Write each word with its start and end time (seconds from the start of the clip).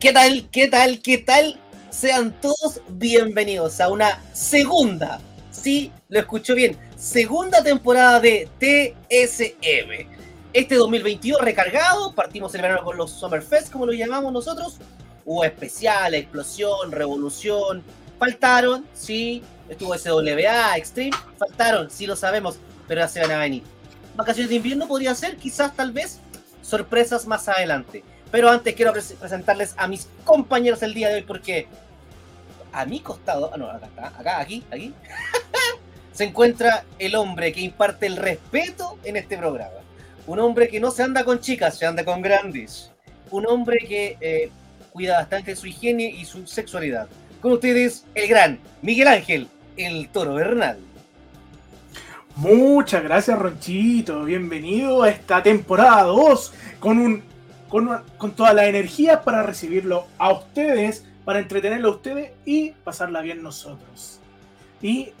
¿Qué 0.00 0.14
tal? 0.14 0.48
¿Qué 0.50 0.66
tal? 0.66 1.02
¿Qué 1.02 1.18
tal? 1.18 1.60
Sean 1.90 2.32
todos 2.40 2.80
bienvenidos 2.88 3.82
a 3.82 3.90
una 3.90 4.22
segunda, 4.32 5.20
sí, 5.50 5.92
lo 6.08 6.20
escucho 6.20 6.54
bien, 6.54 6.74
segunda 6.96 7.62
temporada 7.62 8.18
de 8.18 8.48
TSM. 8.58 10.08
Este 10.54 10.76
2022 10.76 11.42
recargado, 11.42 12.14
partimos 12.14 12.54
el 12.54 12.62
verano 12.62 12.82
con 12.82 12.96
los 12.96 13.10
Summerfest, 13.10 13.70
como 13.70 13.84
lo 13.84 13.92
llamamos 13.92 14.32
nosotros. 14.32 14.78
Hubo 15.26 15.44
especial, 15.44 16.14
explosión, 16.14 16.90
revolución. 16.92 17.84
Faltaron, 18.18 18.86
sí, 18.94 19.42
estuvo 19.68 19.94
SWA, 19.98 20.78
Extreme, 20.78 21.14
faltaron, 21.36 21.90
sí 21.90 22.06
lo 22.06 22.16
sabemos, 22.16 22.56
pero 22.88 23.02
ya 23.02 23.08
se 23.08 23.20
van 23.20 23.32
a 23.32 23.38
venir. 23.38 23.64
Vacaciones 24.16 24.48
de 24.48 24.56
invierno 24.56 24.88
podría 24.88 25.14
ser, 25.14 25.36
quizás, 25.36 25.76
tal 25.76 25.92
vez, 25.92 26.20
sorpresas 26.62 27.26
más 27.26 27.50
adelante. 27.50 28.02
Pero 28.30 28.48
antes 28.48 28.74
quiero 28.74 28.92
presentarles 28.92 29.74
a 29.76 29.86
mis 29.88 30.08
compañeros 30.24 30.82
el 30.82 30.94
día 30.94 31.08
de 31.08 31.16
hoy 31.16 31.22
porque 31.22 31.66
a 32.72 32.84
mi 32.84 33.00
costado, 33.00 33.50
ah 33.52 33.56
no, 33.56 33.68
acá 33.68 33.86
está, 33.86 34.06
acá, 34.06 34.40
aquí, 34.40 34.64
aquí, 34.70 34.94
se 36.12 36.24
encuentra 36.24 36.84
el 36.98 37.16
hombre 37.16 37.52
que 37.52 37.60
imparte 37.60 38.06
el 38.06 38.16
respeto 38.16 38.98
en 39.04 39.16
este 39.16 39.36
programa. 39.36 39.80
Un 40.26 40.38
hombre 40.38 40.68
que 40.68 40.78
no 40.78 40.90
se 40.90 41.02
anda 41.02 41.24
con 41.24 41.40
chicas, 41.40 41.76
se 41.76 41.86
anda 41.86 42.04
con 42.04 42.22
grandes. 42.22 42.92
Un 43.30 43.46
hombre 43.46 43.78
que 43.78 44.16
eh, 44.20 44.50
cuida 44.92 45.18
bastante 45.18 45.56
su 45.56 45.66
higiene 45.66 46.04
y 46.04 46.24
su 46.24 46.46
sexualidad. 46.46 47.08
Con 47.40 47.52
ustedes, 47.52 48.04
el 48.14 48.28
gran 48.28 48.60
Miguel 48.82 49.08
Ángel, 49.08 49.48
el 49.76 50.08
toro 50.10 50.34
Bernal. 50.34 50.78
Muchas 52.36 53.02
gracias, 53.02 53.38
Ronchito. 53.38 54.24
Bienvenido 54.24 55.02
a 55.02 55.10
esta 55.10 55.42
temporada 55.42 56.02
2 56.04 56.52
con 56.78 56.98
un 56.98 57.29
con, 57.70 58.32
toda 58.34 58.52
la 58.52 58.66
energía 58.66 59.22
para 59.22 59.42
recibirlo 59.42 60.06
a 60.18 60.32
ustedes, 60.32 61.04
para 61.24 61.38
entretenerlo 61.38 61.88
a 61.88 61.92
ustedes 61.92 62.32
y 62.44 62.72
pasarla 62.72 63.22
bien 63.22 63.42
nosotros. 63.42 64.18
Y 64.82 65.12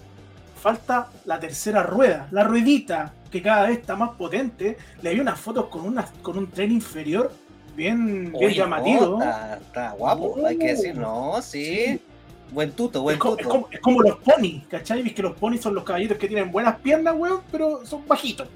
falta 0.60 1.08
la 1.24 1.38
tercera 1.38 1.84
rueda, 1.84 2.28
la 2.32 2.44
ruedita, 2.44 3.14
que 3.30 3.40
cada 3.40 3.68
vez 3.68 3.78
está 3.78 3.94
más 3.94 4.10
potente. 4.10 4.76
Le 5.00 5.14
vi 5.14 5.20
unas 5.20 5.38
fotos 5.38 5.66
con, 5.66 5.82
una, 5.82 6.06
con 6.22 6.36
un 6.36 6.50
tren 6.50 6.72
inferior 6.72 7.32
bien, 7.76 8.32
bien 8.32 8.52
llamativo. 8.52 9.20
está, 9.22 9.92
guapo, 9.92 10.44
hay 10.44 10.58
que 10.58 10.68
decir, 10.68 10.96
no, 10.96 11.40
sí. 11.40 12.00
Buen 12.50 12.72
tuto, 12.72 13.02
buen 13.02 13.16
tuto. 13.16 13.68
Es 13.70 13.78
como, 13.78 14.02
los 14.02 14.16
ponis, 14.16 14.66
¿cachai? 14.66 15.02
Viste 15.02 15.16
que 15.16 15.22
los 15.22 15.36
ponis 15.36 15.60
son 15.60 15.72
los 15.72 15.84
caballitos 15.84 16.18
que 16.18 16.26
tienen 16.26 16.50
buenas 16.50 16.80
piernas, 16.80 17.14
weón, 17.16 17.42
pero 17.52 17.86
son 17.86 18.06
bajitos. 18.08 18.48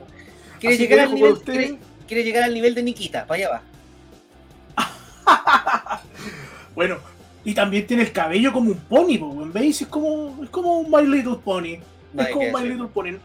Quiere 0.58 0.76
llegar, 0.76 1.00
al 1.00 1.14
nivel, 1.14 1.38
quiere, 2.08 2.24
llegar 2.24 2.42
al 2.42 2.54
nivel 2.54 2.74
de 2.74 2.82
Nikita, 2.82 3.24
para 3.24 3.38
allá 3.38 3.50
va. 3.50 3.73
bueno, 6.74 6.98
y 7.44 7.54
también 7.54 7.86
tiene 7.86 8.04
el 8.04 8.12
cabello 8.12 8.52
como 8.52 8.70
un 8.70 8.78
pony, 8.78 9.18
¿veis? 9.52 9.82
Es 9.82 9.88
como, 9.88 10.42
es 10.42 10.50
como 10.50 10.78
un 10.78 10.90
My 10.90 11.06
Little 11.06 11.36
Pony. 11.44 11.78
Es 12.16 12.28
como 12.28 12.46
un 12.46 12.52
My 12.52 12.68
Little 12.68 12.88
Pony. 12.88 13.18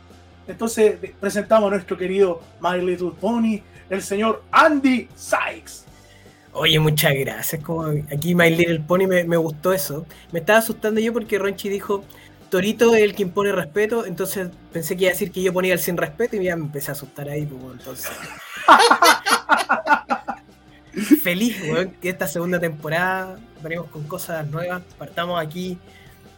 Entonces 0.47 0.97
presentamos 1.19 1.67
a 1.67 1.75
nuestro 1.75 1.97
querido 1.97 2.41
My 2.59 2.81
Little 2.81 3.11
Pony, 3.19 3.59
el 3.89 4.02
señor 4.02 4.44
Andy 4.52 5.08
Sykes. 5.16 5.86
Oye, 6.53 6.80
muchas 6.80 7.14
gracias. 7.16 7.64
Como 7.64 7.83
aquí 7.83 8.36
My 8.36 8.50
Little 8.50 8.80
Pony 8.81 9.08
me, 9.08 9.38
gustó 9.38 9.72
eso. 9.72 10.06
Me 10.31 10.39
estaba 10.39 10.59
asustando 10.59 11.00
yo 11.00 11.13
porque 11.13 11.38
Ronchi 11.38 11.69
dijo 11.69 12.03
Torito 12.50 12.95
es 12.95 13.03
el 13.03 13.13
que 13.13 13.22
impone 13.22 13.52
respeto, 13.52 14.08
entonces 14.08 14.50
pensé 14.73 14.97
que 14.97 15.03
iba 15.03 15.11
a 15.11 15.13
decir 15.13 15.31
que 15.31 15.44
yo 15.44 15.53
ponía 15.53 15.73
el 15.73 15.80
sin 15.80 15.95
respeto 15.97 16.36
y 16.36 16.44
ya 16.44 16.56
me 16.56 16.66
empecé 16.66 16.89
a 16.89 16.94
asustar 16.94 17.30
ahí, 17.30 17.45
pues, 17.45 17.61
entonces. 17.78 18.09
feliz, 20.92 21.58
que 22.02 22.09
esta 22.09 22.28
segunda 22.28 22.59
temporada 22.59 23.40
venimos 23.62 23.88
con 23.88 24.04
cosas 24.04 24.48
nuevas. 24.48 24.82
Partamos 24.98 25.42
aquí, 25.42 25.78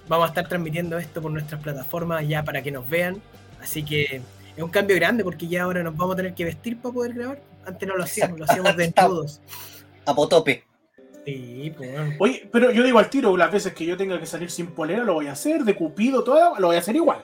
vamos 0.07 0.25
a 0.25 0.29
estar 0.29 0.47
transmitiendo 0.47 0.97
esto 0.97 1.21
por 1.21 1.31
nuestras 1.31 1.61
plataformas 1.61 2.27
ya 2.27 2.43
para 2.43 2.61
que 2.61 2.71
nos 2.71 2.89
vean. 2.89 3.21
Así 3.61 3.83
que 3.83 4.21
es 4.55 4.63
un 4.63 4.69
cambio 4.69 4.95
grande 4.95 5.23
porque 5.23 5.47
ya 5.47 5.63
ahora 5.63 5.83
nos 5.83 5.95
vamos 5.95 6.13
a 6.13 6.17
tener 6.17 6.33
que 6.33 6.45
vestir 6.45 6.77
para 6.77 6.93
poder 6.93 7.13
grabar. 7.13 7.41
Antes 7.65 7.87
no 7.87 7.95
lo 7.95 8.03
hacíamos, 8.03 8.39
lo 8.39 8.45
hacíamos 8.45 8.75
desnudos. 8.75 9.41
A 10.05 10.15
potope. 10.15 10.63
Sí, 11.25 11.71
pues. 11.77 12.15
Oye, 12.19 12.49
pero 12.51 12.71
yo 12.71 12.83
digo 12.83 12.97
al 12.97 13.09
tiro, 13.09 13.37
las 13.37 13.51
veces 13.51 13.73
que 13.73 13.85
yo 13.85 13.95
tenga 13.95 14.19
que 14.19 14.25
salir 14.25 14.49
sin 14.49 14.67
polera, 14.67 15.03
lo 15.03 15.13
voy 15.13 15.27
a 15.27 15.33
hacer, 15.33 15.63
de 15.63 15.75
cupido, 15.75 16.23
todo, 16.23 16.57
lo 16.59 16.67
voy 16.67 16.75
a 16.75 16.79
hacer 16.79 16.95
igual. 16.95 17.23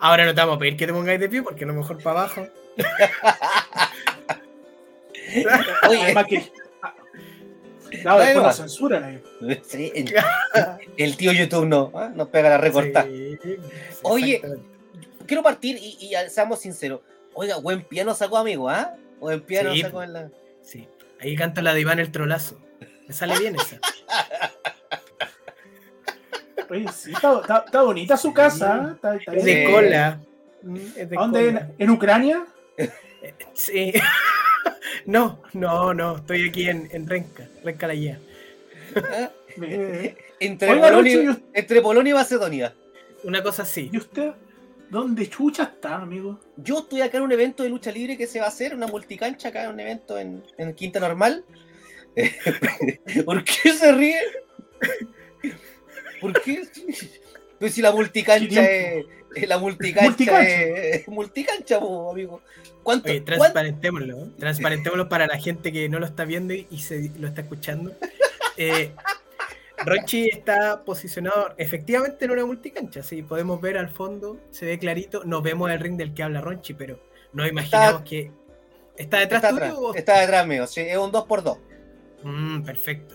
Ahora 0.00 0.24
no 0.24 0.34
te 0.34 0.40
vamos 0.40 0.56
a 0.56 0.58
pedir 0.58 0.76
que 0.76 0.86
te 0.86 0.92
pongáis 0.92 1.20
de 1.20 1.28
pie 1.28 1.42
porque 1.42 1.64
a 1.64 1.66
lo 1.66 1.74
mejor 1.74 2.02
para 2.02 2.20
abajo. 2.20 2.46
Oye, 5.88 6.14
que. 6.28 6.52
Claro, 8.02 8.20
después 8.20 8.44
nos 8.44 8.56
censuran 8.56 9.04
ahí. 9.04 9.22
Sí, 9.64 9.92
el, 10.96 11.16
tío 11.16 11.32
YouTube 11.32 11.66
no, 11.66 11.92
¿ah? 11.94 12.10
nos 12.14 12.28
pega 12.28 12.50
la 12.50 12.58
recorta. 12.58 13.06
Oye, 14.02 14.42
quiero 15.26 15.42
partir 15.42 15.78
y, 15.80 16.12
seamos 16.28 16.60
sinceros. 16.60 17.00
Oiga, 17.34 17.56
buen 17.58 17.82
piano 17.82 18.14
sacó, 18.14 18.38
amigo, 18.38 18.68
¿ah? 18.68 18.94
Buen 19.20 19.40
piano 19.40 19.74
sacó 19.76 20.02
en 20.02 20.12
la. 20.12 20.30
Sí, 20.62 20.88
ahí 21.20 21.36
canta 21.36 21.62
la 21.62 21.74
de 21.74 21.80
Iván 21.80 21.98
el 21.98 22.10
trolazo. 22.10 22.60
Me 23.06 23.14
sale 23.14 23.38
bien 23.38 23.54
esa. 23.56 23.78
Oye, 26.68 26.86
sí, 26.92 27.12
está, 27.12 27.82
bonita 27.82 28.16
su 28.16 28.32
casa. 28.32 28.96
¿eh? 29.02 29.18
es 29.32 29.44
de 29.44 29.70
cola. 29.70 30.20
dónde? 30.62 31.66
¿En 31.78 31.90
Ucrania? 31.90 32.44
Sí. 33.54 33.92
No, 35.06 35.40
no, 35.52 35.94
no, 35.94 36.16
estoy 36.16 36.48
aquí 36.48 36.68
en, 36.68 36.88
en 36.90 37.06
Renca, 37.06 37.48
Renca 37.62 37.86
la 37.86 37.94
guía. 37.94 38.18
entre, 40.40 40.68
Polonia, 40.68 41.40
entre, 41.54 41.80
Polonia, 41.80 42.10
y 42.10 42.14
Macedonia. 42.14 42.74
Una 43.24 43.42
cosa 43.42 43.62
así. 43.62 43.88
¿Y 43.92 43.98
usted 43.98 44.32
dónde 44.90 45.28
chucha 45.28 45.64
está, 45.64 45.96
amigo? 45.96 46.40
Yo 46.56 46.80
estoy 46.80 47.02
acá 47.02 47.18
en 47.18 47.24
un 47.24 47.32
evento 47.32 47.62
de 47.62 47.68
lucha 47.68 47.92
libre 47.92 48.16
que 48.16 48.26
se 48.26 48.40
va 48.40 48.46
a 48.46 48.48
hacer, 48.48 48.74
una 48.74 48.88
multicancha 48.88 49.48
acá, 49.48 49.64
en 49.64 49.70
un 49.70 49.80
evento 49.80 50.18
en, 50.18 50.44
en 50.58 50.74
Quinta 50.74 50.98
Normal. 50.98 51.44
¿Por 53.24 53.44
qué 53.44 53.72
se 53.72 53.92
ríe? 53.92 54.20
¿Por 56.20 56.40
qué? 56.42 56.62
Pues 57.58 57.74
si 57.74 57.82
la 57.82 57.92
multicancha 57.92 58.64
es, 58.64 59.06
la 59.46 59.58
multicancha, 59.58 60.42
es 60.42 61.08
multicancha, 61.08 61.76
amigo. 61.76 62.42
¿Cuánto, 62.82 63.10
transparentémoslo, 63.24 64.28
transparentémoslo 64.38 65.08
para 65.08 65.26
la 65.26 65.38
gente 65.38 65.72
que 65.72 65.88
no 65.88 65.98
lo 65.98 66.06
está 66.06 66.24
viendo 66.24 66.54
y 66.54 66.78
se 66.78 67.10
lo 67.18 67.28
está 67.28 67.42
escuchando. 67.42 67.92
Eh, 68.58 68.90
Ronchi 69.84 70.30
está 70.32 70.82
posicionado 70.82 71.52
efectivamente 71.58 72.24
en 72.24 72.30
una 72.30 72.46
multicancha, 72.46 73.02
sí, 73.02 73.22
podemos 73.22 73.60
ver 73.60 73.76
al 73.76 73.90
fondo, 73.90 74.40
se 74.50 74.64
ve 74.64 74.78
clarito, 74.78 75.24
no 75.24 75.42
vemos 75.42 75.70
el 75.70 75.78
ring 75.78 75.98
del 75.98 76.14
que 76.14 76.22
habla 76.22 76.40
Ronchi, 76.40 76.72
pero 76.72 76.98
no 77.32 77.46
imaginamos 77.46 78.02
que 78.02 78.30
está 78.96 79.18
detrás 79.18 79.50
tuyo. 79.50 79.94
Está 79.94 80.20
detrás 80.20 80.46
mío, 80.46 80.66
sí, 80.66 80.80
es 80.80 80.96
un 80.96 81.12
2x2. 81.12 81.58
Mm, 82.22 82.62
perfecto. 82.62 83.14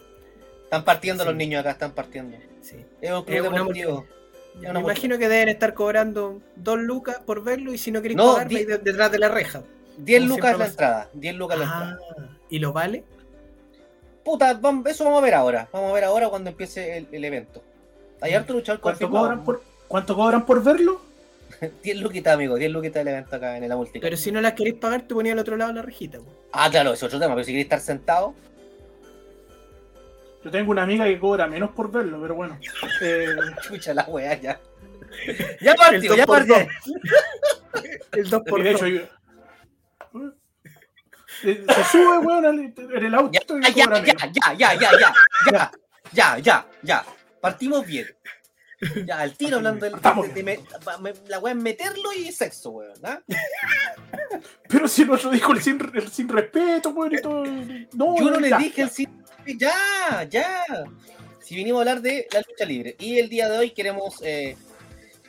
Están 0.63 0.85
partiendo 0.85 1.25
los 1.25 1.35
niños 1.35 1.62
acá, 1.62 1.72
están 1.72 1.94
partiendo. 1.94 2.38
Sí. 2.62 2.85
Es 3.02 3.12
un 3.12 3.23
club 3.23 3.52
deportivo. 3.52 4.06
Me 4.59 4.79
imagino 4.79 5.17
que 5.17 5.28
deben 5.28 5.50
estar 5.50 5.73
cobrando 5.73 6.41
2 6.57 6.79
lucas 6.79 7.19
por 7.25 7.44
verlo 7.44 7.73
y 7.73 7.78
si 7.78 7.91
no 7.91 8.01
queréis 8.01 8.17
no, 8.17 8.35
pagar, 8.35 8.50
detrás 8.50 9.12
de 9.12 9.19
la 9.19 9.29
reja. 9.29 9.63
10 9.97 10.23
lucas 10.23 10.57
la 10.57 10.67
entrada. 10.67 11.09
10 11.13 11.35
lucas 11.35 11.59
la 11.59 11.66
ah, 11.66 11.97
entrada. 11.97 12.29
¿Y 12.50 12.59
lo 12.59 12.73
vale? 12.73 13.03
Puta, 14.23 14.59
eso 14.85 15.03
vamos 15.03 15.19
a 15.19 15.25
ver 15.25 15.34
ahora. 15.34 15.67
Vamos 15.72 15.91
a 15.91 15.94
ver 15.94 16.03
ahora 16.03 16.29
cuando 16.29 16.50
empiece 16.50 17.06
el, 17.11 17.25
evento. 17.25 17.63
Hay 18.22 18.34
harto 18.34 18.53
luchador 18.53 18.81
¿Cuánto 18.81 19.09
cobran, 19.09 19.44
por, 19.44 19.63
¿Cuánto 19.88 20.16
cobran 20.16 20.45
por 20.45 20.63
verlo? 20.63 21.01
10 21.84 21.97
luquitas, 21.97 22.34
amigo. 22.34 22.56
10 22.56 22.72
luquitas 22.72 23.01
el 23.01 23.07
evento 23.07 23.35
acá 23.35 23.57
en 23.57 23.67
la 23.67 23.75
multi. 23.75 24.00
Pero 24.00 24.17
si 24.17 24.31
no 24.31 24.41
las 24.41 24.53
queréis 24.53 24.75
pagar, 24.75 25.01
te 25.01 25.13
ponía 25.13 25.34
al 25.34 25.40
otro 25.40 25.57
lado 25.57 25.73
la 25.73 25.81
rejita. 25.81 26.19
Ah, 26.51 26.69
claro, 26.69 26.94
es 26.94 27.01
otro 27.01 27.19
tema. 27.19 27.34
Pero 27.34 27.45
si 27.45 27.51
queréis 27.51 27.66
estar 27.66 27.79
sentado, 27.79 28.34
yo 30.43 30.49
tengo 30.49 30.72
una 30.72 30.84
amiga 30.84 31.05
que 31.05 31.20
cobra 31.20 31.47
menos 31.47 31.72
por 31.72 31.91
verlo, 31.91 32.20
pero 32.22 32.35
bueno. 32.35 32.59
Eh... 33.02 33.35
Escucha 33.61 33.93
la 33.93 34.03
weá 34.05 34.40
ya. 34.40 34.59
Ya 35.61 35.76
partió, 35.76 36.16
ya 36.16 36.26
partió. 36.26 36.67
El 38.14 38.29
2 38.29 38.41
por 38.47 38.64
2. 38.64 38.82
Yo... 38.82 39.02
Eh, 41.43 41.66
se 41.67 41.84
sube, 41.85 42.17
weón, 42.20 42.73
en 42.78 43.05
el 43.05 43.16
auto. 43.16 43.55
Ah, 43.64 43.70
ya, 43.70 43.85
ya, 43.85 44.03
ya, 44.03 44.14
ya, 44.58 44.73
ya, 44.73 44.91
ya, 45.52 45.72
ya, 46.14 46.38
ya, 46.38 46.67
ya. 46.82 47.05
Partimos 47.40 47.85
bien. 47.85 48.08
Ya, 49.05 49.20
al 49.20 49.35
tiro 49.35 49.58
hablando 49.58 49.85
del. 49.85 49.94
De, 50.34 50.44
de, 50.44 50.44
de, 50.44 51.29
la 51.29 51.40
weá 51.40 51.53
es 51.53 51.59
meterlo 51.59 52.14
y 52.14 52.32
sexo, 52.32 52.72
weón. 52.72 52.94
¿no? 53.02 53.22
Pero 54.67 54.87
si 54.87 55.03
el 55.03 55.11
otro 55.11 55.29
dijo 55.29 55.52
el 55.52 55.61
sin, 55.61 55.79
respeto, 56.29 56.90
weón. 56.90 57.11
No, 57.94 58.17
Yo 58.17 58.26
no, 58.26 58.32
no 58.32 58.40
le 58.40 58.58
dije 58.58 58.84
el 58.84 58.90
sin 58.90 59.21
ya, 59.57 60.27
ya. 60.29 60.63
Si 61.41 61.55
vinimos 61.55 61.79
a 61.79 61.81
hablar 61.81 62.01
de 62.01 62.27
la 62.31 62.41
lucha 62.47 62.65
libre. 62.65 62.95
Y 62.99 63.17
el 63.17 63.29
día 63.29 63.49
de 63.49 63.57
hoy 63.57 63.71
queremos 63.71 64.21
eh, 64.21 64.55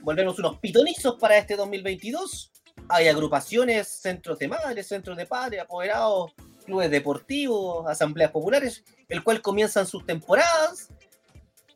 volvernos 0.01 0.39
unos 0.39 0.59
pitonizos 0.59 1.19
para 1.19 1.39
este 1.39 1.57
2022. 1.57 2.53
Hay 2.89 3.09
agrupaciones, 3.09 3.89
centros 3.89 4.39
de 4.39 4.49
madres, 4.49 4.89
centros 4.89 5.17
de 5.17 5.27
padres, 5.27 5.63
apoderados, 5.63 6.33
clubes 6.65 6.91
deportivos, 6.91 7.87
asambleas 7.89 8.31
populares, 8.31 8.85
el 9.09 9.23
cual 9.23 9.41
comienzan 9.41 9.87
sus 9.87 10.05
temporadas. 10.05 10.89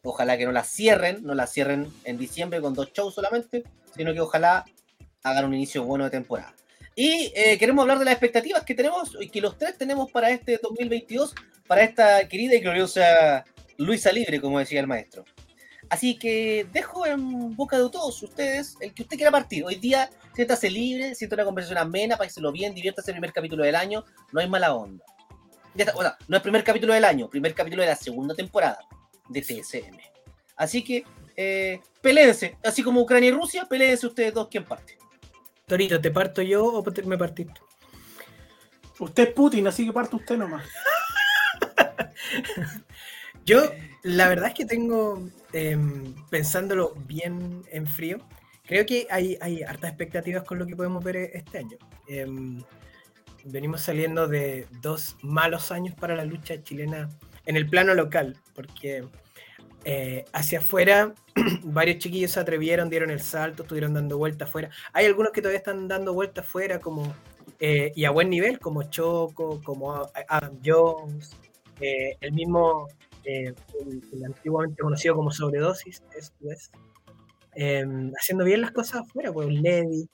Ojalá 0.02 0.36
que 0.38 0.44
no 0.44 0.52
las 0.52 0.68
cierren, 0.68 1.24
no 1.24 1.34
las 1.34 1.52
cierren 1.52 1.92
en 2.04 2.18
diciembre 2.18 2.60
con 2.60 2.74
dos 2.74 2.92
shows 2.92 3.14
solamente, 3.14 3.64
sino 3.96 4.12
que 4.12 4.20
ojalá 4.20 4.64
hagan 5.22 5.46
un 5.46 5.54
inicio 5.54 5.84
bueno 5.84 6.04
de 6.04 6.10
temporada. 6.10 6.54
Y 6.98 7.30
eh, 7.36 7.58
queremos 7.58 7.82
hablar 7.82 7.98
de 7.98 8.06
las 8.06 8.12
expectativas 8.12 8.64
que 8.64 8.74
tenemos 8.74 9.18
y 9.20 9.28
que 9.28 9.42
los 9.42 9.58
tres 9.58 9.76
tenemos 9.76 10.10
para 10.10 10.30
este 10.30 10.58
2022, 10.62 11.34
para 11.66 11.82
esta 11.82 12.26
querida 12.26 12.54
y 12.54 12.60
gloriosa 12.60 13.44
Luisa 13.76 14.10
Libre, 14.10 14.40
como 14.40 14.58
decía 14.58 14.80
el 14.80 14.86
maestro. 14.86 15.26
Así 15.90 16.18
que 16.18 16.66
dejo 16.72 17.06
en 17.06 17.54
boca 17.54 17.76
de 17.76 17.90
todos 17.90 18.22
ustedes 18.22 18.76
el 18.80 18.94
que 18.94 19.02
usted 19.02 19.18
quiera 19.18 19.30
partir. 19.30 19.62
Hoy 19.62 19.74
día 19.74 20.08
siéntase 20.34 20.70
libre, 20.70 21.14
sienta 21.14 21.36
una 21.36 21.44
conversación 21.44 21.78
amena, 21.78 22.18
lo 22.38 22.50
bien, 22.50 22.74
diviértase 22.74 23.10
el 23.10 23.16
primer 23.16 23.34
capítulo 23.34 23.62
del 23.62 23.76
año, 23.76 24.02
no 24.32 24.40
hay 24.40 24.48
mala 24.48 24.74
onda. 24.74 25.04
Ya 25.74 25.84
está, 25.84 26.18
no 26.26 26.36
es 26.36 26.42
primer 26.42 26.64
capítulo 26.64 26.94
del 26.94 27.04
año, 27.04 27.28
primer 27.28 27.54
capítulo 27.54 27.82
de 27.82 27.88
la 27.88 27.96
segunda 27.96 28.34
temporada 28.34 28.78
de 29.28 29.42
TSM. 29.42 29.98
Así 30.56 30.82
que 30.82 31.04
eh, 31.36 31.78
peleense, 32.00 32.56
así 32.64 32.82
como 32.82 33.02
Ucrania 33.02 33.28
y 33.28 33.32
Rusia, 33.32 33.66
peleense 33.66 34.06
ustedes 34.06 34.32
dos 34.32 34.48
quién 34.50 34.64
parte. 34.64 34.96
Torito, 35.66 36.00
¿te 36.00 36.12
parto 36.12 36.42
yo 36.42 36.64
o 36.64 36.84
me 37.06 37.18
partiste? 37.18 37.60
Usted 39.00 39.28
es 39.28 39.34
Putin, 39.34 39.66
así 39.66 39.84
que 39.84 39.92
parte 39.92 40.14
usted 40.14 40.36
nomás. 40.36 40.64
yo, 43.44 43.72
la 44.04 44.28
verdad 44.28 44.50
es 44.50 44.54
que 44.54 44.64
tengo, 44.64 45.28
em, 45.52 46.14
pensándolo 46.30 46.94
bien 47.08 47.64
en 47.72 47.88
frío, 47.88 48.18
creo 48.64 48.86
que 48.86 49.08
hay, 49.10 49.36
hay 49.40 49.64
hartas 49.64 49.90
expectativas 49.90 50.44
con 50.44 50.60
lo 50.60 50.66
que 50.66 50.76
podemos 50.76 51.02
ver 51.02 51.16
este 51.16 51.58
año. 51.58 51.76
Em, 52.06 52.62
venimos 53.44 53.80
saliendo 53.80 54.28
de 54.28 54.68
dos 54.80 55.16
malos 55.22 55.72
años 55.72 55.96
para 55.96 56.14
la 56.14 56.24
lucha 56.24 56.62
chilena 56.62 57.08
en 57.44 57.56
el 57.56 57.68
plano 57.68 57.92
local, 57.92 58.38
porque 58.54 59.04
eh, 59.88 60.24
hacia 60.32 60.58
afuera 60.58 61.14
varios 61.62 61.98
chiquillos 61.98 62.32
se 62.32 62.40
atrevieron, 62.40 62.90
dieron 62.90 63.08
el 63.08 63.20
salto, 63.20 63.62
estuvieron 63.62 63.94
dando 63.94 64.18
vueltas 64.18 64.48
afuera. 64.48 64.68
Hay 64.92 65.06
algunos 65.06 65.30
que 65.30 65.40
todavía 65.40 65.58
están 65.58 65.86
dando 65.86 66.12
vueltas 66.12 66.44
afuera, 66.44 66.80
como 66.80 67.14
eh, 67.60 67.92
y 67.94 68.04
a 68.04 68.10
buen 68.10 68.28
nivel, 68.28 68.58
como 68.58 68.82
Choco, 68.90 69.62
como 69.62 69.94
Adam 70.28 70.58
Jones, 70.64 71.36
eh, 71.80 72.16
el 72.20 72.32
mismo, 72.32 72.88
el, 73.22 73.54
antiguamente 74.26 74.82
conocido 74.82 75.14
como 75.14 75.30
Sobredosis, 75.30 76.02
es, 76.18 76.32
em, 77.54 78.10
haciendo 78.18 78.44
bien 78.44 78.62
las 78.62 78.72
cosas 78.72 79.02
afuera, 79.02 79.32
pues 79.32 79.48
Levi. 79.48 80.08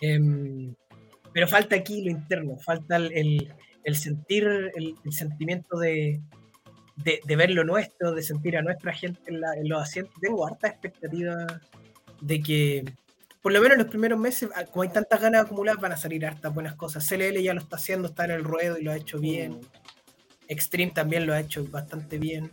Em, 0.00 0.72
pero 1.32 1.48
falta 1.48 1.74
aquí 1.74 2.04
lo 2.04 2.12
interno, 2.12 2.56
falta 2.58 2.94
el, 2.96 3.50
sentir, 3.94 4.46
el, 4.76 5.12
sentimiento 5.12 5.78
de, 5.78 6.20
de, 6.96 7.36
ver 7.36 7.50
lo 7.50 7.64
nuestro, 7.64 8.12
de 8.12 8.22
sentir 8.22 8.56
a 8.56 8.62
nuestra 8.62 8.92
gente 8.92 9.20
en, 9.26 9.68
los 9.68 9.82
asientos. 9.82 10.14
Tengo 10.20 10.46
harta 10.46 10.68
expectativa 10.68 11.60
de 12.20 12.40
que, 12.40 12.84
por 13.40 13.52
lo 13.52 13.60
menos 13.60 13.76
en 13.76 13.82
los 13.82 13.90
primeros 13.90 14.18
meses, 14.18 14.50
ah, 14.54 14.64
como 14.64 14.82
hay 14.82 14.90
tantas 14.90 15.20
ganas 15.20 15.46
acumuladas, 15.46 15.80
van 15.80 15.92
a 15.92 15.96
salir 15.96 16.24
hartas 16.26 16.52
buenas 16.54 16.74
cosas. 16.74 17.06
CLL 17.08 17.40
ya 17.42 17.54
lo 17.54 17.60
está 17.60 17.76
haciendo, 17.76 18.08
está 18.08 18.24
en 18.24 18.32
el 18.32 18.44
ruedo 18.44 18.78
y 18.78 18.82
lo 18.82 18.92
ha 18.92 18.96
hecho 18.96 19.18
bien. 19.18 19.52
Mm. 19.52 19.60
Extreme 20.48 20.92
también 20.92 21.26
lo 21.26 21.32
ha 21.32 21.40
hecho 21.40 21.64
bastante 21.66 22.18
bien. 22.18 22.50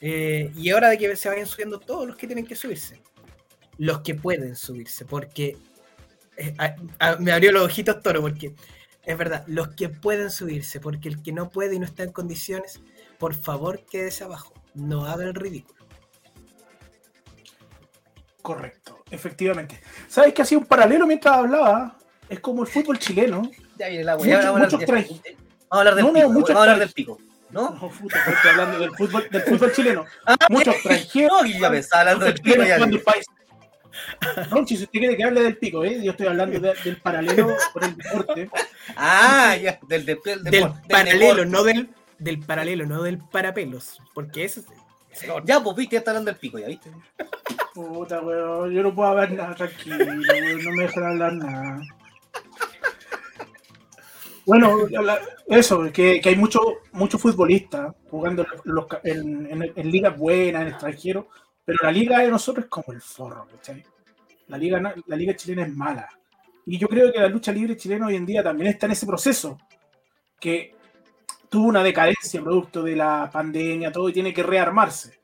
Eh, 0.00 0.52
y 0.56 0.70
ahora 0.70 0.90
de 0.90 0.98
que 0.98 1.16
se 1.16 1.28
vayan 1.28 1.46
subiendo 1.46 1.80
todos 1.80 2.06
los 2.06 2.16
que 2.16 2.26
tienen 2.26 2.46
que 2.46 2.54
subirse. 2.54 3.02
Los 3.78 4.00
que 4.00 4.14
pueden 4.14 4.56
subirse, 4.56 5.04
porque 5.04 5.56
eh, 6.36 6.54
me 7.18 7.32
abrió 7.32 7.52
los 7.52 7.64
ojitos 7.64 8.00
toro, 8.02 8.20
porque 8.20 8.54
es 9.04 9.18
verdad, 9.18 9.44
los 9.46 9.68
que 9.68 9.88
pueden 9.88 10.30
subirse, 10.30 10.80
porque 10.80 11.08
el 11.08 11.22
que 11.22 11.32
no 11.32 11.48
puede 11.48 11.76
y 11.76 11.78
no 11.78 11.86
está 11.86 12.02
en 12.02 12.12
condiciones, 12.12 12.80
por 13.18 13.34
favor 13.34 13.84
quédese 13.90 14.24
abajo, 14.24 14.54
no 14.74 15.06
haga 15.06 15.24
el 15.24 15.34
ridículo. 15.34 15.84
Correcto, 18.42 19.04
efectivamente. 19.10 19.80
¿Sabes 20.06 20.32
que 20.32 20.42
hacía 20.42 20.58
un 20.58 20.64
paralelo 20.64 21.06
mientras 21.06 21.36
hablaba? 21.36 21.98
Es 22.28 22.40
como 22.40 22.62
el 22.62 22.68
fútbol 22.68 22.98
chileno. 22.98 23.42
Ya 23.76 23.88
viene 23.88 24.04
la 24.04 24.16
wea. 24.16 24.52
Vamos, 24.52 24.72
vamos, 24.72 24.80
a 24.80 25.02
hablar 25.82 25.98
del 25.98 26.08
pico. 26.08 26.18
vamos 26.30 26.50
a 26.50 26.60
hablar 26.62 26.78
del 26.78 26.92
pico. 26.92 27.18
¿No? 27.50 27.70
No, 27.70 27.88
puta, 27.90 28.18
estoy 28.26 28.50
hablando 28.50 28.78
del 28.78 28.90
fútbol, 28.90 29.28
del 29.30 29.42
fútbol 29.42 29.72
chileno. 29.72 30.04
Ah, 30.26 30.36
muchos 30.50 30.74
extranjeros. 30.74 31.42
No, 31.42 31.46
ya 31.46 31.70
me 31.70 31.78
estaba 31.78 32.00
hablando 32.02 32.24
del 32.26 32.34
pico. 32.34 32.62
Ya, 32.62 32.78
no, 34.50 34.66
si 34.66 34.74
usted 34.74 34.88
quiere 34.90 35.16
que 35.16 35.24
hable 35.24 35.42
del 35.42 35.56
pico, 35.56 35.84
¿eh? 35.84 36.00
yo 36.02 36.12
estoy 36.12 36.26
hablando 36.26 36.60
del 36.60 36.96
paralelo 36.98 37.56
por 37.72 37.84
el 37.84 37.96
deporte. 37.96 38.50
Ah, 38.96 39.56
ya, 39.56 39.78
del, 39.88 40.04
del, 40.06 40.18
del, 40.44 40.72
paralelo, 40.88 41.44
no 41.44 41.62
del, 41.64 41.88
del 42.18 42.40
paralelo, 42.40 42.86
no 42.86 43.02
del 43.02 43.18
parapelos. 43.18 44.00
Porque 44.14 44.44
eso 44.44 44.62
Ya, 45.44 45.62
pues 45.62 45.76
viste, 45.76 45.94
ya 45.94 45.98
está 46.00 46.10
hablando 46.12 46.30
del 46.30 46.40
pico, 46.40 46.58
ya 46.58 46.66
viste. 46.66 46.90
Puta, 47.74 48.20
weón, 48.20 48.72
yo 48.72 48.82
no 48.82 48.94
puedo 48.94 49.08
hablar 49.10 49.32
nada 49.32 49.54
tranquilo, 49.54 50.04
no 50.04 50.72
me 50.72 50.82
dejan 50.82 51.04
hablar 51.04 51.32
nada. 51.34 51.80
Bueno, 54.44 54.78
eso, 55.46 55.92
que, 55.92 56.20
que 56.22 56.30
hay 56.30 56.36
muchos 56.36 56.62
mucho 56.92 57.18
futbolistas 57.18 57.94
jugando 58.10 58.46
en, 59.04 59.46
en, 59.50 59.72
en 59.76 59.90
ligas 59.90 60.16
buenas, 60.16 60.62
en 60.62 60.68
extranjero, 60.68 61.28
pero 61.66 61.78
la 61.82 61.92
liga 61.92 62.20
de 62.20 62.30
nosotros 62.30 62.64
es 62.64 62.70
como 62.70 62.94
el 62.94 63.02
forro, 63.02 63.46
¿cachai? 63.46 63.84
La 64.46 64.56
liga, 64.56 64.80
la 65.06 65.16
liga 65.16 65.36
chilena 65.36 65.64
es 65.64 65.74
mala. 65.74 66.08
Y 66.64 66.78
yo 66.78 66.88
creo 66.88 67.12
que 67.12 67.18
la 67.20 67.28
lucha 67.28 67.52
libre 67.52 67.76
chilena 67.76 68.06
hoy 68.06 68.16
en 68.16 68.24
día 68.24 68.42
también 68.42 68.70
está 68.70 68.86
en 68.86 68.92
ese 68.92 69.06
proceso, 69.06 69.58
que 70.40 70.74
tuvo 71.48 71.68
una 71.68 71.82
decadencia 71.82 72.42
producto 72.42 72.82
de 72.82 72.96
la 72.96 73.30
pandemia, 73.32 73.92
todo, 73.92 74.08
y 74.08 74.12
tiene 74.12 74.34
que 74.34 74.42
rearmarse. 74.42 75.20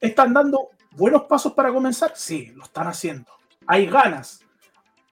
¿Están 0.00 0.32
dando 0.32 0.70
buenos 0.92 1.22
pasos 1.22 1.52
para 1.52 1.72
comenzar? 1.72 2.12
Sí, 2.14 2.52
lo 2.54 2.64
están 2.64 2.86
haciendo. 2.86 3.30
Hay 3.66 3.86
ganas. 3.86 4.44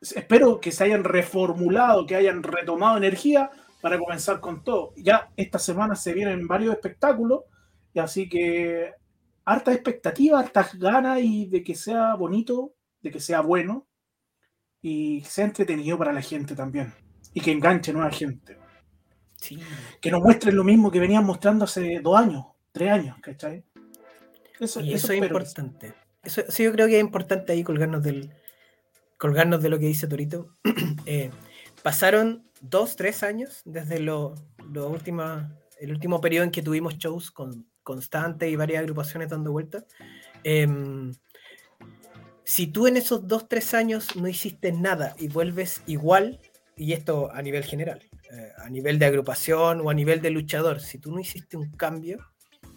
Espero 0.00 0.60
que 0.60 0.72
se 0.72 0.84
hayan 0.84 1.04
reformulado, 1.04 2.06
que 2.06 2.16
hayan 2.16 2.42
retomado 2.42 2.96
energía 2.96 3.50
para 3.80 3.98
comenzar 3.98 4.40
con 4.40 4.62
todo. 4.62 4.92
Ya 4.96 5.30
esta 5.36 5.58
semana 5.58 5.96
se 5.96 6.12
vienen 6.12 6.46
varios 6.46 6.74
espectáculos, 6.74 7.44
y 7.92 7.98
así 7.98 8.28
que 8.28 8.92
harta 9.44 9.72
expectativa, 9.72 10.38
hartas 10.38 10.78
ganas 10.78 11.20
y 11.22 11.46
de 11.46 11.62
que 11.62 11.74
sea 11.74 12.14
bonito, 12.14 12.74
de 13.00 13.10
que 13.10 13.20
sea 13.20 13.40
bueno 13.40 13.86
y 14.82 15.22
sea 15.22 15.46
entretenido 15.46 15.96
para 15.96 16.12
la 16.12 16.20
gente 16.20 16.54
también 16.54 16.92
y 17.32 17.40
que 17.40 17.52
enganche 17.52 17.92
nueva 17.92 18.10
gente. 18.10 18.58
Que 20.00 20.10
nos 20.10 20.22
muestren 20.22 20.56
lo 20.56 20.64
mismo 20.64 20.90
que 20.90 21.00
venían 21.00 21.24
mostrando 21.24 21.64
hace 21.64 22.00
dos 22.00 22.18
años, 22.18 22.46
tres 22.72 22.90
años, 22.90 23.16
¿cachai? 23.20 23.64
Eso, 24.58 24.80
y 24.80 24.94
eso, 24.94 25.12
es 25.12 25.18
importante. 25.22 25.94
Eso, 26.22 26.42
sí, 26.48 26.64
yo 26.64 26.72
creo 26.72 26.86
que 26.86 26.96
es 26.96 27.00
importante 27.00 27.52
ahí 27.52 27.62
colgarnos 27.62 28.02
del 28.02 28.32
colgarnos 29.18 29.62
de 29.62 29.68
lo 29.68 29.78
que 29.78 29.86
dice 29.86 30.06
Torito. 30.06 30.48
Eh, 31.08 31.30
pasaron 31.84 32.50
dos, 32.60 32.96
tres 32.96 33.22
años 33.22 33.62
desde 33.64 34.00
lo, 34.00 34.34
lo 34.72 34.88
última, 34.88 35.56
el 35.78 35.92
último 35.92 36.20
periodo 36.20 36.42
en 36.42 36.50
que 36.50 36.62
tuvimos 36.62 36.98
shows 36.98 37.30
con 37.30 37.64
constante 37.84 38.50
y 38.50 38.56
varias 38.56 38.80
agrupaciones 38.80 39.30
dando 39.30 39.52
vueltas. 39.52 39.84
Em, 40.42 41.12
si 42.42 42.66
tú 42.66 42.88
en 42.88 42.96
esos 42.96 43.28
dos, 43.28 43.48
tres 43.48 43.72
años 43.72 44.16
no 44.16 44.26
hiciste 44.26 44.72
nada 44.72 45.14
y 45.16 45.28
vuelves 45.28 45.82
igual, 45.86 46.40
y 46.76 46.92
esto 46.92 47.30
a 47.32 47.40
nivel 47.42 47.64
general, 47.64 48.02
eh, 48.30 48.52
a 48.58 48.68
nivel 48.68 48.98
de 48.98 49.06
agrupación 49.06 49.80
o 49.80 49.90
a 49.90 49.94
nivel 49.94 50.20
de 50.20 50.30
luchador, 50.30 50.80
si 50.80 50.98
tú 50.98 51.10
no 51.10 51.20
hiciste 51.20 51.56
un 51.56 51.70
cambio, 51.70 52.18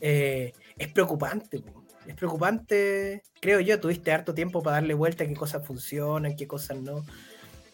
eh, 0.02 0.54
es 0.78 0.88
preocupante. 0.88 1.62
Es 2.08 2.16
preocupante, 2.16 3.22
creo 3.40 3.60
yo, 3.60 3.80
tuviste 3.80 4.12
harto 4.12 4.34
tiempo 4.34 4.64
para 4.64 4.78
darle 4.78 4.96
vuelta 4.96 5.24
a 5.24 5.28
qué 5.28 5.36
cosas 5.36 5.66
funcionan, 5.66 6.36
qué 6.36 6.48
cosas 6.48 6.80
no. 6.80 7.06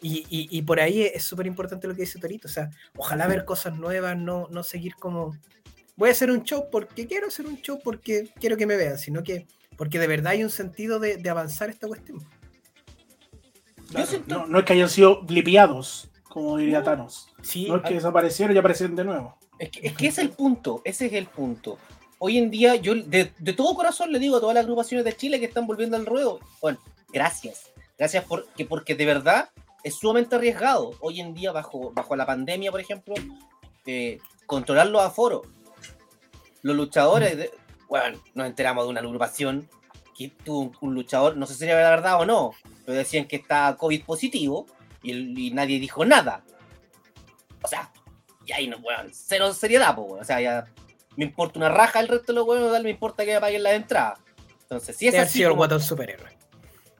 Y, 0.01 0.25
y, 0.29 0.61
por 0.61 0.79
ahí 0.79 1.01
es 1.01 1.23
súper 1.23 1.47
importante 1.47 1.87
lo 1.87 1.95
que 1.95 2.01
dice 2.01 2.19
Torito. 2.19 2.47
O 2.47 2.51
sea, 2.51 2.69
ojalá 2.95 3.25
ver 3.27 3.43
cosas 3.43 3.75
nuevas, 3.75 4.15
no, 4.15 4.47
no 4.51 4.61
seguir 4.61 4.93
como 4.95 5.35
voy 5.95 6.09
a 6.09 6.11
hacer 6.11 6.31
un 6.31 6.43
show 6.43 6.67
porque 6.71 7.07
quiero 7.07 7.27
hacer 7.27 7.47
un 7.47 7.57
show 7.61 7.79
porque 7.83 8.29
quiero 8.39 8.57
que 8.57 8.65
me 8.65 8.75
vean, 8.77 8.97
sino 8.97 9.23
que 9.23 9.47
porque 9.77 9.99
de 9.99 10.07
verdad 10.07 10.33
hay 10.33 10.43
un 10.43 10.49
sentido 10.49 10.99
de, 10.99 11.21
avanzar 11.29 11.69
esta 11.69 11.87
cuestión. 11.87 12.19
no, 14.27 14.59
es 14.59 14.65
que 14.65 14.73
hayan 14.73 14.89
sido 14.89 15.23
blipiados, 15.23 16.09
como 16.35 16.57
diría 16.57 16.83
Thanos. 16.83 17.29
no 17.65 17.77
es 17.77 17.81
que 17.83 17.93
desaparecieron 17.93 18.53
y 18.53 18.59
aparecieron 18.59 18.93
de 18.93 19.05
nuevo. 19.05 19.37
Es 19.57 19.71
que, 19.71 19.87
es 19.87 19.95
es 19.97 20.17
el 20.17 20.31
punto, 20.31 20.81
ese 20.83 21.05
es 21.05 21.13
el 21.13 21.27
punto. 21.27 21.77
Hoy 22.19 22.37
en 22.37 22.51
día, 22.51 22.75
yo 22.75 22.93
de, 22.93 23.31
todo 23.55 23.73
corazón 23.73 24.11
le 24.11 24.19
digo 24.19 24.35
a 24.35 24.41
todas 24.41 24.53
las 24.53 24.65
agrupaciones 24.65 25.05
de 25.05 25.15
Chile 25.15 25.39
que 25.39 25.45
están 25.45 25.65
volviendo 25.65 25.95
al 25.95 26.05
ruedo, 26.05 26.41
bueno, 26.59 26.77
gracias. 27.13 27.71
Gracias 27.97 28.25
porque, 28.25 28.65
porque 28.65 28.95
de 28.95 29.05
verdad 29.05 29.49
es 29.81 29.95
sumamente 29.95 30.35
arriesgado. 30.35 30.91
Hoy 30.99 31.21
en 31.21 31.33
día, 31.33 31.53
bajo, 31.53 31.93
bajo 31.93 32.17
la 32.17 32.25
pandemia, 32.25 32.69
por 32.69 32.81
ejemplo, 32.81 33.15
eh, 33.85 34.19
controlar 34.45 34.87
los 34.87 35.03
aforos 35.03 35.47
los 36.63 36.75
luchadores, 36.75 37.51
bueno, 37.87 38.19
nos 38.33 38.47
enteramos 38.47 38.83
de 38.83 38.89
una 38.89 38.99
agrupación 38.99 39.69
que 40.17 40.33
tuvo 40.43 40.73
un, 40.81 40.95
luchador, 40.95 41.37
no 41.37 41.45
sé 41.45 41.53
si 41.53 41.59
sería 41.59 41.75
verdad 41.75 42.19
o 42.19 42.25
no, 42.25 42.51
pero 42.85 42.97
decían 42.97 43.25
que 43.25 43.37
está 43.37 43.77
COVID 43.77 44.03
positivo 44.03 44.65
y, 45.11 45.51
nadie 45.51 45.79
dijo 45.79 46.05
nada. 46.05 46.43
O 47.61 47.67
sea, 47.67 47.91
Y 48.45 48.51
ahí 48.51 48.67
no, 48.67 48.77
weón, 48.77 49.09
cero 49.11 49.53
seriedad, 49.53 49.95
pues, 49.95 50.21
O 50.21 50.23
sea, 50.23 50.39
ya 50.41 50.65
me 51.15 51.25
importa 51.25 51.59
una 51.59 51.69
raja 51.69 51.99
el 51.99 52.07
resto 52.07 52.31
de 52.31 52.33
los 52.33 52.47
weones, 52.47 52.83
me 52.83 52.89
importa 52.89 53.25
que 53.25 53.33
me 53.33 53.39
paguen 53.39 53.63
las 53.63 53.73
entradas. 53.73 54.19
Entonces, 54.61 54.97
si 54.97 55.07
es 55.07 55.15
así. 55.15 55.39
sido 55.39 55.51
el 55.51 55.55
guatón 55.55 55.81
superhéroe. 55.81 56.35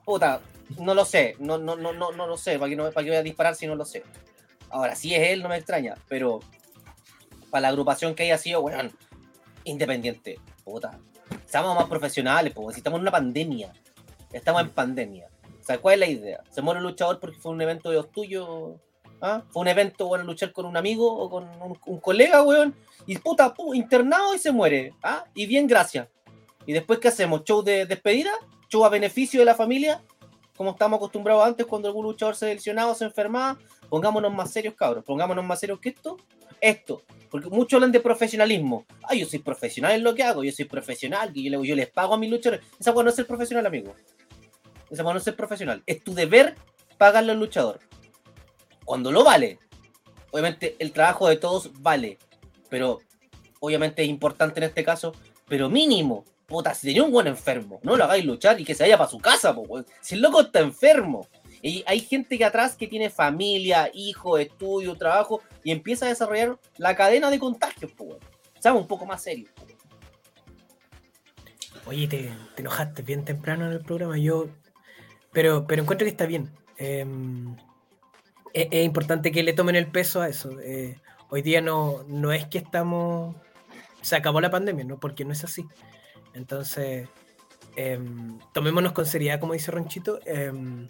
Puta, 0.04 0.40
no 0.78 0.94
lo 0.94 1.04
sé, 1.04 1.36
no, 1.38 1.58
no, 1.58 1.76
no, 1.76 1.92
no, 1.92 2.12
no 2.12 2.26
lo 2.26 2.36
sé, 2.36 2.58
¿para 2.58 2.68
qué, 2.68 2.76
no, 2.76 2.90
para 2.90 3.04
qué 3.04 3.10
voy 3.10 3.18
a 3.18 3.22
disparar 3.22 3.54
si 3.54 3.66
no 3.66 3.74
lo 3.74 3.84
sé? 3.84 4.04
Ahora, 4.70 4.94
si 4.94 5.14
es 5.14 5.28
él, 5.30 5.42
no 5.42 5.48
me 5.48 5.56
extraña, 5.56 5.94
pero 6.08 6.40
para 7.50 7.62
la 7.62 7.68
agrupación 7.68 8.14
que 8.14 8.24
haya 8.24 8.38
sido, 8.38 8.60
weón, 8.60 8.92
independiente, 9.64 10.38
puta, 10.64 10.98
seamos 11.44 11.74
más 11.74 11.88
profesionales, 11.88 12.52
pues, 12.54 12.74
si 12.74 12.80
estamos 12.80 12.98
en 12.98 13.02
una 13.02 13.10
pandemia, 13.10 13.72
estamos 14.32 14.62
en 14.62 14.70
pandemia. 14.70 15.28
O 15.66 15.68
sea, 15.68 15.78
¿cuál 15.78 15.94
es 15.94 15.98
la 16.00 16.06
idea? 16.06 16.44
¿Se 16.48 16.62
muere 16.62 16.78
un 16.78 16.86
luchador 16.86 17.18
porque 17.18 17.40
fue 17.40 17.50
un 17.50 17.60
evento 17.60 17.90
de 17.90 17.96
los 17.96 18.12
tuyos? 18.12 18.76
¿Ah? 19.20 19.42
¿Fue 19.50 19.62
un 19.62 19.66
evento, 19.66 20.06
bueno, 20.06 20.22
luchar 20.22 20.52
con 20.52 20.64
un 20.64 20.76
amigo 20.76 21.12
o 21.12 21.28
con 21.28 21.42
un, 21.60 21.76
un 21.86 21.98
colega, 22.00 22.40
weón? 22.44 22.72
Y 23.04 23.18
puta, 23.18 23.52
pu- 23.52 23.74
internado 23.74 24.32
y 24.32 24.38
se 24.38 24.52
muere, 24.52 24.92
¿ah? 25.02 25.24
Y 25.34 25.44
bien, 25.46 25.66
gracias. 25.66 26.06
¿Y 26.66 26.72
después 26.72 27.00
qué 27.00 27.08
hacemos? 27.08 27.42
¿Show 27.42 27.62
de 27.64 27.84
despedida? 27.84 28.30
¿Show 28.68 28.84
a 28.84 28.90
beneficio 28.90 29.40
de 29.40 29.46
la 29.46 29.56
familia? 29.56 30.04
Como 30.56 30.70
estamos 30.70 30.98
acostumbrados 30.98 31.44
antes 31.44 31.66
cuando 31.66 31.88
algún 31.88 32.04
luchador 32.04 32.36
se 32.36 32.54
lesionaba 32.54 32.92
o 32.92 32.94
se 32.94 33.04
enfermaba. 33.06 33.58
Pongámonos 33.88 34.32
más 34.32 34.52
serios, 34.52 34.74
cabros. 34.74 35.02
Pongámonos 35.04 35.44
más 35.44 35.58
serios 35.58 35.80
que 35.80 35.88
esto. 35.88 36.16
Esto. 36.60 37.02
Porque 37.28 37.48
muchos 37.48 37.78
hablan 37.78 37.90
de 37.90 37.98
profesionalismo. 37.98 38.86
Ah, 39.02 39.14
yo 39.14 39.26
soy 39.26 39.40
profesional 39.40 39.92
en 39.92 40.04
lo 40.04 40.14
que 40.14 40.22
hago. 40.22 40.44
Yo 40.44 40.52
soy 40.52 40.66
profesional. 40.66 41.32
Yo, 41.34 41.64
yo 41.64 41.74
les 41.74 41.90
pago 41.90 42.14
a 42.14 42.18
mis 42.18 42.30
luchadores. 42.30 42.64
Esa 42.78 42.92
cosa 42.92 43.02
no 43.02 43.10
es 43.10 43.16
ser 43.16 43.26
profesional, 43.26 43.66
amigo. 43.66 43.94
Esa 44.96 45.12
no 45.12 45.20
ser 45.20 45.36
profesional. 45.36 45.82
Es 45.84 46.02
tu 46.02 46.14
deber 46.14 46.54
pagarle 46.96 47.32
al 47.32 47.38
luchador. 47.38 47.80
Cuando 48.86 49.12
lo 49.12 49.24
vale. 49.24 49.58
Obviamente 50.30 50.74
el 50.78 50.92
trabajo 50.92 51.28
de 51.28 51.36
todos 51.36 51.70
vale. 51.82 52.16
Pero 52.70 53.00
obviamente 53.60 54.02
es 54.02 54.08
importante 54.08 54.58
en 54.58 54.64
este 54.64 54.84
caso. 54.84 55.12
Pero 55.48 55.68
mínimo. 55.68 56.24
Puta, 56.46 56.72
si 56.72 56.86
tenía 56.86 57.02
un 57.02 57.10
buen 57.10 57.26
enfermo, 57.26 57.80
no 57.82 57.96
lo 57.96 58.04
hagáis 58.04 58.24
luchar 58.24 58.58
y 58.58 58.64
que 58.64 58.74
se 58.74 58.84
vaya 58.84 58.96
para 58.96 59.10
su 59.10 59.18
casa, 59.18 59.54
po. 59.54 59.84
Si 60.00 60.14
el 60.14 60.22
loco 60.22 60.40
está 60.40 60.60
enfermo. 60.60 61.28
Y 61.60 61.84
hay 61.86 62.00
gente 62.00 62.38
que 62.38 62.44
atrás 62.44 62.74
que 62.74 62.86
tiene 62.86 63.10
familia, 63.10 63.90
hijos, 63.92 64.40
estudio, 64.40 64.94
trabajo 64.94 65.42
y 65.62 65.72
empieza 65.72 66.06
a 66.06 66.08
desarrollar 66.08 66.58
la 66.78 66.96
cadena 66.96 67.30
de 67.30 67.38
contagios, 67.38 67.92
weón. 67.98 68.20
Seamos 68.60 68.82
un 68.82 68.88
poco 68.88 69.04
más 69.04 69.26
weón. 69.26 69.46
Oye, 71.84 72.08
te 72.08 72.32
enojaste 72.56 73.02
bien 73.02 73.26
temprano 73.26 73.66
en 73.66 73.72
el 73.72 73.80
programa. 73.80 74.16
Yo. 74.16 74.48
Pero, 75.36 75.66
pero 75.66 75.82
encuentro 75.82 76.06
que 76.06 76.12
está 76.12 76.24
bien. 76.24 76.50
Eh, 76.78 77.04
es, 78.54 78.68
es 78.70 78.86
importante 78.86 79.30
que 79.30 79.42
le 79.42 79.52
tomen 79.52 79.76
el 79.76 79.86
peso 79.86 80.22
a 80.22 80.30
eso. 80.30 80.58
Eh, 80.62 80.98
hoy 81.28 81.42
día 81.42 81.60
no, 81.60 82.04
no 82.08 82.32
es 82.32 82.46
que 82.46 82.56
estamos. 82.56 83.36
Se 84.00 84.16
acabó 84.16 84.40
la 84.40 84.50
pandemia, 84.50 84.86
¿no? 84.86 84.98
Porque 84.98 85.26
no 85.26 85.32
es 85.32 85.44
así. 85.44 85.66
Entonces, 86.32 87.10
eh, 87.76 88.00
tomémonos 88.54 88.92
con 88.92 89.04
seriedad, 89.04 89.38
como 89.38 89.52
dice 89.52 89.70
Ronchito. 89.70 90.20
Eh, 90.24 90.88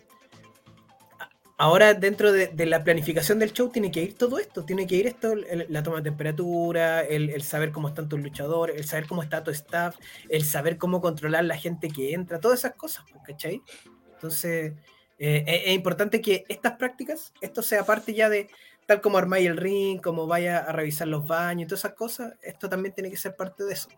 ahora, 1.59 1.95
dentro 1.95 2.31
de, 2.31 2.67
la 2.67 2.85
planificación 2.85 3.41
del 3.41 3.53
show, 3.53 3.69
tiene 3.71 3.91
que 3.91 4.01
ir 4.01 4.17
todo 4.17 4.39
esto. 4.39 4.65
Tiene 4.65 4.87
que 4.87 4.95
ir 4.95 5.09
esto: 5.09 5.35
la 5.35 5.83
toma 5.83 5.97
de 5.97 6.05
temperatura, 6.05 7.01
el, 7.01 7.31
el 7.31 7.43
saber 7.43 7.73
cómo 7.73 7.89
están 7.89 8.09
tus 8.09 8.21
luchadores, 8.21 8.77
el 8.77 8.85
saber 8.85 9.09
cómo 9.09 9.25
está 9.25 9.43
tu 9.43 9.51
staff, 9.51 9.97
el 10.29 10.45
saber 10.45 10.79
cómo 10.79 11.01
controlar 11.01 11.45
la 11.45 11.57
gente 11.57 11.89
que 11.89 12.13
entra, 12.13 12.39
todas 12.39 12.61
esas 12.61 12.75
cosas, 12.75 13.05
¿cachai? 13.27 13.61
Entonces, 14.17 14.73
eh, 15.19 15.45
es, 15.47 15.63
es 15.67 15.73
importante 15.73 16.21
que 16.21 16.45
estas 16.49 16.73
prácticas, 16.75 17.33
esto 17.41 17.63
sea 17.63 17.85
parte 17.87 18.13
ya 18.15 18.29
de, 18.29 18.49
tal 18.87 19.01
como 19.01 19.19
armáis 19.19 19.47
el 19.47 19.57
ring, 19.57 20.01
como 20.01 20.27
vaya 20.27 20.59
a 20.59 20.73
revisar 20.73 21.09
los 21.09 21.27
baños 21.27 21.65
y 21.65 21.67
todas 21.69 21.81
esas 21.81 21.95
cosas, 21.95 22.35
esto 22.43 22.69
también 22.69 22.95
tiene 22.95 23.11
que 23.11 23.17
ser 23.17 23.35
parte 23.37 23.65
de 23.65 23.73
eso. 23.75 23.89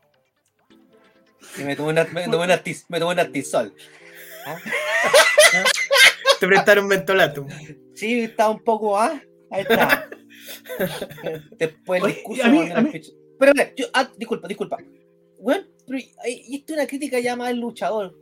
Y 1.57 1.63
me 1.63 1.77
tomé 1.77 1.91
una, 1.91 2.05
me 2.05 2.25
tomé 2.25 2.45
una, 2.45 2.63
tis- 2.63 2.85
me 2.89 2.99
tomé 2.99 3.13
una 3.15 3.31
tisol. 3.31 3.73
Te 6.41 6.47
prestaron 6.47 6.87
mentolatum. 6.87 7.49
Sí, 7.95 8.21
está 8.23 8.49
un 8.51 8.63
poco, 8.63 8.99
¿ah? 8.99 9.21
Ahí 9.51 9.63
está. 9.63 10.09
Después 11.53 11.99
el 12.01 12.05
Oye, 12.05 12.15
discurso. 12.15 12.45
a 12.45 12.49
mí- 12.49 12.59
mañana 12.59 12.79
a 12.81 12.83
mí-. 12.83 13.01
Pero, 13.39 13.53
yo, 13.77 13.87
ah, 13.93 14.11
disculpa, 14.17 14.49
disculpa. 14.49 14.79
Bueno, 15.41 15.65
pero 15.87 15.99
y 15.99 16.11
y 16.27 16.57
esto 16.57 16.73
es 16.73 16.79
una 16.79 16.87
crítica 16.89 17.19
ya 17.21 17.37
más 17.37 17.49
al 17.49 17.59
luchador. 17.59 18.15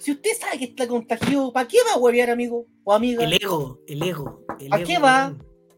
Si 0.00 0.12
usted 0.12 0.30
sabe 0.40 0.58
que 0.58 0.64
está 0.64 0.88
contagiado, 0.88 1.52
¿para 1.52 1.68
qué 1.68 1.76
va 1.86 1.92
a 1.92 1.98
huevear, 1.98 2.30
amigo 2.30 2.66
o 2.84 2.92
amiga? 2.94 3.22
El 3.22 3.34
ego, 3.34 3.78
el 3.86 4.02
ego. 4.02 4.40
el 4.58 4.72
¿A 4.72 4.76
ego, 4.78 4.86
qué 4.86 4.98
va? 4.98 5.36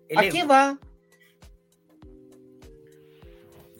El 0.08 0.18
¿A 0.18 0.22
ego. 0.24 0.32
qué 0.32 0.44
va? 0.44 0.78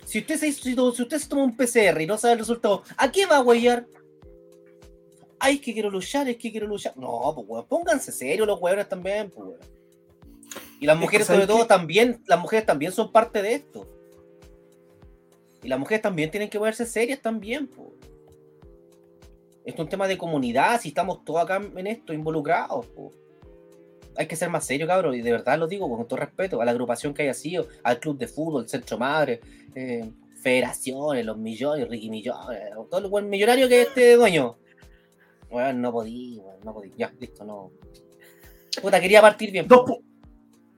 Si 0.05 0.19
usted, 0.19 0.37
se, 0.37 0.49
hizo- 0.49 0.93
si 0.93 1.03
usted 1.03 1.19
se 1.19 1.29
toma 1.29 1.45
un 1.45 1.57
PCR 1.57 2.01
y 2.03 2.07
no 2.07 2.19
sabe 2.19 2.35
el 2.35 2.41
resultado, 2.41 2.83
¿a 2.97 3.11
qué 3.11 3.25
va 3.25 3.37
a 3.37 3.41
huevear? 3.43 3.87
Ay, 5.39 5.55
es 5.57 5.61
que 5.61 5.73
quiero 5.73 5.91
luchar, 5.91 6.29
es 6.29 6.37
que 6.37 6.51
quiero 6.51 6.67
luchar. 6.67 6.97
No, 6.97 7.33
pues 7.35 7.47
weón, 7.49 7.67
pónganse 7.67 8.13
serios 8.13 8.47
los 8.47 8.61
huevones 8.61 8.89
también, 8.89 9.31
pues 9.31 9.47
weón. 9.49 9.61
Y 10.81 10.87
las 10.87 10.99
mujeres 10.99 11.27
¿sabes 11.29 11.43
sobre 11.43 11.53
todo 11.53 11.63
qué? 11.63 11.69
también, 11.69 12.23
las 12.27 12.41
mujeres 12.41 12.67
también 12.67 12.93
son 12.93 13.11
parte 13.13 13.41
de 13.41 13.55
esto. 13.55 13.89
Y 15.63 15.69
las 15.69 15.79
mujeres 15.79 16.03
también 16.03 16.31
tienen 16.31 16.51
que 16.51 16.59
verse 16.59 16.85
serias 16.85 17.23
también, 17.23 17.69
pues. 17.69 17.89
Esto 19.65 19.83
es 19.83 19.87
un 19.87 19.89
tema 19.89 20.09
de 20.09 20.19
comunidad, 20.19 20.81
si 20.81 20.89
estamos 20.89 21.25
todos 21.25 21.43
acá 21.43 21.61
en 21.77 21.87
esto 21.87 22.13
involucrados. 22.13 22.87
Hay 24.17 24.27
que 24.27 24.37
ser 24.37 24.51
más 24.51 24.67
serio, 24.67 24.87
cabrón, 24.87 25.15
y 25.15 25.23
de 25.23 25.31
verdad 25.33 25.59
lo 25.59 25.67
digo 25.67 25.89
con 25.89 26.07
todo 26.07 26.19
respeto 26.19 26.61
a 26.61 26.65
la 26.65 26.73
agrupación 26.73 27.15
que 27.15 27.23
haya 27.23 27.35
sido, 27.35 27.67
al 27.83 27.99
club 27.99 28.19
de 28.19 28.27
fútbol, 28.27 28.69
Centro 28.69 28.99
Madre, 28.99 29.41
eh, 29.75 30.11
federaciones, 30.43 31.25
los 31.25 31.39
millones, 31.39 31.89
Ricky 31.89 32.11
Millones, 32.11 32.61
todo 32.91 33.01
el 33.01 33.07
buen 33.07 33.31
millonario 33.31 33.69
que 33.69 33.83
es 33.83 33.89
este 33.89 34.17
dueño. 34.17 34.57
Bueno, 35.49 35.79
no 35.79 35.93
podí, 35.93 36.39
weón, 36.39 36.61
no 36.65 36.75
podí. 36.75 36.93
Ya, 36.97 37.13
listo, 37.21 37.45
no. 37.45 37.71
Puta, 38.81 39.01
quería 39.01 39.21
partir 39.21 39.53
bien. 39.53 39.69
Dos, 39.69 39.83
pu- 39.87 40.03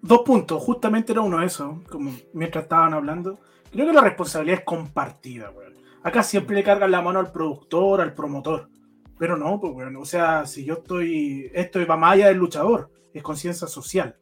dos 0.02 0.20
puntos, 0.20 0.62
justamente 0.62 1.12
era 1.12 1.22
uno 1.22 1.40
de 1.40 1.46
esos, 1.46 1.82
como 1.88 2.12
mientras 2.34 2.64
estaban 2.64 2.92
hablando. 2.92 3.38
Creo 3.72 3.86
que 3.86 3.92
la 3.92 4.00
responsabilidad 4.02 4.58
es 4.60 4.64
compartida, 4.64 5.50
weón. 5.50 5.74
Acá 6.02 6.22
siempre 6.22 6.54
le 6.54 6.62
cargan 6.62 6.90
la 6.90 7.00
mano 7.00 7.18
al 7.18 7.32
productor, 7.32 8.00
al 8.00 8.14
promotor. 8.14 8.68
Pero 9.18 9.36
no, 9.36 9.60
pues, 9.60 9.72
weón. 9.74 9.96
O 9.96 10.04
sea, 10.04 10.46
si 10.46 10.64
yo 10.64 10.74
estoy. 10.74 11.50
Esto 11.54 11.84
va 11.86 11.96
más 11.96 12.14
allá 12.14 12.28
del 12.28 12.38
luchador, 12.38 12.90
es 13.12 13.22
conciencia 13.22 13.66
social. 13.66 14.16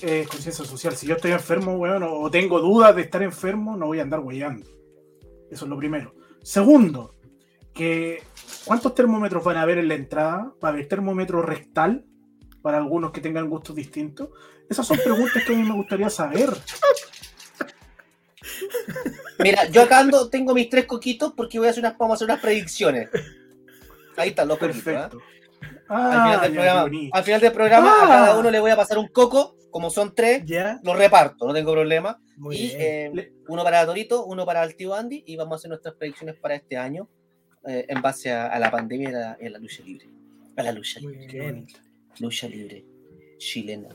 Es 0.00 0.26
conciencia 0.28 0.64
social. 0.64 0.96
Si 0.96 1.06
yo 1.06 1.16
estoy 1.16 1.32
enfermo, 1.32 1.76
weón, 1.76 2.02
o 2.02 2.20
o 2.20 2.30
tengo 2.30 2.60
dudas 2.60 2.94
de 2.96 3.02
estar 3.02 3.22
enfermo, 3.22 3.76
no 3.76 3.86
voy 3.86 3.98
a 3.98 4.02
andar 4.02 4.20
weyando. 4.20 4.66
Eso 5.50 5.64
es 5.64 5.68
lo 5.68 5.76
primero. 5.76 6.14
Segundo, 6.42 7.14
que 7.74 8.22
¿cuántos 8.64 8.94
termómetros 8.94 9.44
van 9.44 9.56
a 9.56 9.62
haber 9.62 9.78
en 9.78 9.88
la 9.88 9.94
entrada? 9.94 10.52
¿Va 10.62 10.68
a 10.68 10.72
haber 10.72 10.88
termómetro 10.88 11.42
rectal? 11.42 12.06
para 12.62 12.78
algunos 12.78 13.12
que 13.12 13.20
tengan 13.20 13.48
gustos 13.48 13.76
distintos? 13.76 14.30
Esas 14.68 14.86
son 14.86 14.98
preguntas 14.98 15.42
que 15.44 15.54
a 15.54 15.56
mí 15.56 15.64
me 15.64 15.74
gustaría 15.74 16.10
saber. 16.10 16.50
Mira, 19.38 19.66
yo 19.68 19.82
acá 19.82 20.00
ando, 20.00 20.28
tengo 20.28 20.54
mis 20.54 20.68
tres 20.68 20.84
coquitos 20.86 21.32
porque 21.36 21.58
voy 21.58 21.68
a 21.68 21.70
hacer 21.70 21.82
unas, 21.82 21.96
vamos 21.98 22.14
a 22.14 22.16
hacer 22.16 22.26
unas 22.26 22.40
predicciones. 22.40 23.08
Ahí 24.16 24.30
están 24.30 24.48
los 24.48 24.58
coquitos. 24.58 24.86
¿ah? 24.94 25.08
Perfecto. 25.10 25.20
Al 25.88 26.12
Ah, 26.12 26.22
final 26.24 26.40
del 26.42 26.52
programa, 26.52 26.80
qué 26.84 26.90
bonito. 26.90 27.16
al 27.16 27.24
final 27.24 27.40
del 27.40 27.52
programa 27.52 27.90
a 27.92 28.04
Ah. 28.04 28.08
cada 28.08 28.38
uno 28.38 28.50
le 28.50 28.60
voy 28.60 28.70
a 28.70 28.76
pasar 28.76 28.98
un 28.98 29.08
coco, 29.08 29.56
como 29.70 29.90
son 29.90 30.14
tres, 30.14 30.42
Ya, 30.46 30.78
los 30.84 30.96
reparto, 30.96 31.46
no 31.46 31.52
tengo 31.54 31.72
problema. 31.72 32.20
muy 32.36 32.56
y 32.56 32.66
bien. 32.76 33.18
eh, 33.18 33.32
uno 33.48 33.64
para 33.64 33.84
Torito, 33.86 34.24
uno 34.24 34.46
para 34.46 34.62
el 34.64 34.76
tío 34.76 34.94
Andy, 34.94 35.22
y 35.26 35.36
vamos 35.36 35.52
a 35.52 35.56
hacer 35.56 35.68
nuestras 35.70 35.94
predicciones 35.94 36.36
para 36.36 36.54
este 36.54 36.76
año 36.76 37.08
eh, 37.66 37.84
en 37.88 38.00
base 38.00 38.30
a, 38.30 38.46
a 38.46 38.58
la 38.58 38.70
pandemia 38.70 39.10
y 39.10 39.14
a 39.14 39.18
la, 39.18 39.36
y 39.40 39.46
a 39.46 39.50
la 39.50 39.58
lucha 39.58 39.82
libre. 39.84 40.06
A 40.56 40.62
la 40.62 40.72
lucha 40.72 41.00
Muy 41.00 41.12
libre. 41.12 41.26
Qué 41.28 41.40
bien. 41.40 41.66
Lucha 42.20 42.48
libre 42.48 42.84
chilena. 43.38 43.88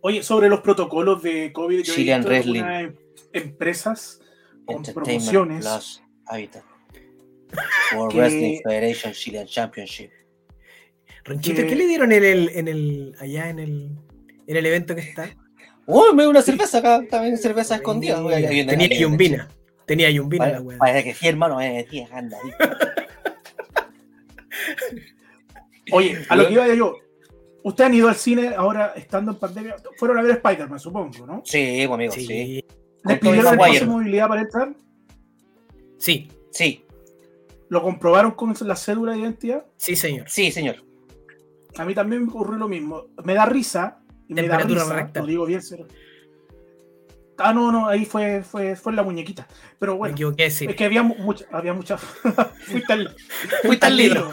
Oye, 0.00 0.22
sobre 0.22 0.48
los 0.48 0.60
protocolos 0.60 1.22
de 1.22 1.52
COVID, 1.52 1.82
yo 1.82 1.92
he 1.92 1.96
Chilean 1.96 2.20
visto 2.20 2.30
Wrestling. 2.30 2.62
em- 2.64 2.94
empresas 3.32 4.20
con 4.64 4.82
promociones. 4.82 5.64
Plus 5.66 6.02
Habitat. 6.26 6.62
World 7.96 8.12
Que- 8.12 8.18
Wrestling 8.18 8.60
Federation 8.62 9.12
Chilean 9.12 9.46
Championship. 9.46 10.10
Ronchito, 11.24 11.62
¿qué 11.66 11.74
le 11.76 11.86
dieron 11.86 12.12
en 12.12 12.24
el, 12.24 12.48
en 12.54 12.68
el, 12.68 13.14
allá 13.20 13.48
en 13.50 13.58
el, 13.58 13.90
en 14.46 14.56
el 14.56 14.66
evento 14.66 14.94
que 14.94 15.02
está? 15.02 15.28
¡Oh, 15.86 16.12
me 16.14 16.22
dio 16.22 16.30
una 16.30 16.42
cerveza 16.42 16.78
acá! 16.78 17.02
También 17.10 17.36
cerveza 17.38 17.76
escondida. 17.76 18.16
Tenía 18.66 18.88
yumbina. 18.98 19.48
Tenía 19.86 20.10
yumbina 20.10 20.44
la 20.46 20.50
Parece 20.52 20.66
weá. 20.68 20.78
parece 20.78 21.04
que 21.04 21.14
sí, 21.14 21.28
hermano. 21.28 21.60
Eh, 21.62 21.86
sí, 21.90 22.06
anda. 22.12 22.38
Oye, 25.92 26.18
a 26.28 26.36
lo 26.36 26.46
que 26.46 26.52
iba 26.52 26.74
yo. 26.74 26.96
Ustedes 27.62 27.88
han 27.88 27.94
ido 27.94 28.08
al 28.08 28.14
cine 28.16 28.54
ahora 28.54 28.92
estando 28.96 29.32
en 29.32 29.38
pandemia. 29.38 29.76
Fueron 29.96 30.18
a 30.18 30.22
ver 30.22 30.32
Spider-Man, 30.36 30.78
supongo, 30.78 31.26
¿no? 31.26 31.42
Sí, 31.44 31.84
pues, 31.86 31.90
amigo, 31.94 32.12
sí. 32.12 32.26
Sí, 32.26 32.64
¿Les 33.08 33.18
pidieron 33.18 33.52
el 33.52 33.58
Maguire. 33.58 33.78
pase 33.78 33.84
de 33.84 33.90
movilidad 33.90 34.28
para 34.28 34.40
entrar? 34.42 34.74
sí, 35.98 36.30
Sí, 36.50 36.84
¿Lo 37.68 37.82
comprobaron 37.82 38.30
con 38.32 38.54
la 38.60 38.74
cédula 38.76 39.12
de 39.12 39.18
identidad? 39.18 39.64
sí, 39.76 39.94
señor. 39.96 40.28
sí, 40.28 40.50
señor. 40.50 40.82
A 41.76 41.84
mí 41.84 41.94
también 41.94 42.22
me 42.24 42.28
ocurrió 42.30 42.56
lo 42.58 42.66
mismo. 42.68 43.06
Me 43.24 43.34
da 43.34 43.44
risa. 43.46 43.98
Y 44.26 44.34
me 44.34 44.48
da 44.48 44.58
risa, 44.58 44.92
rectal. 44.94 45.22
lo 45.24 45.28
digo 45.28 45.46
bien, 45.46 45.62
ser- 45.62 45.86
Ah, 47.36 47.52
no, 47.52 47.70
no, 47.70 47.86
ahí 47.86 48.04
fue, 48.04 48.42
fue, 48.42 48.74
fue 48.74 48.92
la 48.94 49.02
muñequita. 49.04 49.46
Pero 49.78 49.92
Me 49.92 49.98
bueno, 49.98 50.14
equivoqué, 50.14 50.50
sí. 50.50 50.64
es 50.68 50.74
que 50.74 50.84
había 50.84 51.02
mucha, 51.04 51.44
había 51.52 51.72
mucha. 51.74 51.96
Fuiste 51.98 52.92
al, 52.92 53.14
Fuiste 53.62 53.86
al 53.86 53.96
libro. 53.96 54.32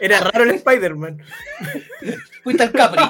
Era 0.00 0.20
raro 0.20 0.44
el 0.44 0.50
Spider-Man. 0.50 1.22
Fuiste 2.42 2.62
al 2.64 2.72
Capri. 2.72 3.02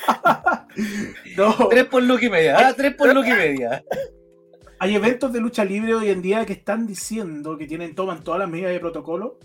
No, 1.36 1.68
Tres 1.68 1.84
por 1.86 2.02
look 2.02 2.22
y 2.22 2.30
media. 2.30 2.68
¿ah? 2.68 2.74
Tres 2.76 2.94
por 2.94 3.12
look 3.14 3.26
y 3.26 3.32
media. 3.32 3.84
hay 4.78 4.94
eventos 4.94 5.32
de 5.32 5.40
lucha 5.40 5.64
libre 5.64 5.94
hoy 5.94 6.08
en 6.10 6.22
día 6.22 6.46
que 6.46 6.54
están 6.54 6.86
diciendo 6.86 7.56
que 7.58 7.66
tienen, 7.66 7.94
toman 7.94 8.22
todas 8.24 8.40
las 8.40 8.48
medidas 8.48 8.72
de 8.72 8.80
protocolo. 8.80 9.38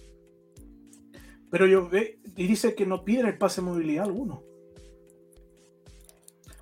Pero 1.51 1.67
yo 1.67 1.87
ve, 1.89 2.19
y 2.35 2.47
dice 2.47 2.75
que 2.75 2.85
no 2.85 3.03
piden 3.05 3.27
el 3.27 3.37
pase 3.37 3.61
de 3.61 3.67
movilidad 3.67 4.05
alguno. 4.05 4.43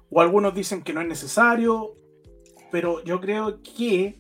O 0.09 0.21
algunos 0.21 0.53
dicen 0.53 0.83
que 0.83 0.93
no 0.93 1.01
es 1.01 1.07
necesario. 1.07 1.95
Pero 2.71 3.03
yo 3.03 3.19
creo 3.19 3.61
que, 3.61 4.19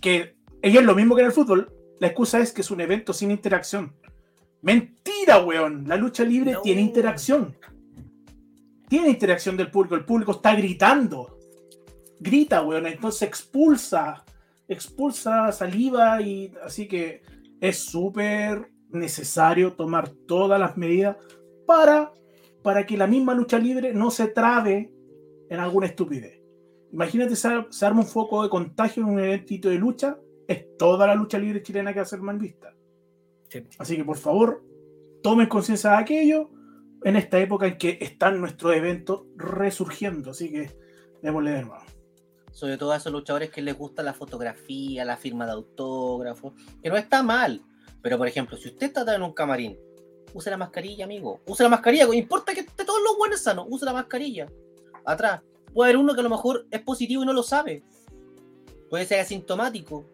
que 0.00 0.36
ellos 0.62 0.80
es 0.80 0.86
lo 0.86 0.94
mismo 0.94 1.14
que 1.14 1.22
en 1.22 1.26
el 1.28 1.32
fútbol. 1.32 1.72
La 2.00 2.08
excusa 2.08 2.40
es 2.40 2.52
que 2.52 2.60
es 2.60 2.70
un 2.70 2.80
evento 2.80 3.12
sin 3.12 3.30
interacción. 3.30 3.94
Mentira, 4.62 5.42
weón. 5.42 5.84
La 5.86 5.96
lucha 5.96 6.24
libre 6.24 6.52
No. 6.52 6.62
tiene 6.62 6.80
interacción. 6.82 7.56
Tiene 8.88 9.10
interacción 9.10 9.56
del 9.56 9.70
público. 9.70 9.94
El 9.94 10.04
público 10.04 10.32
está 10.32 10.54
gritando. 10.54 11.38
Grita, 12.20 12.62
weón. 12.62 12.86
Entonces 12.86 13.22
expulsa. 13.22 14.24
Expulsa 14.68 15.52
saliva 15.52 16.20
y 16.20 16.52
así 16.64 16.88
que 16.88 17.22
es 17.60 17.78
súper 17.78 18.70
necesario 18.90 19.74
tomar 19.74 20.08
todas 20.08 20.58
las 20.58 20.76
medidas 20.76 21.16
para, 21.66 22.12
para 22.62 22.84
que 22.84 22.96
la 22.96 23.06
misma 23.06 23.34
lucha 23.34 23.58
libre 23.58 23.92
no 23.94 24.10
se 24.10 24.28
trabe 24.28 24.92
en 25.48 25.60
alguna 25.60 25.86
estupidez. 25.86 26.40
Imagínate, 26.92 27.36
se, 27.36 27.48
se 27.70 27.86
arma 27.86 28.00
un 28.00 28.06
foco 28.06 28.42
de 28.42 28.48
contagio 28.48 29.02
en 29.02 29.10
un 29.10 29.20
eventito 29.20 29.68
de 29.68 29.76
lucha, 29.76 30.18
es 30.48 30.76
toda 30.76 31.06
la 31.06 31.14
lucha 31.14 31.38
libre 31.38 31.62
chilena 31.62 31.92
que 31.92 32.00
va 32.00 32.04
a 32.04 32.08
ser 32.08 32.20
mal 32.20 32.38
vista. 32.38 32.74
Sí. 33.48 33.62
Así 33.78 33.96
que 33.96 34.04
por 34.04 34.16
favor, 34.16 34.64
tomen 35.22 35.48
conciencia 35.48 35.90
de 35.90 35.96
aquello 35.96 36.50
en 37.06 37.14
esta 37.16 37.38
época 37.38 37.66
en 37.68 37.78
que 37.78 37.98
están 38.00 38.40
nuestros 38.40 38.74
eventos 38.74 39.22
resurgiendo. 39.36 40.32
Así 40.32 40.50
que 40.50 40.76
démosle 41.22 41.52
de 41.52 41.62
nuevo. 41.62 41.84
Sobre 42.50 42.76
todo 42.78 42.92
a 42.92 42.96
esos 42.96 43.12
luchadores 43.12 43.50
que 43.50 43.62
les 43.62 43.76
gusta 43.78 44.02
la 44.02 44.12
fotografía, 44.12 45.04
la 45.04 45.16
firma 45.16 45.46
de 45.46 45.52
autógrafo, 45.52 46.52
que 46.82 46.88
no 46.88 46.96
está 46.96 47.22
mal. 47.22 47.62
Pero 48.02 48.18
por 48.18 48.26
ejemplo, 48.26 48.56
si 48.56 48.68
usted 48.68 48.86
está 48.88 49.14
en 49.14 49.22
un 49.22 49.32
camarín, 49.32 49.78
use 50.34 50.50
la 50.50 50.56
mascarilla, 50.56 51.04
amigo. 51.04 51.40
Use 51.46 51.62
la 51.62 51.68
mascarilla, 51.68 52.06
no 52.06 52.12
importa 52.14 52.52
que 52.54 52.60
esté 52.60 52.84
todos 52.84 53.00
los 53.02 53.16
buenos 53.16 53.40
sanos, 53.40 53.66
use 53.68 53.84
la 53.84 53.92
mascarilla. 53.92 54.50
Atrás. 55.04 55.42
Puede 55.72 55.90
haber 55.90 55.98
uno 56.02 56.14
que 56.14 56.20
a 56.20 56.22
lo 56.24 56.30
mejor 56.30 56.66
es 56.70 56.80
positivo 56.80 57.22
y 57.22 57.26
no 57.26 57.32
lo 57.34 57.42
sabe. 57.42 57.82
Puede 58.90 59.04
ser 59.06 59.20
asintomático. 59.20 60.06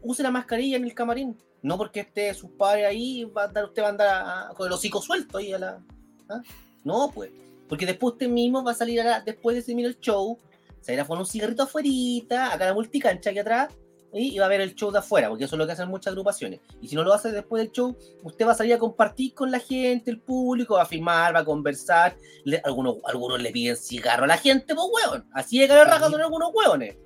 Use 0.00 0.22
la 0.22 0.30
mascarilla 0.30 0.76
en 0.76 0.84
el 0.84 0.94
camarín. 0.94 1.36
No 1.60 1.76
porque 1.76 2.00
esté 2.00 2.32
sus 2.34 2.50
padres 2.52 2.86
ahí, 2.86 3.24
va 3.24 3.42
a 3.42 3.46
andar, 3.46 3.64
usted 3.64 3.82
va 3.82 3.86
a 3.86 3.90
andar 3.90 4.08
a- 4.08 4.54
con 4.54 4.66
el 4.68 4.72
hocico 4.72 5.02
suelto 5.02 5.38
ahí 5.38 5.52
a 5.52 5.58
la. 5.58 5.84
¿Ah? 6.28 6.42
No, 6.84 7.10
pues. 7.14 7.30
Porque 7.68 7.86
después 7.86 8.14
usted 8.14 8.28
mismo 8.28 8.62
va 8.64 8.72
a 8.72 8.74
salir 8.74 9.00
a 9.00 9.04
la- 9.04 9.20
después 9.20 9.56
de 9.56 9.62
terminar 9.62 9.90
el 9.90 10.00
show, 10.00 10.38
se 10.80 10.92
irá 10.94 11.02
a 11.02 11.06
poner 11.06 11.20
un 11.20 11.26
cigarrito 11.26 11.64
afuera, 11.64 12.52
acá 12.52 12.64
la 12.66 12.74
multicancha 12.74 13.30
aquí 13.30 13.38
atrás, 13.40 13.68
y 14.10 14.34
y 14.34 14.38
va 14.38 14.46
a 14.46 14.48
ver 14.48 14.62
el 14.62 14.74
show 14.74 14.90
de 14.90 15.00
afuera, 15.00 15.28
porque 15.28 15.44
eso 15.44 15.54
es 15.54 15.58
lo 15.58 15.66
que 15.66 15.72
hacen 15.72 15.88
muchas 15.88 16.12
agrupaciones. 16.12 16.60
Y 16.80 16.88
si 16.88 16.94
no 16.96 17.02
lo 17.02 17.12
hace 17.12 17.30
después 17.30 17.62
del 17.62 17.70
show, 17.72 17.94
usted 18.22 18.46
va 18.46 18.52
a 18.52 18.54
salir 18.54 18.72
a 18.72 18.78
compartir 18.78 19.34
con 19.34 19.50
la 19.50 19.58
gente, 19.58 20.10
el 20.10 20.18
público, 20.20 20.76
va 20.76 20.82
a 20.84 20.86
firmar, 20.86 21.34
va 21.34 21.40
a 21.40 21.44
conversar. 21.44 22.16
Le- 22.44 22.62
algunos, 22.64 22.96
algunos 23.04 23.42
le 23.42 23.50
piden 23.50 23.76
cigarro 23.76 24.24
a 24.24 24.28
la 24.28 24.38
gente, 24.38 24.74
pues 24.74 24.86
hueón. 24.90 25.28
Así 25.34 25.58
de 25.58 25.68
cara 25.68 25.84
raja 25.84 26.08
son 26.08 26.20
algunos 26.22 26.50
hueones. 26.54 26.96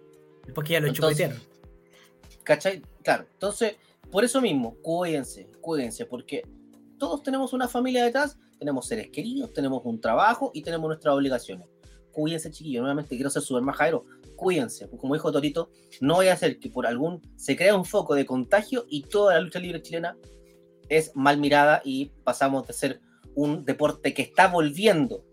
Después 0.45 0.65
que 0.67 0.75
ya 0.75 0.81
lo 0.81 0.93
chupetearon. 0.93 1.41
¿Cachai? 2.45 2.83
Claro. 3.03 3.25
Entonces, 3.33 3.77
por 4.11 4.25
eso 4.25 4.41
mismo, 4.41 4.77
cuídense, 4.83 5.49
cuídense, 5.61 6.07
porque 6.07 6.43
todos 6.99 7.23
tenemos 7.23 7.53
una 7.53 7.67
familia 7.69 8.05
detrás, 8.05 8.37
tenemos 8.63 8.87
seres 8.87 9.11
queridos, 9.11 9.53
tenemos 9.53 9.83
un 9.85 10.01
trabajo 10.01 10.53
y 10.55 10.63
tenemos 10.63 10.87
nuestras 10.87 11.13
obligaciones. 11.17 11.67
Cuídense, 12.13 12.49
chiquillos. 12.53 12.83
Nuevamente 12.83 13.17
quiero 13.17 13.29
ser 13.29 13.43
súper 13.43 13.65
majadero. 13.65 14.05
Cuídense. 14.37 14.89
Como 14.89 15.15
dijo 15.15 15.33
Torito, 15.33 15.71
no 16.01 16.15
voy 16.15 16.29
a 16.29 16.35
hacer 16.35 16.61
que 16.61 16.71
por 16.71 16.87
algún 16.87 17.21
se 17.35 17.57
crea 17.57 17.75
un 17.75 17.85
foco 17.85 18.15
de 18.15 18.25
contagio 18.25 18.87
y 18.89 19.03
toda 19.03 19.35
la 19.35 19.41
lucha 19.41 19.59
libre 19.59 19.83
chilena 19.83 20.17
es 20.89 21.11
mal 21.17 21.39
mirada 21.39 21.83
y 21.85 22.13
pasamos 22.23 22.65
de 22.69 22.73
ser 22.73 23.01
un 23.35 23.65
deporte 23.65 24.15
que 24.15 24.23
está 24.23 24.47
volviendo 24.47 25.25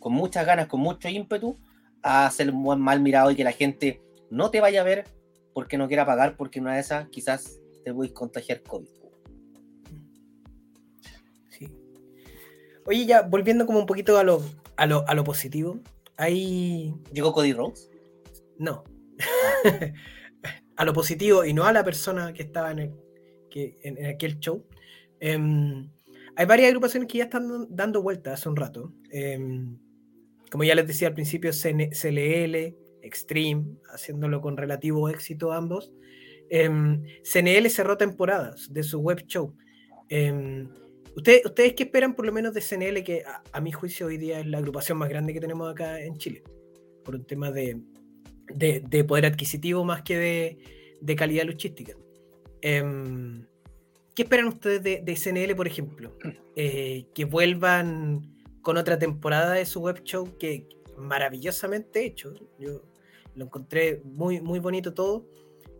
con 0.00 0.14
muchas 0.14 0.46
ganas, 0.46 0.66
con 0.66 0.80
mucho 0.80 1.10
ímpetu, 1.10 1.58
a 2.02 2.30
ser 2.30 2.50
mal 2.54 3.00
mirado 3.00 3.30
y 3.30 3.36
que 3.36 3.44
la 3.44 3.52
gente 3.52 4.02
no 4.30 4.50
te 4.50 4.62
vaya 4.62 4.80
a 4.80 4.84
ver 4.84 5.04
porque 5.52 5.76
no 5.76 5.86
quiera 5.86 6.06
pagar, 6.06 6.38
porque 6.38 6.60
una 6.60 6.74
de 6.74 6.80
esas 6.80 7.08
quizás 7.10 7.60
te 7.84 7.90
voy 7.90 8.08
a 8.08 8.14
contagiar 8.14 8.62
COVID. 8.62 8.88
Oye, 12.86 13.06
ya 13.06 13.22
volviendo 13.22 13.66
como 13.66 13.78
un 13.78 13.86
poquito 13.86 14.18
a 14.18 14.24
lo, 14.24 14.42
a 14.76 14.86
lo, 14.86 15.08
a 15.08 15.14
lo 15.14 15.24
positivo, 15.24 15.80
hay. 16.16 16.94
Llegó 17.12 17.32
Cody 17.32 17.52
Rhodes. 17.52 17.90
No. 18.58 18.84
a 20.76 20.84
lo 20.84 20.92
positivo 20.92 21.44
y 21.44 21.52
no 21.52 21.64
a 21.64 21.72
la 21.72 21.84
persona 21.84 22.32
que 22.32 22.42
estaba 22.42 22.70
en, 22.72 22.78
el, 22.80 22.92
que, 23.50 23.78
en, 23.82 23.98
en 23.98 24.06
aquel 24.06 24.38
show. 24.38 24.66
em, 25.20 25.88
hay 26.36 26.46
varias 26.46 26.68
agrupaciones 26.68 27.08
que 27.08 27.18
ya 27.18 27.24
están 27.24 27.48
dan- 27.48 27.66
dando 27.70 28.02
vueltas 28.02 28.34
hace 28.40 28.48
un 28.48 28.56
rato. 28.56 28.92
em, 29.10 29.78
como 30.50 30.64
ya 30.64 30.74
les 30.74 30.86
decía 30.86 31.08
al 31.08 31.14
principio, 31.14 31.52
CN 31.52 31.90
CLL, 31.92 32.76
Extreme, 33.02 33.76
haciéndolo 33.92 34.40
con 34.40 34.56
relativo 34.56 35.08
éxito 35.08 35.52
ambos. 35.52 35.92
Em, 36.50 37.02
CNL 37.24 37.68
cerró 37.70 37.96
temporadas 37.96 38.72
de 38.72 38.82
su 38.82 39.00
web 39.00 39.24
show. 39.26 39.54
¿Ustedes, 41.16 41.44
¿Ustedes 41.44 41.74
qué 41.74 41.84
esperan 41.84 42.14
por 42.14 42.26
lo 42.26 42.32
menos 42.32 42.54
de 42.54 42.60
CNL, 42.60 43.02
que 43.04 43.24
a, 43.24 43.42
a 43.52 43.60
mi 43.60 43.72
juicio 43.72 44.06
hoy 44.06 44.16
día 44.16 44.40
es 44.40 44.46
la 44.46 44.58
agrupación 44.58 44.98
más 44.98 45.08
grande 45.08 45.32
que 45.32 45.40
tenemos 45.40 45.70
acá 45.70 46.00
en 46.00 46.16
Chile? 46.18 46.42
Por 47.04 47.14
un 47.16 47.24
tema 47.24 47.50
de, 47.50 47.80
de, 48.54 48.80
de 48.80 49.04
poder 49.04 49.26
adquisitivo 49.26 49.84
más 49.84 50.02
que 50.02 50.16
de, 50.16 50.58
de 51.00 51.16
calidad 51.16 51.44
luchística. 51.44 51.94
Em, 52.60 53.46
¿Qué 54.14 54.22
esperan 54.22 54.46
ustedes 54.46 54.82
de, 54.82 55.02
de 55.02 55.16
CNL, 55.16 55.54
por 55.56 55.66
ejemplo? 55.66 56.16
Eh, 56.56 57.06
que 57.12 57.24
vuelvan 57.24 58.32
con 58.62 58.76
otra 58.76 58.96
temporada 58.96 59.54
de 59.54 59.66
su 59.66 59.80
web 59.80 60.04
show 60.04 60.38
que 60.38 60.68
maravillosamente 60.96 62.04
hecho. 62.04 62.32
Yo 62.60 62.84
lo 63.34 63.46
encontré 63.46 64.02
muy, 64.04 64.40
muy 64.40 64.60
bonito 64.60 64.94
todo. 64.94 65.26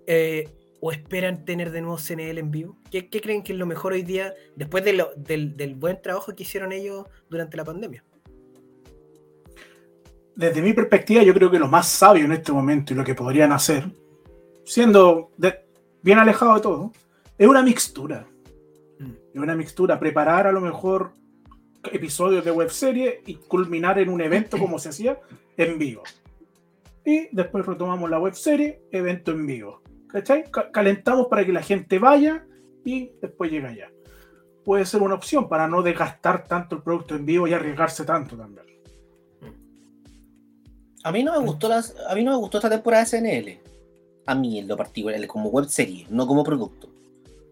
Eh, 0.08 0.48
¿O 0.86 0.92
esperan 0.92 1.46
tener 1.46 1.70
de 1.70 1.80
nuevo 1.80 1.96
CNL 1.96 2.36
en 2.36 2.50
vivo? 2.50 2.76
¿Qué, 2.90 3.08
qué 3.08 3.22
creen 3.22 3.42
que 3.42 3.54
es 3.54 3.58
lo 3.58 3.64
mejor 3.64 3.94
hoy 3.94 4.02
día 4.02 4.34
después 4.54 4.84
de 4.84 4.92
lo- 4.92 5.12
del, 5.16 5.56
del 5.56 5.76
buen 5.76 6.02
trabajo 6.02 6.34
que 6.36 6.42
hicieron 6.42 6.72
ellos 6.72 7.06
durante 7.30 7.56
la 7.56 7.64
pandemia? 7.64 8.04
Desde 10.36 10.60
mi 10.60 10.74
perspectiva, 10.74 11.22
yo 11.22 11.32
creo 11.32 11.50
que 11.50 11.58
lo 11.58 11.68
más 11.68 11.88
sabio 11.88 12.26
en 12.26 12.32
este 12.32 12.52
momento 12.52 12.92
y 12.92 12.96
lo 12.96 13.02
que 13.04 13.14
podrían 13.14 13.50
hacer, 13.52 13.84
siendo 14.64 15.30
de- 15.38 15.64
bien 16.02 16.18
alejado 16.18 16.54
de 16.56 16.60
todo, 16.60 16.92
es 17.38 17.48
una 17.48 17.62
mixtura. 17.62 18.26
Mm. 18.98 19.10
Es 19.32 19.40
una 19.40 19.56
mixtura. 19.56 19.98
Preparar 19.98 20.46
a 20.46 20.52
lo 20.52 20.60
mejor 20.60 21.12
episodios 21.92 22.44
de 22.44 22.50
webserie 22.50 23.22
y 23.24 23.36
culminar 23.36 23.98
en 24.00 24.10
un 24.10 24.20
evento 24.20 24.58
como 24.58 24.78
se 24.78 24.90
hacía 24.90 25.18
en 25.56 25.78
vivo. 25.78 26.02
Y 27.06 27.34
después 27.34 27.64
retomamos 27.64 28.10
la 28.10 28.18
webserie, 28.18 28.82
evento 28.90 29.30
en 29.30 29.46
vivo. 29.46 29.80
¿Cachai? 30.14 30.44
Ca- 30.48 30.70
Calentamos 30.70 31.26
para 31.26 31.44
que 31.44 31.52
la 31.52 31.60
gente 31.60 31.98
vaya 31.98 32.46
y 32.84 33.10
después 33.20 33.50
llega 33.50 33.74
ya. 33.74 33.90
Puede 34.64 34.86
ser 34.86 35.02
una 35.02 35.16
opción 35.16 35.48
para 35.48 35.66
no 35.66 35.82
desgastar 35.82 36.46
tanto 36.46 36.76
el 36.76 36.82
producto 36.82 37.16
en 37.16 37.26
vivo 37.26 37.48
y 37.48 37.52
arriesgarse 37.52 38.04
tanto 38.04 38.36
también. 38.36 38.64
A 41.02 41.10
mí 41.10 41.24
no 41.24 41.32
me 41.32 41.44
gustó 41.44 41.68
las, 41.68 41.96
a 42.08 42.14
mí 42.14 42.22
no 42.22 42.30
me 42.30 42.36
gustó 42.36 42.58
esta 42.58 42.70
temporada 42.70 43.02
de 43.02 43.08
SNL. 43.08 43.60
A 44.26 44.34
mí 44.36 44.60
en 44.60 44.68
lo 44.68 44.76
particular, 44.76 45.26
como 45.26 45.48
web 45.50 45.66
serie, 45.66 46.06
no 46.10 46.28
como 46.28 46.44
producto. 46.44 46.88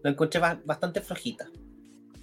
Lo 0.01 0.09
encontré 0.09 0.39
ba- 0.39 0.59
bastante 0.63 1.01
flojita. 1.01 1.49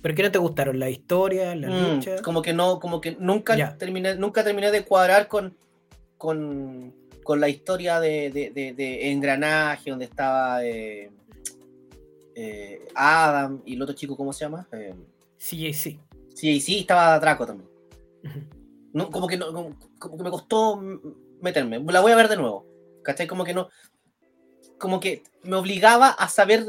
¿Pero 0.00 0.14
qué 0.14 0.22
no 0.22 0.33
te 0.33 0.38
gustaron? 0.38 0.79
¿La 0.81 0.88
historia? 0.88 1.55
¿La 1.55 1.68
Mm, 1.68 1.94
lucha? 1.96 2.22
como 2.22 2.40
que 2.40 2.55
no, 2.55 2.81
como 2.81 3.03
que 3.03 3.14
nunca 3.20 3.57
Ya. 3.57 3.76
terminé, 3.76 4.14
nunca 4.16 4.42
terminé 4.42 4.70
de 4.72 4.87
cuadrar 4.87 5.29
con, 5.29 5.55
con, 6.16 6.94
con 7.30 7.38
la 7.40 7.48
historia 7.48 8.00
de, 8.00 8.28
de- 8.32 8.50
de- 8.50 8.72
de 8.72 9.12
engranaje, 9.12 9.88
donde 9.90 10.06
estaba 10.06 10.64
eh, 10.64 11.12
eh, 12.34 12.88
Adam 12.92 13.62
y 13.64 13.74
el 13.74 13.82
otro 13.82 13.94
chico, 13.94 14.16
¿cómo 14.16 14.32
se 14.32 14.40
llama? 14.44 14.66
Eh, 14.72 14.92
Sí, 15.38 15.72
sí. 15.72 16.00
sí, 16.34 16.60
sí, 16.60 16.80
estaba 16.80 17.20
Draco 17.20 17.46
también. 17.46 17.70
Ujú. 18.24 18.40
No, 18.94 19.10
como 19.12 19.28
que 19.28 19.36
no, 19.36 19.52
como, 19.52 19.78
como 20.00 20.16
que 20.16 20.24
me 20.24 20.30
costó 20.30 20.76
meterme. 21.40 21.78
La 21.92 22.00
voy 22.00 22.10
a 22.10 22.16
ver 22.16 22.26
de 22.28 22.36
nuevo. 22.36 22.66
¿Cachai? 23.04 23.28
Como 23.28 23.44
que 23.44 23.54
no. 23.54 23.68
Como 24.76 24.98
que 24.98 25.22
me 25.44 25.54
obligaba 25.54 26.08
a 26.08 26.28
saber 26.28 26.66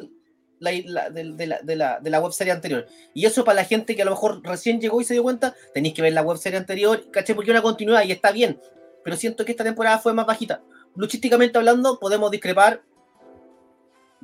la, 0.60 0.72
la- 0.86 1.10
de, 1.10 1.34
de 1.34 1.48
la, 1.48 1.60
de 1.64 1.76
la- 1.76 2.00
de 2.00 2.10
la 2.12 2.20
web 2.20 2.34
serie 2.34 2.54
anterior. 2.54 2.86
Y 3.16 3.26
eso 3.26 3.44
para 3.44 3.56
la 3.56 3.66
gente 3.66 3.96
que 3.96 4.04
a 4.04 4.06
lo 4.06 4.12
mejor 4.12 4.42
recién 4.44 4.80
llegó 4.80 5.02
y 5.02 5.06
se 5.06 5.16
dio 5.16 5.24
cuenta, 5.24 5.56
tenéis 5.74 5.96
que 5.96 6.04
ver 6.04 6.14
la 6.14 6.22
web 6.22 6.38
serie 6.38 6.60
anterior, 6.60 7.10
¿cachai? 7.10 7.36
Porque 7.36 7.50
una 7.50 7.64
continuidad 7.64 8.04
y 8.04 8.12
está 8.12 8.32
bien. 8.32 8.60
Pero 9.04 9.16
siento 9.16 9.44
que 9.46 9.52
esta 9.52 9.64
temporada 9.64 9.98
fue 10.00 10.14
más 10.14 10.26
bajita. 10.26 10.62
Luchísticamente 10.96 11.58
hablando, 11.58 12.00
podemos 12.00 12.30
discrepar, 12.32 12.82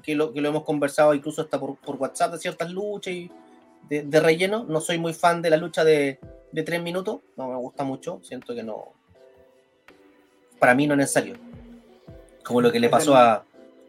que 0.04 0.14
lo, 0.16 0.32
que 0.32 0.42
lo 0.42 0.50
hemos 0.50 0.64
conversado 0.64 1.14
incluso 1.14 1.42
hasta 1.42 1.60
por, 1.60 1.76
por 1.78 1.96
WhatsApp 1.96 2.34
de 2.34 2.40
ciertas 2.40 2.70
luchas 2.72 3.14
y 3.14 3.32
de, 3.90 4.04
de 4.04 4.20
relleno. 4.20 4.66
No 4.68 4.80
soy 4.82 4.98
muy 5.00 5.14
fan 5.14 5.42
de 5.42 5.50
la 5.50 5.58
lucha 5.58 5.84
de, 5.84 6.20
de 6.52 6.64
tres 6.64 6.82
minutos, 6.82 7.22
no 7.36 7.48
me 7.48 7.56
gusta 7.56 7.84
mucho, 7.84 8.20
siento 8.24 8.54
que 8.54 8.64
no. 8.64 8.94
Para 10.60 10.76
mí 10.76 10.86
no 10.88 10.94
es 10.94 11.00
necesario. 11.00 11.36
Como 12.44 12.62
lo 12.62 12.72
que 12.72 12.80
le 12.80 12.90
pasó 12.90 13.16
a. 13.16 13.44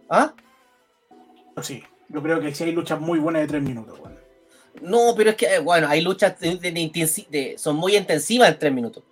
¿Ah? 0.08 0.32
Sí, 1.62 1.82
yo 2.08 2.22
creo 2.22 2.40
que 2.40 2.54
sí 2.54 2.64
hay 2.64 2.72
luchas 2.72 3.00
muy 3.00 3.18
buenas 3.18 3.42
de 3.42 3.48
tres 3.48 3.62
minutos, 3.62 3.98
weón. 3.98 4.16
No, 4.80 5.12
pero 5.16 5.30
es 5.30 5.36
que, 5.36 5.46
eh, 5.56 5.58
bueno, 5.58 5.88
hay 5.88 6.00
luchas 6.00 6.38
de, 6.38 6.56
de- 6.56 7.54
son 7.58 7.76
muy 7.76 7.96
intensivas 7.96 8.48
en 8.50 8.58
tres 8.58 8.72
minutos. 8.72 9.02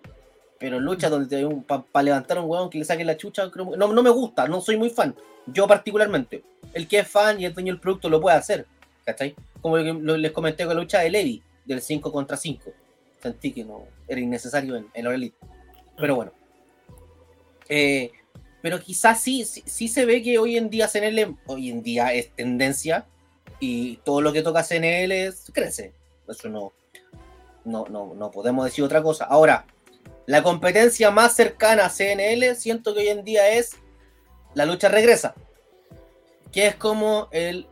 Pero 0.58 0.80
luchas 0.80 1.10
donde 1.10 1.46
para 1.66 2.02
levantar 2.02 2.38
a 2.38 2.40
un 2.40 2.50
huevón 2.50 2.70
que 2.70 2.78
le 2.78 2.84
saque 2.84 3.04
la 3.04 3.16
chucha, 3.16 3.50
creo- 3.50 3.76
no, 3.76 3.92
no 3.92 4.02
me 4.02 4.10
gusta, 4.10 4.48
no 4.48 4.60
soy 4.60 4.76
muy 4.76 4.90
fan. 4.90 5.14
Yo 5.46 5.66
particularmente. 5.66 6.42
El 6.72 6.88
que 6.88 6.98
es 7.00 7.08
fan 7.08 7.40
y 7.40 7.44
el 7.44 7.54
dueño 7.54 7.72
del 7.72 7.80
producto 7.80 8.08
lo 8.08 8.20
puede 8.20 8.36
hacer. 8.36 8.66
¿Cachai? 9.04 9.34
Como 9.60 9.76
les 9.78 10.32
comenté 10.32 10.64
con 10.66 10.74
la 10.74 10.80
lucha 10.82 11.00
de 11.00 11.10
Levi, 11.10 11.42
del 11.64 11.80
5 11.80 12.10
contra 12.10 12.36
5. 12.36 12.70
Sentí 13.22 13.52
que 13.52 13.64
no 13.64 13.84
era 14.08 14.20
innecesario 14.20 14.76
en, 14.76 14.86
en 14.94 15.06
Elite. 15.06 15.36
Pero 15.96 16.16
bueno. 16.16 16.32
Eh, 17.68 18.10
pero 18.62 18.80
quizás 18.80 19.20
sí, 19.20 19.44
sí, 19.44 19.62
sí 19.66 19.88
se 19.88 20.04
ve 20.06 20.22
que 20.22 20.38
hoy 20.38 20.56
en 20.56 20.70
día 20.70 20.88
CNL, 20.88 21.36
hoy 21.46 21.70
en 21.70 21.82
día 21.82 22.12
es 22.12 22.30
tendencia 22.34 23.06
y 23.60 23.96
todo 23.98 24.20
lo 24.20 24.32
que 24.32 24.42
toca 24.42 24.62
CNL 24.64 25.12
es- 25.26 25.50
crece. 25.52 25.92
Eso 26.28 26.48
no, 26.48 26.72
no, 27.64 27.84
no, 27.88 28.14
no 28.14 28.30
podemos 28.30 28.64
decir 28.64 28.82
otra 28.84 29.02
cosa. 29.02 29.24
Ahora, 29.24 29.64
la 30.26 30.42
competencia 30.42 31.10
más 31.10 31.34
cercana 31.34 31.86
a 31.86 31.90
CNL 31.90 32.56
siento 32.56 32.92
que 32.92 33.00
hoy 33.00 33.08
en 33.08 33.24
día 33.24 33.48
es 33.50 33.76
la 34.54 34.66
lucha 34.66 34.88
regresa. 34.88 35.34
Que 36.52 36.66
es 36.66 36.74
como 36.74 37.28
el... 37.30 37.68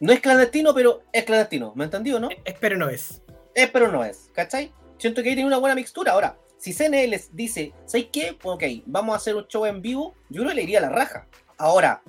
No 0.00 0.12
es 0.12 0.20
clandestino, 0.20 0.74
pero 0.74 1.02
es 1.12 1.24
clandestino. 1.24 1.72
¿Me 1.74 1.84
entendido, 1.84 2.18
no? 2.20 2.28
Espero 2.44 2.76
no 2.76 2.88
es. 2.88 3.22
Es, 3.54 3.70
pero 3.70 3.90
no 3.90 4.04
es. 4.04 4.30
¿Cachai? 4.32 4.72
Siento 4.98 5.22
que 5.22 5.30
ahí 5.30 5.34
tiene 5.34 5.48
una 5.48 5.58
buena 5.58 5.74
mixtura. 5.74 6.12
Ahora, 6.12 6.36
si 6.56 6.72
CNL 6.72 7.20
dice, 7.32 7.72
¿sabes 7.86 8.08
qué? 8.12 8.36
Pues, 8.40 8.54
ok, 8.54 8.84
vamos 8.86 9.14
a 9.14 9.16
hacer 9.16 9.36
un 9.36 9.46
show 9.46 9.64
en 9.66 9.80
vivo, 9.80 10.14
yo 10.28 10.44
no 10.44 10.52
le 10.52 10.62
iría 10.62 10.78
a 10.78 10.82
la 10.82 10.88
raja. 10.90 11.26
Ahora, 11.56 12.02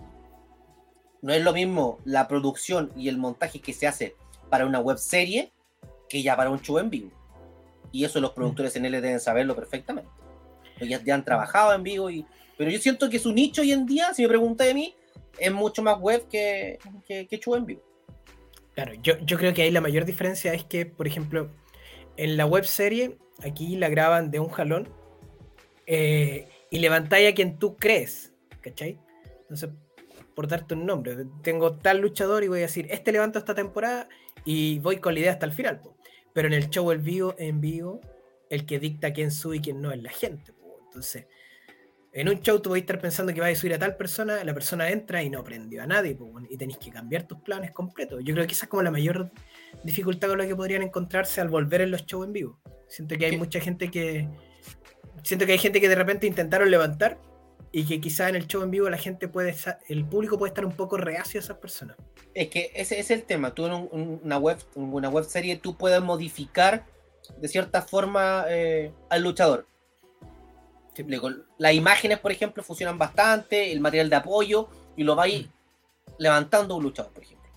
no 1.22 1.34
es 1.34 1.44
lo 1.44 1.54
mismo 1.54 2.00
la 2.06 2.28
producción 2.28 2.92
y 2.96 3.10
el 3.10 3.18
montaje 3.18 3.62
que 3.62 3.74
se 3.74 3.88
hace 3.88 4.16
para 4.50 4.66
una 4.66 4.80
web 4.80 4.98
serie 4.98 5.52
que 6.08 6.24
ya 6.24 6.36
para 6.36 6.50
un 6.50 6.62
show 6.62 6.80
en 6.80 6.90
vivo. 6.90 7.19
Y 7.92 8.06
eso 8.06 8.20
los 8.20 8.32
productores 8.32 8.74
CNL 8.74 9.02
deben 9.02 9.20
saberlo 9.20 9.56
perfectamente. 9.56 10.10
Pues 10.78 10.90
Ya, 10.90 11.14
han 11.14 11.26
trabajado 11.26 11.74
en 11.74 11.84
vivo, 11.84 12.10
y, 12.10 12.26
pero 12.58 12.72
yo 12.72 12.80
siento 12.80 13.10
que 13.10 13.20
su 13.20 13.34
nicho 13.34 13.62
hoy 13.62 13.72
en 13.72 13.86
día, 13.86 14.14
si 14.14 14.22
me 14.22 14.30
preguntas 14.30 14.68
de 14.68 14.74
mí, 14.74 14.96
es 15.38 15.52
mucho 15.52 15.82
más 15.82 16.00
web 16.00 16.28
que, 16.30 16.80
que, 17.06 17.28
que 17.28 17.40
show 17.40 17.56
en 17.56 17.66
vivo. 17.66 17.82
Claro, 18.76 18.94
yo, 19.02 19.18
yo 19.20 19.38
creo 19.38 19.54
que 19.54 19.64
ahí 19.64 19.72
la 19.72 19.82
mayor 19.82 20.06
diferencia 20.06 20.54
es 20.54 20.64
que, 20.64 20.86
por 20.86 21.08
ejemplo, 21.08 21.50
en 22.16 22.38
la 22.38 22.46
web 22.46 22.66
serie, 22.66 23.18
aquí 23.44 23.76
la 23.76 23.90
graban 23.90 24.32
de 24.32 24.40
un 24.40 24.50
jalón 24.50 24.90
eh, 25.86 26.48
y 26.70 26.80
levantáis 26.80 27.32
a 27.32 27.36
quien 27.36 27.58
tú 27.58 27.76
crees, 27.76 28.34
¿cachai? 28.62 29.00
Entonces, 29.42 29.70
por 30.36 30.48
darte 30.48 30.76
un 30.76 30.86
nombre, 30.86 31.26
tengo 31.42 31.76
tal 31.76 32.00
luchador 32.00 32.44
y 32.44 32.48
voy 32.48 32.60
a 32.60 32.64
decir, 32.64 32.88
este 32.90 33.12
levanto 33.12 33.40
esta 33.40 33.56
temporada 33.56 34.08
y 34.46 34.80
voy 34.80 34.98
con 34.98 35.14
la 35.14 35.22
idea 35.22 35.32
hasta 35.32 35.46
el 35.46 35.52
final. 35.52 35.80
po. 35.82 35.96
Pero 36.34 36.48
en 36.48 36.54
el 36.54 36.70
show 36.70 36.92
en 36.92 37.04
vivo, 37.04 37.36
en 37.38 37.62
vivo, 37.62 38.02
el 38.50 38.66
que 38.66 38.80
dicta 38.80 39.14
quién 39.14 39.32
sube 39.32 39.58
y 39.58 39.60
quién 39.60 39.82
no 39.82 39.92
es 39.92 40.02
la 40.02 40.10
gente. 40.10 40.54
Entonces, 40.86 41.28
en 42.12 42.28
un 42.28 42.42
show 42.42 42.60
tú 42.60 42.74
a 42.74 42.78
estar 42.78 43.00
pensando 43.00 43.34
que 43.34 43.40
vas 43.40 43.52
a 43.52 43.56
subir 43.56 43.74
a 43.76 43.80
tal 43.80 43.96
persona, 43.96 44.44
la 44.44 44.54
persona 44.54 44.90
entra 44.90 45.22
y 45.22 45.30
no 45.30 45.44
prendió 45.44 45.84
a 45.84 45.88
nadie, 45.88 46.18
y 46.50 46.58
tenéis 46.58 46.80
que 46.80 46.90
cambiar 46.90 47.28
tus 47.28 47.40
planes 47.42 47.72
completos. 47.72 48.22
Yo 48.24 48.34
creo 48.34 48.48
que 48.48 48.54
esa 48.54 48.66
es 48.66 48.70
como 48.70 48.82
la 48.82 48.92
mayor 48.92 49.32
dificultad 49.84 50.30
con 50.30 50.40
la 50.40 50.48
que 50.48 50.56
podrían 50.56 50.82
encontrarse 50.82 51.40
al 51.40 51.50
volver 51.50 51.82
en 51.82 51.92
los 51.92 52.06
shows 52.06 52.26
en 52.26 52.34
vivo. 52.34 52.60
Siento 52.88 53.16
que 53.18 53.26
hay 53.28 53.38
mucha 53.38 53.60
gente 53.60 53.92
que. 53.92 54.28
Siento 55.24 55.46
que 55.46 55.52
hay 55.52 55.58
gente 55.60 55.80
que 55.80 55.90
de 55.90 55.96
repente 55.96 56.26
intentaron 56.26 56.72
levantar 56.72 57.20
y 57.72 57.86
que 57.86 58.02
quizá 58.02 58.30
en 58.30 58.36
el 58.36 58.48
show 58.48 58.64
en 58.64 58.72
vivo 58.72 58.90
la 58.90 58.98
gente 58.98 59.28
puede. 59.28 59.56
El 59.88 60.06
público 60.06 60.38
puede 60.38 60.50
estar 60.50 60.66
un 60.66 60.74
poco 60.76 60.98
reacio 60.98 61.40
a 61.40 61.44
esas 61.44 61.58
personas. 61.58 61.98
Es 62.34 62.50
que 62.50 62.72
ese 62.76 63.00
es 63.00 63.12
el 63.12 63.24
tema. 63.24 63.54
Tú 63.54 63.66
en 63.66 63.74
un- 63.74 63.90
un- 63.92 64.22
una 64.24 64.38
web, 64.38 64.58
una 64.76 65.10
web 65.10 65.26
serie, 65.26 65.58
tú 65.58 65.76
puedes 65.78 66.02
modificar 66.02 66.86
de 67.38 67.48
cierta 67.48 67.82
forma 67.82 68.46
eh, 68.50 68.92
al 69.10 69.22
luchador. 69.24 69.68
Sí. 70.96 71.06
Las 71.58 71.74
imágenes, 71.74 72.20
por 72.20 72.32
ejemplo, 72.32 72.62
funcionan 72.64 72.98
bastante, 72.98 73.72
el 73.72 73.80
material 73.80 74.10
de 74.10 74.16
apoyo, 74.18 74.68
y 74.98 75.04
lo 75.04 75.16
vais 75.16 75.48
levantando 76.18 76.76
un 76.76 76.84
luchador, 76.84 77.14
por 77.14 77.24
ejemplo. 77.24 77.50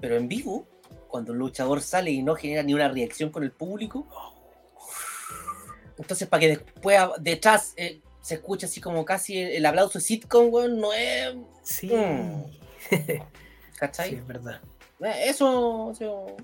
Pero 0.00 0.16
en 0.16 0.26
vivo, 0.26 0.66
cuando 1.06 1.32
el 1.32 1.38
luchador 1.38 1.82
sale 1.82 2.10
y 2.10 2.22
no 2.22 2.34
genera 2.34 2.62
ni 2.62 2.74
una 2.74 2.88
reacción 2.88 3.30
con 3.30 3.44
el 3.44 3.52
público, 3.52 4.06
entonces 5.98 6.26
para 6.28 6.40
que 6.40 6.48
después 6.48 6.98
detrás 7.18 7.74
eh, 7.76 8.00
se 8.22 8.34
escuche 8.34 8.66
así 8.66 8.80
como 8.80 9.04
casi 9.04 9.38
el, 9.38 9.48
el 9.52 9.66
aplauso 9.66 9.98
de 9.98 10.04
sitcom, 10.04 10.52
weón, 10.52 10.78
no 10.80 10.92
es. 10.92 11.34
Sí. 11.62 11.88
Mm. 11.88 12.44
sí, 12.90 12.96
¿Cachai? 13.78 14.14
es 14.14 14.26
verdad. 14.26 14.60
Eh, 15.00 15.24
Eso, 15.28 15.92
eso- 15.92 16.36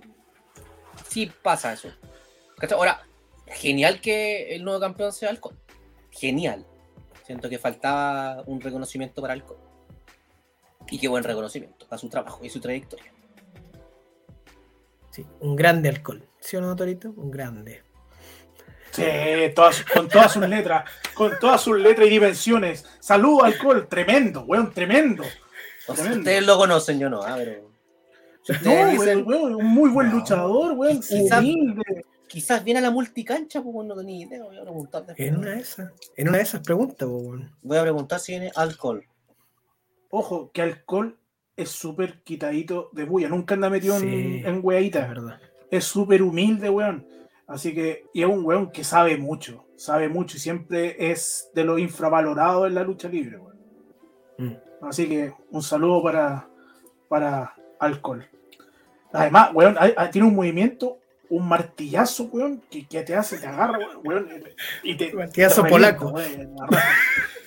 sí 1.08 1.30
pasa 1.42 1.72
eso. 1.72 1.88
¿Cachai? 2.58 2.78
Ahora, 2.78 3.06
genial 3.46 4.00
que 4.00 4.54
el 4.54 4.64
nuevo 4.64 4.80
campeón 4.80 5.12
sea 5.12 5.28
Alcon. 5.30 5.58
Genial. 6.10 6.64
Siento 7.26 7.48
que 7.50 7.58
faltaba 7.58 8.42
un 8.46 8.60
reconocimiento 8.60 9.20
para 9.20 9.34
Alcon. 9.34 9.56
Y 10.90 10.98
qué 10.98 11.08
buen 11.08 11.24
reconocimiento 11.24 11.86
a 11.90 11.98
su 11.98 12.08
trabajo 12.08 12.44
y 12.44 12.48
su 12.48 12.60
trayectoria. 12.60 13.12
Sí, 15.10 15.26
un 15.40 15.56
grande 15.56 15.88
alcohol. 15.88 16.26
¿Sí 16.40 16.56
o 16.56 16.60
no, 16.60 16.76
Torito? 16.76 17.10
Un 17.16 17.30
grande. 17.30 17.82
Sí, 18.96 19.54
todas- 19.54 19.84
con 19.84 20.08
todas 20.08 20.32
sus 20.32 20.48
letras, 20.48 20.84
con 21.14 21.38
todas 21.38 21.60
sus 21.60 21.78
letras 21.78 22.06
y 22.06 22.10
dimensiones. 22.10 22.84
Salud, 23.00 23.40
alcohol, 23.42 23.86
tremendo, 23.88 24.42
weón, 24.42 24.72
tremendo. 24.72 25.22
O 25.22 25.94
sea, 25.94 25.94
Tremendo. 25.94 26.18
ustedes 26.18 26.46
lo 26.46 26.56
conocen, 26.56 26.98
yo 26.98 27.08
no, 27.08 27.22
ah, 27.22 27.34
pero. 27.36 27.70
No, 28.62 28.70
weón, 29.00 29.24
weón, 29.26 29.54
un 29.56 29.66
muy 29.66 29.90
buen 29.90 30.08
No. 30.10 30.16
luchador, 30.16 30.72
weón, 30.72 31.00
Quizás- 31.00 31.38
humilde. 31.40 32.04
quizás 32.28 32.62
viene 32.64 32.78
a 32.78 32.82
la 32.82 32.90
multicancha, 32.90 33.62
pues 33.62 33.86
no 33.86 33.94
tenía 33.96 34.26
idea. 34.26 34.42
Voy 34.42 34.56
a 34.58 34.62
preguntar 34.62 35.04
después. 35.06 35.28
En 35.28 35.36
una 35.36 35.50
de 35.50 35.60
esas. 35.60 35.92
En 36.16 36.28
una 36.28 36.38
de 36.38 36.42
esas 36.44 36.60
preguntas, 36.62 37.08
weón. 37.08 37.52
Voy 37.62 37.76
a 37.78 37.82
preguntar 37.82 38.18
si 38.20 38.32
viene 38.32 38.50
alcohol. 38.54 39.04
Ojo, 40.10 40.50
que 40.52 40.62
alcohol 40.62 41.16
es 41.56 41.70
súper 41.70 42.20
quitadito 42.22 42.90
de 42.92 43.04
bulla, 43.04 43.28
nunca 43.28 43.54
anda 43.54 43.70
metido 43.70 43.98
Sí. 43.98 44.06
en, 44.06 44.46
en 44.46 44.56
Es 44.58 44.92
verdad. 44.92 45.40
Es 45.70 45.84
súper 45.84 46.22
humilde, 46.22 46.70
weón. 46.70 47.06
Así 47.46 47.74
que, 47.74 48.06
y 48.12 48.22
es 48.22 48.28
un 48.28 48.44
weón 48.44 48.70
que 48.72 48.82
sabe 48.84 49.16
mucho, 49.16 49.64
sabe 49.76 50.08
mucho 50.08 50.36
y 50.36 50.40
siempre 50.40 51.10
es 51.10 51.48
de 51.54 51.64
lo 51.64 51.78
infravalorado 51.78 52.66
en 52.66 52.74
la 52.74 52.82
lucha 52.82 53.08
libre, 53.08 53.38
weón. 53.38 53.56
Mm. 54.38 54.56
Así 54.82 55.08
que 55.08 55.32
un 55.50 55.62
saludo 55.62 56.02
para, 56.02 56.48
para 57.08 57.54
Alcohol. 57.78 58.26
Además, 59.12 59.50
weón, 59.54 59.76
hay- 59.78 59.94
hay- 59.96 60.10
tiene 60.10 60.26
un 60.28 60.34
movimiento, 60.34 60.98
un 61.30 61.48
martillazo, 61.48 62.24
weón, 62.24 62.62
que, 62.70 62.86
que 62.86 63.02
te 63.02 63.14
hace, 63.14 63.38
te 63.38 63.46
agarra, 63.46 63.78
weón, 64.04 64.28
y 64.82 64.96
te. 64.96 65.12
Martillazo 65.14 65.62
te 65.62 65.68
polaco. 65.70 66.08
weón, 66.08 66.32
en 66.40 66.56
la 66.56 66.66
raja. 66.66 66.88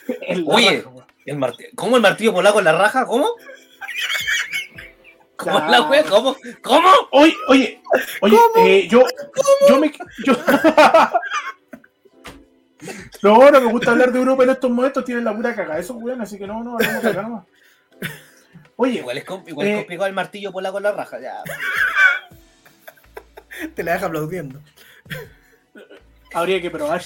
En 0.21 0.45
la 0.45 0.53
Oye. 0.55 0.77
raja, 0.77 0.89
weón. 0.89 1.05
El 1.25 1.37
martillo, 1.37 1.69
¿Cómo 1.75 1.95
el 1.97 2.01
martillo 2.01 2.33
polaco 2.33 2.59
en 2.59 2.65
la 2.65 2.71
raja? 2.77 3.05
¿Cómo? 3.05 3.27
¿Cómo 5.39 5.59
la 5.59 5.81
wea? 5.83 6.03
¿Cómo? 6.03 6.35
¿Cómo? 6.61 6.89
Oye, 7.11 7.33
oye, 7.47 7.81
oye, 8.21 8.37
eh, 8.57 8.87
yo, 8.89 9.03
yo 9.69 9.79
me, 9.79 9.91
yo, 10.25 10.33
no, 13.23 13.49
no 13.51 13.61
me 13.61 13.71
gusta 13.71 13.91
hablar 13.91 14.11
de 14.11 14.19
Europa 14.19 14.43
en 14.43 14.49
estos 14.51 14.69
momentos, 14.69 15.05
tienen 15.05 15.23
la 15.23 15.33
pura 15.35 15.55
caga, 15.55 15.79
esos 15.79 15.95
weón, 15.97 16.21
así 16.21 16.37
que 16.37 16.45
no, 16.45 16.61
no, 16.63 16.73
hablamos 16.75 17.01
caga 17.01 17.21
nomás. 17.21 17.45
Oye, 18.75 18.99
Igual 18.99 19.17
es, 19.17 19.25
igual 19.47 19.67
es 19.67 19.73
Eh. 19.73 19.77
complicado 19.77 20.07
el 20.07 20.13
martillo 20.13 20.51
polaco 20.51 20.77
en 20.77 20.83
la 20.83 20.91
raja. 20.93 21.19
Ya. 21.19 21.41
Te 23.75 23.83
la 23.83 23.93
deja 23.93 24.05
aplaudiendo. 24.05 24.61
habría 26.33 26.61
que 26.61 26.69
probar, 26.71 27.01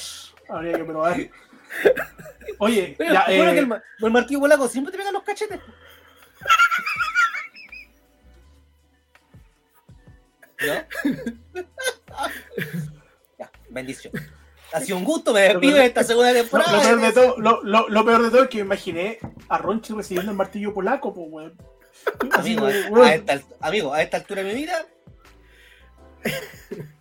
habría 0.50 0.78
que 0.78 0.84
probar. 0.84 1.18
Oye, 2.60 2.94
Pero 2.98 3.14
ya, 3.14 3.26
bueno 3.28 3.50
eh, 3.50 3.54
que 3.54 3.60
el, 3.60 3.82
el 4.02 4.12
martillo 4.12 4.40
polaco 4.40 4.68
siempre 4.68 4.92
te 4.92 4.98
pega 5.00 5.12
los 5.12 5.24
cachetes. 5.24 5.60
¿No? 10.66 11.64
ya, 13.40 13.52
bendición. 13.70 14.14
Ha 14.72 14.80
sido 14.82 14.98
un 14.98 15.04
gusto, 15.04 15.34
me 15.34 15.42
despido 15.42 15.78
de 15.78 15.86
esta 15.86 16.04
segunda 16.04 16.34
temporada. 16.34 16.72
lo 16.76 16.82
peor 16.82 17.02
de 17.02 17.12
todo, 17.12 17.38
lo, 17.38 17.62
lo- 17.64 17.90
lo 17.90 18.06
peor 18.06 18.24
de 18.24 18.30
todo 18.32 18.44
es 18.44 18.50
que 18.50 18.58
me 18.58 18.64
imaginé 18.64 19.20
a 19.50 19.58
Ronchi 19.60 19.94
recibiendo 19.94 20.32
el 20.32 20.38
martillo 20.38 20.74
polaco, 20.74 21.14
pues 21.14 21.28
weón. 21.30 21.54
Amigo, 22.32 22.66
a, 22.66 22.70
weón. 22.90 23.08
a 23.08 23.14
esta, 23.16 23.42
amigo, 23.62 23.94
a 23.94 24.02
esta 24.02 24.18
altura 24.18 24.42
de 24.44 24.54
mi 24.54 24.60
vida. 24.60 24.86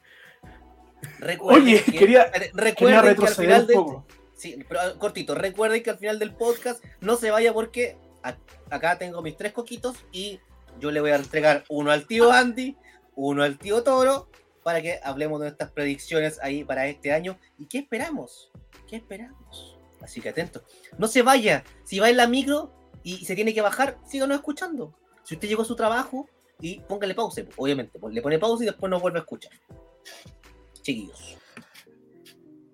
Recuerden 1.19 1.63
Oye, 1.65 1.83
que- 1.83 1.93
quería- 1.93 2.31
recuerden 2.53 2.75
Quería 2.75 2.89
que 2.91 2.97
al 2.97 3.05
retroceder 3.05 3.47
final 3.47 3.61
un 3.63 3.67
del, 3.69 3.77
poco. 3.77 4.07
Sí, 4.37 4.59
pero 4.69 4.81
ah, 4.81 4.95
cortito, 4.99 5.35
recuerden 5.35 5.83
que 5.83 5.91
al 5.91 5.99
final 5.99 6.19
del 6.19 6.35
podcast 6.35 6.85
no 7.01 7.17
se 7.17 7.31
vaya 7.31 7.53
porque 7.53 7.97
a- 8.23 8.37
acá 8.71 8.99
tengo 8.99 9.23
mis 9.23 9.37
tres 9.37 9.53
coquitos 9.53 9.97
y 10.11 10.41
yo 10.81 10.91
le 10.91 11.01
voy 11.01 11.11
a 11.13 11.17
entregar 11.17 11.65
uno 11.69 11.93
al 11.93 12.07
tío 12.07 12.33
Andy, 12.33 12.77
uno 13.15 13.43
al 13.43 13.59
tío 13.59 13.83
Toro, 13.83 14.29
para 14.63 14.81
que 14.81 15.01
hablemos 15.03 15.41
de 15.41 15.47
nuestras 15.47 15.71
predicciones 15.73 16.39
ahí 16.43 16.65
para 16.65 16.87
este 16.87 17.13
año. 17.13 17.39
¿Y 17.59 17.67
qué 17.67 17.79
esperamos? 17.79 18.51
¿Qué 18.89 18.97
esperamos? 18.97 19.79
Así 20.01 20.21
que 20.21 20.29
atentos. 20.29 20.63
No 20.99 21.07
se 21.07 21.23
vaya. 21.23 21.65
Si 21.85 21.99
va 21.99 22.11
en 22.11 22.17
la 22.17 22.27
micro 22.27 22.73
y 23.03 23.25
se 23.25 23.35
tiene 23.35 23.55
que 23.55 23.61
bajar, 23.61 23.99
síganos 24.07 24.37
escuchando. 24.37 24.95
Si 25.25 25.35
usted 25.35 25.49
llegó 25.49 25.63
a 25.63 25.67
su 25.67 25.77
trabajo 25.77 26.29
y 26.61 26.81
póngale 26.81 27.15
pausa, 27.15 27.43
obviamente. 27.57 27.99
pues, 27.99 28.15
Le 28.15 28.23
pone 28.23 28.39
pausa 28.39 28.65
y 28.65 28.67
después 28.67 28.91
no 28.91 29.01
vuelve 29.01 29.19
a 29.19 29.23
escuchar. 29.23 29.53
Chiquillos. 30.81 31.37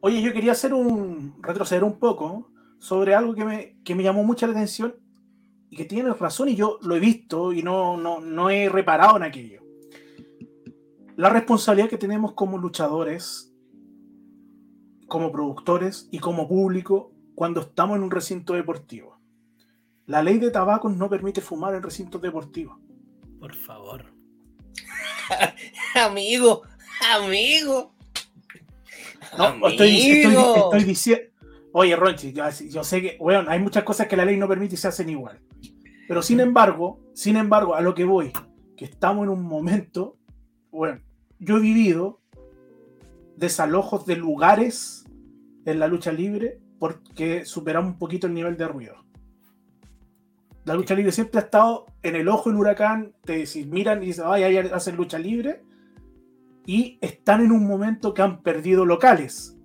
Oye, 0.01 0.23
yo 0.23 0.33
quería 0.33 0.53
hacer 0.53 0.73
un. 0.73 1.37
retroceder 1.43 1.85
un 1.85 1.99
poco 1.99 2.51
sobre 2.79 3.15
algo 3.15 3.35
que 3.35 3.45
me, 3.45 3.77
que 3.85 3.95
me 3.95 4.03
llamó 4.03 4.23
mucha 4.25 4.47
la 4.47 4.53
atención 4.53 4.97
y 5.71 5.77
que 5.77 5.85
tienes 5.85 6.19
razón 6.19 6.49
y 6.49 6.57
yo 6.57 6.79
lo 6.83 6.97
he 6.97 7.01
visto 7.01 7.53
y 7.53 7.63
no, 7.63 7.97
no, 7.97 8.21
no 8.21 8.51
he 8.51 8.69
reparado 8.69 9.17
en 9.17 9.25
aquello. 9.25 9.63
La 11.19 11.31
responsabilidad 11.31 11.91
que 11.91 11.99
tenemos 11.99 12.35
como 12.35 12.59
luchadores, 12.59 13.53
como 15.09 15.33
productores 15.33 16.09
y 16.13 16.21
como 16.21 16.47
público 16.47 17.13
cuando 17.35 17.63
estamos 17.63 17.97
en 17.97 18.05
un 18.05 18.13
recinto 18.13 18.53
deportivo. 18.53 19.19
La 20.07 20.23
ley 20.23 20.39
de 20.39 20.53
tabacos 20.53 20.97
no 20.97 21.11
permite 21.11 21.41
fumar 21.41 21.75
en 21.75 21.83
recintos 21.83 22.23
deportivos. 22.23 22.79
Por 23.41 23.53
favor. 23.53 24.05
Amigo, 25.97 26.63
amigo. 27.13 27.93
No, 29.37 29.67
estoy, 29.67 29.97
estoy, 29.97 30.25
Amigo. 30.25 30.55
estoy 30.57 30.85
diciendo. 30.85 31.25
Oye, 31.73 31.97
Ronchi, 31.97 32.33
yo, 32.33 32.45
yo 32.49 32.85
sé 32.85 33.03
que, 33.03 33.17
bueno, 33.19 33.51
hay 33.51 33.59
muchas 33.59 33.83
cosas 33.83 34.07
que 34.07 34.17
la 34.17 34.25
ley 34.25 34.37
no 34.37 34.47
permite 34.47 34.77
y 34.77 34.79
se 34.79 34.87
hacen 34.87 35.09
igual. 35.09 35.41
Pero 36.07 36.23
sin 36.23 36.39
embargo, 36.39 37.01
sin 37.13 37.37
embargo, 37.37 37.75
a 37.75 37.81
lo 37.81 37.93
que 37.93 38.05
voy, 38.05 38.33
que 38.77 38.85
estamos 38.85 39.25
en 39.25 39.31
un 39.31 39.43
momento, 39.43 40.17
bueno, 40.71 41.01
yo 41.39 41.59
he 41.59 41.61
vivido 41.61 42.21
desalojos 43.37 44.07
de 44.07 44.17
lugares 44.17 45.05
en 45.65 45.79
la 45.79 45.87
lucha 45.87 46.13
libre 46.13 46.61
porque 46.79 47.45
superamos 47.45 47.93
un 47.93 47.99
poquito 47.99 48.27
el 48.27 48.35
nivel 48.35 48.57
de 48.57 48.69
ruido. 48.69 48.97
La 50.65 50.75
lucha 50.75 50.95
libre 50.95 51.13
siempre 51.13 51.41
ha 51.41 51.45
estado 51.45 51.87
en 52.03 52.15
el 52.15 52.29
ojo 52.29 52.51
del 52.51 52.59
huracán, 52.59 53.15
te 53.25 53.47
si 53.47 53.65
miran 53.65 54.03
y 54.03 54.07
dicen, 54.07 54.25
ay, 54.27 54.43
ahí 54.43 54.57
hacen 54.59 54.97
lucha 54.97 55.19
libre, 55.19 55.63
y 56.67 56.99
están 57.01 57.41
en 57.41 57.53
un 57.53 57.67
momento 57.67 58.13
que 58.13 58.21
han 58.21 58.43
perdido 58.43 58.85
locales. 58.85 59.57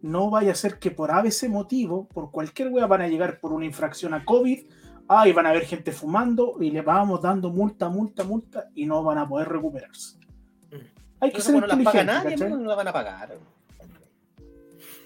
No 0.00 0.30
vaya 0.30 0.52
a 0.52 0.54
ser 0.54 0.78
que 0.78 0.90
por 0.90 1.10
ABC 1.10 1.48
motivo, 1.48 2.08
por 2.08 2.30
cualquier 2.30 2.68
wea, 2.68 2.86
van 2.86 3.02
a 3.02 3.08
llegar 3.08 3.40
por 3.40 3.52
una 3.52 3.66
infracción 3.66 4.14
a 4.14 4.24
COVID, 4.24 4.60
ahí 5.08 5.32
van 5.32 5.46
a 5.46 5.50
haber 5.50 5.66
gente 5.66 5.92
fumando 5.92 6.56
y 6.60 6.70
le 6.70 6.80
vamos 6.80 7.20
dando 7.20 7.50
multa, 7.50 7.90
multa, 7.90 8.24
multa 8.24 8.70
y 8.74 8.86
no 8.86 9.02
van 9.02 9.18
a 9.18 9.28
poder 9.28 9.48
recuperarse. 9.48 10.19
Hay 11.20 11.30
que 11.32 11.38
Eso 11.38 11.50
ser 11.52 11.60
no 11.60 11.66
las 11.66 11.78
paga 11.78 12.04
nadie, 12.04 12.30
¿cachai? 12.30 12.46
amigo, 12.46 12.62
no 12.62 12.68
la 12.70 12.76
van 12.76 12.88
a 12.88 12.92
pagar. 12.92 13.36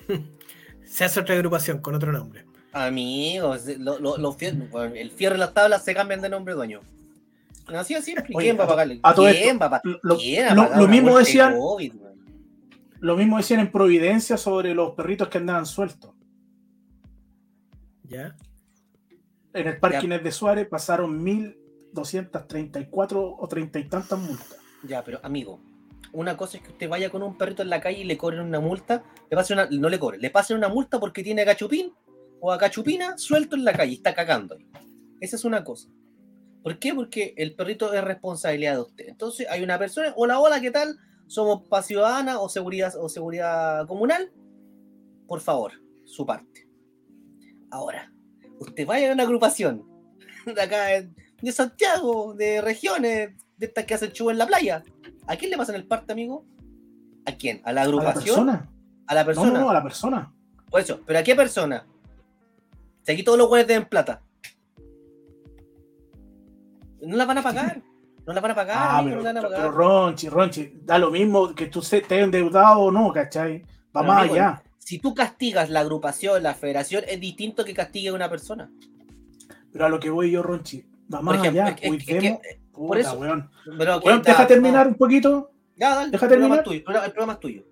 Se 0.85 1.05
hace 1.05 1.20
otra 1.20 1.35
agrupación 1.35 1.79
con 1.81 1.94
otro 1.94 2.12
nombre. 2.12 2.44
Amigos, 2.72 3.66
lo- 3.79 3.98
lo- 3.98 4.16
los 4.18 4.37
fier- 4.37 4.68
bueno, 4.70 4.94
el 4.94 5.11
fierro 5.11 5.37
y 5.37 5.38
las 5.38 5.55
tablas 5.55 5.83
se 5.85 5.94
cambian 5.94 6.20
de 6.20 6.29
nombre, 6.29 6.53
dueño. 6.55 6.81
Así. 7.66 7.94
Oye, 7.94 8.14
¿Quién 8.38 8.59
va 8.59 8.64
a 8.64 8.68
pagarle? 8.68 9.00
a 9.03 9.14
todo 9.14 9.27
¿Quién 9.27 9.37
esto, 9.44 9.59
va 9.59 9.66
a 9.66 9.70
pagar? 9.70 9.83
Lo, 10.03 10.16
¿Quién 10.18 10.46
va 10.48 10.53
a 10.53 10.57
pagar 10.57 10.79
lo 10.83 10.88
mismo 10.88 11.16
decían, 11.18 11.57
COVID, 11.57 11.94
lo 13.00 13.16
mismo 13.16 13.37
decían 13.38 13.61
en 13.61 13.70
Providencia 13.72 14.37
sobre 14.37 14.74
los 14.74 14.90
perritos 14.92 15.29
que 15.29 15.38
andaban 15.38 15.64
sueltos. 15.66 16.11
¿Ya? 18.05 18.37
En 19.55 19.66
el 19.68 19.79
parque 19.79 20.05
Inés 20.05 20.22
de 20.22 20.31
Suárez 20.33 20.68
pasaron 20.68 21.24
1.234 21.24 23.37
o 23.38 23.48
30 23.48 23.79
y 23.79 23.85
tantas 23.88 24.18
multas. 24.18 24.59
Ya, 24.83 25.03
pero 25.03 25.18
amigo, 25.22 25.59
una 26.14 26.37
cosa 26.37 26.57
es 26.57 26.62
que 26.62 26.70
usted 26.70 26.88
vaya 26.88 27.11
con 27.11 27.22
un 27.22 27.37
perrito 27.37 27.62
en 27.62 27.68
la 27.68 27.81
calle 27.81 27.98
y 27.98 28.05
le 28.05 28.16
cobren 28.16 28.40
una 28.40 28.61
multa, 28.61 29.05
le 29.31 29.37
pasen 29.37 29.59
una, 29.59 29.68
no 29.70 29.88
le 29.88 29.98
cobren, 29.98 30.20
le 30.20 30.31
pasen 30.31 30.57
una 30.57 30.68
multa 30.68 30.98
porque 30.98 31.22
tiene 31.22 31.42
a 31.42 31.44
cachupín 31.44 31.92
o 32.40 32.53
a 32.53 32.59
cachupina 32.59 33.18
suelto 33.18 33.57
en 33.57 33.64
la 33.64 33.72
calle 33.72 33.94
está 33.94 34.14
cagando. 34.14 34.55
ahí. 34.55 34.66
Esa 35.20 35.37
es 35.37 35.44
una 35.44 35.64
cosa. 35.64 35.88
¿Por 36.62 36.79
qué? 36.79 36.94
Porque 36.94 37.35
el 37.37 37.55
perrito 37.55 37.92
es 37.92 38.03
responsabilidad 38.03 38.74
de 38.74 38.81
usted. 38.81 39.09
Entonces 39.09 39.46
hay 39.50 39.62
una 39.62 39.79
persona, 39.79 40.14
hola, 40.16 40.40
hola, 40.40 40.61
¿qué 40.61 40.70
tal? 40.70 40.98
Somos 41.27 41.68
paz 41.68 41.87
ciudadana 41.87 42.40
o 42.40 42.48
seguridad, 42.48 42.94
o 42.98 43.09
seguridad 43.09 43.87
comunal. 43.87 44.33
Por 45.27 45.40
favor, 45.40 45.72
su 46.05 46.24
parte. 46.24 46.68
Ahora, 47.70 48.12
usted 48.59 48.87
vaya 48.87 49.11
a 49.11 49.14
una 49.14 49.24
agrupación 49.24 49.87
de 50.46 50.61
acá 50.62 50.87
de 51.42 51.53
Santiago, 51.53 52.35
de 52.35 52.61
regiones, 52.61 53.33
de 53.57 53.66
estas 53.66 53.85
que 53.85 53.94
hacen 53.94 54.12
show 54.12 54.31
en 54.31 54.38
la 54.38 54.46
playa. 54.46 54.83
¿A 55.26 55.37
quién 55.37 55.50
le 55.50 55.56
pasan 55.56 55.74
el 55.76 55.87
parte, 55.87 56.12
amigo? 56.12 56.44
¿A 57.26 57.32
quién? 57.32 57.60
¿A 57.64 57.72
la 57.72 57.82
¿A 57.82 57.84
la 57.84 57.88
agrupación? 57.90 58.24
persona? 58.46 58.70
¿A 59.06 59.14
la 59.14 59.22
No, 59.22 59.26
persona? 59.26 59.50
no, 59.52 59.60
no, 59.60 59.70
a 59.70 59.74
la 59.74 59.82
persona. 59.82 60.32
Por 60.70 60.80
eso, 60.80 61.00
¿pero 61.06 61.18
a 61.18 61.22
qué 61.22 61.34
persona? 61.34 61.87
Si 63.02 63.12
aquí 63.12 63.22
todos 63.22 63.38
los 63.38 63.48
güeyes 63.48 63.66
deben 63.68 63.87
plata. 63.88 64.22
No 67.02 67.16
la 67.16 67.24
van 67.26 67.38
a 67.38 67.42
pagar. 67.42 67.82
No 68.26 68.32
la 68.32 68.40
van 68.40 68.50
a 68.52 68.54
pagar. 68.54 68.76
Ah, 68.80 69.00
pero, 69.04 69.16
no 69.16 69.22
la 69.22 69.32
van 69.32 69.37
a 69.37 69.40
pero 69.48 69.54
pagar. 69.56 69.74
Ronchi, 69.74 70.28
Ronchi, 70.28 70.72
da 70.82 70.98
lo 70.98 71.10
mismo 71.10 71.54
que 71.54 71.66
tú 71.66 71.82
se- 71.82 71.98
estés 71.98 72.24
endeudado 72.24 72.80
o 72.80 72.90
no, 72.90 73.12
¿cachai? 73.12 73.60
Va 73.60 74.00
Pero, 74.00 74.04
más 74.06 74.18
amigo, 74.20 74.34
allá. 74.34 74.62
Si 74.78 74.98
tú 74.98 75.14
castigas 75.14 75.70
la 75.70 75.80
agrupación, 75.80 76.42
la 76.42 76.54
federación, 76.54 77.04
es 77.06 77.20
distinto 77.20 77.64
que 77.64 77.74
castigue 77.74 78.08
a 78.08 78.14
una 78.14 78.28
persona. 78.30 78.70
Pero 79.72 79.87
a 79.87 79.88
lo 79.88 79.98
que 80.00 80.10
voy 80.10 80.30
yo, 80.30 80.42
Ronchi, 80.42 80.84
va 81.12 81.20
más 81.20 81.38
ejemplo, 81.38 81.62
allá. 81.62 81.76
es 81.80 82.04
que- 82.06 82.58
Puta, 82.74 82.87
por 82.88 82.98
eso. 82.98 83.18
weón. 83.18 83.48
pero 83.78 83.98
Weón, 83.98 84.22
da- 84.22 84.32
deja 84.32 84.46
terminar 84.46 84.87
no. 84.87 84.92
un 84.92 84.98
poquito. 84.98 85.50
Ya, 85.76 85.94
dale, 85.96 86.10
Deja 86.10 86.26
el 86.26 86.30
programa 86.30 86.56
terminar. 86.56 86.58
es 86.58 86.64
tuyo. 86.64 86.78
El 87.04 87.12
programa, 87.12 87.32
es 87.34 87.40
tuyo. 87.40 87.62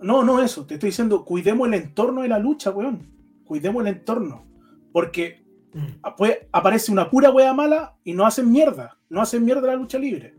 No, 0.00 0.22
no 0.24 0.40
eso. 0.42 0.64
Te 0.66 0.74
estoy 0.74 0.90
diciendo, 0.90 1.24
cuidemos 1.24 1.68
el 1.68 1.74
entorno 1.74 2.22
de 2.22 2.28
la 2.28 2.38
lucha, 2.38 2.70
weón. 2.70 3.06
Cuidemos 3.44 3.82
el 3.82 3.88
entorno. 3.88 4.44
Porque 4.92 5.44
Mm. 5.74 6.14
pues, 6.16 6.38
aparece 6.52 6.90
una 6.90 7.10
pura 7.10 7.30
wea 7.30 7.52
mala 7.52 7.94
y 8.04 8.14
no 8.14 8.24
hacen 8.24 8.50
mierda. 8.50 8.96
No 9.10 9.20
hacen 9.20 9.44
mierda 9.44 9.66
la 9.66 9.76
lucha 9.76 9.98
libre. 9.98 10.34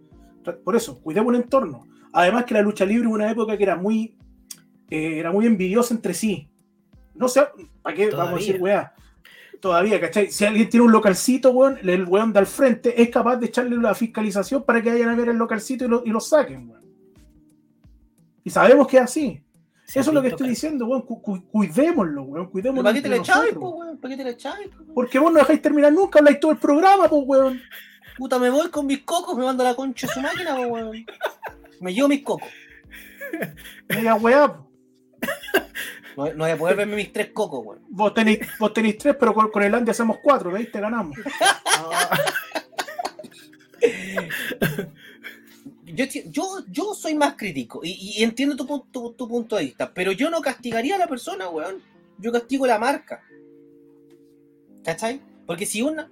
Por 0.64 0.76
eso, 0.76 1.00
cuidemos 1.02 1.34
el 1.36 1.42
entorno. 1.44 1.86
Además 2.12 2.46
que 2.46 2.56
la 2.56 2.62
lucha 2.62 2.86
libre 2.86 3.08
hubo 3.08 3.16
una 3.16 3.30
época 3.30 3.56
que 3.58 3.64
era 3.64 3.76
muy, 3.76 4.18
eh, 4.90 5.20
era 5.20 5.32
muy 5.32 5.46
envidiosa 5.46 5.94
entre 5.94 6.14
sí. 6.16 6.50
No 7.14 7.28
sé, 7.28 7.42
¿para 7.84 7.96
qué 7.96 8.10
vamos 8.10 8.34
a 8.34 8.36
decir 8.38 8.58
weá? 8.62 8.94
Todavía, 9.60 10.00
¿cachai? 10.00 10.32
Si 10.32 10.46
alguien 10.46 10.70
tiene 10.70 10.86
un 10.86 10.92
localcito, 10.92 11.52
weón, 11.52 11.78
el 11.84 12.06
weón 12.06 12.32
de 12.32 12.40
al 12.40 12.46
frente 12.48 13.02
es 13.02 13.10
capaz 13.10 13.36
de 13.38 13.48
echarle 13.48 13.76
la 13.78 13.94
fiscalización 13.94 14.64
para 14.64 14.82
que 14.82 14.90
vayan 14.90 15.10
a 15.10 15.16
ver 15.16 15.30
el 15.30 15.38
localcito 15.38 15.86
y 15.86 15.88
lo, 15.90 16.02
y 16.06 16.10
lo 16.10 16.20
saquen, 16.20 16.70
weón. 16.70 16.82
Y 18.44 18.50
sabemos 18.50 18.88
que 18.88 18.98
es 18.98 19.04
así. 19.04 19.44
Eso 19.88 20.00
es 20.02 20.14
lo 20.14 20.22
que 20.22 20.30
estoy 20.30 20.50
diciendo, 20.50 20.86
weón. 20.86 21.02
Cu- 21.02 21.22
cu- 21.22 21.44
cuidémoslo, 21.52 22.22
weón. 22.24 22.46
¿Pero 22.46 22.52
Cuidémoslo. 22.52 22.84
¿Para 22.84 22.94
qué 22.96 23.02
te 23.02 23.10
le 23.10 23.18
echáis, 23.18 23.54
po, 23.54 23.70
weón? 23.72 23.98
¿Para 23.98 24.12
qué 24.14 24.18
te 24.18 24.24
le 24.24 24.30
echáis? 24.32 24.68
po, 24.70 24.78
weón? 24.84 24.94
Porque 24.96 25.20
vos 25.20 25.34
no 25.34 25.40
dejáis 25.40 25.62
terminar 25.62 25.92
nunca, 25.92 26.20
habláis 26.20 26.40
todo 26.40 26.52
el 26.52 26.58
programa, 26.58 27.10
pues, 27.10 27.22
weón. 27.26 27.62
Puta, 28.18 28.40
me 28.40 28.50
voy 28.50 28.70
con 28.70 28.86
mis 28.86 29.04
cocos, 29.04 29.38
me 29.38 29.44
mando 29.44 29.64
a 29.64 29.68
la 29.70 29.76
concha 29.76 30.08
su 30.08 30.22
máquina, 30.22 30.56
po, 30.56 30.62
weón. 30.68 31.06
Me 31.82 31.94
llevo 31.94 32.08
mis 32.08 32.24
cocos. 32.24 32.48
Media 33.90 34.16
weá. 34.16 34.56
No, 36.18 36.34
no 36.34 36.44
voy 36.44 36.52
a 36.52 36.58
poder 36.58 36.76
verme 36.76 36.96
mis 36.96 37.14
tres 37.14 37.32
cocos, 37.32 37.66
weón. 37.66 37.82
Vos 37.90 38.14
tenéis, 38.14 38.40
vos 38.60 38.74
tenéis 38.74 38.98
tres, 38.98 39.16
pero 39.20 39.34
con, 39.34 39.50
con 39.50 39.64
el 39.64 39.74
Andy 39.74 39.92
hacemos 39.92 40.18
cuatro, 40.22 40.52
¿veis? 40.52 40.72
Te 40.72 40.80
ganamos. 40.80 41.18
Yo, 45.86 46.06
yo, 46.06 46.64
yo 46.70 46.94
soy 46.94 47.16
más 47.16 47.36
crítico 47.36 47.82
y, 47.84 48.18
y 48.20 48.24
entiendo 48.24 48.56
tu, 48.56 48.86
tu, 48.92 49.14
tu 49.14 49.28
punto 49.28 49.56
de 49.58 49.66
vista, 49.66 49.92
pero 49.94 50.12
yo 50.12 50.30
no 50.30 50.40
castigaría 50.42 50.96
a 50.96 51.00
la 51.00 51.08
persona, 51.08 51.50
weón. 51.50 51.82
Yo 52.18 52.32
castigo 52.32 52.68
la 52.68 52.78
marca. 52.78 53.22
¿Cachai? 54.84 55.22
Porque 55.46 55.66
si 55.66 55.82
una. 55.82 56.10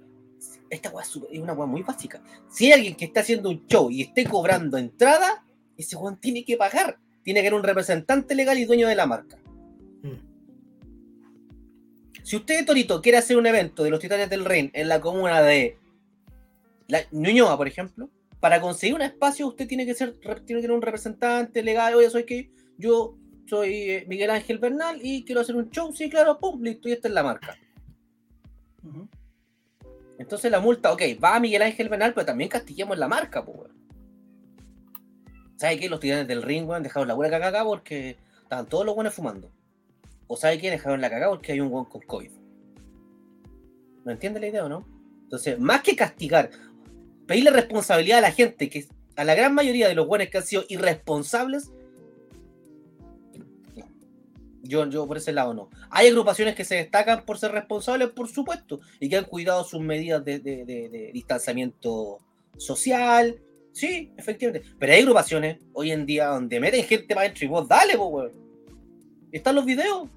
Esta 0.70 0.90
weá 0.90 1.04
es 1.04 1.16
una 1.38 1.52
weá 1.54 1.66
muy 1.66 1.82
básica. 1.82 2.20
Si 2.50 2.66
hay 2.66 2.72
alguien 2.72 2.96
que 2.96 3.06
está 3.06 3.20
haciendo 3.20 3.48
un 3.48 3.66
show 3.66 3.90
y 3.90 4.02
esté 4.02 4.24
cobrando 4.24 4.76
entrada, 4.76 5.44
ese 5.76 5.96
weón 5.96 6.18
tiene 6.18 6.44
que 6.44 6.56
pagar. 6.56 6.98
Tiene 7.22 7.40
que 7.40 7.48
haber 7.48 7.58
un 7.58 7.64
representante 7.64 8.34
legal 8.34 8.58
y 8.58 8.64
dueño 8.64 8.88
de 8.88 8.94
la 8.94 9.06
marca. 9.06 9.37
Si 12.22 12.36
usted, 12.36 12.66
Torito, 12.66 13.00
quiere 13.00 13.18
hacer 13.18 13.36
un 13.36 13.46
evento 13.46 13.82
de 13.82 13.90
los 13.90 14.00
Titanes 14.00 14.28
del 14.28 14.44
Rin 14.44 14.70
en 14.74 14.88
la 14.88 15.00
comuna 15.00 15.40
de 15.40 15.78
la 16.88 17.00
Ñuñoa, 17.10 17.56
por 17.56 17.68
ejemplo, 17.68 18.10
para 18.40 18.60
conseguir 18.60 18.94
un 18.94 19.02
espacio 19.02 19.46
usted 19.46 19.66
tiene 19.66 19.86
que 19.86 19.94
ser 19.94 20.12
tiene 20.18 20.44
que 20.44 20.44
tener 20.62 20.72
un 20.72 20.82
representante 20.82 21.62
legal. 21.62 21.94
Oye, 21.94 22.10
soy 22.10 22.24
que 22.24 22.50
yo 22.76 23.16
soy 23.46 23.90
eh, 23.90 24.04
Miguel 24.08 24.30
Ángel 24.30 24.58
Bernal 24.58 24.98
y 25.02 25.24
quiero 25.24 25.40
hacer 25.40 25.56
un 25.56 25.70
show. 25.70 25.92
Sí, 25.94 26.10
claro, 26.10 26.38
pum, 26.38 26.62
listo, 26.62 26.88
y 26.88 26.92
esta 26.92 27.08
es 27.08 27.14
la 27.14 27.22
marca. 27.22 27.56
Entonces 30.18 30.50
la 30.50 30.60
multa, 30.60 30.92
ok, 30.92 31.02
va 31.22 31.36
a 31.36 31.40
Miguel 31.40 31.62
Ángel 31.62 31.88
Bernal, 31.88 32.12
pero 32.12 32.26
también 32.26 32.50
castiguemos 32.50 32.98
la 32.98 33.08
marca, 33.08 33.44
pues, 33.44 33.56
weón. 33.56 33.78
¿Sabe 35.56 35.78
qué? 35.78 35.88
Los 35.88 36.00
titanes 36.00 36.28
del 36.28 36.42
ring, 36.42 36.68
weón, 36.68 36.82
dejaron 36.82 37.08
la 37.08 37.14
buena 37.14 37.30
cagada 37.30 37.64
porque 37.64 38.16
estaban 38.42 38.66
todos 38.66 38.84
los 38.84 38.94
buenos 38.94 39.14
fumando. 39.14 39.50
¿O 40.28 40.36
sabe 40.36 40.58
qué? 40.58 40.70
Dejaron 40.70 41.00
la 41.00 41.10
cagada 41.10 41.32
porque 41.32 41.52
hay 41.52 41.60
un 41.60 41.72
weón 41.72 41.86
con 41.86 42.02
COVID. 42.02 42.30
¿No 44.04 44.12
entiende 44.12 44.38
la 44.38 44.46
idea 44.46 44.64
o 44.64 44.68
no? 44.68 44.86
Entonces, 45.24 45.58
más 45.58 45.82
que 45.82 45.96
castigar, 45.96 46.50
pedirle 47.26 47.50
responsabilidad 47.50 48.18
a 48.18 48.22
la 48.22 48.32
gente, 48.32 48.70
que 48.70 48.86
a 49.16 49.24
la 49.24 49.34
gran 49.34 49.54
mayoría 49.54 49.88
de 49.88 49.94
los 49.94 50.06
buenos 50.06 50.28
que 50.28 50.38
han 50.38 50.44
sido 50.44 50.64
irresponsables, 50.68 51.72
yo, 54.62 54.88
yo 54.88 55.06
por 55.06 55.16
ese 55.16 55.32
lado 55.32 55.54
no. 55.54 55.70
Hay 55.90 56.08
agrupaciones 56.08 56.54
que 56.54 56.64
se 56.64 56.76
destacan 56.76 57.24
por 57.24 57.38
ser 57.38 57.52
responsables, 57.52 58.10
por 58.10 58.28
supuesto, 58.28 58.80
y 59.00 59.08
que 59.08 59.16
han 59.16 59.24
cuidado 59.24 59.64
sus 59.64 59.80
medidas 59.80 60.24
de, 60.24 61.10
distanciamiento 61.12 62.18
social. 62.56 63.40
Sí, 63.72 64.12
efectivamente. 64.16 64.68
Pero 64.78 64.92
hay 64.92 65.00
agrupaciones 65.00 65.58
hoy 65.72 65.90
en 65.90 66.06
día 66.06 66.28
donde 66.28 66.60
meten 66.60 66.84
gente 66.84 67.14
para 67.14 67.26
adentro 67.26 67.44
y 67.44 67.48
vos 67.48 67.66
dale, 67.66 67.96
po, 67.96 68.06
weón. 68.06 68.47
Están 69.32 69.54
los 69.54 69.64
videos. 69.64 70.08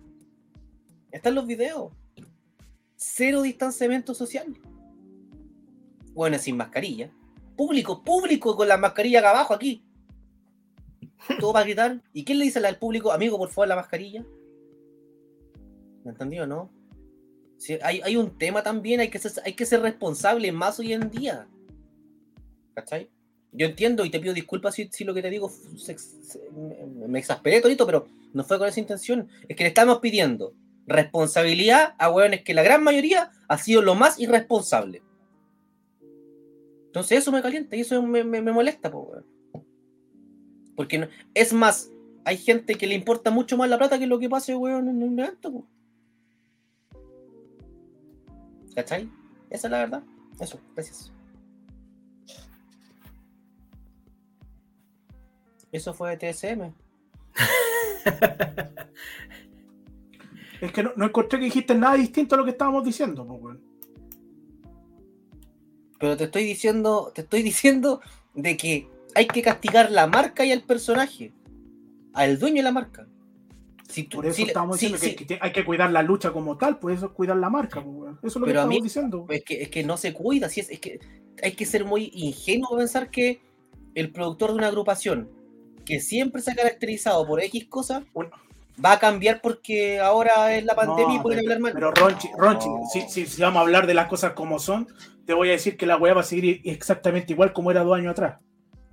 Están 1.12 1.36
los 1.36 1.46
videos. 1.46 1.92
Cero 2.96 3.42
distanciamiento 3.42 4.14
social. 4.14 4.56
Bueno, 6.14 6.38
sin 6.38 6.58
mascarilla. 6.58 7.12
Público, 7.56 8.04
público 8.04 8.56
con 8.56 8.68
la 8.68 8.78
mascarilla 8.78 9.20
acá 9.20 9.32
abajo, 9.32 9.54
aquí. 9.54 9.86
Todo 11.40 11.54
para 11.54 11.66
gritar. 11.66 12.02
¿Y 12.14 12.24
quién 12.24 12.40
le 12.40 12.46
dice 12.46 12.66
al 12.66 12.80
público, 12.80 13.12
amigo, 13.12 13.38
por 13.38 13.50
favor, 13.50 13.68
la 13.68 13.76
mascarilla? 13.76 14.26
¿Me 16.04 16.12
entendió, 16.12 16.48
no? 16.48 16.72
Hay, 17.84 18.02
hay 18.02 18.16
un 18.16 18.38
tema 18.38 18.64
también, 18.64 19.02
hay 19.02 19.10
que, 19.10 19.20
hay 19.46 19.54
que 19.54 19.66
ser 19.66 19.82
responsable 19.82 20.52
más 20.52 20.80
hoy 20.80 20.94
en 20.94 21.12
día. 21.12 21.48
¿Cachai? 22.74 23.12
Yo 23.54 23.68
entiendo 23.68 24.06
y 24.06 24.10
te 24.10 24.20
pido 24.20 24.34
disculpas 24.34 24.76
si, 24.76 25.04
lo 25.04 25.14
que 25.14 25.22
te 25.22 25.30
digo 25.30 25.52
me, 27.08 27.20
exasperé, 27.20 27.60
Torito, 27.60 27.86
pero 27.86 28.08
no 28.34 28.44
fue 28.44 28.58
con 28.58 28.68
esa 28.68 28.80
intención. 28.80 29.28
Es 29.48 29.58
que 29.58 29.64
le 29.64 29.70
estamos 29.70 30.00
pidiendo 30.00 30.54
responsabilidad 30.88 31.96
a 31.98 32.10
hueones 32.10 32.44
que 32.44 32.54
la 32.54 32.64
gran 32.64 32.84
mayoría 32.84 33.32
ha 33.48 33.58
sido 33.58 33.82
lo 33.82 33.96
más 33.96 34.20
irresponsable. 34.20 35.02
Entonces 36.88 37.20
eso 37.20 37.32
me 37.32 37.42
calienta 37.42 37.76
y 37.76 37.82
eso 37.82 38.02
me, 38.02 38.24
molesta, 38.24 38.90
po. 38.90 39.12
Porque 40.76 41.10
es 41.34 41.52
más, 41.52 41.92
hay 42.24 42.38
gente 42.38 42.76
que 42.76 42.88
le 42.88 42.96
importa 42.96 43.32
mucho 43.32 43.58
más 43.58 43.70
la 43.70 43.78
plata 43.78 44.00
que 44.00 44.08
lo 44.08 44.20
que 44.20 44.30
pase, 44.30 44.56
weón, 44.56 44.88
en 44.88 45.04
un 45.04 45.20
evento, 45.20 45.52
po. 45.52 45.68
¿Cachai? 48.76 49.10
Esa 49.50 49.68
es 49.68 49.72
la 49.72 49.80
verdad. 49.80 50.04
Eso, 50.40 50.60
gracias. 50.74 51.12
Eso 55.72 55.94
fue 55.94 56.18
TSM. 56.18 56.74
Es 60.62 60.72
que 60.72 60.84
no, 60.84 60.92
no 60.96 61.06
encontré 61.06 61.40
que 61.40 61.46
dijiste 61.46 61.74
nada 61.74 61.96
distinto 61.96 62.36
a 62.36 62.38
lo 62.38 62.44
que 62.46 62.52
estábamos 62.52 62.84
diciendo, 62.86 63.26
pues. 63.26 63.58
Pero 66.00 66.18
te 66.18 66.26
estoy 66.26 66.44
diciendo, 66.44 67.12
te 67.16 67.22
estoy 67.22 67.42
diciendo 67.42 68.02
de 68.36 68.58
que 68.58 68.88
hay 69.16 69.28
que 69.28 69.42
castigar 69.42 69.92
la 69.92 70.08
marca 70.08 70.46
y 70.46 70.52
al 70.52 70.62
personaje. 70.64 71.32
Al 72.14 72.38
dueño 72.40 72.58
de 72.58 72.64
la 72.64 72.72
marca. 72.72 73.08
Si 73.88 74.04
tú- 74.04 74.18
Por 74.18 74.26
eso 74.28 74.36
si- 74.38 74.44
estamos 74.44 74.78
diciendo 74.78 74.98
si- 75.00 75.16
que, 75.16 75.26
que 75.26 75.40
hay 75.42 75.52
que 75.52 75.66
cuidar 75.66 75.92
la 75.92 76.02
lucha 76.04 76.32
como 76.32 76.58
tal, 76.58 76.78
pues 76.80 76.98
eso 76.98 77.08
es 77.08 77.12
cuidar 77.14 77.38
la 77.38 77.50
marca, 77.50 77.84
pues. 77.84 78.14
Eso 78.22 78.28
es 78.28 78.36
lo 78.36 78.46
que 78.46 78.52
estamos 78.52 78.70
mí- 78.76 78.82
diciendo. 78.82 79.26
Es 79.30 79.44
que, 79.44 79.62
es 79.64 79.70
que 79.70 79.84
no 79.84 79.98
se 79.98 80.14
cuida, 80.14 80.48
si 80.50 80.60
es, 80.62 80.70
es 80.70 80.80
que 80.80 81.00
hay 81.42 81.54
que 81.54 81.66
ser 81.66 81.86
muy 81.86 82.12
ingenuo 82.14 82.78
pensar 82.78 83.10
que 83.10 83.42
el 83.96 84.12
productor 84.12 84.52
de 84.52 84.58
una 84.58 84.68
agrupación 84.68 85.30
que 85.86 86.00
siempre 86.00 86.42
se 86.42 86.52
ha 86.52 86.56
caracterizado 86.56 87.26
por 87.26 87.42
X 87.42 87.68
cosas 87.68 88.04
Bueno. 88.14 88.32
va 88.84 88.94
a 88.94 89.00
cambiar 89.00 89.42
porque 89.42 90.00
ahora 90.00 90.56
es 90.56 90.64
la 90.66 90.76
pandemia 90.76 91.14
y 91.14 91.18
No, 91.18 91.24
pueden 91.24 91.40
hablar 91.40 91.60
mal. 91.60 91.74
Pero 91.74 91.92
Ronchi, 91.92 92.30
Ronchi, 92.38 92.68
si, 92.92 93.02
si- 93.10 93.26
si 93.26 93.42
vamos 93.42 93.58
a 93.60 93.62
hablar 93.62 93.88
de 93.88 93.94
las 93.94 94.08
cosas 94.08 94.34
como 94.34 94.60
son, 94.60 94.88
te 95.26 95.34
voy 95.34 95.50
a 95.50 95.54
decir 95.54 95.78
que 95.78 95.86
la 95.86 95.98
weá 95.98 96.14
va 96.14 96.22
a 96.22 96.24
seguir 96.26 96.62
exactamente 96.66 97.34
igual 97.34 97.54
como 97.54 97.72
era 97.72 97.84
dos 97.84 97.98
años 97.98 98.12
atrás. 98.12 98.40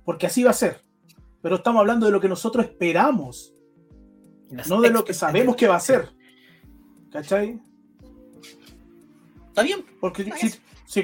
Porque 0.05 0.27
así 0.27 0.43
va 0.43 0.51
a 0.51 0.53
ser. 0.53 0.81
Pero 1.41 1.55
estamos 1.55 1.79
hablando 1.79 2.05
de 2.05 2.11
lo 2.11 2.19
que 2.19 2.27
nosotros 2.29 2.65
esperamos, 2.65 3.53
no 4.67 4.81
de 4.81 4.89
lo 4.89 5.03
que 5.05 5.13
sabemos 5.13 5.55
que 5.55 5.67
va 5.67 5.75
a 5.75 5.79
ser. 5.79 6.09
¿Cachai? 7.11 7.59
Está 9.49 9.63
bien, 9.63 9.83
Porque 9.99 10.23
No 10.25 10.35
si, 10.35 10.49
si 10.49 11.03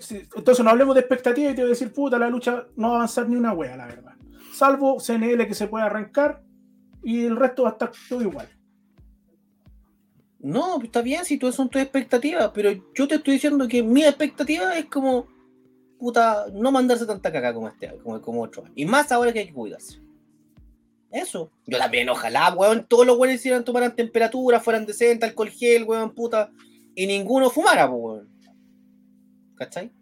si- 0.00 0.16
entonces 0.36 0.64
no 0.64 0.70
hablemos 0.70 0.94
de 0.94 1.00
expectativas 1.00 1.52
y 1.52 1.54
te 1.56 1.62
voy 1.62 1.70
a 1.70 1.74
decir, 1.74 1.92
puta, 1.92 2.18
la 2.18 2.28
lucha 2.28 2.66
no 2.76 2.88
va 2.88 2.94
a 2.94 2.96
avanzar 2.98 3.28
ni 3.28 3.36
una 3.36 3.52
wea, 3.52 3.76
la 3.76 3.86
verdad. 3.86 4.12
Salvo 4.52 5.00
CNL 5.00 5.46
que 5.46 5.54
se 5.54 5.66
puede 5.66 5.84
arrancar 5.84 6.42
y 7.02 7.24
el 7.24 7.36
resto 7.36 7.64
va 7.64 7.70
a 7.70 7.72
estar 7.72 7.92
todo 8.08 8.22
igual. 8.22 8.48
No, 10.38 10.74
pues 10.74 10.86
está 10.86 11.02
bien 11.02 11.24
si 11.24 11.38
tú 11.38 11.52
son 11.52 11.68
tus 11.68 11.80
expectativas, 11.80 12.50
pero 12.52 12.70
yo 12.94 13.06
te 13.06 13.14
estoy 13.14 13.34
diciendo 13.34 13.68
que 13.68 13.82
mi 13.82 14.02
expectativa 14.02 14.76
es 14.76 14.86
como, 14.86 15.28
puta, 15.98 16.46
no 16.52 16.72
mandarse 16.72 17.06
tanta 17.06 17.30
caca 17.30 17.54
como 17.54 17.68
este, 17.68 17.96
como, 18.02 18.20
como 18.20 18.42
otro. 18.42 18.64
Y 18.74 18.84
más 18.84 19.12
ahora 19.12 19.32
que 19.32 19.38
hay 19.38 19.46
que 19.46 19.54
cuidarse. 19.54 20.00
Eso. 21.12 21.52
Yo 21.66 21.78
también, 21.78 22.08
ojalá, 22.08 22.52
weón, 22.54 22.86
todos 22.88 23.06
los 23.06 23.18
weones 23.18 23.38
hicieran 23.38 23.64
tomaran 23.64 23.94
temperatura, 23.94 24.58
fueran 24.58 24.86
decentes, 24.86 25.28
alcohol 25.28 25.50
gel, 25.50 25.84
weón, 25.84 26.12
puta, 26.12 26.50
y 26.94 27.06
ninguno 27.06 27.48
fumara, 27.48 27.88
pues, 27.88 28.02
weón. 28.02 28.28
¿Cachai? 29.54 29.92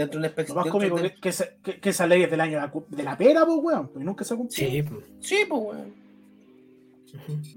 Dentro 0.00 0.20
de 0.20 0.28
una 0.28 0.44
Lo 0.48 0.54
más 0.54 0.66
cómico 0.68 0.96
que, 0.96 1.14
que 1.14 1.28
esa, 1.28 1.44
que- 1.62 1.78
que 1.78 1.90
esa 1.90 2.06
ley 2.06 2.22
es 2.22 2.30
del 2.30 2.40
año 2.40 2.58
de 2.58 2.66
la, 2.66 2.72
de 2.88 3.02
la 3.02 3.18
pera, 3.18 3.44
pues, 3.44 3.58
weón, 3.62 3.88
pues 3.88 4.04
nunca 4.04 4.24
se 4.24 4.34
cumplió. 4.34 4.68
Sí. 4.70 4.82
pues. 4.82 5.04
Sí, 5.20 5.36
pues, 5.48 5.60
weón. 5.62 5.94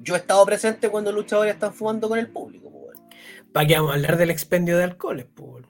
Yo 0.01 0.15
he 0.15 0.17
estado 0.17 0.45
presente 0.45 0.89
cuando 0.89 1.11
luchadores 1.11 1.53
están 1.53 1.73
fumando 1.73 2.09
con 2.09 2.19
el 2.19 2.27
público, 2.27 2.69
pues, 2.69 2.83
weón. 2.99 3.09
¿Para 3.53 3.67
qué 3.67 3.75
vamos 3.75 3.91
a 3.91 3.93
hablar 3.95 4.17
del 4.17 4.29
expendio 4.31 4.77
de 4.77 4.83
alcoholes? 4.83 5.25
Pues? 5.33 5.65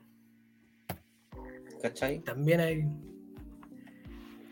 ¿Cachai? 1.82 2.20
También 2.20 2.60
hay. 2.62 2.86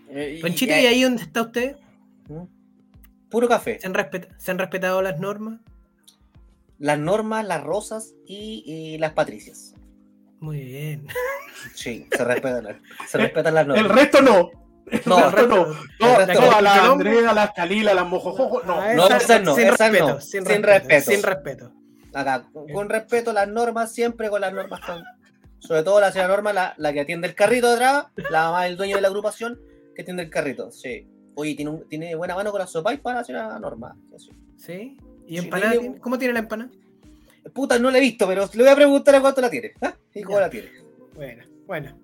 Eh, 0.09 0.35
y- 0.37 0.41
Panchito, 0.41 0.73
y- 0.73 0.81
¿y 0.81 0.85
ahí 0.85 1.01
donde 1.03 1.23
está 1.23 1.41
usted? 1.43 1.77
¿Mm? 2.27 2.43
Puro 3.29 3.47
café. 3.47 3.79
¿Se 3.79 3.87
han, 3.87 3.93
respeta- 3.93 4.27
¿Se 4.37 4.51
han 4.51 4.59
respetado 4.59 5.01
las 5.01 5.19
normas? 5.19 5.59
Las 6.77 6.99
normas, 6.99 7.45
las 7.47 7.63
rosas 7.63 8.13
y, 8.27 8.63
y 8.65 8.97
las 8.97 9.13
patricias. 9.13 9.70
Muy 10.41 10.59
bien. 10.59 11.07
Sí, 11.75 12.07
se 12.11 12.23
respetan, 12.25 12.63
las- 12.65 12.75
se 13.09 13.17
respetan 13.17 13.53
las 13.53 13.61
El 13.63 13.67
normas. 13.69 13.95
resto 13.95 14.21
no. 14.21 14.51
El 14.87 15.01
No, 15.05 15.29
resto 15.29 15.47
no. 15.47 15.55
el 15.67 15.77
No, 15.99 16.17
resto 16.17 16.33
todas 16.33 16.55
no. 16.57 16.61
las 16.61 16.77
El 16.83 16.89
hombre- 16.89 17.09
Andrea, 17.11 17.33
las 17.33 17.51
Calila, 17.53 17.93
las 17.93 18.07
Mojojojo, 18.07 18.63
no. 18.63 18.81
Ah, 18.81 18.93
no, 18.93 19.07
esas 19.07 19.41
no, 19.43 19.55
sin 19.55 19.67
respeto, 19.69 20.07
no, 20.09 20.19
sin, 20.21 20.29
sin 20.45 20.63
respeto, 20.63 20.87
respeto. 20.89 21.11
Sin 21.11 21.23
respeto. 21.23 21.71
Acá, 22.13 22.49
con, 22.73 22.89
respeto, 22.89 23.31
las 23.31 23.47
normas, 23.47 23.93
siempre 23.93 24.29
con 24.29 24.41
las 24.41 24.51
normas. 24.51 24.81
con- 24.81 25.03
sobre 25.59 25.83
todo 25.83 25.99
la 26.01 26.11
señora 26.11 26.29
Norma, 26.33 26.51
la, 26.53 26.73
la 26.77 26.91
que 26.91 27.01
atiende 27.01 27.27
el 27.27 27.35
carrito 27.35 27.67
de 27.69 27.75
atrás, 27.75 28.07
la 28.31 28.45
mamá 28.45 28.63
del 28.63 28.75
dueño 28.77 28.95
de 28.95 29.01
la 29.03 29.09
agrupación 29.09 29.59
que 29.95 30.01
atiende 30.01 30.23
el 30.23 30.29
carrito. 30.31 30.71
Sí. 30.71 31.07
Oye, 31.35 31.53
tiene, 31.53 31.69
un- 31.69 31.87
tiene 31.87 32.15
buena 32.15 32.33
mano 32.33 32.49
con 32.51 32.59
la 32.59 32.65
sopa 32.65 32.91
y 32.93 32.97
para 32.97 33.19
la 33.19 33.23
señora 33.23 33.59
Norma. 33.59 33.95
Sí. 34.17 34.31
¿Sí? 34.57 34.97
¿Y 35.27 35.37
Sí, 35.37 35.43
empanada? 35.45 35.73
¿Cómo 36.01 36.17
tiene 36.17 36.33
la 36.33 36.39
empanada? 36.39 36.71
Puta, 37.53 37.79
no 37.79 37.89
la 37.91 37.97
he 37.97 38.01
visto, 38.01 38.27
pero 38.27 38.49
le 38.53 38.63
voy 38.63 38.71
a 38.71 38.75
preguntar 38.75 39.15
a 39.15 39.21
cuánto 39.21 39.41
la 39.41 39.49
tiene. 39.49 39.73
¿ah? 39.81 39.95
¿Y 40.13 40.21
cómo 40.21 40.37
Ya. 40.37 40.41
la 40.45 40.49
tiene? 40.49 40.69
Bueno, 41.15 41.43
bueno. 41.65 41.97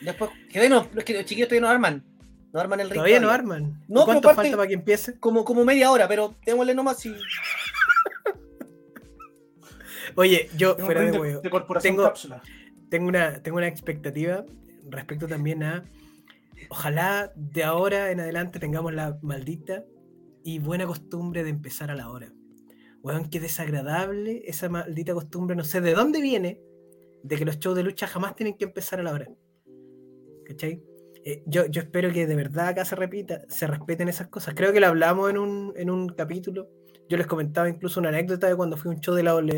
Después, 0.00 0.30
que 0.50 0.58
bueno, 0.58 0.88
que 1.04 1.12
los 1.14 1.24
chiquillos 1.24 1.48
todavía 1.48 1.60
no 1.68 1.72
arman. 1.72 2.04
No 2.52 2.58
arman 2.60 2.80
el 2.80 2.88
ritmo. 2.88 3.02
Todavía 3.02 3.20
no 3.20 3.30
arman. 3.30 3.62
¿Y 3.62 3.92
No, 3.92 4.00
pero 4.00 4.04
¿Cuánto 4.06 4.34
falta 4.34 4.56
para 4.56 4.66
que 4.68 4.74
empiece? 4.74 5.18
Como, 5.20 5.44
como 5.44 5.64
media 5.64 5.90
hora, 5.90 6.08
pero 6.08 6.34
démosle 6.44 6.74
nomás 6.74 6.98
si. 6.98 7.14
Oye, 10.16 10.50
yo, 10.56 10.76
fuera 10.76 11.02
de 11.02 11.12
huevo, 11.18 11.40
de 11.40 11.50
corporación 11.50 11.94
tengo- 11.94 12.04
cápsula. 12.04 12.42
tengo 12.88 13.06
una, 13.08 13.42
tengo 13.42 13.58
una 13.58 13.68
expectativa 13.68 14.44
respecto 14.88 15.28
también 15.28 15.62
a. 15.62 15.84
Ojalá 16.68 17.32
de 17.36 17.64
ahora 17.64 18.10
en 18.10 18.20
adelante 18.20 18.58
tengamos 18.58 18.92
la 18.92 19.18
maldita 19.22 19.84
y 20.44 20.58
buena 20.58 20.86
costumbre 20.86 21.42
de 21.44 21.50
empezar 21.50 21.90
a 21.90 21.94
la 21.94 22.08
hora. 22.10 22.32
Weón, 23.02 23.30
qué 23.30 23.40
desagradable 23.40 24.42
esa 24.46 24.68
maldita 24.68 25.14
costumbre, 25.14 25.56
no 25.56 25.64
sé 25.64 25.80
de 25.80 25.94
dónde 25.94 26.20
viene, 26.20 26.60
de 27.22 27.36
que 27.36 27.44
los 27.44 27.58
shows 27.58 27.76
de 27.76 27.82
lucha 27.82 28.06
jamás 28.06 28.36
tienen 28.36 28.56
que 28.56 28.64
empezar 28.64 29.00
a 29.00 29.02
la 29.02 29.12
hora. 29.12 29.28
¿Cachai? 30.46 30.82
Eh, 31.24 31.42
yo, 31.46 31.64
espero 31.64 32.12
que 32.12 32.26
de 32.26 32.34
verdad 32.34 32.68
acá 32.68 32.84
se 32.84 32.96
repita, 32.96 33.42
se 33.48 33.66
respeten 33.66 34.08
esas 34.08 34.28
cosas. 34.28 34.54
Creo 34.54 34.72
que 34.72 34.80
lo 34.80 34.86
hablamos 34.86 35.30
en 35.30 35.38
un, 35.90 36.08
capítulo. 36.10 36.70
Yo 37.08 37.16
les 37.16 37.26
comentaba 37.26 37.68
incluso 37.68 38.00
una 38.00 38.08
anécdota 38.08 38.48
de 38.48 38.56
cuando 38.56 38.76
fui 38.76 38.90
a 38.90 38.94
un 38.94 39.00
show 39.00 39.14
de 39.14 39.22
la 39.22 39.34
OLD, 39.34 39.50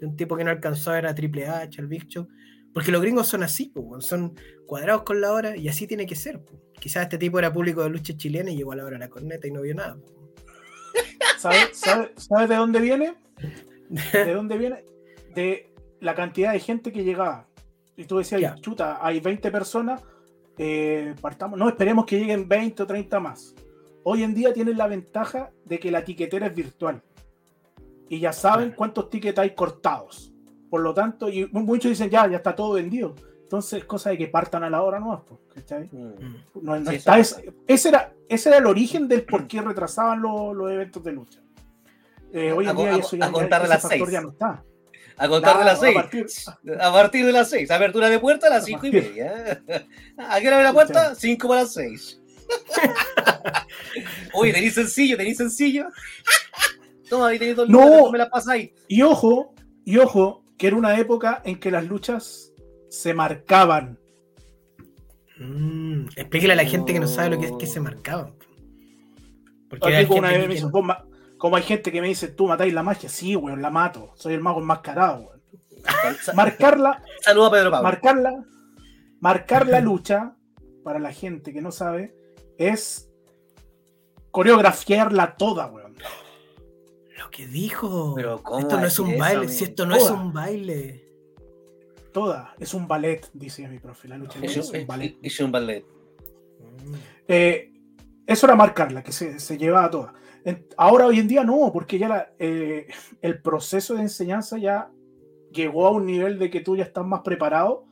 de 0.00 0.06
un 0.06 0.16
tipo 0.16 0.36
que 0.36 0.44
no 0.44 0.50
alcanzó 0.50 0.90
a 0.90 0.94
ver 0.94 1.06
a 1.06 1.14
Triple 1.14 1.46
H, 1.46 1.80
al 1.80 1.86
Big 1.86 2.06
Show. 2.08 2.28
Porque 2.74 2.90
los 2.90 3.02
gringos 3.02 3.28
son 3.28 3.42
así, 3.42 3.72
son 4.00 4.34
cuadrados 4.66 5.02
con 5.02 5.20
la 5.20 5.32
hora 5.32 5.56
y 5.56 5.68
así 5.68 5.86
tiene 5.86 6.06
que 6.06 6.16
ser. 6.16 6.42
po. 6.42 6.58
Quizás 6.80 7.04
este 7.04 7.18
tipo 7.18 7.38
era 7.38 7.52
público 7.52 7.82
de 7.82 7.90
lucha 7.90 8.16
chilena 8.16 8.50
y 8.50 8.56
llegó 8.56 8.72
a 8.72 8.76
la 8.76 8.84
hora 8.84 8.94
de 8.94 9.00
la 9.00 9.08
corneta 9.08 9.46
y 9.46 9.50
no 9.50 9.60
vio 9.60 9.74
nada. 9.74 9.98
¿Sabes 11.38 11.70
sabe, 11.78 12.12
sabe 12.16 12.46
de 12.46 12.56
dónde 12.56 12.80
viene? 12.80 13.14
¿De 14.12 14.34
dónde 14.34 14.56
viene? 14.58 14.84
De 15.34 15.72
la 16.00 16.14
cantidad 16.14 16.52
de 16.52 16.60
gente 16.60 16.92
que 16.92 17.04
llegaba. 17.04 17.46
Y 17.96 18.04
tú 18.04 18.18
decías, 18.18 18.40
chuta, 18.60 18.98
hay 19.04 19.20
20 19.20 19.50
personas, 19.50 20.02
eh, 20.58 21.14
partamos, 21.20 21.58
no 21.58 21.68
esperemos 21.68 22.06
que 22.06 22.18
lleguen 22.18 22.48
20 22.48 22.82
o 22.82 22.86
30 22.86 23.20
más. 23.20 23.54
Hoy 24.04 24.22
en 24.22 24.34
día 24.34 24.52
tienen 24.52 24.78
la 24.78 24.86
ventaja 24.88 25.50
de 25.64 25.78
que 25.78 25.90
la 25.90 26.04
tiquetera 26.04 26.46
es 26.46 26.54
virtual. 26.54 27.02
Y 28.08 28.18
ya 28.20 28.32
saben 28.32 28.72
cuántos 28.72 29.08
tickets 29.10 29.38
hay 29.38 29.54
cortados. 29.54 30.32
Por 30.70 30.80
lo 30.80 30.92
tanto, 30.94 31.28
y 31.28 31.46
mu- 31.52 31.60
muchos 31.62 31.90
dicen, 31.90 32.10
ya, 32.10 32.26
ya 32.28 32.38
está 32.38 32.54
todo 32.54 32.72
vendido. 32.74 33.14
Entonces, 33.52 33.80
es 33.80 33.84
cosa 33.84 34.08
de 34.08 34.16
que 34.16 34.28
partan 34.28 34.64
a 34.64 34.70
la 34.70 34.80
hora 34.80 34.98
nomás, 34.98 35.20
pues, 35.28 35.38
¿cachai? 35.54 35.86
Mm. 35.92 36.36
No, 36.62 36.80
no 36.80 36.90
Sí, 36.90 36.96
está 36.96 37.18
eso 37.18 37.36
ese, 37.66 37.90
era, 37.90 38.10
ese 38.26 38.48
era 38.48 38.56
el 38.56 38.64
origen 38.66 39.06
del 39.08 39.24
por 39.24 39.46
qué 39.46 39.60
retrasaban 39.60 40.22
los, 40.22 40.56
los 40.56 40.70
eventos 40.70 41.04
de 41.04 41.12
lucha. 41.12 41.40
Eh, 42.32 42.50
hoy 42.50 42.66
A 42.66 42.70
en 42.70 42.76
co- 42.76 42.82
día 42.82 42.94
a- 42.94 42.96
eso 42.98 43.14
ya, 43.14 43.26
a 43.26 43.30
contar 43.30 43.60
ya- 43.60 43.64
de 43.64 43.68
las 43.74 43.82
seis. 43.86 44.10
ya 44.10 44.20
no 44.22 44.30
está. 44.30 44.64
A 45.18 45.28
contar 45.28 45.58
de 45.58 45.64
las 45.66 45.76
a 45.76 45.80
6. 45.82 45.94
partir- 45.94 46.26
A 46.80 46.92
partir 46.92 47.26
de 47.26 47.32
las 47.32 47.50
6. 47.50 47.70
Apertura 47.70 48.08
de 48.08 48.18
puerta 48.18 48.46
a 48.46 48.50
las 48.50 48.62
A 48.62 48.66
5 48.66 48.86
y 48.86 48.92
media. 48.92 49.62
¿A 50.16 50.40
qué 50.40 50.46
hora 50.46 50.56
abre 50.56 50.64
la 50.68 50.72
puerta? 50.72 51.14
5 51.14 51.46
para 51.46 51.60
las 51.60 51.74
6. 51.74 52.22
Oye, 54.32 54.52
tenéis 54.54 54.74
sencillo, 54.74 55.18
tenéis 55.18 55.36
sencillo. 55.36 55.88
Toma, 57.10 57.28
ahí 57.28 57.38
tenéis 57.38 57.56
dos 57.58 57.68
No. 57.68 58.10
me 58.10 58.16
la 58.16 58.30
pasáis. 58.30 58.70
Y 58.88 59.02
ojo, 59.02 59.54
y 59.84 59.98
ojo, 59.98 60.42
que 60.56 60.68
era 60.68 60.76
una 60.76 60.98
época 60.98 61.42
en 61.44 61.60
que 61.60 61.70
las 61.70 61.84
luchas 61.84 62.51
se 62.92 63.14
marcaban. 63.14 63.98
Mm, 65.38 66.08
Explíquele 66.14 66.52
a 66.52 66.56
la 66.56 66.64
gente 66.64 66.92
que 66.92 67.00
no 67.00 67.06
sabe 67.08 67.30
lo 67.30 67.38
que 67.40 67.46
es 67.46 67.52
que 67.58 67.66
se 67.66 67.80
marcaban. 67.80 68.34
Porque 69.68 69.96
hay 69.96 70.06
como, 70.06 70.18
una 70.18 70.28
gente 70.28 70.38
vez 70.40 70.42
que 70.44 70.48
me 70.48 70.54
dice, 70.54 70.66
no- 70.66 70.70
"Vos 70.72 70.84
ma- 70.84 71.04
como 71.38 71.56
hay 71.56 71.62
gente 71.62 71.90
que 71.90 72.00
me 72.02 72.08
dice, 72.08 72.28
tú 72.28 72.46
matáis 72.46 72.72
la 72.74 72.82
magia, 72.82 73.08
sí, 73.08 73.34
weón, 73.34 73.62
la 73.62 73.70
mato. 73.70 74.12
Soy 74.16 74.34
el 74.34 74.40
mago 74.40 74.60
enmascarado, 74.60 75.22
weón. 75.22 75.42
Marcarla, 76.36 77.02
Saludos 77.22 77.48
a 77.48 77.52
Pedro 77.52 77.70
Pablo. 77.70 77.82
marcarla, 77.88 78.44
marcar 79.20 79.66
la 79.66 79.80
lucha, 79.80 80.36
para 80.84 80.98
la 80.98 81.12
gente 81.12 81.52
que 81.52 81.62
no 81.62 81.72
sabe, 81.72 82.14
es 82.58 83.10
coreografiarla 84.30 85.36
toda, 85.36 85.66
weón. 85.66 85.96
Lo 87.18 87.30
que 87.30 87.46
dijo. 87.46 88.12
Pero, 88.14 88.42
¿cómo 88.42 88.60
esto 88.60 88.78
no 88.78 88.86
es 88.86 88.98
un 88.98 89.08
eso, 89.10 89.18
baile. 89.18 89.36
amigo? 89.38 89.52
Si 89.52 89.64
esto 89.64 89.86
no 89.86 89.94
es 89.96 90.10
un 90.10 90.32
baile. 90.32 91.01
Toda. 92.12 92.54
Es 92.58 92.74
un 92.74 92.86
ballet, 92.86 93.28
dice 93.32 93.66
mi 93.68 93.78
profe. 93.78 94.08
La 94.08 94.18
lucha 94.18 94.34
libre 94.38 94.48
Es 94.50 94.56
es 94.58 94.70
un 94.80 94.86
ballet. 94.86 95.16
es 95.22 95.40
un 95.40 95.52
ballet. 95.52 95.84
Eh, 97.28 97.72
eso 98.26 98.46
era 98.46 98.54
marcarla, 98.54 99.02
que 99.02 99.12
se, 99.12 99.38
se 99.38 99.58
llevaba 99.58 99.90
toda. 99.90 100.14
Ahora, 100.76 101.06
hoy 101.06 101.18
en 101.20 101.28
día, 101.28 101.44
no, 101.44 101.70
porque 101.72 101.98
ya 101.98 102.08
la- 102.08 102.32
eh, 102.38 102.86
el 103.20 103.40
proceso 103.40 103.94
de 103.94 104.02
enseñanza 104.02 104.58
ya 104.58 104.90
llegó 105.52 105.86
a 105.86 105.90
un 105.90 106.06
nivel 106.06 106.38
de 106.38 106.50
que 106.50 106.60
tú 106.60 106.76
ya 106.76 106.84
estás 106.84 107.04
más 107.06 107.20
preparado 107.20 107.84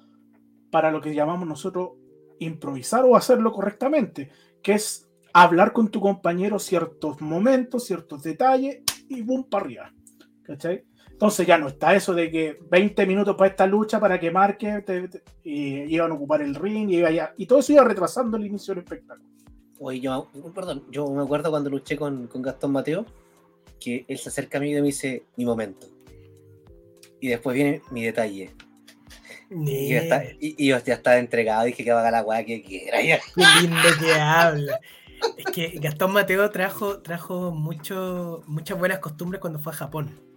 para 0.70 0.90
lo 0.90 1.00
que 1.00 1.14
llamamos 1.14 1.46
nosotros 1.48 1.90
improvisar 2.38 3.04
o 3.04 3.16
hacerlo 3.16 3.52
correctamente, 3.52 4.30
que 4.62 4.72
es 4.72 5.08
hablar 5.32 5.72
con 5.72 5.90
tu 5.90 6.00
compañero 6.00 6.58
ciertos 6.58 7.20
momentos, 7.20 7.84
ciertos 7.84 8.22
detalles 8.22 8.82
y 9.08 9.22
boom 9.22 9.44
para 9.48 9.64
arriba. 9.64 9.92
¿Cachai? 10.42 10.84
Entonces 11.20 11.46
ya 11.46 11.58
no 11.58 11.68
está 11.68 11.94
eso 11.94 12.14
de 12.14 12.30
que 12.30 12.58
20 12.70 13.04
minutos 13.04 13.36
para 13.36 13.50
esta 13.50 13.66
lucha 13.66 14.00
para 14.00 14.18
que 14.18 14.30
marque 14.30 14.80
te- 14.86 15.06
te- 15.08 15.22
y 15.44 15.94
iban 15.94 16.10
a 16.10 16.14
ocupar 16.14 16.40
el 16.40 16.54
ring 16.54 16.88
y, 16.88 16.96
iba 16.96 17.10
ya- 17.10 17.34
y 17.36 17.44
todo 17.44 17.58
eso 17.58 17.74
iba 17.74 17.84
retrasando 17.84 18.38
el 18.38 18.46
inicio 18.46 18.72
del 18.74 18.84
espectáculo. 18.84 19.28
Oye, 19.80 20.00
yo, 20.00 20.28
perdón, 20.54 20.84
yo 20.90 21.06
me 21.10 21.22
acuerdo 21.22 21.50
cuando 21.50 21.68
luché 21.68 21.98
con, 21.98 22.26
con 22.26 22.40
Gastón 22.40 22.72
Mateo, 22.72 23.04
que 23.78 24.06
él 24.08 24.16
se 24.16 24.30
acerca 24.30 24.56
a 24.56 24.62
mí 24.62 24.70
y 24.72 24.74
me 24.76 24.80
dice 24.80 25.24
mi 25.36 25.44
momento. 25.44 25.86
Y 27.20 27.28
después 27.28 27.54
viene 27.54 27.82
mi 27.90 28.02
detalle. 28.02 28.54
Y 29.50 29.90
yo, 29.90 29.98
está- 29.98 30.20
Ni- 30.20 30.36
y- 30.40 30.54
y 30.56 30.68
yo 30.68 30.78
ya 30.78 30.94
estaba 30.94 31.18
entregado, 31.18 31.64
dije 31.66 31.84
que 31.84 31.90
haga 31.90 32.10
la 32.10 32.22
weá 32.22 32.42
que 32.46 32.62
quiera. 32.62 32.96
Qué 33.34 33.42
lindo 33.60 33.88
que 34.00 34.12
habla. 34.14 34.80
Es 35.36 35.44
que 35.52 35.78
Gastón 35.80 36.12
Mateo 36.14 36.48
trajo, 36.50 37.02
trajo 37.02 37.50
mucho, 37.50 38.42
muchas 38.46 38.78
buenas 38.78 39.00
costumbres 39.00 39.38
cuando 39.38 39.58
fue 39.58 39.72
a 39.74 39.76
Japón. 39.76 40.29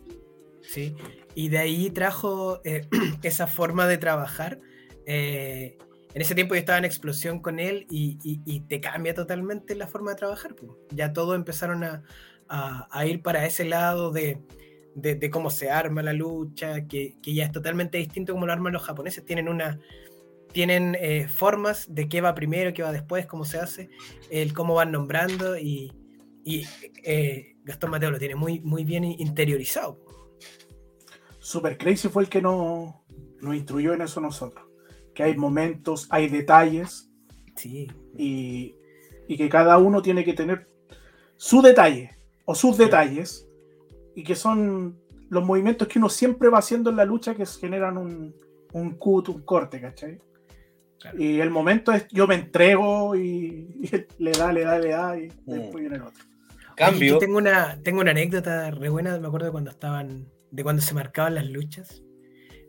¿Sí? 0.74 0.96
Y 1.36 1.50
de 1.50 1.60
ahí 1.60 1.90
trajo 1.90 2.62
eh, 2.64 2.88
esa 3.24 3.48
forma 3.48 3.88
de 3.88 3.98
trabajar. 3.98 4.60
eh, 5.06 5.78
en 6.14 6.22
ese 6.22 6.36
tiempo 6.36 6.54
yo 6.54 6.60
estaba 6.60 6.78
en 6.78 6.86
explosión 6.86 7.40
con 7.40 7.60
él 7.60 7.88
y, 7.90 8.60
te 8.68 8.80
cambia 8.80 9.16
totalmente 9.16 9.74
la 9.74 9.88
forma 9.88 10.12
de 10.12 10.18
trabajar. 10.18 10.56
Ya 10.92 11.12
todos 11.12 11.36
empezaron 11.36 11.84
a, 11.84 12.04
ir 13.06 13.24
para 13.24 13.48
ese 13.48 13.66
lado 13.66 14.12
de, 14.12 14.40
cómo 15.32 15.50
se 15.50 15.72
arma 15.72 16.04
la 16.04 16.14
lucha, 16.14 16.86
que, 16.88 17.16
ya 17.24 17.46
es 17.46 17.52
totalmente 17.52 17.98
distinto 17.98 18.34
como 18.34 18.46
lo 18.46 18.54
arman 18.54 18.74
los 18.74 18.84
japoneses. 18.84 19.26
Tienen 19.26 19.50
una, 19.50 19.80
tienen 20.52 20.96
eh, 21.00 21.28
formas 21.28 21.88
de 21.90 22.08
qué 22.08 22.22
va 22.22 22.36
primero, 22.36 22.74
qué 22.74 22.84
va 22.84 22.92
después, 22.92 23.26
cómo 23.26 23.44
se 23.44 23.58
hace, 23.58 23.90
el 24.30 24.54
cómo 24.54 24.76
van 24.76 24.92
nombrando 24.92 25.58
y, 25.58 25.94
Gastón 27.64 27.90
Mateo 27.90 28.12
lo 28.12 28.20
tiene 28.20 28.36
muy 28.36 28.84
bien 28.84 29.04
interiorizado. 29.04 30.03
Super 31.44 31.78
Crazy 31.78 32.10
fue 32.10 32.24
el 32.24 32.30
que 32.30 32.42
nos, 32.42 32.96
nos 33.42 33.56
instruyó 33.56 33.94
en 33.94 34.02
eso 34.02 34.22
nosotros. 34.22 34.66
Que 35.14 35.24
hay 35.24 35.38
momentos, 35.38 36.08
hay 36.10 36.28
detalles 36.28 37.10
Sí, 37.56 37.88
y, 38.18 38.76
y 39.28 39.38
que 39.38 39.50
cada 39.50 39.78
uno 39.78 40.02
tiene 40.02 40.24
que 40.24 40.34
tener 40.34 40.68
su 41.38 41.62
detalle 41.62 42.12
o 42.46 42.56
sus 42.56 42.78
detalles 42.78 43.48
y 44.16 44.24
que 44.24 44.36
son 44.36 45.00
los 45.30 45.46
movimientos 45.46 45.88
que 45.88 46.00
uno 46.00 46.10
siempre 46.10 46.50
va 46.50 46.60
haciendo 46.60 46.90
en 46.90 46.98
la 46.98 47.06
lucha 47.06 47.36
que 47.36 47.46
generan 47.46 47.98
un, 47.98 48.36
un 48.74 48.98
cut, 48.98 49.30
un 49.30 49.42
corte, 49.44 49.82
¿cachai? 49.82 50.20
Claro. 51.00 51.22
Y 51.22 51.42
el 51.42 51.50
momento 51.50 51.92
es 51.92 52.08
yo 52.10 52.28
me 52.28 52.36
entrego 52.36 53.16
y, 53.16 53.68
y 53.82 53.90
le 54.20 54.32
da, 54.32 54.52
le 54.52 54.64
da, 54.64 54.80
le 54.80 54.90
da 54.90 55.18
y 55.18 55.28
después 55.46 55.82
viene 55.82 55.98
el 55.98 56.04
otro. 56.04 56.24
Oye, 56.24 56.76
Cambio. 56.76 57.14
yo 57.14 57.18
tengo 57.20 57.38
una, 57.38 57.80
tengo 57.84 58.02
una 58.02 58.12
anécdota 58.12 58.72
re 58.72 58.90
buena, 58.90 59.20
me 59.20 59.28
acuerdo 59.28 59.52
cuando 59.52 59.70
estaban, 59.70 60.28
de 60.54 60.64
cuando 60.64 60.82
se 60.84 60.94
marcaban 60.94 61.34
las 61.34 61.48
luchas. 61.50 62.04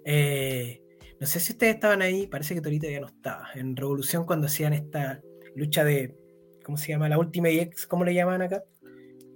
Eh, 0.06 0.80
no 1.20 1.26
sé 1.26 1.38
si 1.38 1.52
ustedes 1.52 1.74
estaban 1.74 2.00
ahí, 2.00 2.26
parece 2.26 2.54
que 2.54 2.62
Torito 2.62 2.88
ya 2.88 3.00
no 3.00 3.08
estaba. 3.08 3.48
En 3.54 3.76
Revolución 3.76 4.24
cuando 4.24 4.46
hacían 4.46 4.72
esta 4.72 5.20
lucha 5.54 5.84
de, 5.84 6.16
¿cómo 6.64 6.78
se 6.78 6.88
llama? 6.88 7.08
La 7.10 7.18
última 7.18 7.50
y 7.50 7.60
ex, 7.60 7.86
¿cómo 7.86 8.04
le 8.04 8.14
llaman 8.14 8.40
acá? 8.40 8.64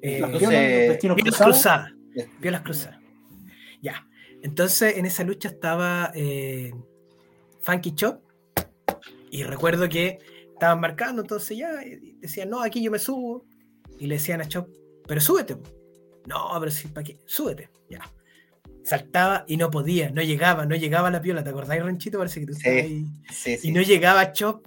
Eh, 0.00 0.20
Las 0.20 0.30
cruzados. 0.30 1.38
cruzadas. 1.38 1.92
Ya. 2.16 2.24
Violas 2.40 2.62
cruzadas. 2.62 2.98
Ya. 3.82 4.06
Entonces, 4.42 4.96
en 4.96 5.04
esa 5.04 5.24
lucha 5.24 5.48
estaba 5.50 6.10
eh, 6.14 6.72
Funky 7.60 7.94
Chop. 7.94 8.22
Y 9.30 9.42
recuerdo 9.42 9.90
que 9.90 10.18
estaban 10.54 10.80
marcando, 10.80 11.20
entonces 11.20 11.58
ya 11.58 11.84
y 11.84 12.16
decían, 12.18 12.48
no, 12.48 12.62
aquí 12.62 12.82
yo 12.82 12.90
me 12.90 12.98
subo. 12.98 13.44
Y 13.98 14.06
le 14.06 14.14
decían 14.14 14.40
a 14.40 14.48
Chop, 14.48 14.68
pero 15.06 15.20
súbete. 15.20 15.56
po". 15.56 15.68
No, 16.26 16.48
pero 16.58 16.70
sí, 16.70 16.88
¿para 16.88 17.04
qué? 17.04 17.18
Súbete. 17.26 17.68
Ya. 17.90 18.00
Saltaba 18.88 19.44
y 19.46 19.56
no 19.58 19.70
podía, 19.70 20.10
no 20.10 20.22
llegaba, 20.22 20.64
no 20.64 20.74
llegaba 20.74 21.08
a 21.08 21.10
la 21.10 21.20
piola. 21.20 21.44
¿Te 21.44 21.50
acordáis, 21.50 21.82
Ranchito? 21.82 22.16
Parece 22.18 22.40
que 22.40 22.46
tú 22.46 22.52
Sí. 22.54 22.58
estabas 22.60 22.82
ahí. 22.84 23.06
Sí, 23.30 23.56
sí. 23.58 23.68
Y 23.68 23.72
no 23.72 23.82
llegaba 23.82 24.32
Chop. 24.32 24.66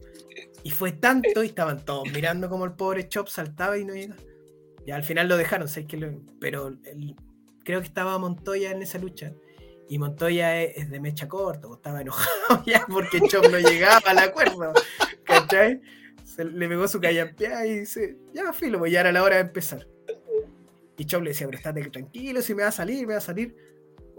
Y 0.64 0.70
fue 0.70 0.92
tanto, 0.92 1.44
y 1.44 1.48
estaban 1.48 1.84
todos 1.84 2.04
mirando 2.14 2.48
como 2.48 2.66
el 2.66 2.74
pobre 2.74 3.10
Chop 3.10 3.28
saltaba 3.28 3.78
y 3.80 3.86
no 3.86 3.96
llegaba. 3.96 4.22
Ya 4.86 4.96
al 4.96 5.04
final 5.04 5.28
lo 5.28 5.38
dejaron, 5.38 5.68
¿sabes 5.68 5.88
que 5.88 5.98
lo- 5.98 6.22
pero 6.40 6.68
el- 6.68 7.16
creo 7.64 7.82
que 7.82 7.88
estaba 7.88 8.18
Montoya 8.20 8.70
en 8.72 8.82
esa 8.84 9.00
lucha. 9.00 9.34
Y 9.90 9.98
Montoya 9.98 10.62
es, 10.62 10.78
es 10.78 10.90
de 10.92 11.00
mecha 11.00 11.28
corta, 11.28 11.68
o 11.68 11.76
estaba 11.76 12.02
enojado 12.02 12.30
ya 12.68 12.86
porque 12.88 13.22
Chop 13.28 13.46
no 13.52 13.58
llegaba 13.58 14.02
al 14.06 14.20
acuerdo. 14.20 14.72
¿Cachai? 15.24 15.82
Se 16.24 16.46
le 16.46 16.68
pegó 16.70 16.88
su 16.88 17.02
callampeada 17.02 17.66
y 17.66 17.80
dice, 17.80 18.18
ya 18.34 18.54
filo, 18.54 18.78
pues 18.80 18.92
ya 18.92 19.00
era 19.02 19.12
la 19.12 19.24
hora 19.24 19.36
de 19.38 19.42
empezar. 19.42 19.88
Y 20.98 21.06
Chop 21.06 21.24
le 21.24 21.32
decía, 21.32 21.48
pero 21.48 21.58
estate 21.58 21.90
tranquilo, 21.90 22.42
si 22.44 22.54
me 22.54 22.62
va 22.62 22.70
a 22.70 22.72
salir, 22.72 23.08
me 23.08 23.14
va 23.14 23.18
a 23.18 23.22
salir. 23.22 23.56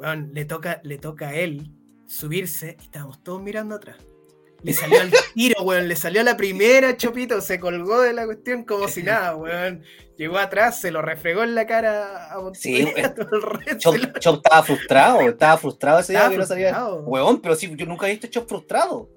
Weón, 0.03 0.31
le 0.35 0.45
toca, 0.45 0.81
le 0.83 0.99
toca 0.99 1.29
a 1.29 1.35
él 1.37 1.71
subirse 2.07 2.77
y 2.81 2.83
estábamos 2.83 3.23
todos 3.23 3.41
mirando 3.41 3.77
atrás. 3.77 3.99
Le 4.63 4.73
salió 4.73 5.01
al 5.01 5.11
tiro, 5.35 5.63
weón. 5.63 5.87
Le 5.87 5.95
salió 5.95 6.21
a 6.21 6.25
la 6.25 6.37
primera, 6.37 6.97
Chopito. 6.97 7.41
Se 7.41 7.61
colgó 7.61 8.01
de 8.01 8.13
la 8.13 8.25
cuestión 8.25 8.65
como 8.65 8.89
si 8.89 9.03
nada, 9.05 9.37
weón. 9.37 9.85
Llegó 10.17 10.39
atrás, 10.39 10.81
se 10.81 10.91
lo 10.91 11.03
refregó 11.03 11.45
en 11.45 11.55
la 11.55 11.67
cara 11.67 12.33
a 12.33 12.41
Montoya. 12.41 12.61
Sí, 12.61 12.85
weón. 12.85 13.15
todo 13.15 13.29
el 13.33 13.43
resto 13.43 13.79
Chop, 13.79 14.19
Chop 14.19 14.37
estaba 14.37 14.63
frustrado, 14.65 15.21
estaba 15.21 15.57
frustrado 15.57 16.01
ese 16.01 16.13
día 16.13 16.29
que 16.29 16.37
no 16.37 16.47
frustrado. 16.47 17.03
Weón, 17.05 17.41
pero 17.41 17.55
sí, 17.55 17.73
yo 17.77 17.87
nunca 17.87 18.09
he 18.09 18.11
visto 18.11 18.27
a 18.27 18.31
Chop 18.31 18.49
frustrado. 18.49 19.09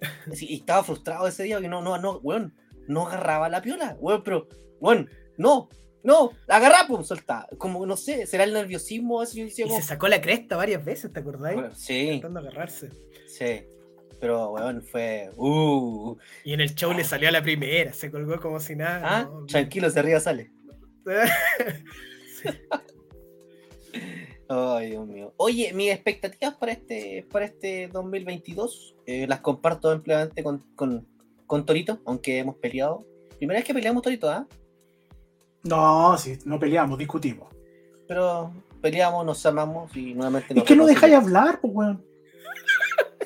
Y 0.40 0.56
estaba 0.56 0.84
frustrado 0.84 1.26
ese 1.26 1.44
día 1.44 1.60
que 1.60 1.68
no, 1.68 1.80
no, 1.82 1.98
no, 1.98 2.18
weón, 2.18 2.54
no 2.86 3.06
agarraba 3.06 3.48
la 3.48 3.62
piola, 3.62 3.96
weón, 3.98 4.22
pero, 4.22 4.48
weón, 4.78 5.08
no, 5.38 5.70
no, 6.04 6.30
agarra, 6.46 6.86
pum, 6.86 7.02
soltá. 7.02 7.48
Como, 7.58 7.84
no 7.86 7.96
sé, 7.96 8.26
será 8.26 8.44
el 8.44 8.52
nerviosismo 8.52 9.22
ese 9.22 9.38
yo 9.40 9.44
decía 9.46 9.64
Y 9.64 9.68
como- 9.68 9.80
se 9.80 9.86
sacó 9.86 10.06
la 10.06 10.20
cresta 10.20 10.56
varias 10.56 10.84
veces, 10.84 11.12
¿te 11.12 11.18
acordáis? 11.20 11.56
Bueno, 11.56 11.74
sí, 11.74 11.98
Intentando 12.02 12.40
agarrarse. 12.40 12.90
sí, 13.26 13.62
pero, 14.20 14.50
weón, 14.52 14.82
fue, 14.82 15.30
uh, 15.36 16.16
Y 16.44 16.52
en 16.54 16.60
el 16.60 16.74
show 16.74 16.92
le 16.92 17.04
salió 17.04 17.28
a 17.28 17.32
la 17.32 17.42
primera, 17.42 17.92
se 17.92 18.10
colgó 18.10 18.38
como 18.40 18.60
si 18.60 18.76
nada. 18.76 19.00
ah, 19.02 19.24
¿no? 19.24 19.44
tranquilo, 19.46 19.90
se 19.90 19.98
arriba 19.98 20.20
sale. 20.20 20.50
Sí. 21.04 22.48
Ay, 24.48 24.90
Dios 24.90 25.06
mío. 25.06 25.32
Oye, 25.36 25.72
mis 25.72 25.90
expectativas 25.90 26.54
para 26.56 26.72
este, 26.72 27.26
para 27.30 27.46
este 27.46 27.88
2022 27.88 28.94
eh, 29.06 29.26
las 29.26 29.40
comparto 29.40 29.90
ampliamente 29.90 30.42
con, 30.42 30.58
con, 30.74 31.06
con 31.46 31.64
Torito, 31.64 32.00
aunque 32.04 32.38
hemos 32.38 32.56
peleado. 32.56 33.06
Primera 33.38 33.58
vez 33.58 33.66
que 33.66 33.74
peleamos 33.74 34.02
Torito, 34.02 34.28
¿ah? 34.30 34.46
No, 35.64 36.16
sí, 36.18 36.38
no 36.44 36.58
peleamos, 36.58 36.98
discutimos. 36.98 37.48
Pero 38.06 38.52
peleamos, 38.82 39.24
nos 39.24 39.44
amamos 39.46 39.94
y 39.96 40.14
nuevamente 40.14 40.48
Es 40.52 40.56
nos 40.56 40.64
que 40.64 40.76
no 40.76 40.86
dejáis 40.86 41.14
hablar, 41.14 41.60
pues, 41.60 41.72
weón. 41.74 42.04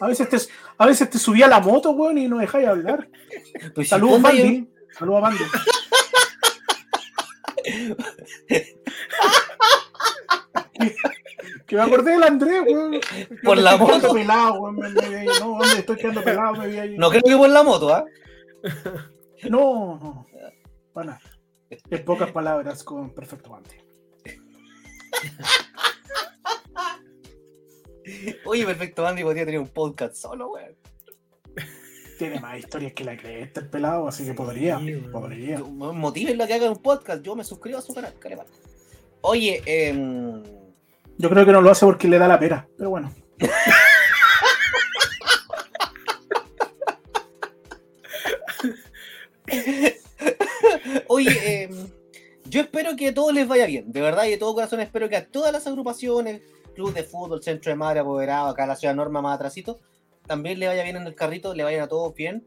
A 0.00 0.06
veces 0.06 0.28
te, 0.28 0.36
a 0.78 0.86
veces 0.86 1.10
te 1.10 1.18
subí 1.18 1.42
a 1.42 1.48
la 1.48 1.58
moto, 1.60 1.90
weón, 1.90 2.18
y 2.18 2.28
no 2.28 2.38
dejáis 2.38 2.66
hablar. 2.68 3.08
Pues 3.74 3.88
si 3.88 3.90
Saludos, 3.90 4.18
andas- 4.18 4.32
Bandy. 4.32 4.68
Saludos 4.96 5.18
a 5.18 5.20
Bandy. 5.28 5.44
Que- 11.66 11.76
me 11.76 11.82
acordé 11.82 12.12
del 12.12 12.22
Andrés, 12.22 12.62
weón. 12.66 13.00
Por 13.44 13.56
Me 13.56 13.62
la 13.62 13.76
moto. 13.76 14.12
pelado, 14.14 14.60
weón. 14.60 14.76
Me, 14.76 14.88
me 14.90 15.24
no, 15.24 15.58
¿dónde 15.58 15.78
estoy 15.78 15.96
quedando 15.96 16.22
pelado? 16.22 16.54
Me 16.54 16.68
vi 16.68 16.78
ahí. 16.78 16.96
No 16.98 17.10
creo 17.10 17.22
que 17.22 17.36
por 17.36 17.48
la 17.48 17.62
moto, 17.62 17.94
¿ah? 17.94 18.04
No, 19.50 19.98
no. 20.00 20.26
Para 20.92 21.06
nada. 21.06 21.20
En 21.70 22.04
pocas 22.04 22.32
palabras, 22.32 22.82
con 22.82 23.14
perfecto 23.14 23.50
Bandy. 23.50 23.76
Oye, 28.46 28.64
perfecto, 28.64 29.06
Andy 29.06 29.22
podría 29.22 29.44
tener 29.44 29.60
un 29.60 29.68
podcast 29.68 30.16
solo, 30.16 30.52
weón. 30.52 30.74
Tiene 32.18 32.40
más 32.40 32.58
historias 32.58 32.94
que 32.94 33.04
la 33.04 33.16
cresta 33.16 33.60
el 33.60 33.68
pelado, 33.68 34.08
así 34.08 34.24
que 34.24 34.34
podría. 34.34 34.78
Weón. 34.78 35.12
Podría. 35.12 35.58
Motiven 35.58 36.38
que 36.46 36.54
haga 36.54 36.70
un 36.70 36.82
podcast. 36.82 37.22
Yo 37.22 37.36
me 37.36 37.44
suscribo 37.44 37.78
a 37.78 37.82
su 37.82 37.94
canal, 37.94 38.14
caramba. 38.18 38.46
Oye, 39.20 39.62
em, 39.66 40.42
Yo 41.18 41.28
creo 41.28 41.44
que 41.44 41.52
no 41.52 41.60
lo 41.60 41.70
hace 41.70 41.84
porque 41.84 42.08
le 42.08 42.18
da 42.18 42.28
la 42.28 42.38
pera, 42.38 42.66
pero 42.76 42.90
bueno. 42.90 43.12
Oye, 51.08 51.62
em, 51.62 51.88
yo 52.44 52.60
espero 52.60 52.94
que 52.94 53.08
a 53.08 53.14
todos 53.14 53.32
les 53.32 53.48
vaya 53.48 53.66
bien. 53.66 53.90
De 53.90 54.00
verdad 54.00 54.26
y 54.26 54.30
de 54.30 54.38
todo 54.38 54.54
corazón 54.54 54.80
espero 54.80 55.08
que 55.08 55.16
a 55.16 55.26
todas 55.26 55.52
las 55.52 55.66
agrupaciones, 55.66 56.42
club 56.74 56.92
de 56.92 57.02
fútbol, 57.02 57.42
centro 57.42 57.70
de 57.70 57.76
madre, 57.76 58.00
apoderado, 58.00 58.48
acá 58.48 58.66
la 58.66 58.76
ciudad 58.76 58.94
norma 58.94 59.22
más 59.22 59.36
atrasito, 59.36 59.80
también 60.26 60.60
le 60.60 60.68
vaya 60.68 60.84
bien 60.84 60.96
en 60.96 61.06
el 61.06 61.14
carrito, 61.14 61.54
le 61.54 61.64
vayan 61.64 61.82
a 61.82 61.88
todos 61.88 62.14
bien. 62.14 62.46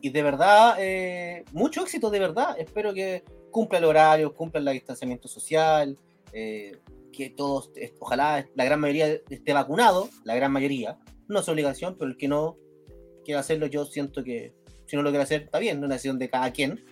Y 0.00 0.10
de 0.10 0.22
verdad, 0.22 0.76
eh, 0.80 1.44
mucho 1.52 1.82
éxito, 1.82 2.10
de 2.10 2.18
verdad. 2.18 2.56
Espero 2.58 2.92
que 2.92 3.22
cumpla 3.50 3.78
el 3.78 3.84
horario, 3.84 4.34
cumpla 4.34 4.60
el 4.60 4.72
distanciamiento 4.72 5.28
social, 5.28 5.96
eh, 6.32 6.72
que 7.12 7.30
todos, 7.30 7.70
ojalá 8.00 8.46
la 8.54 8.64
gran 8.64 8.80
mayoría 8.80 9.20
esté 9.28 9.52
vacunado, 9.52 10.08
la 10.24 10.34
gran 10.34 10.50
mayoría. 10.52 10.98
No 11.28 11.40
es 11.40 11.48
obligación, 11.48 11.96
pero 11.96 12.10
el 12.10 12.16
que 12.16 12.28
no 12.28 12.56
quiera 13.24 13.40
hacerlo, 13.40 13.66
yo 13.66 13.84
siento 13.84 14.24
que 14.24 14.52
si 14.86 14.96
no 14.96 15.02
lo 15.02 15.10
quiere 15.10 15.22
hacer, 15.22 15.42
está 15.42 15.60
bien, 15.60 15.78
no 15.78 15.86
es 15.86 15.86
una 15.86 15.94
decisión 15.94 16.18
de 16.18 16.30
cada 16.30 16.50
quien 16.52 16.84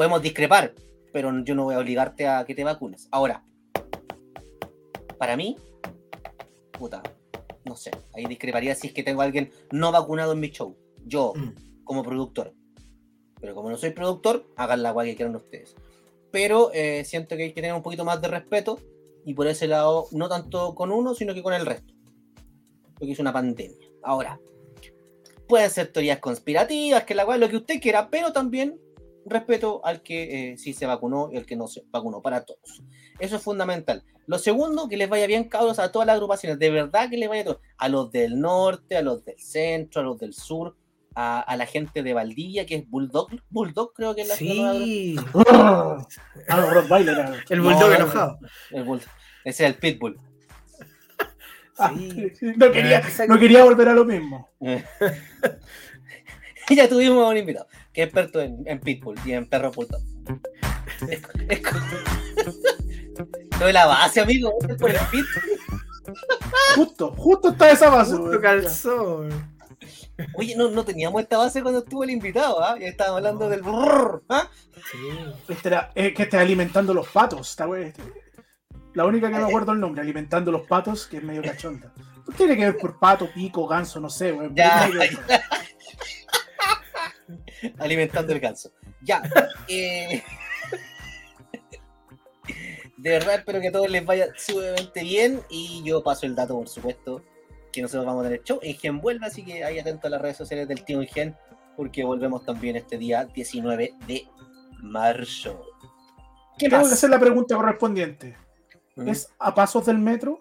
podemos 0.00 0.22
discrepar, 0.22 0.72
pero 1.12 1.30
yo 1.44 1.54
no 1.54 1.64
voy 1.64 1.74
a 1.74 1.78
obligarte 1.78 2.26
a 2.26 2.46
que 2.46 2.54
te 2.54 2.64
vacunes. 2.64 3.06
Ahora, 3.10 3.44
para 5.18 5.36
mí, 5.36 5.58
puta, 6.72 7.02
no 7.66 7.76
sé, 7.76 7.90
ahí 8.14 8.24
discreparía 8.24 8.74
si 8.74 8.86
es 8.86 8.92
que 8.94 9.02
tengo 9.02 9.20
a 9.20 9.24
alguien 9.24 9.50
no 9.70 9.92
vacunado 9.92 10.32
en 10.32 10.40
mi 10.40 10.48
show. 10.48 10.74
Yo, 11.04 11.34
Mm. 11.36 11.84
como 11.84 12.02
productor. 12.02 12.54
Pero 13.42 13.54
como 13.54 13.68
no 13.68 13.76
soy 13.76 13.90
productor, 13.90 14.46
hagan 14.56 14.82
la 14.82 14.92
guay 14.92 15.10
que 15.10 15.16
quieran 15.16 15.36
ustedes. 15.36 15.76
Pero 16.30 16.70
eh, 16.72 17.04
siento 17.04 17.36
que 17.36 17.42
hay 17.42 17.48
que 17.52 17.60
tener 17.60 17.74
un 17.74 17.82
poquito 17.82 18.06
más 18.06 18.22
de 18.22 18.28
respeto 18.28 18.78
y 19.26 19.34
por 19.34 19.48
ese 19.48 19.66
lado, 19.66 20.06
no 20.12 20.30
tanto 20.30 20.74
con 20.74 20.92
uno, 20.92 21.14
sino 21.14 21.34
que 21.34 21.42
con 21.42 21.52
el 21.52 21.66
resto. 21.66 21.92
Porque 22.94 23.12
es 23.12 23.18
una 23.18 23.34
pandemia. 23.34 23.86
Ahora, 24.02 24.40
pueden 25.46 25.68
ser 25.68 25.92
teorías 25.92 26.20
conspirativas, 26.20 27.04
que 27.04 27.14
la 27.14 27.24
guay, 27.24 27.38
lo 27.38 27.50
que 27.50 27.58
usted 27.58 27.78
quiera, 27.82 28.08
pero 28.08 28.32
también 28.32 28.80
respeto 29.26 29.80
al 29.84 30.02
que 30.02 30.52
eh, 30.52 30.58
sí 30.58 30.72
se 30.72 30.86
vacunó 30.86 31.28
y 31.32 31.36
al 31.36 31.46
que 31.46 31.56
no 31.56 31.66
se 31.68 31.84
vacunó, 31.90 32.22
para 32.22 32.44
todos. 32.44 32.82
Eso 33.18 33.36
es 33.36 33.42
fundamental. 33.42 34.02
Lo 34.26 34.38
segundo, 34.38 34.88
que 34.88 34.96
les 34.96 35.08
vaya 35.08 35.26
bien, 35.26 35.44
cabros, 35.48 35.78
a 35.78 35.90
todas 35.92 36.06
las 36.06 36.14
agrupaciones. 36.14 36.58
De 36.58 36.70
verdad 36.70 37.10
que 37.10 37.16
les 37.16 37.28
vaya 37.28 37.42
a 37.42 37.44
todos. 37.46 37.58
A 37.78 37.88
los 37.88 38.10
del 38.12 38.38
norte, 38.40 38.96
a 38.96 39.02
los 39.02 39.24
del 39.24 39.38
centro, 39.40 40.00
a 40.02 40.04
los 40.04 40.18
del 40.18 40.32
sur, 40.34 40.76
a, 41.14 41.40
a 41.40 41.56
la 41.56 41.66
gente 41.66 42.02
de 42.02 42.14
Valdivia, 42.14 42.64
que 42.66 42.76
es 42.76 42.88
Bulldog. 42.88 43.28
Bulldog 43.50 43.92
creo 43.92 44.14
que 44.14 44.22
es 44.22 44.28
la 44.28 44.36
nueva. 44.40 44.72
Sí, 44.74 45.16
Ah, 45.48 45.98
era. 46.48 47.34
el 47.48 47.60
bulldog 47.60 47.88
no, 47.88 47.94
enojado. 47.94 48.38
El 48.70 48.84
Bulldog. 48.84 49.08
Ese 49.44 49.64
es 49.64 49.70
el 49.70 49.76
Pitbull. 49.76 50.18
Ah, 51.78 51.92
Sí. 51.96 52.52
no, 52.56 52.70
quería, 52.70 53.02
no 53.26 53.38
quería 53.38 53.64
volver 53.64 53.88
a 53.88 53.94
lo 53.94 54.04
mismo. 54.04 54.48
y 56.68 56.76
ya 56.76 56.88
tuvimos 56.88 57.24
a 57.24 57.28
un 57.30 57.36
invitado, 57.38 57.66
que 57.92 58.02
es 58.02 58.06
experto 58.06 58.40
en, 58.40 58.62
en 58.66 58.80
Pitbull 58.80 59.16
y 59.24 59.32
en 59.32 59.48
perro 59.48 59.70
Bulldog. 59.72 60.00
Es, 61.08 61.22
es 61.48 61.62
de 63.58 63.72
la 63.72 63.86
base, 63.86 64.20
amigo, 64.20 64.52
es 64.68 64.76
por 64.76 64.90
el 64.90 64.96
Pitbull. 65.10 65.58
Justo, 66.76 67.12
justo 67.16 67.50
está 67.50 67.70
esa 67.70 67.90
base. 67.90 68.12
Justo 68.12 68.24
weón. 68.30 68.42
calzó. 68.42 69.28
Oye, 70.34 70.54
no, 70.56 70.70
no 70.70 70.84
teníamos 70.84 71.22
esta 71.22 71.38
base 71.38 71.62
cuando 71.62 71.80
estuvo 71.80 72.04
el 72.04 72.10
invitado, 72.10 72.62
¿ah? 72.62 72.76
Ya 72.78 72.88
estábamos 72.88 73.18
hablando 73.18 73.48
del 73.48 73.62
brrr, 73.62 74.22
¿ah? 74.28 74.48
Sí. 74.90 74.98
Este 75.48 75.68
era, 75.68 75.90
es 75.94 76.14
que 76.14 76.24
está 76.24 76.40
alimentando 76.40 76.92
los 76.92 77.08
patos. 77.08 77.50
Está, 77.50 77.66
wey, 77.66 77.84
este- 77.84 78.02
La 78.94 79.06
única 79.06 79.30
que 79.30 79.38
me 79.38 79.44
acuerdo 79.44 79.72
el 79.72 79.80
nombre, 79.80 80.02
alimentando 80.02 80.52
los 80.52 80.66
patos, 80.66 81.06
que 81.06 81.18
es 81.18 81.22
medio 81.22 81.42
cachonda. 81.42 81.92
¿Qué 82.26 82.32
tiene 82.36 82.56
que 82.56 82.64
ver 82.64 82.76
por 82.76 82.98
pato, 82.98 83.28
pico, 83.32 83.66
ganso, 83.66 84.00
no 84.00 84.10
sé, 84.10 84.32
güey? 84.32 84.50
Ya, 84.54 84.88
alimentando 87.78 88.32
el 88.32 88.40
ganso. 88.40 88.72
Ya. 89.02 89.22
eh, 89.68 90.22
De 92.96 93.10
verdad 93.10 93.36
espero 93.36 93.60
que 93.60 93.68
a 93.68 93.72
todos 93.72 93.88
les 93.90 94.04
vaya 94.04 94.28
sumamente 94.36 95.02
bien 95.02 95.40
y 95.48 95.82
yo 95.84 96.02
paso 96.02 96.26
el 96.26 96.34
dato, 96.34 96.54
por 96.58 96.68
supuesto, 96.68 97.22
que 97.72 97.80
nosotros 97.80 98.04
vamos 98.04 98.22
a 98.22 98.28
tener 98.28 98.42
show 98.42 98.58
en 98.62 98.76
Gen 98.76 99.00
Vuelve, 99.00 99.26
así 99.26 99.42
que 99.44 99.64
ahí 99.64 99.78
atento 99.78 100.06
a 100.06 100.10
las 100.10 100.20
redes 100.20 100.36
sociales 100.36 100.68
del 100.68 100.84
Tío 100.84 101.00
Gen, 101.10 101.34
porque 101.76 102.04
volvemos 102.04 102.44
también 102.44 102.76
este 102.76 102.98
día 102.98 103.24
19 103.24 103.94
de 104.06 104.28
marzo. 104.82 105.64
¿Qué 106.58 106.68
Tengo 106.68 106.86
que 106.86 106.92
hacer 106.92 107.08
la 107.08 107.18
pregunta 107.18 107.54
correspondiente. 107.56 108.36
Mm. 108.96 109.08
¿Es 109.08 109.32
a 109.38 109.54
pasos 109.54 109.86
del 109.86 109.98
metro? 109.98 110.38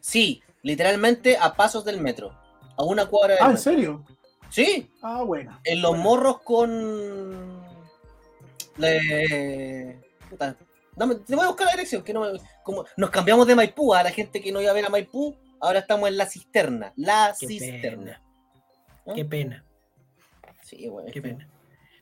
Sí, 0.00 0.42
literalmente 0.62 1.36
a 1.38 1.54
pasos 1.54 1.84
del 1.84 2.00
metro, 2.00 2.32
a 2.76 2.82
una 2.82 3.06
cuadra 3.06 3.34
del 3.34 3.42
Ah, 3.44 3.46
¿en 3.46 3.52
metro. 3.52 3.62
serio? 3.62 4.04
Sí, 4.50 4.90
Ah, 5.02 5.22
bueno. 5.22 5.60
en 5.64 5.82
los 5.82 5.96
morros 5.98 6.40
con. 6.42 7.60
Le... 8.78 10.00
Puta, 10.28 10.56
dame- 10.94 11.16
te 11.16 11.34
voy 11.34 11.44
a 11.44 11.48
buscar 11.48 11.66
la 11.66 11.72
dirección. 11.72 12.02
Que 12.02 12.12
no 12.12 12.20
me- 12.20 12.40
como 12.62 12.84
nos 12.96 13.10
cambiamos 13.10 13.46
de 13.46 13.54
Maipú 13.54 13.94
a 13.94 14.02
la 14.02 14.10
gente 14.10 14.40
que 14.40 14.52
no 14.52 14.60
iba 14.60 14.70
a 14.70 14.74
ver 14.74 14.84
a 14.86 14.90
Maipú. 14.90 15.36
Ahora 15.60 15.80
estamos 15.80 16.08
en 16.08 16.16
la 16.18 16.26
cisterna. 16.26 16.92
La 16.96 17.34
Qué 17.38 17.46
cisterna. 17.48 18.20
pena. 19.06 19.14
Qué 19.14 19.24
pena, 19.24 19.64
Sí, 20.62 20.88
güey. 20.88 21.10
qué 21.12 21.22
pena. 21.22 21.48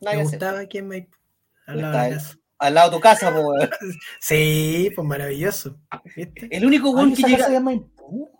Me 0.00 0.22
gustaba 0.22 0.60
aquí 0.60 0.78
en 0.78 0.88
Maipú. 0.88 1.16
Al 1.66 1.80
lado 1.80 2.02
de 2.04 2.10
casa. 2.14 2.38
Al 2.58 2.74
lado 2.74 2.90
de 2.90 2.96
tu 2.96 3.00
casa, 3.00 3.30
weón. 3.30 3.70
Sí, 4.20 4.90
pues 4.94 5.06
maravilloso. 5.06 5.76
¿Viste? 6.16 6.48
El 6.50 6.66
único 6.66 6.88
Ah, 6.88 6.92
weón 6.92 7.10
¿y 7.12 7.14
que 7.16 7.22
llega. 7.28 7.48
llama 7.48 7.70
Maipú? 7.72 8.30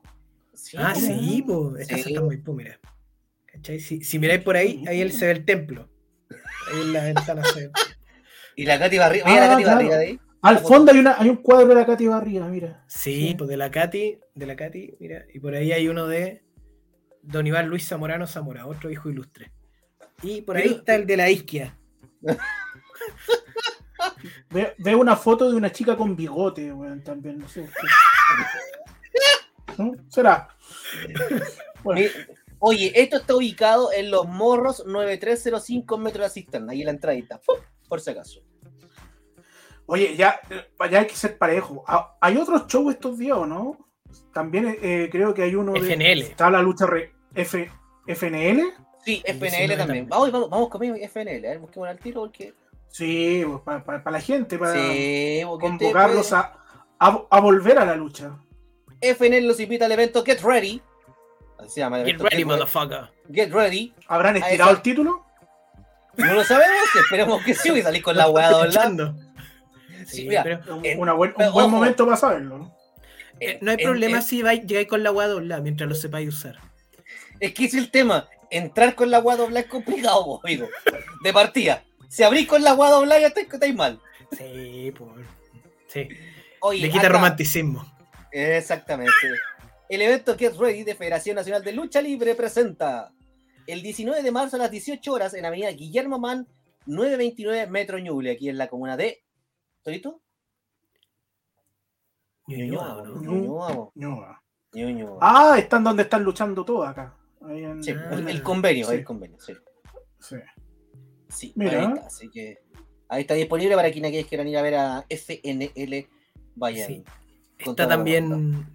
Sí, 0.55 0.76
Ah, 0.80 0.94
sí, 0.94 1.44
pues. 1.46 1.82
Esta 1.82 1.94
Sí. 1.96 2.00
está 2.09 2.20
en 2.20 2.26
Maipú, 2.26 2.52
mira. 2.55 2.78
¿Cachai? 3.64 3.80
Si, 3.80 4.04
si 4.04 4.18
miráis 4.18 4.42
por 4.42 4.56
ahí, 4.56 4.84
ahí 4.86 5.00
él 5.00 5.10
se 5.10 5.24
ve 5.24 5.32
el 5.32 5.44
templo. 5.46 5.88
Ahí 6.70 6.82
en 6.82 6.92
la 6.92 7.04
ventana 7.04 7.42
se 7.44 7.68
ve. 7.68 7.70
Y 8.56 8.66
la 8.66 8.78
Katy 8.78 8.98
Barriga. 8.98 9.24
Mira 9.24 9.40
la 9.40 9.46
Ah, 9.46 9.48
Katy 9.50 9.62
claro. 9.64 9.76
Barriga 9.78 9.96
de 9.98 10.06
ahí. 10.06 10.20
Al 10.42 10.58
fondo 10.58 10.92
hay, 10.92 10.98
una, 10.98 11.16
hay 11.18 11.28
un 11.30 11.38
cuadro 11.38 11.66
de 11.68 11.74
la 11.74 11.86
Katy 11.86 12.06
Barriga, 12.06 12.46
mira. 12.46 12.84
Sí, 12.86 13.28
Sí. 13.28 13.34
pues 13.36 13.48
de 13.50 13.56
la 13.56 13.70
Katy, 13.70 14.18
de 14.34 14.46
la 14.46 14.54
Katy, 14.54 14.96
mira, 15.00 15.24
y 15.32 15.40
por 15.40 15.54
ahí 15.56 15.72
hay 15.72 15.88
uno 15.88 16.06
de 16.06 16.44
Don 17.22 17.46
Iván 17.46 17.66
Luis 17.68 17.88
Zamorano 17.88 18.26
Zamora, 18.28 18.66
otro 18.66 18.90
hijo 18.90 19.08
ilustre. 19.10 19.50
Y 20.22 20.42
por 20.42 20.56
ahí 20.58 20.64
Pero- 20.68 20.76
está 20.76 20.94
el 20.94 21.06
de 21.06 21.16
la 21.16 21.30
isquia. 21.30 21.76
Ve- 24.50 24.74
Veo 24.78 24.98
una 25.00 25.16
foto 25.16 25.50
de 25.50 25.56
una 25.56 25.72
chica 25.72 25.96
con 25.96 26.14
bigote, 26.14 26.70
weón, 26.72 27.02
también, 27.02 27.38
no 27.38 27.48
sé. 27.48 27.68
¿No? 29.78 29.92
¿Será? 30.08 30.46
Bueno, 31.82 32.00
Mi- 32.02 32.06
Oye, 32.66 32.92
esto 32.94 33.16
está 33.18 33.34
ubicado 33.36 33.92
en 33.92 34.10
Los 34.10 34.26
Morros 34.26 34.84
9305 34.86 35.98
metros 35.98 36.14
de 36.14 36.26
la 36.26 36.28
cisterna. 36.30 36.72
Ahí 36.72 36.80
en 36.80 36.86
la 36.86 36.92
entradita. 36.92 37.38
¡Pum! 37.40 37.56
Por 37.88 38.00
si 38.00 38.10
acaso. 38.10 38.40
oye, 39.86 40.16
ya, 40.16 40.40
eh, 40.50 40.64
ya 40.90 41.00
hay 41.00 41.06
que 41.06 41.14
ser 41.14 41.36
parejo. 41.36 41.84
Ah, 41.86 42.16
¿Hay 42.20 42.36
otros 42.36 42.66
shows 42.66 42.94
estos 42.94 43.18
días 43.18 43.36
o 43.36 43.46
no? 43.46 43.78
También 44.32 44.78
eh, 44.80 45.08
creo 45.12 45.34
que 45.34 45.42
hay 45.42 45.54
uno 45.54 45.72
de... 45.72 45.80
FNL. 45.80 46.20
Está 46.22 46.50
la 46.50 46.62
lucha 46.62 46.86
re- 46.86 47.12
F, 47.34 47.70
FNL. 48.06 48.62
Sí, 49.04 49.22
FNL 49.24 49.40
19 49.40 49.66
también. 49.68 49.78
también. 49.78 50.08
Vamos, 50.08 50.32
vamos, 50.32 50.50
vamos 50.50 50.68
conmigo, 50.70 50.96
FNL. 50.96 51.44
A 51.46 51.50
ver, 51.50 51.58
busquemos 51.58 51.88
al 51.88 51.98
tiro 51.98 52.22
porque. 52.22 52.54
Sí, 52.88 53.44
para 53.64 54.10
la 54.10 54.20
gente, 54.20 54.56
para 54.58 54.72
Sí, 54.72 55.42
convocarlos 55.60 56.28
puede- 56.28 56.42
a, 56.42 56.58
a, 57.00 57.26
a 57.30 57.40
volver 57.40 57.78
a 57.78 57.84
la 57.84 57.96
lucha. 57.96 58.38
FNL 59.00 59.46
los 59.46 59.60
invita 59.60 59.84
al 59.84 59.92
evento 59.92 60.24
Get 60.24 60.40
Ready. 60.40 60.80
Get 62.04 62.18
ready, 62.20 62.44
motherfucker. 62.44 63.10
Get 63.32 63.50
Ready. 63.52 63.94
¿Habrán 64.08 64.36
estirado 64.36 64.70
el 64.72 64.82
título? 64.82 65.24
No 66.16 66.32
lo 66.34 66.44
sabemos, 66.44 66.76
esperemos 67.02 67.42
que 67.44 67.54
sí, 67.54 67.70
y 67.72 67.82
salir 67.82 68.02
con 68.02 68.16
la 68.16 68.28
weá. 68.28 68.50
Escuchando. 68.50 69.14
Sí, 70.06 70.06
Sí, 70.06 70.28
mira, 70.28 70.42
pero, 70.42 70.80
En- 70.82 71.00
Una 71.00 71.12
buen- 71.14 71.32
pero 71.36 71.48
un 71.48 71.54
buen 71.54 71.66
ojo. 71.66 71.74
momento 71.76 72.04
para 72.04 72.16
saberlo. 72.16 72.58
¿no? 72.58 72.76
eh, 73.40 73.58
no 73.62 73.70
hay 73.72 73.78
en- 73.80 73.84
problema 73.84 74.16
en- 74.18 74.22
si 74.22 74.42
vais- 74.42 74.64
llegáis 74.64 74.86
con 74.86 75.02
la 75.02 75.08
agua 75.08 75.26
doblada 75.26 75.60
mientras 75.62 75.88
lo 75.88 75.94
sepáis 75.96 76.28
usar. 76.28 76.58
Es 77.40 77.52
que 77.54 77.64
ese 77.64 77.78
es 77.78 77.84
el 77.84 77.90
tema. 77.90 78.28
Entrar 78.50 78.94
con 78.94 79.10
la 79.10 79.16
agua 79.16 79.34
doblada 79.36 79.60
es 79.60 79.66
complicado, 79.66 80.24
vos, 80.24 80.40
amigo. 80.44 80.68
De 81.22 81.32
partida. 81.32 81.82
Si 82.08 82.22
abrís 82.22 82.46
con 82.46 82.62
la 82.62 82.70
agua 82.70 82.90
doblada 82.90 83.20
ya 83.20 83.26
estáis, 83.28 83.48
estáis 83.52 83.74
mal. 83.74 83.98
Sí, 84.36 84.92
pues. 84.96 85.26
Sí. 85.88 86.08
Oye, 86.60 86.80
Le 86.82 86.88
quita 86.90 87.00
acá- 87.06 87.08
romanticismo. 87.14 87.84
Exactamente. 88.30 89.12
El 89.89 90.03
evento 90.03 90.37
Get 90.37 90.55
Ready 90.57 90.82
de 90.85 90.95
Federación 90.95 91.37
Nacional 91.37 91.62
de 91.62 91.72
Lucha 91.72 92.01
Libre 92.01 92.35
presenta 92.35 93.12
el 93.66 93.82
19 93.82 94.22
de 94.22 94.30
marzo 94.32 94.57
a 94.57 94.61
las 94.61 94.70
18 94.70 95.12
horas 95.12 95.35
en 95.35 95.45
Avenida 95.45 95.70
Guillermo 95.70 96.18
Mann, 96.18 96.47
929 96.87 97.66
Metro 97.70 97.99
Ñuble, 97.99 98.30
aquí 98.32 98.49
en 98.49 98.59
la 98.59 98.68
comuna 98.68 98.97
de. 98.97 99.22
¿Torito? 99.82 100.20
Ñuñoa, 102.47 103.03
¿o 103.03 103.93
Ñuñoa? 103.95 104.43
Ñuñoa. 104.72 105.18
Ah, 105.20 105.57
están 105.59 105.85
donde 105.85 106.03
están 106.03 106.22
luchando 106.24 106.64
todos 106.64 106.89
acá. 106.89 107.16
Ahí 107.43 107.64
en- 107.64 107.82
Sí, 107.82 107.91
el, 107.91 108.43
convenio, 108.43 108.87
Sí. 108.87 108.95
el 108.95 109.05
convenio, 109.05 109.39
sí. 109.41 109.55
sí. 110.20 110.37
Sí, 111.28 111.53
Mira. 111.57 111.80
ahí 111.80 111.93
está, 111.95 112.07
así 112.07 112.30
que 112.30 112.59
ahí 113.09 113.20
está 113.22 113.35
disponible 113.35 113.74
para 113.74 113.91
quienes 113.91 114.26
quieran 114.26 114.49
ir 114.49 114.57
a 114.59 114.62
ver 114.62 114.74
a 114.76 115.05
FNL. 115.09 116.09
Vayan. 116.55 116.87
Sí. 116.89 117.05
con 117.64 117.70
Está 117.72 117.89
también. 117.89 118.66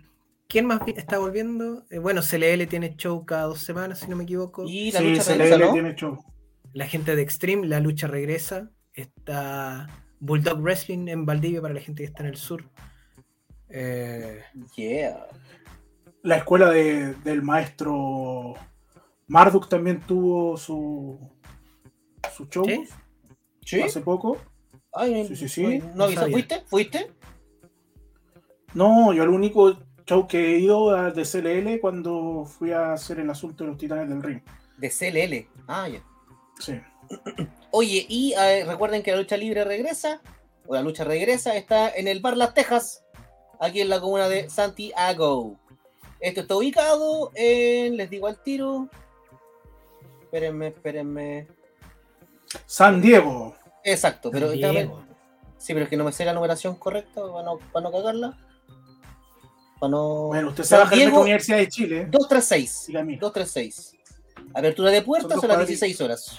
¿Quién 0.49 0.65
más 0.65 0.81
está 0.87 1.19
volviendo? 1.19 1.85
Eh, 1.91 1.99
bueno, 1.99 2.21
CLL 2.21 2.65
tiene 2.67 2.95
show 2.97 3.23
cada 3.23 3.43
dos 3.43 3.59
semanas, 3.61 3.99
si 3.99 4.07
no 4.07 4.15
me 4.15 4.23
equivoco. 4.23 4.65
Y 4.67 4.91
la 4.91 4.99
Sí, 4.99 5.09
lucha 5.11 5.23
CLL 5.23 5.37
regresa, 5.37 5.57
¿no? 5.65 5.73
tiene 5.73 5.95
show. 5.95 6.25
La 6.73 6.87
gente 6.87 7.15
de 7.15 7.21
Extreme, 7.21 7.67
la 7.67 7.79
lucha 7.79 8.07
regresa. 8.07 8.71
Está 8.93 9.87
Bulldog 10.19 10.59
Wrestling 10.59 11.07
en 11.07 11.25
Valdivia 11.27 11.61
para 11.61 11.75
la 11.75 11.79
gente 11.81 12.01
que 12.01 12.07
está 12.07 12.23
en 12.23 12.29
el 12.29 12.37
sur. 12.37 12.63
Eh, 13.69 14.41
Yeah. 14.75 15.27
La 16.23 16.37
escuela 16.37 16.71
de- 16.71 17.13
del 17.23 17.43
maestro 17.43 18.55
Marduk 19.27 19.69
también 19.69 20.01
tuvo 20.01 20.57
su, 20.57 21.19
su 22.35 22.45
show 22.47 22.65
¿Sí? 22.65 22.83
¿Sí? 23.63 23.81
hace 23.81 24.01
poco. 24.01 24.37
Ay, 24.91 25.27
Sí, 25.27 25.35
sí, 25.35 25.47
sí. 25.47 25.79
¿No 25.95 26.09
No. 26.09 26.27
¿Fuiste? 26.31 26.63
¿Fuiste? 26.65 27.11
No, 28.73 29.13
yo 29.13 29.23
el 29.23 29.29
único 29.29 29.77
show 30.09 30.27
que 30.27 30.55
he 30.55 30.59
ido 30.59 30.89
a- 30.89 31.11
de 31.11 31.23
CLL 31.23 31.79
cuando 31.79 32.43
fui 32.45 32.71
a 32.71 32.93
hacer 32.93 33.19
el 33.19 33.29
asunto 33.29 33.63
de 33.63 33.69
los 33.69 33.77
titanes 33.77 34.09
del 34.09 34.23
ring. 34.23 34.41
De 34.77 34.89
CLL. 34.89 35.47
Ah, 35.67 35.87
ya. 35.87 36.01
Sí. 36.59 36.79
Oye, 37.71 38.05
y 38.09 38.33
eh, 38.33 38.65
recuerden 38.65 39.03
que 39.03 39.11
la 39.11 39.17
lucha 39.17 39.37
libre 39.37 39.63
regresa, 39.63 40.21
o 40.67 40.73
la 40.73 40.81
lucha 40.81 41.03
regresa, 41.03 41.55
está 41.55 41.89
en 41.89 42.07
el 42.07 42.19
Bar 42.21 42.37
Las 42.37 42.53
Tejas, 42.55 43.03
aquí 43.59 43.81
en 43.81 43.89
la 43.89 43.99
comuna 43.99 44.27
de 44.27 44.49
Santiago. 44.49 45.57
Esto 46.19 46.41
está 46.41 46.55
ubicado 46.55 47.31
en, 47.35 47.95
les 47.95 48.09
digo 48.09 48.27
al 48.27 48.41
tiro. 48.41 48.89
Espérenme, 50.23 50.67
espérenme. 50.67 51.47
San 52.65 52.99
Diego. 53.01 53.55
Exacto, 53.83 54.29
pero 54.31 54.49
Diego. 54.51 55.03
sí, 55.57 55.73
pero 55.73 55.83
es 55.83 55.89
que 55.89 55.97
no 55.97 56.03
me 56.03 56.11
sé 56.11 56.25
la 56.25 56.33
numeración 56.33 56.75
correcta 56.75 57.21
para 57.21 57.43
no, 57.43 57.59
para 57.71 57.83
no 57.83 57.91
cagarla. 57.91 58.37
Para 59.79 59.91
no. 59.91 60.27
Bueno, 60.27 60.49
usted 60.49 60.63
sabe 60.63 60.97
que 60.97 61.05
la 61.07 61.19
Universidad 61.19 61.57
de 61.57 61.67
Chile. 61.67 62.05
236. 62.09 62.69
Siga 62.69 63.01
a 63.01 63.03
mí. 63.03 63.15
236. 63.17 63.95
Apertura 64.53 64.91
de 64.91 65.01
puertas 65.01 65.31
a 65.31 65.35
las 65.35 65.57
cuadritos. 65.57 65.67
16 65.67 66.01
horas. 66.01 66.37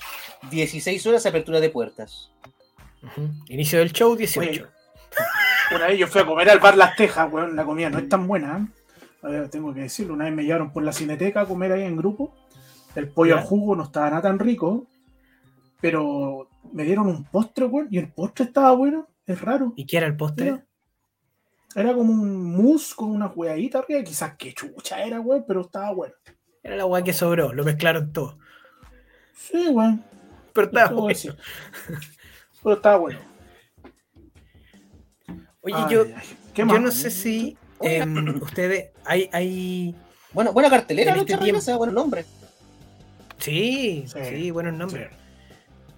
16 0.50 1.06
horas 1.06 1.26
apertura 1.26 1.60
de 1.60 1.70
puertas. 1.70 2.30
Inicio 3.48 3.78
del 3.78 3.92
show 3.92 4.14
18. 4.16 4.66
Una 5.74 5.86
vez 5.86 5.98
yo 5.98 6.06
fui 6.06 6.20
a 6.20 6.26
comer 6.26 6.50
al 6.50 6.58
bar 6.58 6.76
Las 6.76 6.96
Tejas, 6.96 7.32
weón, 7.32 7.54
la 7.56 7.64
comida 7.64 7.88
no 7.88 7.98
es 7.98 8.08
tan 8.08 8.26
buena. 8.26 8.58
¿eh? 8.58 8.66
A 9.22 9.28
ver, 9.28 9.48
tengo 9.48 9.72
que 9.72 9.80
decirlo, 9.80 10.14
una 10.14 10.24
vez 10.24 10.34
me 10.34 10.42
llevaron 10.44 10.72
por 10.72 10.82
la 10.82 10.92
cineteca 10.92 11.42
a 11.42 11.46
comer 11.46 11.72
ahí 11.72 11.82
en 11.84 11.96
grupo. 11.96 12.34
El 12.96 13.08
pollo 13.08 13.36
Ya. 13.36 13.40
al 13.40 13.46
jugo 13.46 13.76
no 13.76 13.84
estaba 13.84 14.10
nada 14.10 14.22
tan 14.22 14.38
rico, 14.38 14.86
pero 15.80 16.48
me 16.72 16.84
dieron 16.84 17.06
un 17.06 17.24
postre, 17.24 17.66
weón, 17.66 17.88
y 17.90 17.98
el 17.98 18.12
postre 18.12 18.46
estaba 18.46 18.72
bueno, 18.72 19.08
es 19.26 19.40
raro. 19.40 19.72
¿Y 19.76 19.86
qué 19.86 19.98
era 19.98 20.06
el 20.06 20.16
postre? 20.16 20.64
Era 21.74 21.94
como 21.94 22.12
un 22.12 22.56
mousse 22.56 22.94
con 22.94 23.10
una 23.10 23.26
hueadita 23.28 23.78
arriba, 23.78 24.02
quizás 24.02 24.36
que 24.36 24.52
chucha 24.52 25.02
era, 25.04 25.20
weón, 25.20 25.44
pero 25.46 25.62
estaba 25.62 25.92
bueno. 25.92 26.14
Era 26.62 26.76
la 26.76 26.86
weá 26.86 27.02
que 27.02 27.12
sobró, 27.12 27.52
lo 27.52 27.64
mezclaron 27.64 28.12
todo. 28.12 28.38
Sí, 29.34 29.68
weón, 29.68 30.04
Pero 30.52 30.66
estaba 30.66 30.90
bueno. 30.90 31.06
decir. 31.08 31.36
Pero 32.62 32.76
estaba 32.76 32.96
bueno. 32.98 33.18
Oye, 35.62 35.74
Ay, 35.76 35.92
yo, 35.92 36.02
ay, 36.04 36.26
¿qué 36.54 36.62
yo 36.62 36.66
más? 36.66 36.80
no 36.80 36.90
sé 36.90 37.10
si 37.10 37.56
em, 37.80 38.40
ustedes. 38.42 38.90
Hay, 39.04 39.28
hay. 39.32 39.94
Bueno, 40.32 40.52
buena 40.52 40.70
cartelera, 40.70 41.12
En 41.12 41.18
lucha 41.18 41.34
este 41.34 41.44
regresa, 41.46 41.76
buen 41.76 41.92
nombre. 41.94 42.24
Sí, 43.38 44.04
Sí. 44.06 44.18
sí, 44.28 44.50
buenos 44.50 44.74
nombres. 44.74 45.10
Sí. 45.10 45.16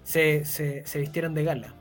Se, 0.05 0.45
se, 0.45 0.87
se 0.87 0.99
vistieron 0.99 1.35
de 1.35 1.45
gala. 1.45 1.75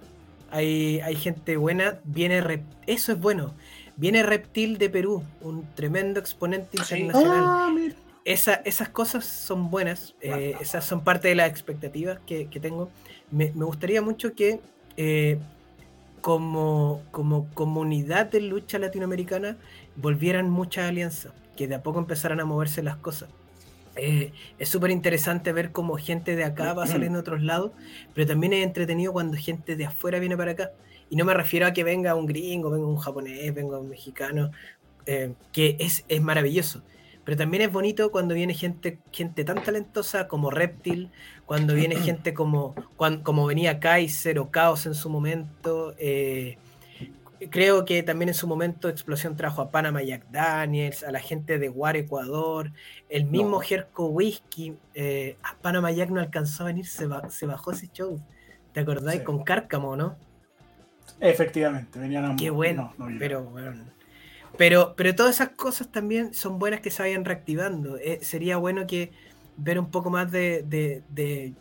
Hay, 0.49 0.99
hay 1.01 1.15
gente 1.15 1.57
buena. 1.57 1.99
Viene 2.03 2.43
Rep- 2.43 2.65
Eso 2.87 3.11
es 3.13 3.19
bueno. 3.19 3.55
Viene 3.97 4.23
Reptil 4.23 4.77
de 4.77 4.89
Perú, 4.89 5.23
un 5.41 5.65
tremendo 5.75 6.19
exponente 6.19 6.77
Sí. 6.83 6.95
internacional. 6.95 7.43
Ah, 7.45 7.71
mira. 7.73 7.95
Esa- 8.23 8.61
esas 8.65 8.89
cosas 8.89 9.25
son 9.25 9.69
buenas, 9.71 10.15
eh, 10.21 10.55
esas 10.61 10.85
son 10.85 11.03
parte 11.03 11.27
de 11.27 11.35
las 11.35 11.49
expectativas 11.49 12.19
que, 12.25 12.47
que 12.47 12.59
tengo. 12.59 12.89
Me, 13.31 13.51
me 13.55 13.65
gustaría 13.65 14.01
mucho 14.01 14.33
que 14.35 14.59
eh, 14.97 15.39
como, 16.21 17.01
como 17.11 17.47
comunidad 17.53 18.27
de 18.27 18.41
lucha 18.41 18.77
latinoamericana 18.77 19.57
volvieran 19.95 20.49
muchas 20.49 20.87
alianzas, 20.89 21.33
que 21.57 21.67
de 21.67 21.75
a 21.75 21.83
poco 21.83 21.99
empezaran 21.99 22.39
a 22.39 22.45
moverse 22.45 22.83
las 22.83 22.97
cosas. 22.97 23.29
Eh, 23.95 24.31
es 24.59 24.69
súper 24.69 24.91
interesante 24.91 25.51
ver 25.51 25.71
cómo 25.71 25.97
gente 25.97 26.35
de 26.35 26.43
acá 26.43 26.73
va 26.73 26.85
saliendo 26.87 27.17
de 27.17 27.21
otros 27.21 27.41
lados, 27.41 27.71
pero 28.13 28.27
también 28.27 28.53
es 28.53 28.63
entretenido 28.63 29.13
cuando 29.13 29.35
gente 29.37 29.75
de 29.75 29.85
afuera 29.85 30.19
viene 30.19 30.37
para 30.37 30.51
acá. 30.51 30.71
Y 31.11 31.15
no 31.17 31.25
me 31.25 31.33
refiero 31.35 31.67
a 31.67 31.73
que 31.73 31.83
venga 31.83 32.15
un 32.15 32.25
gringo, 32.25 32.71
venga 32.71 32.87
un 32.87 32.97
japonés, 32.97 33.53
venga 33.53 33.77
un 33.77 33.89
mexicano, 33.89 34.49
eh, 35.05 35.33
que 35.51 35.75
es, 35.79 36.03
es 36.07 36.21
maravilloso. 36.21 36.81
Pero 37.23 37.37
también 37.37 37.61
es 37.61 37.71
bonito 37.71 38.11
cuando 38.11 38.33
viene 38.33 38.53
gente, 38.55 38.97
gente 39.11 39.43
tan 39.43 39.61
talentosa 39.63 40.27
como 40.27 40.49
Reptil, 40.49 41.11
cuando 41.45 41.75
viene 41.75 41.95
gente 41.97 42.33
como, 42.33 42.73
como 43.23 43.45
venía 43.45 43.79
Kaiser 43.79 44.39
o 44.39 44.49
Chaos 44.51 44.87
en 44.87 44.95
su 44.95 45.09
momento. 45.09 45.93
eh, 45.99 46.57
creo 47.49 47.85
que 47.85 48.03
también 48.03 48.29
en 48.29 48.35
su 48.35 48.47
momento 48.47 48.87
Explosión 48.87 49.35
trajo 49.35 49.61
a 49.61 49.69
Panama 49.71 50.01
Jack 50.03 50.29
Daniels, 50.31 51.03
a 51.03 51.11
la 51.11 51.19
gente 51.19 51.59
de 51.59 51.69
War 51.69 51.97
Ecuador, 51.97 52.71
el 53.09 53.25
mismo 53.25 53.51
No. 53.57 53.59
Jerko 53.59 54.07
Whisky. 54.07 54.75
eh, 54.93 55.35
a 55.43 55.57
Panama 55.57 55.91
Jack 55.91 56.09
no 56.09 56.21
alcanzó 56.21 56.63
a 56.63 56.67
venir, 56.67 56.85
se, 56.87 57.05
ba- 57.07 57.29
se 57.29 57.45
bajó 57.45 57.71
ese 57.71 57.89
show. 57.91 58.21
¿Te 58.73 58.79
acordáis? 58.79 59.19
Sí. 59.19 59.25
Con 59.25 59.43
Cárcamo, 59.43 59.95
¿no? 59.97 60.15
Efectivamente, 61.19 61.99
venían 61.99 62.25
a 62.25 62.35
Qué 62.35 62.49
bueno, 62.49 62.93
no, 62.97 63.09
no, 63.09 63.19
pero 63.19 63.43
bueno. 63.43 63.85
Pero, 64.57 64.95
pero 64.95 65.15
todas 65.15 65.35
esas 65.35 65.49
cosas 65.49 65.91
también 65.91 66.33
son 66.33 66.59
buenas 66.59 66.81
que 66.81 66.91
se 66.91 67.01
vayan 67.01 67.25
reactivando. 67.25 67.97
Eh, 67.97 68.19
sería 68.21 68.57
bueno 68.57 68.85
que 68.85 69.11
ver 69.57 69.79
un 69.79 69.89
poco 69.91 70.09
más 70.09 70.31
de, 70.31 70.63
de- 70.67 71.03
de- 71.09 71.53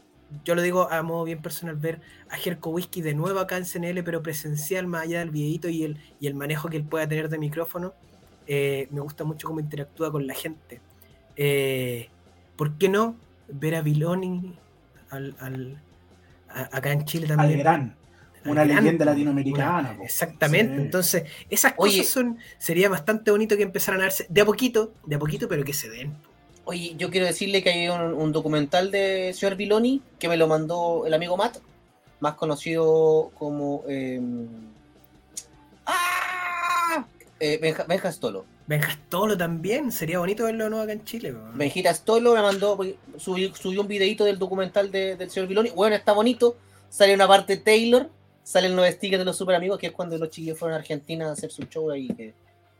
yo 0.44 0.54
lo 0.54 0.62
digo 0.62 0.90
a 0.90 1.02
modo 1.02 1.24
bien 1.24 1.40
personal, 1.42 1.76
ver 1.76 2.00
a 2.28 2.36
Jerko 2.36 2.70
Whisky 2.70 3.00
de 3.02 3.14
nuevo 3.14 3.38
acá 3.40 3.56
en 3.56 3.64
CNL, 3.64 4.02
pero 4.02 4.22
presencial, 4.22 4.86
más 4.86 5.02
allá 5.02 5.20
del 5.20 5.30
videito 5.30 5.68
y 5.68 5.84
el, 5.84 5.98
y 6.20 6.26
el 6.26 6.34
manejo 6.34 6.68
que 6.68 6.76
él 6.78 6.84
pueda 6.84 7.08
tener 7.08 7.28
de 7.28 7.38
micrófono. 7.38 7.94
Eh, 8.46 8.88
me 8.90 9.00
gusta 9.00 9.24
mucho 9.24 9.46
cómo 9.46 9.60
interactúa 9.60 10.10
con 10.10 10.26
la 10.26 10.34
gente. 10.34 10.80
Eh, 11.36 12.08
¿Por 12.56 12.76
qué 12.76 12.88
no 12.88 13.16
ver 13.48 13.74
a 13.76 13.82
Viloni 13.82 14.54
al, 15.10 15.34
al- 15.38 15.80
a- 16.48 16.76
acá 16.76 16.92
en 16.92 17.04
Chile 17.04 17.26
al 17.30 17.36
también? 17.36 17.58
gran, 17.60 17.96
una 18.44 18.64
leyenda 18.64 19.04
latinoamericana. 19.04 19.98
Exactamente. 20.02 20.76
Sí. 20.76 20.80
Entonces, 20.82 21.22
esas 21.50 21.74
Oye. 21.76 21.98
cosas 21.98 22.12
son. 22.12 22.38
Sería 22.58 22.88
bastante 22.88 23.30
bonito 23.30 23.56
que 23.56 23.62
empezaran 23.62 24.00
a 24.00 24.04
darse 24.04 24.26
de 24.28 24.40
a 24.40 24.44
poquito, 24.44 24.92
de 25.06 25.16
a 25.16 25.18
poquito, 25.18 25.48
pero 25.48 25.64
que 25.64 25.72
se 25.72 25.88
den. 25.90 26.14
Oye, 26.64 26.94
yo 26.96 27.10
quiero 27.10 27.26
decirle 27.26 27.62
que 27.62 27.70
hay 27.70 27.88
un, 27.88 28.00
un 28.14 28.32
documental 28.32 28.90
de 28.90 29.32
señor 29.34 29.56
Viloni 29.56 30.02
que 30.18 30.28
me 30.28 30.36
lo 30.36 30.46
mandó 30.46 31.04
el 31.06 31.14
amigo 31.14 31.36
Matt, 31.36 31.58
más 32.20 32.34
conocido 32.34 33.30
como. 33.38 33.82
eh, 33.88 34.20
¡Ah! 35.86 37.04
Eh, 37.38 37.58
Benja, 37.60 37.84
Benja 37.84 38.12
Stolo. 38.12 38.44
Benja 38.66 38.92
Stolo 38.92 39.36
también. 39.36 39.90
Sería 39.90 40.18
bonito 40.18 40.44
verlo 40.44 40.64
de 40.64 40.70
nuevo 40.70 40.84
acá 40.84 40.92
en 40.92 41.04
Chile. 41.04 41.32
po. 41.32 41.38
Benjita 41.54 41.92
Stolo 41.94 42.34
me 42.34 42.42
mandó, 42.42 42.78
subió, 43.18 43.54
subió 43.54 43.80
un 43.80 43.88
videito 43.88 44.24
del 44.24 44.38
documental 44.38 44.90
de- 44.92 45.16
del 45.16 45.30
señor 45.30 45.48
Viloni. 45.48 45.70
Bueno, 45.70 45.96
está 45.96 46.12
bonito. 46.12 46.56
Sale 46.90 47.14
una 47.14 47.26
parte 47.26 47.56
Taylor, 47.56 48.10
salen 48.42 48.74
los 48.76 48.86
stickers 48.88 49.18
de 49.20 49.24
los 49.24 49.36
super 49.36 49.54
amigos, 49.54 49.78
que 49.78 49.88
es 49.88 49.92
cuando 49.92 50.16
los 50.18 50.30
chiquillos 50.30 50.58
fueron 50.58 50.74
a 50.76 50.78
Argentina 50.80 51.28
a 51.28 51.32
hacer 51.32 51.50
su 51.50 51.62
show 51.64 51.90
ahí, 51.90 52.08
que 52.08 52.34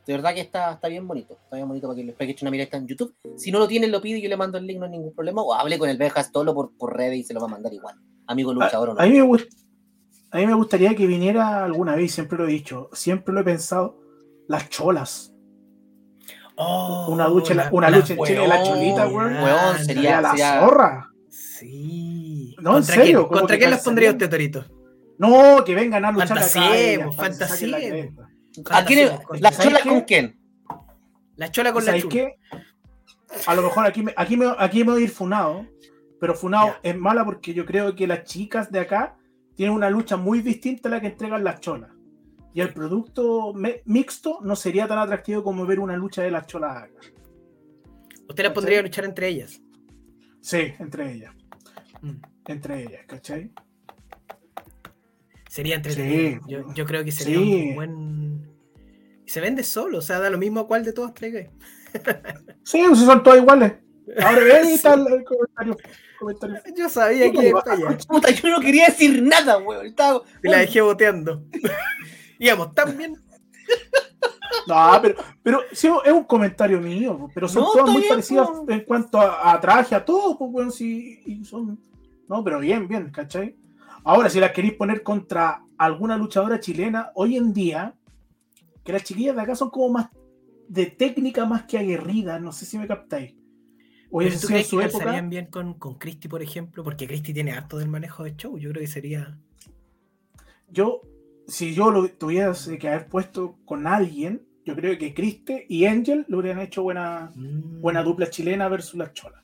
De 0.07 0.15
verdad 0.15 0.35
que 0.35 0.41
está, 0.41 0.73
está 0.73 0.89
bien 0.89 1.07
bonito. 1.07 1.35
Está 1.45 1.57
bien 1.57 1.69
bonito 1.69 1.87
para 1.87 1.97
que, 1.97 2.13
que 2.15 2.25
eche 2.25 2.45
una 2.45 2.51
mirada 2.51 2.77
en 2.79 2.87
YouTube. 2.89 3.15
Si 3.37 3.53
no 3.53 3.59
lo 3.61 3.69
tienen, 3.69 3.93
lo 3.93 4.01
pide 4.01 4.19
y 4.19 4.23
yo 4.23 4.29
le 4.29 4.37
mando 4.37 4.59
el 4.59 4.67
link, 4.67 4.79
no 4.79 4.87
hay 4.87 4.91
ningún 4.93 5.13
problema. 5.15 5.43
O 5.43 5.55
hable 5.55 5.79
con 5.79 5.89
el 5.89 5.99
Bejas 5.99 6.33
Tolo 6.33 6.53
por, 6.55 6.73
por 6.77 6.97
redes 6.97 7.19
y 7.19 7.23
se 7.23 7.33
lo 7.35 7.41
va 7.41 7.47
a 7.47 7.51
mandar 7.51 7.73
igual. 7.73 7.95
Amigo 8.27 8.53
luchador 8.53 8.91
o 8.91 8.95
no. 8.95 9.01
A 9.01 9.05
mí, 9.07 9.13
me 9.13 9.23
gust- 9.23 9.49
a 10.33 10.39
mí 10.39 10.47
me 10.47 10.55
gustaría 10.55 10.95
que 10.97 11.07
viniera 11.07 11.65
alguna 11.65 11.95
vez, 11.95 12.13
siempre 12.13 12.39
lo 12.39 12.49
he 12.49 12.51
dicho, 12.51 12.89
siempre 12.93 13.33
lo 13.35 13.41
he 13.41 13.45
pensado, 13.45 13.99
las 14.49 14.69
cholas. 14.69 15.33
Oh, 16.57 17.09
Una 17.11 17.29
lucha, 17.29 17.55
la- 17.55 17.69
una 17.73 17.89
lucha 17.91 18.15
en 18.15 18.25
Chile 18.25 18.49
la 18.49 18.63
cholita, 18.63 19.07
weón. 19.09 19.79
Sería 19.79 19.85
sería- 19.85 20.21
la 20.21 20.61
zorra. 20.61 21.11
Sí. 21.29 22.57
No, 22.61 22.71
en 22.71 22.75
¿Contra 22.77 22.95
serio, 22.97 23.05
quién, 23.05 23.29
como 23.29 23.41
¿Contra 23.41 23.59
quién 23.59 23.71
los 23.71 23.81
pondría 23.81 24.11
usted, 24.11 24.29
Torito? 24.31 24.65
No, 25.21 25.63
que 25.65 25.75
vengan 25.75 26.05
a 26.05 26.13
luchar 26.13 26.39
acá. 26.39 26.41
Para 26.41 26.45
que 26.47 26.51
se 26.51 26.59
saquen 26.61 27.01
la 27.07 27.13
fantasíemos. 27.13 28.17
cresta. 28.17 28.79
¿A 28.79 28.85
quién 28.85 28.99
es- 29.01 29.11
Fantasía, 29.11 29.41
¿Las 29.41 29.55
¿sabes 29.55 29.69
cholas 29.69 29.83
qué? 29.83 29.89
con 29.89 30.01
quién? 30.03 30.41
La 31.37 31.51
chola 31.51 31.73
con 31.73 31.85
la 31.85 31.91
¿Sabes 31.93 32.03
chula. 32.03 32.13
qué? 32.15 32.35
A 33.47 33.55
lo 33.55 33.63
mejor 33.63 33.87
aquí 33.87 34.03
me, 34.03 34.13
aquí 34.17 34.37
me, 34.37 34.47
aquí 34.59 34.85
me 34.85 34.93
voy 34.93 35.03
a 35.03 35.05
ir 35.05 35.11
funado, 35.11 35.67
pero 36.19 36.35
funado 36.35 36.69
Ya. 36.83 36.91
es 36.91 36.97
mala 36.99 37.25
porque 37.25 37.55
yo 37.55 37.65
creo 37.65 37.95
que 37.95 38.07
las 38.07 38.25
chicas 38.25 38.73
de 38.73 38.81
acá 38.81 39.17
tienen 39.55 39.75
una 39.75 39.89
lucha 39.91 40.17
muy 40.17 40.41
distinta 40.41 40.89
a 40.89 40.93
la 40.93 41.01
que 41.01 41.07
entregan 41.09 41.45
las 41.45 41.61
cholas. 41.61 41.91
Y 42.53 42.61
el 42.61 42.73
producto 42.73 43.53
me- 43.55 43.83
mixto 43.85 44.39
no 44.43 44.57
sería 44.57 44.89
tan 44.89 44.99
atractivo 44.99 45.45
como 45.45 45.65
ver 45.67 45.79
una 45.81 45.97
lucha 45.97 46.23
de 46.23 46.31
las 46.33 46.47
cholas 46.47 46.77
acá. 46.85 47.01
Usted 48.29 48.43
la 48.45 48.53
pondría 48.55 48.81
a 48.81 48.83
luchar 48.83 49.05
entre 49.05 49.29
ellas. 49.29 49.61
Sí, 50.41 50.73
entre 50.79 51.13
ellas. 51.13 51.35
Mm. 52.01 52.17
Entre 52.47 52.83
ellas, 52.83 53.03
¿cachai? 53.07 53.53
Sería 55.51 55.75
entretenido. 55.75 56.41
Sí. 56.47 56.49
Yo, 56.49 56.73
yo 56.75 56.87
creo 56.87 57.05
que 57.05 57.11
sería 57.11 57.39
Sí. 57.39 57.69
un 57.71 57.75
buen. 57.75 58.51
Se 59.27 59.41
vende 59.41 59.65
solo, 59.65 59.99
o 59.99 60.01
sea, 60.01 60.21
da 60.21 60.31
lo 60.31 60.39
mismo 60.39 60.61
a 60.61 60.67
cuál 60.69 60.85
de 60.85 60.93
todas 60.93 61.13
traiga. 61.13 61.51
Sí, 62.63 62.85
pues 62.87 63.01
son 63.01 63.21
todas 63.25 63.41
iguales. 63.41 63.73
Ahora 64.23 64.45
ven 64.45 64.71
y 64.75 64.79
tal 64.79 65.01
el 65.13 65.25
comentario. 65.25 65.77
comentario. 66.21 66.57
Yo 66.77 66.89
sabía 66.89 67.33
que. 67.33 67.53
Puta, 68.09 68.31
yo 68.31 68.49
no 68.49 68.61
quería 68.61 68.87
decir 68.87 69.21
nada, 69.23 69.59
weón. 69.59 69.87
Estaba- 69.87 70.23
Y 70.45 70.49
la 70.49 70.59
dejé 70.59 70.81
boteando. 70.83 71.43
Íbamos 72.39 72.73
tan 72.75 72.97
bien. 72.97 73.17
No, 74.69 74.99
pero, 75.03 75.15
pero 75.43 75.61
sí, 75.73 75.89
es 76.05 76.13
un 76.13 76.25
comentario 76.25 76.81
mío, 76.81 77.29
pero 77.35 77.49
son 77.49 77.63
No, 77.63 77.73
todas 77.73 77.91
muy 77.91 78.03
bien, 78.03 78.09
parecidas 78.11 78.49
po. 78.49 78.67
en 78.69 78.81
cuanto 78.85 79.19
a, 79.21 79.53
a 79.53 79.61
traje, 79.61 79.95
a 79.95 80.05
todo, 80.05 80.37
pues 80.39 80.51
bueno, 80.53 80.71
sí, 80.71 81.21
y 81.27 81.45
son. 81.45 81.79
No, 82.29 82.45
pero 82.45 82.61
bien, 82.61 82.87
bien, 82.87 83.11
¿cachai? 83.11 83.57
Ahora, 84.05 84.31
si 84.31 84.41
las 84.41 84.53
queréis 84.53 84.75
poner 84.75 85.03
contra 85.03 85.63
alguna 85.79 86.17
luchadora 86.17 86.61
chilena, 86.61 87.11
hoy 87.15 87.37
en 87.37 87.53
día, 87.53 87.95
que 88.85 88.93
las 88.93 89.05
chiquillas 89.05 89.37
de 89.37 89.43
acá 89.43 89.55
son 89.55 89.71
como 89.71 89.91
más 89.91 90.09
de 90.69 90.87
técnica 90.87 91.45
más 91.47 91.65
que 91.65 91.79
aguerridas, 91.79 92.41
no 92.41 92.53
sé 92.53 92.65
si 92.65 92.79
me 92.79 92.87
captáis. 92.87 93.35
Hoy 94.11 94.27
en 94.27 94.33
¿tú 94.33 94.39
sido 94.39 94.49
en 94.49 94.53
crees 94.55 94.67
que 94.67 94.71
su 94.71 94.81
época, 94.81 95.21
bien 95.23 95.47
con, 95.47 95.75
con 95.75 95.95
Christy, 95.99 96.29
por 96.29 96.43
ejemplo? 96.43 96.83
Porque 96.83 97.07
Christy 97.07 97.33
tiene 97.33 97.53
harto 97.53 97.79
del 97.79 97.89
manejo 97.89 98.25
de 98.25 98.35
show. 98.37 98.59
Yo 98.59 98.71
creo 98.71 98.81
que 98.81 98.89
sería. 98.89 99.39
yo, 100.69 101.03
si 101.47 101.75
yo 101.75 101.91
lo 101.91 102.09
tuviese 102.11 102.79
que 102.79 102.89
haber 102.89 103.09
puesto 103.09 103.59
con 103.65 103.87
alguien, 103.87 104.47
yo 104.65 104.75
creo 104.77 104.97
que 104.99 105.15
Criste 105.15 105.67
y 105.69 105.85
Angel 105.87 106.25
lo 106.29 106.39
hubieran 106.39 106.61
hecho 106.61 106.83
buena, 106.83 107.33
Mm. 107.35 107.81
buena 107.81 108.03
dupla 108.03 108.31
chilena 108.31 108.69
versus 108.69 108.95
las 108.95 109.13
cholas. 109.13 109.43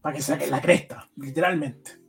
Para 0.00 0.16
que 0.16 0.22
saquen 0.22 0.50
la 0.50 0.60
cresta, 0.60 1.08
literalmente. 1.16 2.01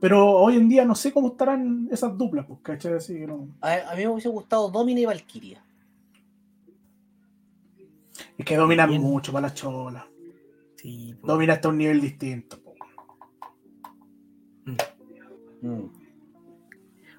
Pero 0.00 0.30
hoy 0.30 0.56
en 0.56 0.68
día 0.68 0.84
no 0.84 0.94
sé 0.94 1.12
cómo 1.12 1.28
estarán 1.28 1.88
esas 1.90 2.16
duplas, 2.16 2.46
pues, 2.46 2.60
¿cachai? 2.62 2.94
Así 2.94 3.14
que 3.14 3.26
no. 3.26 3.48
A, 3.60 3.90
a 3.90 3.94
mí 3.96 4.02
me 4.02 4.08
hubiese 4.08 4.28
gustado 4.28 4.70
Domina 4.70 5.00
y 5.00 5.06
Valkyria. 5.06 5.64
Es 8.36 8.44
que 8.44 8.56
dominan 8.56 8.90
Bien. 8.90 9.02
mucho 9.02 9.32
para 9.32 9.48
las 9.48 9.54
cholas. 9.54 10.04
Sí, 10.76 11.14
po. 11.20 11.26
Domina 11.26 11.54
hasta 11.54 11.68
un 11.68 11.78
nivel 11.78 12.00
distinto. 12.00 12.60
po. 12.62 12.74
Mm. 15.62 15.86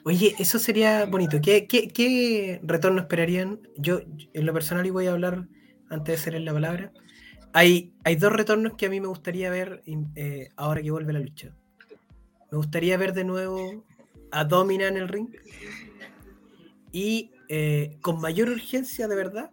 Oye, 0.06 0.36
eso 0.40 0.58
sería 0.60 1.06
bonito. 1.06 1.42
¿Qué, 1.42 1.68
qué, 1.68 1.90
qué 1.90 2.62
retorno 2.64 3.02
esperarían? 3.02 3.60
Yo, 3.76 4.00
en 4.34 4.46
lo 4.46 4.54
personal, 4.54 4.86
y 4.86 4.92
voy 4.92 5.08
a 5.08 5.12
hablar 5.12 5.48
antes 5.90 6.06
de 6.06 6.14
hacer 6.14 6.42
la 6.42 6.54
palabra. 6.54 6.94
Hay, 7.54 7.94
hay 8.04 8.16
dos 8.16 8.32
retornos 8.32 8.74
que 8.74 8.86
a 8.86 8.90
mí 8.90 9.02
me 9.02 9.08
gustaría 9.08 9.50
ver 9.50 9.84
eh, 10.16 10.50
ahora 10.56 10.82
que 10.82 10.92
vuelve 10.92 11.14
la 11.14 11.20
lucha. 11.20 11.54
Me 12.52 12.58
gustaría 12.58 12.98
ver 12.98 13.14
de 13.14 13.24
nuevo 13.24 13.84
a 14.32 14.44
Domina 14.44 14.88
en 14.88 14.98
el 14.98 15.08
ring. 15.08 15.30
Y 16.92 17.32
eh, 17.50 17.98
con 18.02 18.22
mayor 18.22 18.50
urgencia, 18.50 19.08
de 19.08 19.16
verdad, 19.16 19.52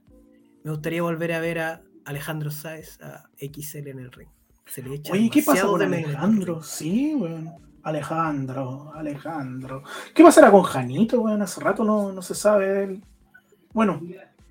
me 0.63 0.71
gustaría 0.71 1.03
volver 1.03 1.33
a 1.33 1.41
ver 1.41 1.59
a 1.59 1.83
Alejandro 2.05 2.51
Sáez, 2.51 2.99
a 3.01 3.29
XL 3.39 3.89
en 3.89 3.99
el 3.99 4.13
ring. 4.13 4.29
Se 4.67 4.83
le 4.83 4.95
echa 4.95 5.13
Oye, 5.13 5.29
¿qué 5.31 5.43
pasa 5.43 5.67
con 5.67 5.83
Alejandro? 5.83 6.63
Sí, 6.63 7.15
weón. 7.15 7.53
Alejandro, 7.83 8.93
Alejandro. 8.95 9.83
¿Qué 10.15 10.23
pasará 10.23 10.51
con 10.51 10.63
Janito, 10.63 11.21
weón? 11.21 11.43
Hace 11.43 11.61
rato 11.61 11.85
no, 11.85 12.13
no 12.13 12.23
se 12.23 12.35
sabe 12.35 12.67
de 12.67 12.85
él. 12.85 13.05
Bueno, 13.75 14.01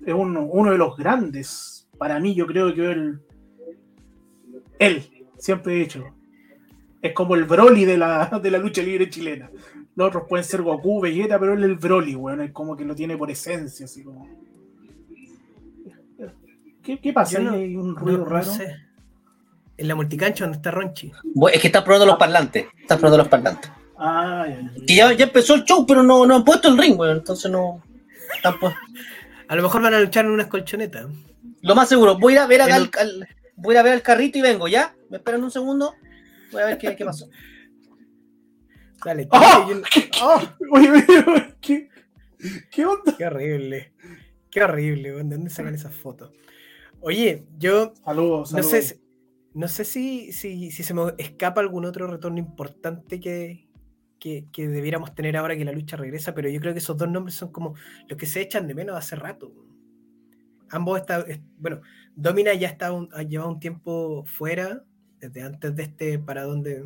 es 0.06 0.14
uno, 0.14 0.42
uno 0.42 0.70
de 0.70 0.78
los 0.78 0.96
grandes. 0.96 1.88
Para 1.98 2.20
mí, 2.20 2.34
yo 2.34 2.46
creo 2.46 2.72
que 2.72 2.92
él. 2.92 3.20
Él, 4.78 5.24
siempre 5.38 5.74
he 5.74 5.78
dicho. 5.80 6.13
Es 7.04 7.12
como 7.12 7.34
el 7.34 7.44
Broly 7.44 7.84
de 7.84 7.98
la, 7.98 8.40
de 8.42 8.50
la 8.50 8.56
lucha 8.58 8.80
libre 8.82 9.10
chilena. 9.10 9.50
Los 9.94 10.08
otros 10.08 10.24
pueden 10.28 10.44
ser 10.44 10.62
Goku, 10.62 11.00
Vegeta, 11.02 11.38
pero 11.38 11.52
él 11.52 11.62
es 11.62 11.68
el 11.70 11.76
Broly, 11.76 12.14
weón. 12.16 12.40
Es 12.40 12.50
como 12.52 12.76
que 12.76 12.84
lo 12.84 12.94
tiene 12.94 13.16
por 13.16 13.30
esencia, 13.30 13.84
así 13.84 14.02
como. 14.02 14.26
¿Qué, 16.82 16.98
qué 17.00 17.12
pasa? 17.12 17.38
No- 17.40 17.52
Ahí 17.52 17.62
hay 17.64 17.76
un 17.76 17.94
ruido 17.96 18.18
No- 18.18 18.24
no 18.24 18.30
raro. 18.30 18.50
sé. 18.52 18.76
En 19.76 19.88
la 19.88 19.94
multicancha 19.94 20.44
donde 20.44 20.56
está 20.56 20.70
Ronchi. 20.70 21.12
Es 21.52 21.60
que 21.60 21.66
estás 21.66 21.82
probando 21.82 22.06
los 22.06 22.16
parlantes. 22.16 22.66
Estás 22.80 22.98
probando 22.98 23.18
los 23.18 23.28
parlantes. 23.28 23.70
Ah, 23.98 24.46
ya, 24.48 24.60
ya. 24.60 24.86
Que 24.86 24.94
ya, 24.94 25.12
ya 25.12 25.24
empezó 25.24 25.54
el 25.54 25.64
show, 25.64 25.84
pero 25.86 26.02
no, 26.02 26.26
no 26.26 26.36
han 26.36 26.44
puesto 26.44 26.68
el 26.68 26.78
ring, 26.78 26.98
weón. 26.98 27.18
Entonces 27.18 27.50
no. 27.50 27.82
tampoco- 28.42 28.74
A 29.48 29.56
lo 29.56 29.62
mejor 29.62 29.82
van 29.82 29.94
a 29.94 30.00
luchar 30.00 30.24
en 30.24 30.30
unas 30.32 30.46
colchonetas. 30.46 31.06
Lo 31.60 31.74
más 31.74 31.88
seguro, 31.88 32.18
voy 32.18 32.36
a 32.36 32.44
a 32.44 32.46
ver 32.46 32.62
acá 32.62 32.76
En 32.76 32.82
al, 32.82 32.90
al- 32.98 33.28
voy 33.56 33.76
a 33.76 33.80
a 33.80 33.82
ver 33.82 33.92
al 33.94 34.02
carrito 34.02 34.38
y 34.38 34.42
vengo, 34.42 34.68
¿ya? 34.68 34.94
¿Me 35.10 35.16
esperan 35.18 35.42
un 35.44 35.50
segundo? 35.50 35.94
Voy 36.54 36.62
a 36.62 36.66
ver 36.66 36.78
qué, 36.78 36.96
qué 36.96 37.04
pasó. 37.04 37.28
Dale, 39.04 39.28
¡Oh! 39.30 39.68
yo- 39.68 39.82
¡Oh! 40.22 40.40
Oye, 40.70 40.90
oye, 40.90 41.54
¿qué, 41.60 41.88
¿qué 42.70 42.86
onda? 42.86 43.14
qué 43.18 43.26
horrible. 43.26 43.92
Qué 44.50 44.62
horrible. 44.62 45.12
¿De 45.12 45.22
dónde 45.24 45.50
sacan 45.50 45.74
esas 45.74 45.94
fotos? 45.94 46.30
Oye, 47.00 47.44
yo 47.58 47.92
Saludos, 48.02 48.52
no 48.52 48.62
sé, 48.62 48.80
si- 48.82 48.94
no 49.52 49.68
sé 49.68 49.84
si, 49.84 50.32
si, 50.32 50.70
si 50.70 50.82
se 50.82 50.94
me 50.94 51.02
escapa 51.18 51.60
algún 51.60 51.84
otro 51.84 52.06
retorno 52.06 52.38
importante 52.38 53.20
que, 53.20 53.68
que, 54.18 54.46
que 54.52 54.68
debiéramos 54.68 55.14
tener 55.14 55.36
ahora 55.36 55.54
que 55.56 55.66
la 55.66 55.72
lucha 55.72 55.96
regresa, 55.98 56.34
pero 56.34 56.48
yo 56.48 56.60
creo 56.60 56.72
que 56.72 56.78
esos 56.78 56.96
dos 56.96 57.08
nombres 57.10 57.34
son 57.34 57.52
como 57.52 57.74
los 58.08 58.16
que 58.18 58.24
se 58.26 58.40
echan 58.40 58.66
de 58.66 58.74
menos 58.74 58.96
hace 58.96 59.16
rato. 59.16 59.52
Ambos 60.70 60.98
están, 61.00 61.24
bueno, 61.58 61.82
Domina 62.16 62.54
ya 62.54 62.68
está 62.68 62.90
un- 62.90 63.10
ha 63.12 63.22
llevado 63.22 63.50
un 63.50 63.60
tiempo 63.60 64.24
fuera, 64.24 64.82
desde 65.28 65.42
antes 65.42 65.74
de 65.76 65.82
este 65.82 66.18
paradón 66.18 66.62
de, 66.62 66.84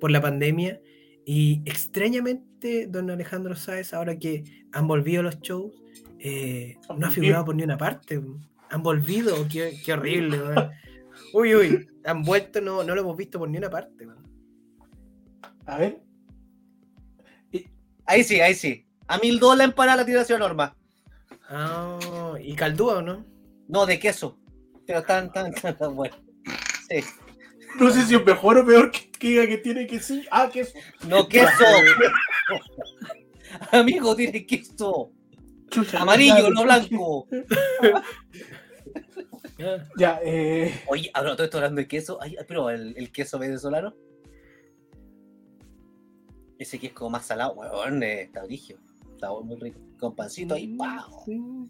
por 0.00 0.10
la 0.10 0.20
pandemia, 0.20 0.80
y 1.24 1.62
extrañamente 1.66 2.86
don 2.86 3.10
Alejandro 3.10 3.54
Sáez, 3.54 3.92
ahora 3.92 4.18
que 4.18 4.44
han 4.72 4.86
volvido 4.86 5.22
los 5.22 5.40
shows, 5.40 5.74
eh, 6.18 6.76
no 6.96 7.06
ha 7.06 7.10
figurado 7.10 7.44
por 7.44 7.54
ni 7.54 7.62
una 7.62 7.78
parte. 7.78 8.20
Han 8.70 8.82
volvido, 8.82 9.46
qué, 9.50 9.78
qué 9.84 9.92
horrible. 9.92 10.38
Uy, 11.34 11.54
uy, 11.54 11.86
han 12.04 12.22
vuelto, 12.22 12.60
no, 12.60 12.82
no 12.82 12.94
lo 12.94 13.00
hemos 13.02 13.16
visto 13.16 13.38
por 13.38 13.48
ni 13.48 13.58
una 13.58 13.70
parte. 13.70 14.06
weón. 14.06 14.26
A 15.66 15.78
ver, 15.78 16.00
Ahí 18.08 18.24
sí, 18.24 18.40
ahí 18.40 18.54
sí. 18.54 18.86
A 19.06 19.18
mil 19.18 19.38
dólares 19.38 19.58
la 19.58 19.64
empanada 19.64 19.96
la 19.98 20.06
tiración 20.06 20.40
norma. 20.40 20.74
Ah, 21.50 21.98
¿y 22.40 22.56
Caldúa 22.56 22.98
o 22.98 23.02
no? 23.02 23.26
No, 23.68 23.84
de 23.84 23.98
queso. 23.98 24.38
Pero 24.86 25.02
tan, 25.02 25.30
tan, 25.30 25.52
tan, 25.52 25.76
tan 25.78 25.94
bueno. 25.94 26.16
Sí. 26.88 27.04
No 27.78 27.90
sé 27.90 28.02
si 28.02 28.14
es 28.14 28.24
mejor 28.24 28.58
o 28.58 28.66
peor 28.66 28.90
que, 28.90 29.10
diga 29.20 29.46
que 29.46 29.58
tiene 29.58 29.86
que 29.86 30.00
sí. 30.00 30.26
Ah, 30.30 30.48
que 30.52 30.60
eso. 30.60 30.74
No, 31.08 31.28
queso. 31.28 31.64
Amigo, 33.72 34.14
tiene 34.16 34.46
queso. 34.46 35.12
Chucha, 35.70 36.00
Amarillo, 36.00 36.50
no 36.50 36.64
blanco. 36.64 37.26
Ya, 39.98 40.20
eh, 40.22 40.84
Oye, 40.86 41.10
ahora 41.12 41.34
todo 41.34 41.42
esto 41.42 41.58
hablando 41.58 41.80
de 41.80 41.88
queso. 41.88 42.16
Ay, 42.22 42.36
pero 42.46 42.70
el, 42.70 42.96
el 42.96 43.10
queso 43.10 43.40
venezolano. 43.40 43.92
Ese 46.58 46.78
que 46.78 46.88
es 46.88 46.92
como 46.92 47.10
más 47.10 47.26
salado, 47.26 47.54
weón, 47.54 48.02
eh, 48.04 48.22
está 48.22 48.44
origen. 48.44 48.78
Está 49.12 49.32
muy 49.32 49.56
rico. 49.56 49.80
Con 49.98 50.14
pancito 50.14 50.54
ahí, 50.54 50.68
¡pau! 50.76 51.68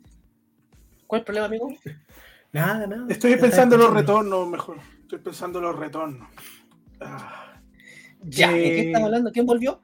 ¿Cuál 1.06 1.18
es 1.18 1.22
el 1.22 1.24
problema, 1.24 1.46
amigo? 1.46 1.68
Nada, 2.52 2.86
nada. 2.86 3.06
estoy 3.08 3.36
pensando 3.36 3.74
en 3.76 3.82
los 3.82 3.92
retornos, 3.92 4.48
mejor. 4.48 4.78
Estoy 5.02 5.18
pensando 5.18 5.58
en 5.58 5.64
los 5.66 5.76
retornos. 5.78 6.28
Ah. 7.00 7.60
Ya, 8.22 8.50
¿de 8.50 8.56
qué 8.62 8.80
Eh, 8.80 8.86
estamos 8.86 9.06
hablando? 9.06 9.32
¿Quién 9.32 9.46
volvió? 9.46 9.80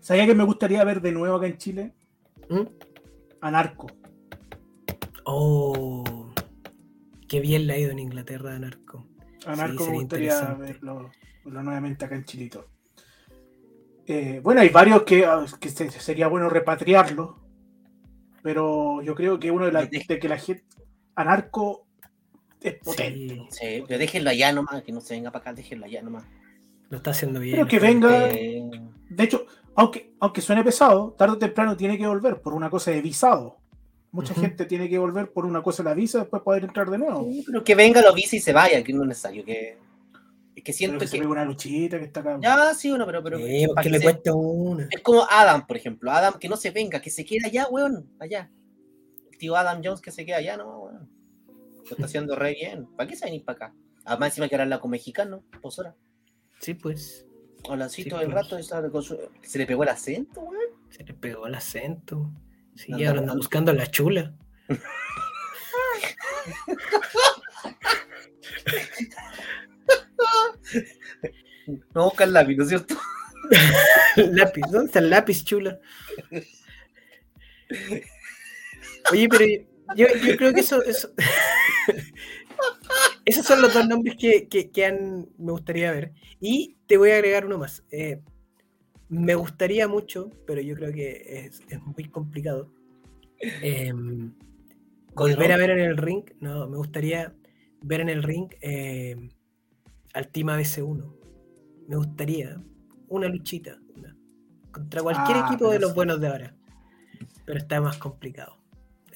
¿Sabía 0.00 0.26
que 0.26 0.34
me 0.34 0.44
gustaría 0.44 0.84
ver 0.84 1.00
de 1.00 1.12
nuevo 1.12 1.36
acá 1.36 1.46
en 1.46 1.58
Chile? 1.58 1.92
¿Mm? 2.48 2.60
A 3.40 3.50
Narco. 3.50 3.88
Oh, 5.24 6.04
qué 7.28 7.40
bien 7.40 7.66
le 7.66 7.72
ha 7.72 7.78
ido 7.78 7.90
en 7.90 7.98
Inglaterra 7.98 8.54
a 8.54 8.58
Narco. 8.58 9.06
A 9.46 9.54
Sí, 9.54 9.60
Narco 9.60 9.84
me 9.84 9.84
sería 9.84 10.00
gustaría 10.00 10.54
verlo, 10.54 11.10
verlo 11.44 11.62
nuevamente 11.62 12.04
acá 12.04 12.14
en 12.14 12.24
Chilito. 12.24 12.68
Eh, 14.06 14.40
bueno, 14.42 14.60
hay 14.60 14.68
varios 14.68 15.02
que, 15.02 15.24
ah, 15.24 15.44
que 15.58 15.68
sería 15.70 16.28
bueno 16.28 16.48
repatriarlo, 16.48 17.40
pero 18.42 19.02
yo 19.02 19.16
creo 19.16 19.40
que 19.40 19.50
uno 19.50 19.64
de, 19.66 19.72
la- 19.72 19.86
de 19.86 20.18
que 20.20 20.28
la 20.28 20.38
gente. 20.38 20.64
A 21.16 21.24
Narco 21.24 21.86
es 22.60 22.74
potente. 22.74 23.34
Sí, 23.50 23.58
Sí, 23.78 23.84
pero 23.86 23.98
déjenlo 23.98 24.30
allá 24.30 24.52
nomás, 24.52 24.82
que 24.82 24.92
no 24.92 25.00
se 25.00 25.14
venga 25.14 25.30
para 25.30 25.42
acá, 25.42 25.52
déjenlo 25.54 25.86
allá 25.86 26.02
nomás. 26.02 26.24
lo 26.88 26.98
está 26.98 27.10
haciendo 27.10 27.40
bien. 27.40 27.56
Pero 27.56 27.66
que 27.66 27.78
venga- 27.80 28.28
De 28.28 29.24
hecho, 29.24 29.46
aunque, 29.74 30.12
aunque 30.20 30.40
suene 30.40 30.62
pesado, 30.62 31.14
tarde 31.18 31.34
o 31.34 31.38
temprano 31.38 31.76
tiene 31.76 31.98
que 31.98 32.06
volver 32.06 32.40
por 32.40 32.54
una 32.54 32.70
cosa 32.70 32.90
de 32.92 33.00
visado. 33.02 33.56
Mucha 34.12 34.34
gente 34.34 34.64
tiene 34.66 34.88
que 34.88 34.96
volver 34.98 35.30
por 35.32 35.44
una 35.46 35.62
cosa 35.62 35.82
de 35.82 35.88
la 35.90 35.94
visa 35.94 36.20
después 36.20 36.42
poder 36.42 36.64
entrar 36.64 36.88
de 36.90 36.96
nuevo. 36.98 37.24
sí, 37.30 37.42
pero 37.46 37.62
que 37.64 37.74
venga, 37.74 38.00
lo 38.00 38.14
vise 38.14 38.36
y 38.36 38.40
se 38.40 38.52
vaya, 38.52 38.82
que 38.84 38.92
no 38.92 39.02
es 39.02 39.08
necesario. 39.08 39.44
Que, 39.44 39.76
es 40.54 40.62
que 40.62 40.72
Pero 40.72 40.76
siento 40.76 40.98
que 40.98 41.06
se 41.06 41.12
que. 41.12 41.18
pegue 41.18 41.30
una 41.32 41.44
luchita 41.44 41.98
que 41.98 42.04
está 42.06 42.20
acá. 42.20 42.38
Ya, 42.40 42.72
sí, 42.74 42.90
uno, 42.90 43.04
pero. 43.04 43.22
pero 43.22 43.36
Sí, 43.38 43.66
para 43.66 43.74
porque 43.74 43.82
que 43.82 43.90
le 43.90 43.98
se- 43.98 44.04
cuesta 44.04 44.32
una. 44.34 44.88
Es 44.90 45.02
como 45.02 45.26
Adam, 45.28 45.66
por 45.66 45.76
ejemplo. 45.76 46.10
Adam 46.10 46.38
que 46.38 46.48
no 46.48 46.56
se 46.56 46.70
venga, 46.70 47.00
que 47.02 47.10
se 47.10 47.24
quede 47.24 47.46
allá, 47.46 47.66
weón. 47.70 48.08
Allá. 48.20 48.48
Tío 49.38 49.56
Adam 49.56 49.80
Jones 49.84 50.00
que 50.00 50.10
se 50.12 50.24
queda 50.24 50.38
allá, 50.38 50.56
no. 50.56 50.90
Lo 50.90 51.90
está 51.90 52.04
haciendo 52.06 52.34
re 52.36 52.54
bien. 52.54 52.86
¿Para 52.96 53.08
qué 53.08 53.16
se 53.16 53.24
venir 53.26 53.44
para 53.44 53.66
acá? 53.66 53.74
Además, 54.04 54.28
encima 54.30 54.48
que 54.48 54.56
habla 54.56 54.80
con 54.80 54.90
mexicano, 54.90 55.44
ahora. 55.62 55.94
Sí, 56.60 56.74
pues. 56.74 57.26
Hola, 57.68 57.88
sí, 57.88 58.02
el 58.02 58.08
pues. 58.10 58.28
rato. 58.30 58.58
esa- 58.58 58.88
con 58.90 59.02
su- 59.02 59.18
Se 59.42 59.58
le 59.58 59.66
pegó 59.66 59.82
el 59.82 59.88
acento, 59.90 60.40
weón. 60.40 60.62
Se 60.90 61.04
le 61.04 61.14
pegó 61.14 61.46
el 61.46 61.54
acento. 61.54 62.30
Sí, 62.74 62.92
Anda 62.92 63.08
ahora 63.08 63.20
anda 63.20 63.34
buscando 63.34 63.70
a 63.70 63.74
la 63.74 63.86
chula. 63.90 64.34
No 71.94 72.04
busca 72.04 72.24
el 72.24 72.32
lápiz, 72.32 72.56
¿no 72.56 72.62
es 72.62 72.68
cierto? 72.68 72.96
lápiz, 74.16 74.62
¿dónde 74.70 74.86
está 74.86 74.98
el 75.00 75.10
lápiz, 75.10 75.44
chula? 75.44 75.78
Oye, 79.12 79.28
pero 79.28 79.44
yo, 79.96 80.06
yo 80.24 80.36
creo 80.36 80.52
que 80.52 80.60
eso, 80.60 80.82
eso- 80.82 81.10
esos 83.24 83.46
son 83.46 83.62
los 83.62 83.74
dos 83.74 83.86
nombres 83.88 84.16
que, 84.18 84.48
que- 84.48 84.70
que 84.70 84.86
han- 84.86 85.28
me 85.38 85.52
gustaría 85.52 85.90
ver. 85.92 86.12
Y 86.40 86.76
te 86.86 86.96
voy 86.96 87.10
a 87.10 87.16
agregar 87.16 87.46
uno 87.46 87.58
más. 87.58 87.84
Eh, 87.90 88.20
me 89.08 89.34
gustaría 89.34 89.88
mucho, 89.88 90.30
pero 90.46 90.60
yo 90.60 90.74
creo 90.74 90.92
que 90.92 91.46
es, 91.46 91.60
es 91.68 91.80
muy 91.82 92.04
complicado. 92.08 92.70
em, 93.62 94.32
volver 95.14 95.52
a 95.52 95.56
ver 95.58 95.70
en 95.70 95.80
el 95.80 95.96
ring. 95.98 96.24
No, 96.40 96.66
me 96.68 96.76
gustaría 96.78 97.34
ver 97.82 98.00
en 98.00 98.08
el 98.08 98.22
ring 98.22 98.48
em, 98.60 99.28
al 100.14 100.28
Team 100.28 100.48
ABC1. 100.48 101.12
Me 101.88 101.96
gustaría 101.96 102.60
una 103.08 103.28
luchita 103.28 103.78
una- 103.94 104.16
contra 104.72 105.02
cualquier 105.02 105.36
Ah, 105.38 105.46
equipo 105.48 105.70
de 105.70 105.78
los 105.78 105.94
buenos 105.94 106.20
de 106.20 106.28
ahora. 106.28 106.56
Pero 107.44 107.58
está 107.58 107.80
más 107.80 107.98
complicado. 107.98 108.56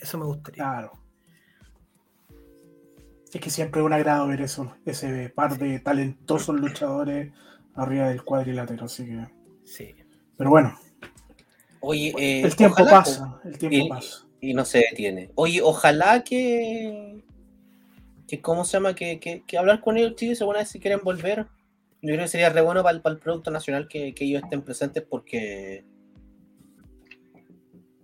Eso 0.01 0.19
me 0.19 0.25
gustaría. 0.25 0.63
Claro. 0.65 0.93
Es 3.33 3.41
que 3.41 3.51
siempre 3.51 3.81
es 3.81 3.87
un 3.87 3.93
agrado 3.93 4.27
ver 4.27 4.41
eso, 4.41 4.75
ese 4.85 5.29
par 5.29 5.57
de 5.57 5.79
talentosos 5.79 6.57
luchadores 6.57 7.33
arriba 7.75 8.09
del 8.09 8.25
cuadrilátero, 8.25 8.87
así 8.87 9.07
que. 9.07 9.27
Sí. 9.65 9.95
Pero 10.37 10.51
bueno, 10.51 10.75
Oye, 11.81 12.13
eh, 12.19 12.43
el 12.43 12.57
tiempo 12.57 12.83
ojalá, 12.83 12.91
pasa, 12.99 13.41
el 13.45 13.57
tiempo 13.57 13.77
Y- 13.77 13.89
pasa. 13.89 14.27
y 14.41 14.53
no 14.55 14.65
se 14.65 14.79
detiene. 14.79 15.31
Oye, 15.37 15.63
ojalá 15.63 16.25
que. 16.25 17.25
que 18.27 18.41
¿Cómo 18.41 18.65
se 18.65 18.73
llama? 18.73 18.95
Que, 18.95 19.21
que, 19.21 19.45
que 19.47 19.59
hablar 19.59 19.81
con 19.81 19.97
ellos, 19.97 20.17
chicos, 20.17 20.41
alguna 20.41 20.59
vez 20.61 20.69
si 20.69 20.81
quieren 20.81 21.01
volver. 21.05 21.47
Yo 22.03 22.15
creo 22.15 22.21
que 22.23 22.29
sería 22.29 22.49
re 22.51 22.63
bueno 22.63 22.83
para 22.83 22.97
el, 22.97 23.03
para 23.03 23.15
el 23.15 23.21
producto 23.21 23.51
nacional 23.51 23.87
que, 23.87 24.13
que 24.15 24.25
ellos 24.25 24.43
estén 24.43 24.63
presentes 24.63 25.05
porque. 25.09 25.85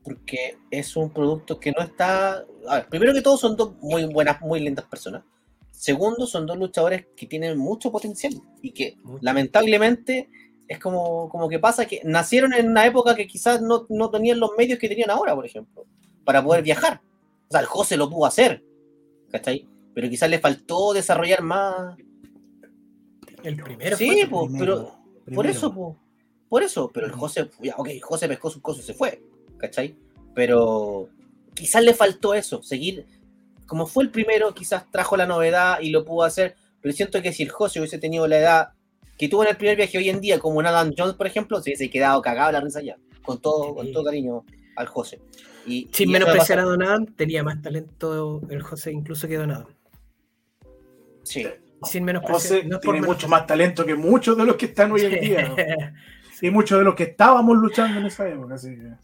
Porque 0.06 0.56
es 0.70 0.96
un 0.96 1.10
producto 1.10 1.58
que 1.58 1.72
no 1.72 1.82
está. 1.82 2.44
A 2.68 2.76
ver, 2.76 2.86
primero 2.88 3.12
que 3.12 3.20
todo, 3.22 3.36
son 3.36 3.56
dos 3.56 3.74
muy 3.80 4.04
buenas, 4.06 4.40
muy 4.40 4.60
lindas 4.60 4.86
personas. 4.86 5.24
Segundo, 5.72 6.26
son 6.26 6.46
dos 6.46 6.56
luchadores 6.56 7.06
que 7.16 7.26
tienen 7.26 7.58
mucho 7.58 7.90
potencial 7.92 8.32
y 8.62 8.70
que 8.70 8.96
lamentablemente 9.20 10.30
es 10.68 10.78
como, 10.78 11.28
como 11.28 11.48
que 11.48 11.58
pasa 11.58 11.86
que 11.86 12.00
nacieron 12.04 12.54
en 12.54 12.70
una 12.70 12.86
época 12.86 13.14
que 13.14 13.26
quizás 13.26 13.60
no, 13.60 13.84
no 13.90 14.10
tenían 14.10 14.40
los 14.40 14.50
medios 14.56 14.78
que 14.78 14.88
tenían 14.88 15.10
ahora, 15.10 15.34
por 15.34 15.44
ejemplo, 15.44 15.84
para 16.24 16.42
poder 16.42 16.62
viajar. 16.62 17.00
O 17.48 17.50
sea, 17.50 17.60
el 17.60 17.66
José 17.66 17.96
lo 17.96 18.08
pudo 18.08 18.26
hacer, 18.26 18.64
¿cachai? 19.30 19.68
Pero 19.94 20.08
quizás 20.08 20.30
le 20.30 20.38
faltó 20.38 20.92
desarrollar 20.92 21.42
más. 21.42 21.96
El 23.42 23.56
primero 23.62 23.96
Sí, 23.96 24.08
fue- 24.08 24.28
po, 24.28 24.46
Primero, 24.46 24.98
pero 25.24 25.36
por 25.36 25.46
eso, 25.46 25.74
po, 25.74 25.96
por 26.48 26.62
eso, 26.62 26.90
pero 26.92 27.06
el 27.06 27.12
José, 27.12 27.50
ya, 27.60 27.74
ok, 27.76 27.88
José 28.02 28.28
pescó 28.28 28.50
sus 28.50 28.62
cosas 28.62 28.84
y 28.84 28.86
se 28.86 28.94
fue, 28.94 29.22
¿cachai? 29.58 29.96
Pero 30.34 31.08
quizás 31.54 31.82
le 31.82 31.94
faltó 31.94 32.34
eso, 32.34 32.62
seguir, 32.62 33.06
como 33.66 33.86
fue 33.86 34.04
el 34.04 34.10
primero, 34.10 34.54
quizás 34.54 34.90
trajo 34.90 35.16
la 35.16 35.26
novedad 35.26 35.80
y 35.80 35.90
lo 35.90 36.04
pudo 36.04 36.22
hacer, 36.22 36.56
pero 36.80 36.94
siento 36.94 37.20
que 37.20 37.32
si 37.32 37.42
el 37.42 37.50
José 37.50 37.80
hubiese 37.80 37.98
tenido 37.98 38.26
la 38.28 38.38
edad 38.38 38.68
que 39.18 39.28
tuvo 39.28 39.42
en 39.42 39.50
el 39.50 39.56
primer 39.56 39.76
viaje 39.76 39.98
hoy 39.98 40.08
en 40.08 40.20
día, 40.20 40.38
como 40.38 40.58
un 40.58 40.66
Adam 40.66 40.92
Jones, 40.96 41.14
por 41.14 41.26
ejemplo, 41.26 41.60
se 41.60 41.70
hubiese 41.70 41.90
quedado 41.90 42.22
cagado 42.22 42.52
la 42.52 42.60
risa 42.60 42.80
ya, 42.82 42.96
con 43.22 43.40
todo, 43.40 43.74
con 43.74 43.90
todo 43.92 44.04
cariño 44.04 44.44
al 44.76 44.86
José. 44.86 45.20
Y, 45.66 45.88
Sin 45.92 46.10
menospreciar 46.10 46.60
a 46.60 46.62
Don 46.62 46.82
Adam, 46.82 47.06
tenía 47.06 47.42
más 47.42 47.60
talento 47.60 48.40
el 48.48 48.62
José 48.62 48.92
incluso 48.92 49.26
que 49.26 49.36
Don 49.36 49.50
Adam. 49.50 49.66
Sí, 51.24 51.46
Sin 51.82 52.04
menospreciar. 52.04 52.60
José 52.60 52.68
no 52.68 52.76
es 52.76 52.84
por 52.84 52.94
tiene 52.94 53.06
mucho 53.06 53.26
más 53.26 53.46
talento 53.46 53.84
que 53.84 53.96
muchos 53.96 54.36
de 54.36 54.44
los 54.44 54.56
que 54.56 54.66
están 54.66 54.92
hoy 54.92 55.02
en 55.06 55.20
día. 55.20 55.48
¿no? 55.48 55.56
Y 56.42 56.50
muchos 56.50 56.78
de 56.78 56.84
los 56.84 56.94
que 56.94 57.04
estábamos 57.04 57.56
luchando 57.56 57.98
en 57.98 58.06
esa 58.06 58.28
época. 58.28 58.56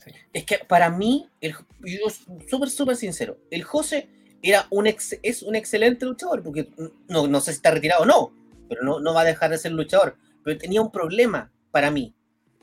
Que. 0.05 0.15
Es 0.33 0.45
que 0.45 0.59
para 0.67 0.91
mí, 0.91 1.29
el, 1.41 1.55
yo 1.81 2.11
súper, 2.49 2.69
súper 2.71 2.97
sincero, 2.97 3.39
el 3.51 3.63
José 3.63 4.09
era 4.43 4.67
un 4.71 4.87
ex- 4.87 5.19
es 5.23 5.43
un 5.43 5.55
excelente 5.55 6.05
luchador, 6.05 6.43
porque 6.43 6.69
no, 7.09 7.27
no 7.29 7.41
sé 7.41 7.53
si 7.53 7.57
está 7.57 7.71
retirado 7.71 8.03
o 8.03 8.07
no, 8.07 8.33
pero 8.69 8.83
no, 8.83 9.01
no 9.01 9.15
va 9.15 9.23
a 9.23 9.25
dejar 9.25 9.51
de 9.51 9.59
ser 9.59 9.73
luchador. 9.73 10.17
Pero 10.45 10.59
tenía 10.59 10.83
un 10.83 10.91
problema 10.91 11.51
para 11.71 11.91
mí, 11.91 12.15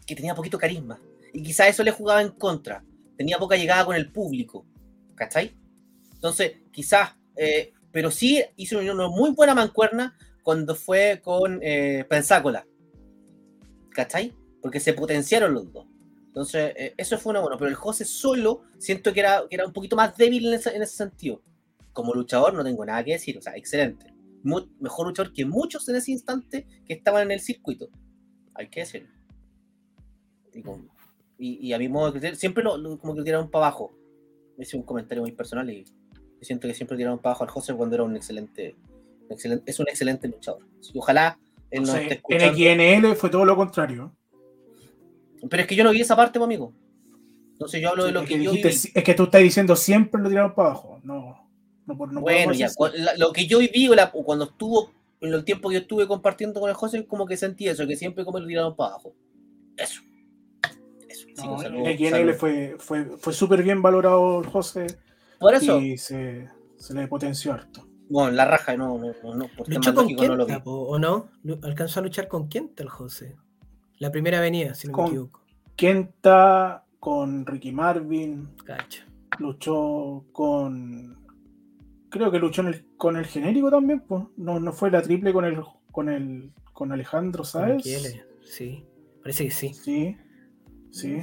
que 0.05 0.15
tenía 0.15 0.35
poquito 0.35 0.57
carisma. 0.57 0.99
Y 1.33 1.41
quizás 1.43 1.69
eso 1.69 1.83
le 1.83 1.91
jugaba 1.91 2.21
en 2.21 2.31
contra. 2.31 2.83
Tenía 3.17 3.37
poca 3.37 3.55
llegada 3.55 3.85
con 3.85 3.95
el 3.95 4.11
público. 4.11 4.65
¿Cachai? 5.15 5.55
Entonces, 6.13 6.53
quizás, 6.71 7.15
eh, 7.35 7.73
pero 7.91 8.11
sí 8.11 8.43
hizo 8.55 8.79
una 8.79 9.07
muy 9.07 9.31
buena 9.31 9.55
mancuerna 9.55 10.17
cuando 10.43 10.75
fue 10.75 11.21
con 11.23 11.59
eh, 11.61 12.05
Pensácola. 12.09 12.65
¿Cachai? 13.91 14.33
Porque 14.61 14.79
se 14.79 14.93
potenciaron 14.93 15.53
los 15.53 15.71
dos. 15.71 15.87
Entonces, 16.27 16.73
eh, 16.75 16.93
eso 16.97 17.17
fue 17.17 17.31
una 17.31 17.39
bueno, 17.41 17.57
pero 17.57 17.69
el 17.69 17.75
José 17.75 18.05
solo 18.05 18.61
siento 18.77 19.11
que 19.13 19.19
era, 19.21 19.43
que 19.49 19.55
era 19.55 19.65
un 19.65 19.73
poquito 19.73 19.95
más 19.95 20.15
débil 20.15 20.47
en 20.47 20.53
ese, 20.53 20.75
en 20.75 20.81
ese 20.81 20.95
sentido. 20.95 21.41
Como 21.93 22.13
luchador 22.13 22.53
no 22.53 22.63
tengo 22.63 22.85
nada 22.85 23.03
que 23.03 23.13
decir, 23.13 23.37
o 23.37 23.41
sea, 23.41 23.55
excelente. 23.55 24.13
Mu- 24.43 24.67
mejor 24.79 25.07
luchador 25.07 25.33
que 25.33 25.45
muchos 25.45 25.87
en 25.89 25.95
ese 25.95 26.11
instante 26.11 26.67
que 26.85 26.93
estaban 26.93 27.23
en 27.23 27.31
el 27.31 27.39
circuito. 27.39 27.89
Hay 28.53 28.69
que 28.69 28.81
decirlo. 28.81 29.09
Y, 30.53 30.61
con- 30.61 30.89
y- 31.37 31.67
y 31.67 31.73
a 31.73 31.79
mi 31.79 31.87
modo 31.89 32.11
de 32.11 32.35
siempre 32.35 32.63
lo, 32.63 32.77
lo- 32.77 32.97
como 32.99 33.13
que 33.13 33.19
lo 33.19 33.25
tiraron 33.25 33.49
para 33.49 33.67
abajo. 33.67 33.95
Es 34.57 34.73
un 34.73 34.83
comentario 34.83 35.21
muy 35.23 35.31
personal 35.31 35.69
y 35.69 35.85
siento 36.41 36.67
que 36.67 36.73
siempre 36.73 36.97
tiraron 36.97 37.19
para 37.19 37.31
abajo 37.31 37.43
al 37.45 37.49
José 37.49 37.73
cuando 37.73 37.95
era 37.95 38.03
un 38.03 38.15
excelente, 38.15 38.75
un 39.25 39.31
excelente 39.31 39.69
es 39.71 39.79
un 39.79 39.87
excelente 39.87 40.27
luchador. 40.27 40.65
Ojalá 40.95 41.39
él 41.71 41.81
nos 41.83 41.95
esté 41.95 42.21
Entonces, 42.27 42.59
en. 42.59 42.79
XNL 43.03 43.15
fue 43.15 43.29
todo 43.29 43.45
lo 43.45 43.55
contrario. 43.55 44.15
Pero 45.49 45.61
es 45.61 45.67
que 45.67 45.75
yo 45.75 45.83
no 45.83 45.91
vi 45.91 46.01
esa 46.01 46.15
parte, 46.15 46.39
amigo. 46.41 46.73
Entonces 47.53 47.81
yo 47.81 47.89
hablo 47.89 48.05
de 48.05 48.11
lo 48.11 48.21
que, 48.21 48.37
que 48.37 48.43
yo 48.43 48.51
dijiste- 48.51 48.69
viví. 48.89 48.91
es 48.95 49.03
que 49.03 49.13
tú 49.13 49.23
estás 49.23 49.41
diciendo 49.41 49.75
siempre 49.75 50.21
lo 50.21 50.29
tiraron 50.29 50.55
para 50.55 50.69
abajo. 50.69 50.99
No, 51.03 51.49
no, 51.85 51.97
por- 51.97 52.11
no 52.13 52.21
bueno, 52.21 52.53
ya, 52.53 52.69
la- 52.95 53.15
lo 53.17 53.31
que 53.33 53.47
yo 53.47 53.59
viví 53.59 53.87
o 53.89 53.95
la- 53.95 54.11
cuando 54.11 54.45
estuvo, 54.45 54.91
en 55.21 55.33
el 55.33 55.43
tiempo 55.43 55.67
que 55.69 55.75
yo 55.75 55.81
estuve 55.81 56.07
compartiendo 56.07 56.59
con 56.61 56.69
el 56.69 56.75
José, 56.75 57.05
como 57.05 57.25
que 57.25 57.35
sentí 57.35 57.67
eso, 57.67 57.85
que 57.85 57.97
siempre 57.97 58.23
como 58.23 58.39
lo 58.39 58.47
tiraron 58.47 58.75
para 58.75 58.91
abajo. 58.91 59.13
Eso. 59.75 60.01
Eso. 61.09 61.27
No, 61.35 61.59
salud, 61.59 61.85
salud. 62.09 62.33
fue, 62.35 62.75
fue, 62.79 63.05
fue 63.17 63.33
súper 63.33 63.63
bien 63.63 63.81
valorado 63.81 64.39
el 64.41 64.47
José 64.47 64.87
Por 65.39 65.53
eso, 65.55 65.79
y 65.81 65.97
se, 65.97 66.47
se 66.77 66.93
le 66.93 67.07
potenció 67.07 67.51
harto. 67.53 67.85
bueno, 68.09 68.31
la 68.31 68.45
raja, 68.45 68.75
no, 68.77 68.97
no, 68.97 69.13
no, 69.35 69.49
¿Luchó 69.67 69.93
con 69.93 70.03
lógicos 70.05 70.27
no 70.29 70.35
lo 70.37 70.45
vi. 70.45 70.53
Kenta, 70.53 70.69
o 70.69 70.97
no? 70.99 71.29
¿Alcanzó 71.63 71.99
a 71.99 72.03
luchar 72.03 72.27
con 72.29 72.47
Kenta 72.47 72.83
el 72.83 72.89
José? 72.89 73.35
La 73.99 74.11
primera 74.11 74.39
avenida, 74.39 74.73
si 74.75 74.87
no 74.87 74.93
Con- 74.93 75.03
me 75.05 75.09
equivoco. 75.11 75.41
Kenta 75.75 76.83
con 76.99 77.45
Ricky 77.45 77.71
Marvin, 77.71 78.49
Cacha. 78.65 79.05
luchó 79.39 80.25
con. 80.31 81.17
Creo 82.09 82.31
que 82.31 82.39
luchó 82.39 82.61
en 82.61 82.67
el- 82.69 82.85
con 82.97 83.15
el 83.17 83.25
genérico 83.25 83.69
también, 83.69 84.01
pues. 84.01 84.23
No, 84.37 84.59
no 84.59 84.73
fue 84.73 84.91
la 84.91 85.01
triple 85.01 85.31
con 85.31 85.45
el 85.45 85.61
con 85.91 86.09
el 86.09 86.51
con 86.73 86.91
Alejandro, 86.91 87.43
Con 87.43 87.49
¿sabes? 87.51 87.75
Michele, 87.77 88.25
Sí, 88.43 88.85
parece 89.21 89.45
que 89.45 89.51
sí. 89.51 89.73
Sí, 89.73 90.17
sí, 90.91 91.21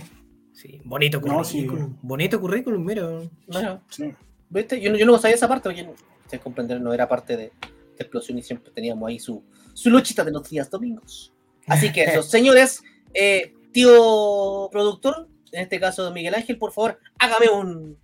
sí. 0.53 0.81
Bonito 0.85 1.21
No, 1.21 1.39
currículum. 1.39 1.91
sí. 1.93 1.99
Bonito 2.03 2.41
currículum, 2.41 2.85
mira. 2.85 3.09
Bueno, 3.49 3.83
sí. 3.91 4.13
¿Viste? 4.49 4.81
Yo, 4.81 4.93
no- 4.93 4.97
yo 4.99 5.07
no 5.07 5.19
sabía 5.19 5.35
esa 5.35 5.49
parte, 5.49 5.69
porque 5.69 5.89
se 6.29 6.39
comprender, 6.39 6.81
no 6.81 6.93
era 6.93 7.09
parte 7.09 7.37
de, 7.37 7.43
de 7.45 7.51
explosión 7.99 8.39
y 8.39 8.43
siempre 8.43 8.71
teníamos 8.73 9.09
ahí 9.09 9.19
su, 9.19 9.43
su 9.75 9.91
luchita 9.91 10.25
de 10.25 10.31
los 10.31 10.49
días 10.49 10.71
domingos. 10.71 11.33
Así 11.67 11.93
que 11.93 12.05
eso, 12.05 12.23
señores, 12.23 12.83
eh, 13.15 13.55
tío 13.73 14.69
productor, 14.73 15.29
en 15.53 15.63
este 15.63 15.81
caso 15.81 16.13
Miguel 16.13 16.35
Ángel, 16.35 16.59
por 16.59 16.73
favor, 16.73 16.99
hágame 17.19 17.49
un, 17.49 17.99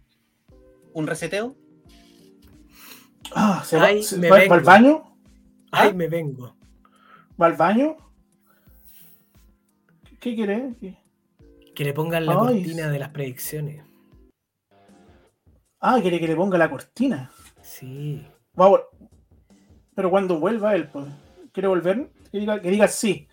un 0.92 1.06
reseteo. 1.06 1.56
Ah, 3.34 3.62
¿se 3.64 3.76
va, 3.78 3.86
Ay, 3.86 4.02
se 4.02 4.18
me 4.18 4.28
va- 4.28 4.36
vengo. 4.38 4.50
va 4.50 4.56
al 4.56 4.64
baño? 4.64 5.16
Ay, 5.70 5.94
me 5.94 6.08
vengo. 6.08 6.54
¿Va 7.40 7.46
al 7.46 7.54
baño? 7.56 7.96
¿Qué 10.20 10.34
quiere? 10.34 10.74
¿Qué? 10.80 10.98
Que 11.74 11.84
le 11.84 11.92
pongan 11.94 12.26
la 12.26 12.32
Ay, 12.32 12.38
cortina 12.38 12.88
de 12.90 12.98
las 12.98 13.08
predicciones. 13.08 13.82
Ah, 15.80 15.98
quiere 16.00 16.20
que 16.20 16.28
le 16.28 16.36
ponga 16.36 16.58
la 16.58 16.70
cortina. 16.70 17.30
Sí. 17.62 18.24
Va 18.60 18.70
Pero 19.94 20.10
cuando 20.10 20.38
vuelva 20.38 20.74
él, 20.76 20.88
pues, 20.88 21.06
¿quiere 21.52 21.68
volver? 21.68 22.10
Que 22.30 22.38
diga, 22.38 22.60
que 22.60 22.70
diga 22.70 22.86
sí. 22.86 23.26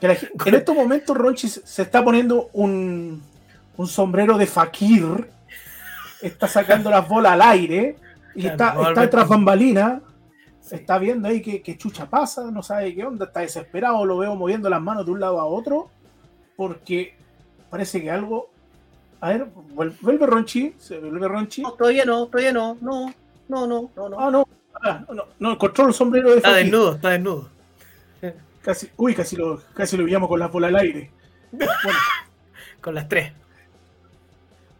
La 0.00 0.16
en 0.46 0.54
estos 0.54 0.74
momentos 0.74 1.16
Ronchi 1.16 1.48
se 1.48 1.82
está 1.82 2.02
poniendo 2.04 2.48
un, 2.52 3.22
un 3.76 3.86
sombrero 3.86 4.38
de 4.38 4.46
fakir. 4.46 5.28
Está 6.22 6.46
sacando 6.48 6.90
las 6.90 7.06
bolas 7.08 7.32
al 7.32 7.42
aire. 7.42 7.96
Y 8.34 8.46
está, 8.46 8.76
está 8.88 9.08
tras 9.10 9.28
bambalina. 9.28 10.00
sí. 10.60 10.74
Está 10.76 10.98
viendo 10.98 11.28
ahí 11.28 11.42
que, 11.42 11.60
que 11.62 11.76
chucha 11.76 12.06
pasa. 12.06 12.50
No 12.50 12.62
sabe 12.62 12.94
qué 12.94 13.04
onda. 13.04 13.26
Está 13.26 13.40
desesperado. 13.40 14.04
Lo 14.04 14.18
veo 14.18 14.34
moviendo 14.36 14.68
las 14.70 14.80
manos 14.80 15.04
de 15.04 15.12
un 15.12 15.20
lado 15.20 15.40
a 15.40 15.44
otro. 15.44 15.90
Porque 16.56 17.14
parece 17.70 18.00
que 18.02 18.10
algo. 18.10 18.50
A 19.20 19.30
ver, 19.30 19.46
vuel- 19.74 19.96
vuelve 20.00 20.26
Ronchi. 20.26 20.74
Se 20.78 20.98
vuelve 20.98 21.28
Ronchi. 21.28 21.62
No, 21.62 21.72
todavía 21.72 22.04
no, 22.04 22.26
todavía 22.26 22.52
no, 22.52 22.76
no, 22.80 23.12
no, 23.48 23.66
no, 23.66 23.90
no, 23.96 24.08
no. 24.08 24.20
Ah, 24.20 24.30
no. 24.30 24.48
Ah, 24.82 25.04
no, 25.12 25.24
no, 25.38 25.52
encontró 25.52 25.86
el 25.88 25.92
sombrero 25.92 26.30
de 26.30 26.36
Está 26.36 26.50
fakir. 26.52 26.64
desnudo, 26.64 26.94
está 26.94 27.10
desnudo. 27.10 27.48
Casi, 28.62 28.90
uy, 28.96 29.14
casi 29.14 29.36
lo, 29.36 29.60
casi 29.74 29.96
lo 29.96 30.04
pillamos 30.04 30.28
con 30.28 30.38
las 30.38 30.50
bolas 30.52 30.68
al 30.68 30.76
aire. 30.76 31.10
Bueno, 31.52 31.70
Con 32.80 32.94
las 32.94 33.08
tres. 33.08 33.32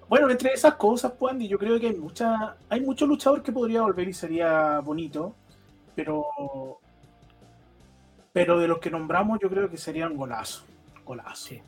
bueno, 0.09 0.31
entre 0.31 0.53
esas 0.53 0.75
cosas, 0.75 1.13
pues, 1.19 1.33
Andy, 1.33 1.49
yo 1.49 1.59
creo 1.59 1.79
que 1.79 1.89
hay 1.89 1.97
mucha, 1.97 2.57
hay 2.69 2.81
muchos 2.81 3.09
luchadores 3.09 3.45
que 3.45 3.53
podría 3.53 3.83
volver 3.83 4.09
y 4.09 4.13
sería 4.15 4.81
bonito, 4.81 5.35
pero, 5.95 6.25
pero 8.33 8.59
de 8.59 8.69
los 8.69 8.79
que 8.79 8.91
nombramos, 8.91 9.39
yo 9.41 9.49
creo 9.51 9.69
que 9.71 9.77
serían 9.77 10.17
golazo, 10.17 10.65
golazo. 11.05 11.49
Sí. 11.49 11.63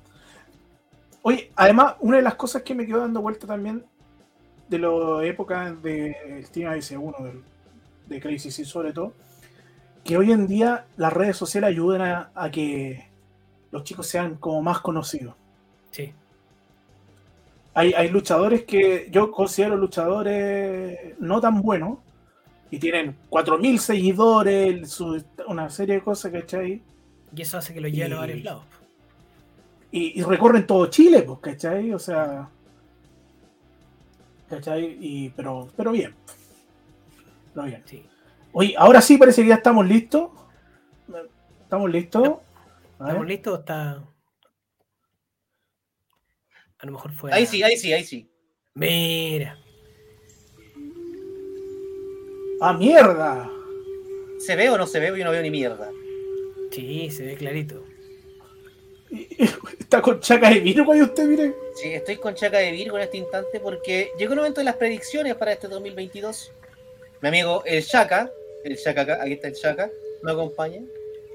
Oye, 1.22 1.52
además, 1.56 1.94
una 2.00 2.16
de 2.16 2.22
las 2.22 2.34
cosas 2.34 2.62
que 2.62 2.74
me 2.74 2.86
quedó 2.86 3.00
dando 3.00 3.20
vuelta 3.20 3.46
también 3.46 3.84
de 4.68 4.78
la 4.78 5.24
época 5.24 5.72
del 5.72 6.14
Team 6.50 6.72
IC1, 6.74 7.22
del- 7.24 7.42
de 8.06 8.20
Crazy 8.20 8.50
sí, 8.50 8.64
sobre 8.64 8.92
todo, 8.92 9.12
que 10.04 10.16
hoy 10.16 10.32
en 10.32 10.46
día 10.46 10.86
las 10.96 11.12
redes 11.12 11.36
sociales 11.36 11.68
ayudan 11.68 12.02
a, 12.02 12.30
a 12.34 12.50
que 12.50 13.06
los 13.70 13.84
chicos 13.84 14.06
sean 14.06 14.36
como 14.36 14.60
más 14.62 14.80
conocidos. 14.80 15.34
Sí. 15.90 16.12
Hay, 17.74 17.92
hay 17.94 18.08
luchadores 18.08 18.64
que 18.64 19.08
yo 19.10 19.30
considero 19.30 19.76
luchadores 19.76 21.18
no 21.20 21.40
tan 21.40 21.62
buenos 21.62 21.98
y 22.70 22.78
tienen 22.78 23.16
4.000 23.30 23.78
seguidores, 23.78 24.90
su- 24.90 25.22
una 25.46 25.70
serie 25.70 25.96
de 25.96 26.00
cosas, 26.02 26.32
¿cachai? 26.32 26.82
Y 27.34 27.42
eso 27.42 27.58
hace 27.58 27.72
que 27.72 27.80
lo 27.80 27.88
lleven 27.88 28.12
a 28.14 28.18
varios 28.20 28.42
lados. 28.42 28.64
Y, 29.90 30.18
y 30.20 30.22
recorren 30.22 30.66
todo 30.66 30.86
Chile, 30.86 31.22
pues, 31.22 31.38
¿cachai? 31.40 31.92
O 31.92 31.98
sea. 31.98 32.48
¿cachai? 34.48 34.96
Y, 35.00 35.28
pero, 35.30 35.68
pero 35.76 35.92
bien. 35.92 36.14
Pero 37.54 37.66
bien. 37.66 37.82
Sí. 37.86 38.02
Oye, 38.52 38.74
ahora 38.76 39.00
sí 39.00 39.16
parece 39.16 39.42
que 39.42 39.48
ya 39.48 39.56
estamos 39.56 39.86
listos. 39.86 40.30
¿Estamos 41.62 41.90
listos? 41.90 42.38
¿Estamos 42.98 43.26
listos 43.26 43.54
o 43.54 43.60
está.? 43.60 44.04
A 46.78 46.86
lo 46.86 46.92
mejor 46.92 47.12
fue. 47.12 47.32
Ahí 47.32 47.46
sí, 47.46 47.62
ahí 47.62 47.76
sí, 47.76 47.92
ahí 47.92 48.04
sí. 48.04 48.30
Mira. 48.74 49.58
¡Ah, 52.60 52.72
mierda! 52.72 53.50
¿Se 54.38 54.54
ve 54.56 54.68
o 54.70 54.76
no 54.76 54.86
se 54.86 55.00
ve? 55.00 55.16
Yo 55.16 55.24
no 55.24 55.30
veo 55.30 55.42
ni 55.42 55.50
mierda. 55.50 55.90
Sí, 56.70 57.10
se 57.10 57.24
ve 57.24 57.36
clarito. 57.36 57.84
Está 59.78 60.00
con 60.00 60.20
chaca 60.20 60.50
de 60.50 60.60
Virgo 60.60 60.94
y 60.94 61.02
usted, 61.02 61.24
mire. 61.24 61.54
Sí, 61.74 61.92
estoy 61.92 62.16
con 62.16 62.34
Chaca 62.34 62.58
de 62.58 62.70
Virgo 62.70 62.96
en 62.96 63.04
este 63.04 63.18
instante 63.18 63.60
porque 63.60 64.10
llegó 64.18 64.32
el 64.32 64.40
momento 64.40 64.60
de 64.60 64.64
las 64.64 64.76
predicciones 64.76 65.34
para 65.36 65.52
este 65.52 65.68
2022. 65.68 66.52
Mi 67.20 67.28
amigo 67.28 67.62
el 67.64 67.84
Chaca, 67.84 68.30
el 68.64 68.76
Chaca 68.78 69.02
acá, 69.02 69.18
aquí 69.22 69.32
está 69.32 69.48
el 69.48 69.54
Chaca, 69.54 69.90
me 70.22 70.32
acompaña. 70.32 70.80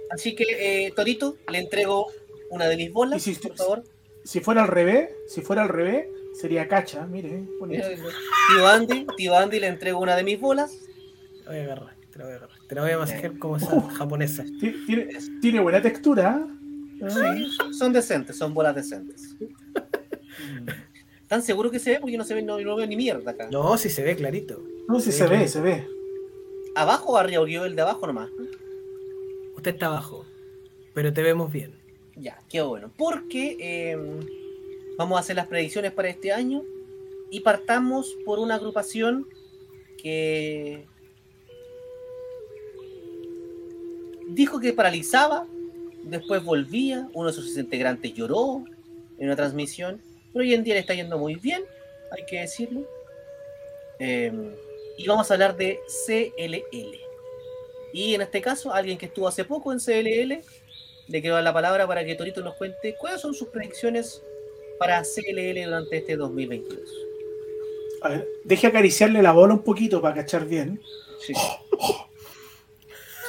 Así 0.10 0.36
que, 0.36 0.46
eh, 0.88 0.92
Torito, 0.96 1.38
le 1.52 1.60
entrego 1.60 2.08
una 2.50 2.68
de 2.68 2.78
mis 2.78 2.92
bolas, 2.94 3.22
si- 3.22 3.36
por 3.36 3.56
favor. 3.56 3.84
Si 4.24 4.40
fuera 4.40 4.62
al 4.64 4.68
revés, 4.68 5.10
si 5.28 5.42
fuera 5.42 5.64
al 5.64 5.70
revés, 5.70 6.08
sería 6.34 6.68
cacha, 6.68 7.06
mire. 7.08 7.44
bonito. 7.60 7.86
Tío 8.50 8.68
Andy, 8.68 9.06
tío 9.18 9.36
Andy, 9.38 9.60
le 9.60 9.68
entrego 9.68 10.00
una 10.00 10.16
de 10.16 10.24
mis 10.24 10.40
bolas. 10.40 10.72
Te 10.72 11.44
la 11.46 11.50
voy 11.52 11.60
a 11.60 11.64
agarrar. 11.64 11.96
Te 12.12 12.20
la 12.20 12.24
voy 12.26 12.34
a 12.34 12.36
agarrar. 12.38 12.58
Te 12.68 12.76
la 12.76 12.82
voy 12.82 12.92
a 12.92 12.98
masajear 12.98 13.38
como 13.40 13.58
esa 13.58 13.74
Uh. 13.76 13.82
japonesa. 13.90 14.44
Ti- 14.60 14.76
Tiene, 14.86 15.08
tiene 15.42 15.60
buena 15.62 15.82
textura. 15.82 16.46
¿eh? 17.02 17.10
Sí, 17.10 17.74
son 17.78 17.94
decentes, 17.94 18.38
son 18.38 18.54
bolas 18.54 18.76
decentes. 18.76 19.36
¿Tan 21.28 21.42
seguro 21.44 21.70
que 21.70 21.80
se 21.80 21.92
ve? 21.92 22.00
Porque 22.00 22.14
yo 22.14 22.18
no 22.18 22.24
se 22.24 22.34
ve, 22.34 22.42
no, 22.42 22.60
no 22.60 22.76
veo 22.76 22.88
ni 22.88 22.96
mierda 22.96 23.32
acá. 23.32 23.50
No, 23.52 23.78
sí 23.78 23.90
se 23.90 24.02
ve 24.04 24.16
clarito. 24.16 24.64
No, 24.88 25.00
si 25.00 25.12
Sí, 25.12 25.18
se 25.20 25.28
ve, 25.28 25.48
se 25.48 25.60
ve. 25.62 25.86
¿Abajo 26.76 27.14
o 27.14 27.18
arriba? 27.18 27.42
Porque 27.42 27.54
yo 27.54 27.66
el 27.66 27.76
de 27.76 27.82
abajo 27.82 28.08
nomás. 28.08 28.30
Usted 29.56 29.72
está 29.72 29.88
abajo. 29.88 30.26
Pero 30.94 31.14
te 31.14 31.22
vemos 31.22 31.52
bien. 31.52 31.74
Ya, 32.16 32.40
qué 32.50 32.62
bueno. 32.62 32.92
Porque 32.98 33.58
eh, 33.60 33.98
vamos 34.98 35.18
a 35.18 35.22
hacer 35.22 35.36
las 35.36 35.48
predicciones 35.48 35.92
para 35.92 36.10
este 36.10 36.32
año 36.32 36.64
y 37.30 37.42
partamos 37.42 38.16
por 38.26 38.40
una 38.40 38.56
agrupación 38.56 39.28
que 40.02 40.86
dijo 44.30 44.60
que 44.60 44.74
paralizaba, 44.74 45.48
después 46.04 46.44
volvía, 46.44 47.10
uno 47.14 47.28
de 47.28 47.34
sus 47.34 47.58
integrantes 47.58 48.14
lloró 48.14 48.64
en 49.18 49.26
una 49.26 49.36
transmisión, 49.36 50.02
pero 50.32 50.44
hoy 50.44 50.54
en 50.54 50.64
día 50.64 50.76
le 50.76 50.82
está 50.82 50.94
yendo 50.94 51.18
muy 51.18 51.36
bien, 51.36 51.64
hay 52.12 52.26
que 52.26 52.42
decirlo. 52.42 52.86
Eh, 54.00 54.32
y 54.98 55.08
vamos 55.08 55.30
a 55.30 55.34
hablar 55.36 55.56
de 55.56 55.80
CLL. 56.06 57.00
Y 57.94 58.16
en 58.16 58.22
este 58.22 58.42
caso, 58.42 58.74
alguien 58.74 58.98
que 58.98 59.06
estuvo 59.08 59.28
hace 59.28 59.46
poco 59.46 59.72
en 59.72 59.80
CLL, 59.80 60.42
le 61.08 61.22
quiero 61.22 61.36
dar 61.36 61.44
la 61.44 61.54
palabra 61.54 61.88
para 61.88 62.04
que 62.04 62.16
Torito 62.16 62.42
nos 62.42 62.56
cuente 62.56 62.96
cuáles 63.00 63.22
son 63.22 63.34
sus 63.34 63.48
predicciones 63.50 64.22
para 64.80 65.02
CLL 65.04 65.64
durante 65.66 65.98
este 65.98 66.18
2022. 66.18 66.80
A 68.02 68.10
ver, 68.10 68.28
deje 68.44 68.68
acariciarle 68.68 69.22
la 69.22 69.32
bola 69.32 69.54
un 69.54 69.64
poquito 69.64 70.02
para 70.02 70.16
cachar 70.16 70.46
bien. 70.46 70.82
Sí. 71.20 71.34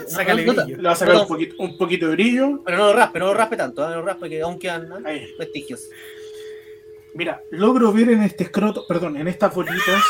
Sácale 0.07 0.45
No, 0.45 0.53
no, 0.53 0.63
brillo. 0.65 0.77
Le 0.77 0.83
va 0.83 0.93
a 0.93 0.97
sacar 0.97 1.15
No. 1.15 1.23
un, 1.23 1.29
poquito, 1.29 1.55
un 1.59 1.79
poquito 1.79 2.07
de 2.07 2.13
brillo. 2.13 2.63
Pero 2.65 2.77
no 2.79 2.87
lo 2.89 2.93
raspe, 2.93 3.19
no 3.19 3.27
lo 3.27 3.35
raspe 3.35 3.57
tanto, 3.57 3.85
¿eh? 3.85 3.91
no 3.91 3.97
lo 3.97 4.03
raspe, 4.03 4.29
que 4.29 4.43
aún 4.43 4.59
quedan 4.59 5.07
¿eh? 5.07 5.29
Vestigios. 5.39 5.89
Mira, 7.15 7.43
logro 7.51 7.93
ver 7.93 8.11
en 8.11 8.23
este 8.23 8.45
escroto, 8.45 8.87
perdón, 8.87 9.17
en 9.17 9.27
estas 9.27 9.53
bolitas, 9.55 10.05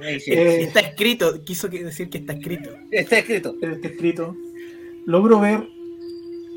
Sí. 0.00 0.32
Eh, 0.32 0.62
Está 0.62 0.80
escrito. 0.80 1.42
Quiso 1.44 1.68
decir 1.68 2.10
que 2.10 2.18
está 2.18 2.32
escrito. 2.32 2.70
Está 2.90 3.18
escrito. 3.18 3.54
en 3.60 3.72
este 3.72 3.88
escrito, 3.88 4.36
logro 5.06 5.40
ver 5.40 5.62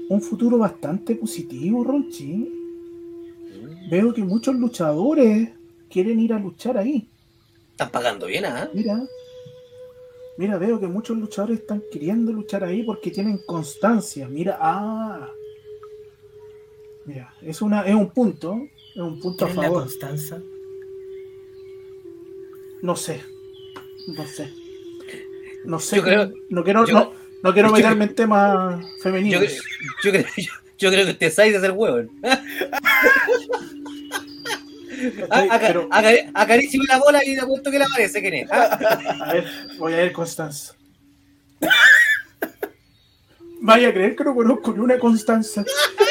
un 0.10 0.22
futuro 0.22 0.58
bastante 0.58 1.16
positivo, 1.16 1.84
Ronchi. 1.84 2.54
Veo 3.90 4.14
que 4.14 4.24
muchos 4.24 4.56
luchadores 4.56 5.50
quieren 5.90 6.20
ir 6.20 6.34
a 6.34 6.40
luchar 6.40 6.78
ahí. 6.78 7.08
Están 7.72 7.92
pagando 7.92 8.26
bien, 8.26 8.46
¿ah? 8.46 8.70
Mira, 8.74 9.06
mira, 10.38 10.58
veo 10.58 10.80
que 10.80 10.88
muchos 10.88 11.18
luchadores 11.18 11.60
están 11.60 11.84
queriendo 11.92 12.32
luchar 12.32 12.64
ahí 12.64 12.84
porque 12.84 13.12
tienen 13.12 13.40
constancia. 13.46 14.28
Mira, 14.28 14.58
ah, 14.60 15.30
mira, 17.06 17.34
es 17.42 17.62
una, 17.62 17.84
es 17.84 17.96
un 17.96 18.10
punto, 18.10 18.60
es 18.96 19.02
un 19.02 19.20
punto 19.20 19.46
a 19.46 19.48
¿Quién 19.48 19.64
es 19.64 19.64
la 19.64 19.70
favor. 19.70 20.57
No 22.82 22.96
sé, 22.96 23.22
no 24.08 24.26
sé, 24.28 24.52
no 25.66 25.80
sé. 25.80 26.02
Creo- 26.02 26.32
no 26.50 26.64
quiero, 26.64 26.86
yo- 26.86 26.94
no, 26.94 27.14
no 27.44 27.54
quiero 27.54 27.70
yo- 27.70 27.76
meterme 27.76 28.06
en 28.06 28.16
temas 28.16 28.86
femeninos. 29.02 29.42
yo, 30.04 30.12
creo, 30.12 30.26
yo, 30.78 30.90
creo 30.92 31.06
que 31.06 31.12
usted 31.12 31.32
sabe 31.32 31.56
hacer 31.58 31.72
huevo. 31.72 32.10
¿cachai? 35.30 35.50
Pero, 35.60 35.90
Acarícime 36.34 36.86
la 36.88 36.98
bola 37.00 37.24
y 37.24 37.36
le 37.36 37.42
apuesto 37.42 37.70
que 37.72 37.78
le 37.80 37.86
aparece 37.86 38.22
quién 38.22 38.34
es. 38.36 38.52
¿ah? 38.52 38.78
a 39.26 39.34
ver, 39.34 39.46
voy 39.78 39.94
a 39.94 39.98
ver 39.98 40.12
Constanza. 40.12 40.74
Vaya 43.60 43.90
a 43.90 43.94
creer 43.94 44.16
que 44.16 44.24
no 44.24 44.34
conozco 44.36 44.72
ni 44.74 44.80
una 44.80 44.98
Constanza. 45.00 45.64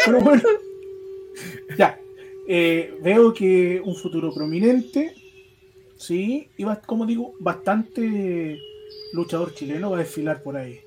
Pero 0.05 0.21
bueno. 0.21 0.43
Ya. 1.79 1.99
eh, 2.49 2.97
veo 3.03 3.33
que 3.35 3.81
un 3.85 3.97
futuro 3.97 4.33
prominente. 4.33 5.15
Sí, 5.99 6.51
y 6.57 6.65
va- 6.65 6.81
como 6.81 7.07
digo, 7.07 7.35
bastante 7.39 8.59
luchador 9.13 9.55
chileno 9.55 9.91
va 9.91 9.97
a 9.97 10.01
desfilar 10.01 10.43
por 10.43 10.57
ahí. 10.57 10.81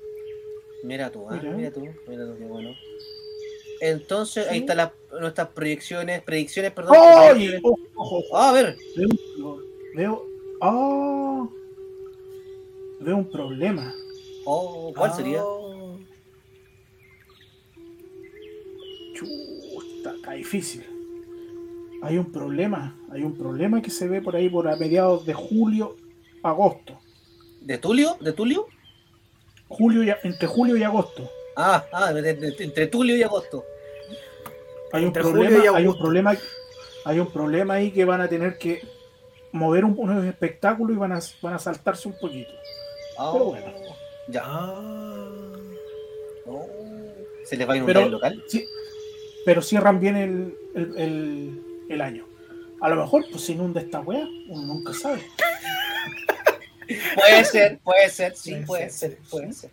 Mira 0.82 1.10
tú, 1.10 1.28
ah, 1.28 1.34
Mira. 1.34 1.52
mira. 1.56 1.70
tú, 1.72 1.88
mira 2.06 2.24
tú, 2.26 2.38
qué 2.38 2.44
bueno. 2.44 2.70
Entonces, 3.80 4.46
ahí 4.48 4.58
están 4.58 4.76
las, 4.76 4.92
nuestras 5.20 5.48
proyecciones, 5.48 6.22
predicciones, 6.22 6.72
perdón. 6.72 6.96
¡Ay! 7.00 7.58
Ojo, 7.62 7.78
ojo, 7.96 8.18
ojo. 8.18 8.36
Ah, 8.36 8.50
a 8.50 8.52
ver, 8.52 8.76
Veo, 8.94 9.62
veo, 9.94 10.26
ah, 10.60 11.48
veo 13.00 13.16
un 13.16 13.30
problema. 13.30 13.94
oh, 14.44 14.92
¿cuál 14.96 15.12
sería? 15.14 15.42
Oh, 15.44 15.98
Chuta, 19.14 20.14
está 20.16 20.32
difícil. 20.32 20.84
Hay 22.02 22.16
un 22.18 22.32
problema, 22.32 22.96
hay 23.12 23.22
un 23.22 23.36
problema 23.36 23.82
que 23.82 23.90
se 23.90 24.08
ve 24.08 24.22
por 24.22 24.34
ahí 24.36 24.48
por 24.48 24.68
a 24.68 24.76
mediados 24.76 25.26
de 25.26 25.34
julio, 25.34 25.96
agosto. 26.42 26.98
¿De 27.60 27.76
Tulio? 27.78 28.16
¿De 28.20 28.32
Tulio? 28.32 28.66
Julio 29.68 30.02
y 30.02 30.10
entre 30.24 30.46
julio 30.48 30.76
y 30.76 30.82
agosto. 30.82 31.30
Ah, 31.56 31.84
ah, 31.92 32.12
de- 32.12 32.22
de- 32.22 32.34
de- 32.34 32.64
entre 32.64 32.86
Tulio 32.86 33.16
y 33.16 33.22
agosto. 33.22 33.64
Hay 34.92 35.04
un 35.04 35.12
problema, 35.12 35.62
hay 35.76 35.86
un 35.86 35.98
problema, 35.98 36.34
hay 37.04 37.18
un 37.20 37.26
problema 37.30 37.74
ahí 37.74 37.90
que 37.92 38.04
van 38.04 38.20
a 38.22 38.28
tener 38.28 38.56
que 38.58 38.80
mover 39.52 39.84
un, 39.84 39.94
unos 39.98 40.24
espectáculos 40.24 40.96
y 40.96 40.98
van 40.98 41.12
a, 41.12 41.20
van 41.42 41.54
a 41.54 41.58
saltarse 41.58 42.08
un 42.08 42.18
poquito. 42.18 42.50
Ah, 43.18 43.30
Pero 43.32 43.44
bueno. 43.46 43.66
Ya. 44.28 44.42
ah. 44.44 45.28
Oh, 46.46 46.66
¿Se 47.44 47.56
les 47.56 47.68
va 47.68 47.74
a 47.74 47.76
inundar 47.76 47.94
Pero, 47.96 48.06
el 48.06 48.12
local? 48.12 48.44
sí, 48.48 48.64
pero 49.44 49.60
cierran 49.62 50.00
bien 50.00 50.16
el, 50.16 50.54
el- 50.74 50.96
el- 50.98 51.62
el 51.90 52.00
año. 52.00 52.26
A 52.80 52.88
lo 52.88 52.96
mejor 52.96 53.26
pues 53.30 53.44
se 53.44 53.52
inunda 53.52 53.80
esta 53.80 54.00
weá, 54.00 54.26
uno 54.48 54.62
nunca 54.62 54.92
sabe. 54.94 55.22
Puede 57.14 57.44
ser, 57.44 57.78
puede 57.84 58.10
ser, 58.10 58.34
sí, 58.34 58.50
Puede 58.50 58.66
puede 58.66 58.90
ser, 58.90 59.10
ser, 59.10 59.18
sí, 59.22 59.28
puede 59.30 59.52
ser. 59.52 59.70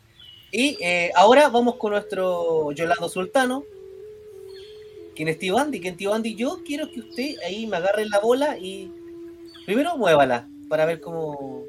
Y 0.51 0.77
eh, 0.79 1.11
ahora 1.15 1.49
vamos 1.49 1.77
con 1.77 1.91
nuestro 1.93 2.71
Yolando 2.73 3.09
Sultano. 3.09 3.63
Quien 5.15 5.27
es 5.27 5.39
Tibandi, 5.39 5.81
quien 5.81 5.97
Tibandi, 5.97 6.35
yo 6.35 6.61
quiero 6.63 6.91
que 6.91 6.99
usted 6.99 7.35
ahí 7.43 7.65
me 7.65 7.77
agarre 7.77 8.05
la 8.05 8.19
bola 8.19 8.55
y 8.59 8.91
primero 9.65 9.97
muévala 9.97 10.47
para 10.69 10.85
ver 10.85 11.01
cómo 11.01 11.63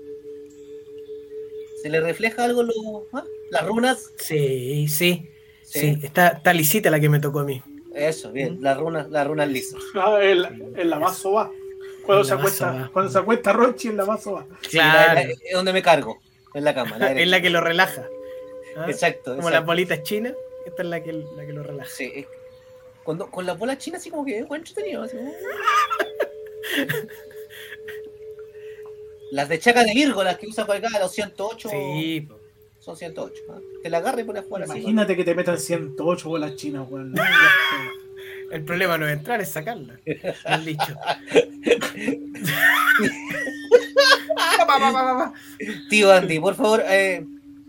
se 1.80 1.88
le 1.88 2.00
refleja 2.02 2.44
algo 2.44 2.62
lo, 2.62 3.06
¿ah? 3.14 3.24
las 3.50 3.66
runas. 3.66 4.12
Sí, 4.18 4.86
sí, 4.88 5.30
Sí, 5.62 5.80
sí. 5.80 5.98
Está, 6.02 6.28
está 6.28 6.54
lisita 6.54 6.90
la 6.90 6.98
que 6.98 7.10
me 7.10 7.20
tocó 7.20 7.40
a 7.40 7.44
mí. 7.44 7.62
Eso, 7.94 8.32
bien, 8.32 8.58
las 8.60 8.76
runas, 8.78 9.08
las 9.10 9.26
runas 9.26 9.48
lisas. 9.48 9.80
Ah, 9.94 10.18
el, 10.20 10.72
el 10.76 10.90
lavazo 10.90 11.32
va. 11.32 11.50
Cuando, 12.04 12.24
se 12.24 12.34
acuesta, 12.34 12.72
va. 12.72 12.90
cuando 12.92 13.10
se 13.12 13.18
acuesta 13.18 13.52
Ronchi, 13.52 13.88
el 13.88 13.96
lavazo 13.98 14.32
va. 14.32 14.46
Sí, 14.68 14.76
la- 14.78 14.82
Claro, 14.92 15.14
la- 15.14 15.20
es 15.22 15.38
donde 15.52 15.72
me 15.74 15.82
cargo, 15.82 16.20
en 16.54 16.64
la 16.64 16.74
cama. 16.74 16.96
la 16.98 17.12
es 17.12 17.28
la 17.28 17.40
que 17.42 17.50
lo 17.50 17.60
relaja. 17.60 18.06
¿ah? 18.76 18.86
Exacto, 18.88 19.36
Como 19.36 19.50
las 19.50 19.64
bolitas 19.66 20.02
chinas, 20.02 20.32
esta 20.64 20.82
es 20.82 20.88
la 20.88 21.02
que, 21.02 21.12
la 21.12 21.44
que 21.46 21.52
lo 21.52 21.62
relaja. 21.62 21.90
Sí, 21.90 22.10
es- 22.14 22.26
cuando, 23.04 23.30
con 23.30 23.44
las 23.46 23.58
bolas 23.58 23.78
chinas 23.78 24.00
así 24.00 24.10
como 24.10 24.24
que 24.24 24.42
buen 24.44 24.60
entretenido. 24.62 25.02
así 25.02 25.16
como- 25.16 25.32
Las 29.30 29.48
de 29.48 29.58
Chaca 29.58 29.84
de 29.84 29.92
Virgo, 29.92 30.24
las 30.24 30.38
que 30.38 30.46
usa 30.46 30.64
por 30.64 30.76
acá, 30.76 30.88
los 30.98 31.12
108, 31.12 31.68
Sí, 31.68 32.22
po. 32.26 32.37
Son 32.80 32.96
108. 32.96 33.34
¿ah? 33.50 33.58
Te 33.82 33.90
la 33.90 33.98
agarra 33.98 34.20
y 34.20 34.24
pones 34.24 34.42
a 34.42 34.46
jugar 34.46 34.62
así. 34.64 34.78
Imagínate 34.78 35.16
que 35.16 35.24
te 35.24 35.34
metan 35.34 35.58
108 35.58 36.28
bolas 36.28 36.56
chinas, 36.56 36.86
weón. 36.88 37.12
No, 37.12 37.22
el 38.50 38.64
problema 38.64 38.96
no 38.96 39.06
es 39.06 39.16
entrar, 39.16 39.40
es 39.40 39.50
sacarla. 39.50 40.00
El 40.04 40.64
dicho. 40.64 40.96
Tío 45.90 46.12
Andy, 46.12 46.38
por 46.38 46.54
favor, 46.54 46.82
eh, 46.88 47.24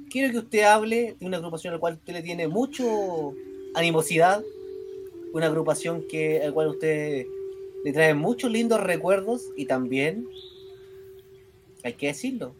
quiero 0.09 0.31
que 0.31 0.37
usted 0.39 0.63
hable 0.63 1.15
de 1.19 1.25
una 1.25 1.37
agrupación 1.37 1.71
a 1.71 1.75
la 1.75 1.79
cual 1.79 1.93
usted 1.95 2.13
le 2.13 2.21
tiene 2.21 2.47
mucho 2.47 3.33
animosidad, 3.75 4.43
una 5.33 5.47
agrupación 5.47 6.07
que, 6.07 6.41
a 6.41 6.47
la 6.47 6.51
cual 6.51 6.69
usted 6.69 7.25
le 7.83 7.93
trae 7.93 8.13
muchos 8.13 8.51
lindos 8.51 8.81
recuerdos 8.81 9.49
y 9.55 9.65
también, 9.65 10.27
hay 11.83 11.93
que 11.93 12.07
decirlo, 12.07 12.53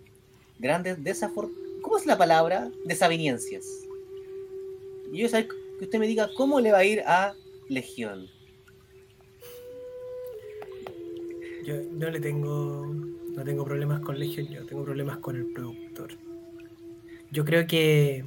grandes 0.57 1.03
desafor... 1.03 1.49
¿Cómo 1.89 1.97
es 1.97 2.05
la 2.05 2.19
palabra? 2.19 2.71
Desavenencias. 2.85 3.65
Y 5.11 5.17
yo 5.17 5.27
saber 5.27 5.47
que 5.79 5.85
usted 5.85 5.97
me 5.97 6.05
diga 6.05 6.29
cómo 6.37 6.59
le 6.59 6.71
va 6.71 6.77
a 6.77 6.85
ir 6.85 7.01
a 7.01 7.33
Legión. 7.67 8.27
Yo 11.65 11.77
no 11.93 12.11
le 12.11 12.19
tengo. 12.19 12.85
No 13.31 13.43
tengo 13.43 13.65
problemas 13.65 14.01
con 14.01 14.19
Legion, 14.19 14.49
yo 14.49 14.67
tengo 14.67 14.83
problemas 14.83 15.17
con 15.17 15.35
el 15.35 15.51
productor. 15.51 16.11
Yo 17.31 17.43
creo 17.43 17.65
que 17.65 18.23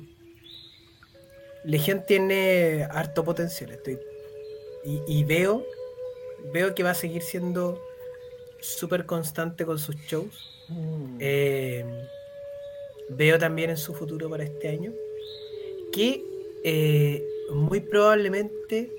Legion 1.63 2.03
tiene 2.05 2.83
harto 2.91 3.23
potencial. 3.23 3.71
Estoy, 3.71 3.97
y, 4.85 5.03
y 5.07 5.23
veo, 5.23 5.65
veo 6.53 6.75
que 6.75 6.83
va 6.83 6.91
a 6.91 6.95
seguir 6.95 7.23
siendo 7.23 7.81
súper 8.61 9.07
constante 9.07 9.65
con 9.65 9.79
sus 9.79 9.95
shows. 9.95 10.67
Eh, 11.21 11.85
veo 13.17 13.39
también 13.39 13.71
en 13.71 13.77
su 13.77 13.95
futuro 13.95 14.29
para 14.29 14.45
este 14.45 14.69
año 14.69 14.93
que 15.93 16.25
eh, 16.65 17.23
muy 17.53 17.81
probablemente 17.81 18.91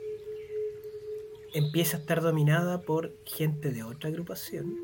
empieza 1.53 1.97
a 1.97 1.99
estar 2.01 2.21
dominada 2.21 2.81
por 2.81 3.11
gente 3.25 3.71
de 3.71 3.83
otra 3.83 4.09
agrupación 4.09 4.77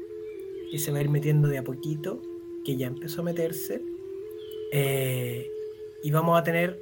que 0.71 0.77
se 0.77 0.91
va 0.91 0.99
a 0.99 1.01
ir 1.01 1.09
metiendo 1.09 1.47
de 1.47 1.57
a 1.57 1.63
poquito, 1.63 2.21
que 2.63 2.77
ya 2.77 2.87
empezó 2.87 3.21
a 3.21 3.23
meterse, 3.23 3.81
eh, 4.71 5.49
y 6.03 6.11
vamos 6.11 6.39
a 6.39 6.43
tener 6.43 6.79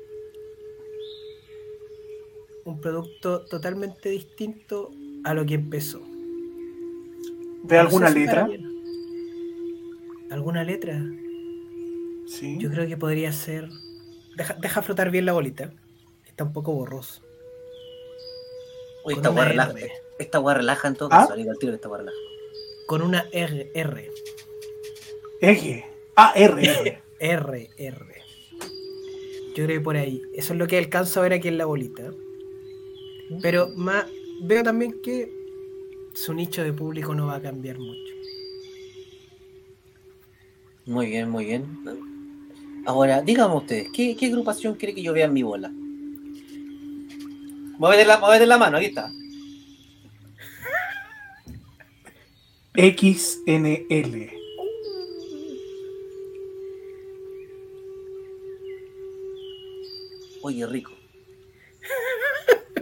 un 2.66 2.82
producto 2.82 3.46
totalmente 3.46 4.10
distinto 4.10 4.92
a 5.24 5.34
lo 5.34 5.46
que 5.46 5.54
empezó. 5.54 6.02
¿Ve 7.64 7.76
No 7.76 7.82
alguna 7.82 8.10
letra? 8.10 8.50
¿Alguna 10.30 10.64
letra? 10.66 11.02
Sí. 12.28 12.58
Yo 12.60 12.70
creo 12.70 12.88
que 12.88 12.98
podría 12.98 13.32
ser. 13.32 13.70
Deja, 14.36 14.56
deja 14.62 14.82
flotar 14.82 15.12
bien 15.12 15.26
la 15.26 15.34
bolita. 15.34 15.72
Está 16.28 16.44
un 16.44 16.54
poco 16.54 16.74
borroso. 16.74 17.22
Con 19.04 19.14
esta 19.14 19.32
weá 19.32 19.46
relaja, 19.46 19.74
esta 20.20 20.40
weá 20.40 20.56
relaja 20.56 20.88
en 20.90 20.96
todo 20.96 21.10
¿Ah? 21.12 21.22
caso, 21.22 21.34
al 21.34 21.58
tiro 21.60 21.72
que 21.72 21.76
esta 21.76 21.90
relaja. 21.90 22.18
Con 22.88 23.02
una 23.02 23.26
R. 23.32 23.72
R. 23.74 24.12
Eje. 25.42 25.86
Ah, 26.16 26.34
R, 26.36 26.62
R. 26.62 27.02
R. 27.20 27.70
R. 27.78 28.22
Yo 29.56 29.66
creo 29.66 29.80
que 29.80 29.82
por 29.82 29.96
ahí. 29.96 30.22
Eso 30.34 30.54
es 30.54 30.60
lo 30.60 30.68
que 30.68 30.78
alcanzo 30.78 31.20
a 31.20 31.24
ver 31.24 31.34
aquí 31.34 31.48
en 31.48 31.58
la 31.58 31.66
bolita. 31.66 32.12
Pero 33.42 33.70
más, 33.70 34.06
veo 34.44 34.62
también 34.62 35.02
que 35.02 35.32
su 36.14 36.34
nicho 36.34 36.64
de 36.64 36.74
público 36.74 37.16
no 37.16 37.28
va 37.28 37.36
a 37.36 37.42
cambiar 37.42 37.78
mucho. 37.78 38.14
Muy 40.86 41.08
bien, 41.08 41.30
muy 41.30 41.46
bien. 41.46 41.66
Ahora, 42.88 43.22
díganme 43.22 43.54
ustedes, 43.56 43.90
¿qué, 43.94 44.16
qué 44.16 44.28
agrupación 44.28 44.76
quiere 44.76 44.96
que 44.96 45.04
yo 45.04 45.12
vea 45.12 45.26
en 45.26 45.34
mi 45.34 45.44
bola? 45.44 45.70
Muévete 47.78 48.06
la, 48.06 48.18
muévete 48.18 48.46
la 48.46 48.58
mano, 48.58 48.78
aquí 48.78 48.86
está. 48.86 49.12
XNL. 52.74 54.32
Oye, 60.44 60.66
rico. 60.68 60.94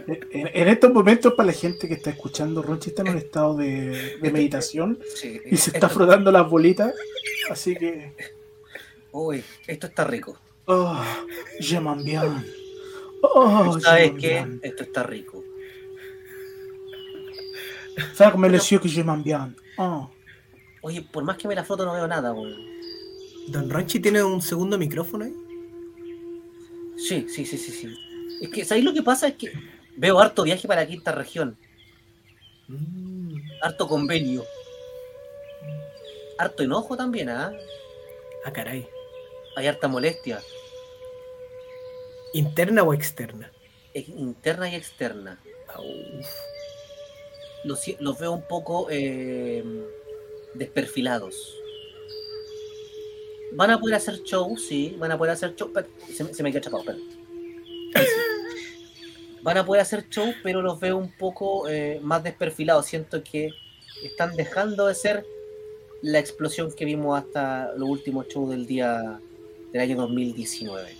En, 0.06 0.50
en 0.54 0.68
estos 0.68 0.92
momentos, 0.92 1.34
para 1.34 1.48
la 1.48 1.52
gente 1.52 1.88
que 1.88 1.94
está 1.94 2.10
escuchando, 2.10 2.62
Ronchi 2.62 2.90
está 2.90 3.02
en 3.02 3.08
un 3.08 3.18
estado 3.18 3.56
de, 3.56 4.18
de 4.22 4.30
meditación 4.30 5.00
Sí, 5.16 5.40
y 5.50 5.56
se 5.56 5.72
está 5.72 5.88
frotando 5.88 6.30
las 6.30 6.48
bolitas. 6.48 6.94
Así 7.50 7.74
que. 7.74 8.12
Uy, 9.18 9.42
esto 9.66 9.86
está 9.86 10.04
rico. 10.04 10.38
Oh, 10.66 11.02
je 11.58 11.80
m'en 11.80 12.04
bien. 12.04 12.44
Oh, 13.22 13.80
¿Sabes 13.80 14.12
qué? 14.20 14.46
Esto 14.60 14.82
está 14.82 15.04
rico. 15.04 15.42
¿Sabes 18.12 18.32
cómo 18.32 18.44
le 18.44 18.58
decía 18.58 18.78
que 18.78 18.90
je 18.90 19.02
m'en 19.02 19.22
bien? 19.22 19.56
Oh. 19.78 20.10
Oye, 20.82 21.00
por 21.00 21.24
más 21.24 21.38
que 21.38 21.48
me 21.48 21.54
la 21.54 21.64
foto 21.64 21.86
no 21.86 21.94
veo 21.94 22.06
nada, 22.06 22.34
weón. 22.34 22.54
Don 23.48 23.70
Ronchi 23.70 24.00
tiene 24.00 24.22
un 24.22 24.42
segundo 24.42 24.76
micrófono 24.76 25.24
ahí. 25.24 25.34
Sí, 26.98 27.26
sí, 27.26 27.46
sí, 27.46 27.56
sí, 27.56 27.72
sí. 27.72 27.96
Es 28.42 28.50
que, 28.50 28.66
¿sabéis 28.66 28.84
lo 28.84 28.92
que 28.92 29.02
pasa? 29.02 29.28
Es 29.28 29.36
que 29.36 29.50
veo 29.96 30.18
harto 30.18 30.42
viaje 30.42 30.68
para 30.68 30.82
la 30.82 30.88
quinta 30.88 31.12
región. 31.12 31.56
Mm. 32.68 33.38
Harto 33.62 33.88
convenio. 33.88 34.44
Harto 36.38 36.62
enojo 36.62 36.98
también, 36.98 37.30
¿ah? 37.30 37.50
Ah, 38.44 38.52
caray. 38.52 38.86
Hay 39.56 39.66
harta 39.66 39.88
molestia. 39.88 40.40
¿Interna 42.32 42.82
o 42.82 42.92
externa? 42.94 43.50
interna 43.94 44.68
y 44.70 44.74
externa. 44.74 45.40
Los, 47.64 47.80
los 47.98 48.18
veo 48.18 48.32
un 48.32 48.42
poco 48.46 48.88
eh, 48.90 49.64
desperfilados. 50.54 51.34
Van 53.52 53.70
a 53.70 53.80
poder 53.80 53.94
hacer 53.96 54.22
show, 54.22 54.54
sí, 54.58 54.94
van 54.98 55.12
a 55.12 55.18
poder 55.18 55.32
hacer 55.32 55.54
show. 55.56 55.70
pero- 55.72 55.88
Se, 56.14 56.24
me- 56.24 56.34
se 56.34 56.42
me 56.42 56.50
quedó 56.52 56.58
atrapado, 56.58 56.82
espera. 56.82 56.98
Van 59.42 59.56
a 59.56 59.64
poder 59.64 59.80
hacer 59.80 60.06
show, 60.10 60.30
pero 60.42 60.60
los 60.60 60.78
veo 60.78 60.98
un 60.98 61.10
poco 61.16 61.66
eh, 61.68 61.98
más 62.02 62.22
desperfilados. 62.22 62.84
Siento 62.86 63.22
que 63.24 63.48
están 64.02 64.36
dejando 64.36 64.88
de 64.88 64.94
ser 64.94 65.24
la 66.02 66.18
explosión 66.18 66.70
que 66.72 66.84
vimos 66.84 67.18
hasta 67.18 67.72
los 67.76 67.88
últimos 67.88 68.26
shows 68.28 68.50
del 68.50 68.66
día 68.66 69.20
del 69.72 69.82
año 69.82 69.96
2019. 69.96 70.94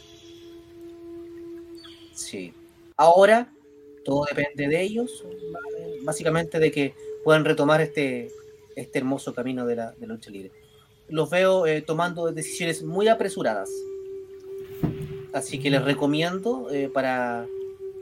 Sí. 2.15 2.53
Ahora 2.97 3.53
todo 4.05 4.25
depende 4.25 4.69
de 4.69 4.83
ellos, 4.83 5.25
básicamente 6.03 6.59
de 6.59 6.71
que 6.71 6.95
puedan 7.25 7.45
retomar 7.45 7.81
este, 7.81 8.31
este 8.77 8.99
hermoso 9.01 9.35
camino 9.35 9.67
de 9.67 9.77
la, 9.77 9.91
de 9.93 10.07
lucha 10.07 10.31
libre. 10.31 10.53
Los 11.09 11.29
veo 11.31 11.67
eh, 11.67 11.83
tomando 11.83 12.31
decisiones 12.33 12.83
muy 12.83 13.09
apresuradas. 13.09 13.69
Así 15.33 15.59
que 15.59 15.71
les 15.71 15.85
recomiendo 15.85 16.71
eh, 16.71 16.89
para, 16.93 17.47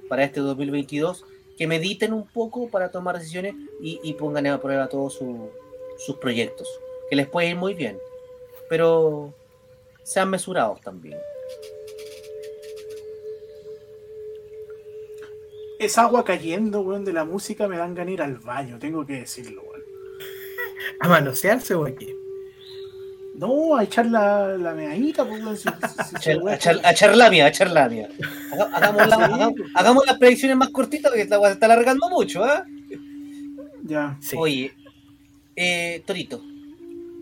para 0.08 0.24
este 0.24 0.40
2022 0.40 1.24
que 1.56 1.66
mediten 1.66 2.12
un 2.12 2.26
poco 2.26 2.68
para 2.68 2.90
tomar 2.90 3.18
decisiones 3.18 3.54
y, 3.80 3.98
y 4.02 4.12
pongan 4.14 4.46
a 4.46 4.60
prueba 4.60 4.88
todos 4.88 5.14
su- 5.14 5.48
sus 5.98 6.16
proyectos, 6.16 6.68
que 7.08 7.16
les 7.16 7.28
puede 7.28 7.50
ir 7.50 7.56
muy 7.56 7.74
bien, 7.74 7.96
pero 8.68 9.32
sean 10.04 10.30
mesurados 10.30 10.80
también. 10.80 11.18
Esa 15.78 16.02
agua 16.02 16.24
cayendo, 16.24 16.80
weón, 16.82 17.04
de 17.04 17.12
la 17.12 17.24
música 17.24 17.66
me 17.68 17.76
dan 17.76 17.94
ganas 17.94 18.06
de 18.08 18.12
ir 18.14 18.22
al 18.22 18.38
baño, 18.38 18.78
tengo 18.78 19.04
que 19.04 19.14
decirlo, 19.20 19.62
weón. 19.62 19.82
¿A 21.00 21.08
manosearse 21.08 21.74
o 21.74 21.84
aquí? 21.84 22.14
No, 23.34 23.76
a 23.76 23.82
echar 23.82 24.06
la, 24.06 24.56
la 24.56 24.72
meadita, 24.72 25.26
pues, 25.26 25.42
weón. 25.42 25.56
si- 25.56 25.64
si- 25.68 25.68
si- 25.68 26.16
A, 26.16 26.18
char- 26.20 26.36
weón, 26.36 26.48
a 26.54 26.58
char- 26.58 26.80
a 26.84 26.94
a 27.42 27.50
Hagamos, 28.72 29.06
la- 29.08 29.16
Sí. 29.16 29.22
hagamos- 29.22 29.54
hagamos 29.74 30.06
las 30.06 30.18
predicciones 30.18 30.56
más 30.56 30.70
cortitas 30.70 31.10
porque 31.10 31.22
esta 31.22 31.40
weá 31.40 31.50
se 31.50 31.54
está 31.54 31.66
alargando 31.66 32.08
mucho, 32.08 32.44
¿ah? 32.44 32.64
Ya. 33.82 34.16
Sí. 34.20 34.36
Oye, 34.38 34.72
eh, 35.56 36.02
Torito, 36.06 36.40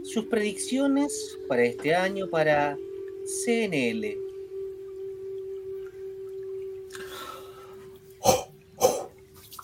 sus 0.04 0.24
predicciones 0.26 1.38
para 1.48 1.62
este 1.64 1.94
año 1.94 2.28
para 2.28 2.76
CNL. 3.44 4.16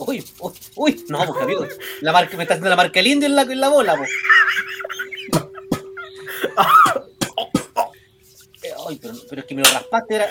Uy, 0.00 0.24
uy, 0.38 0.52
uy, 0.76 1.04
no, 1.08 1.18
pues 1.26 1.42
amigo, 1.42 1.66
la 2.02 2.12
marca, 2.12 2.36
me 2.36 2.44
está 2.44 2.54
haciendo 2.54 2.70
la 2.70 2.76
marca 2.76 3.02
linda 3.02 3.26
en 3.26 3.34
la, 3.34 3.42
en 3.42 3.60
la 3.60 3.68
bola, 3.68 3.96
pues. 3.96 4.10
Ay, 8.88 8.98
pero, 9.02 9.14
pero 9.28 9.40
es 9.42 9.46
que 9.46 9.54
me 9.56 9.62
lo 9.62 9.68
raspaste, 9.70 10.14
era. 10.14 10.28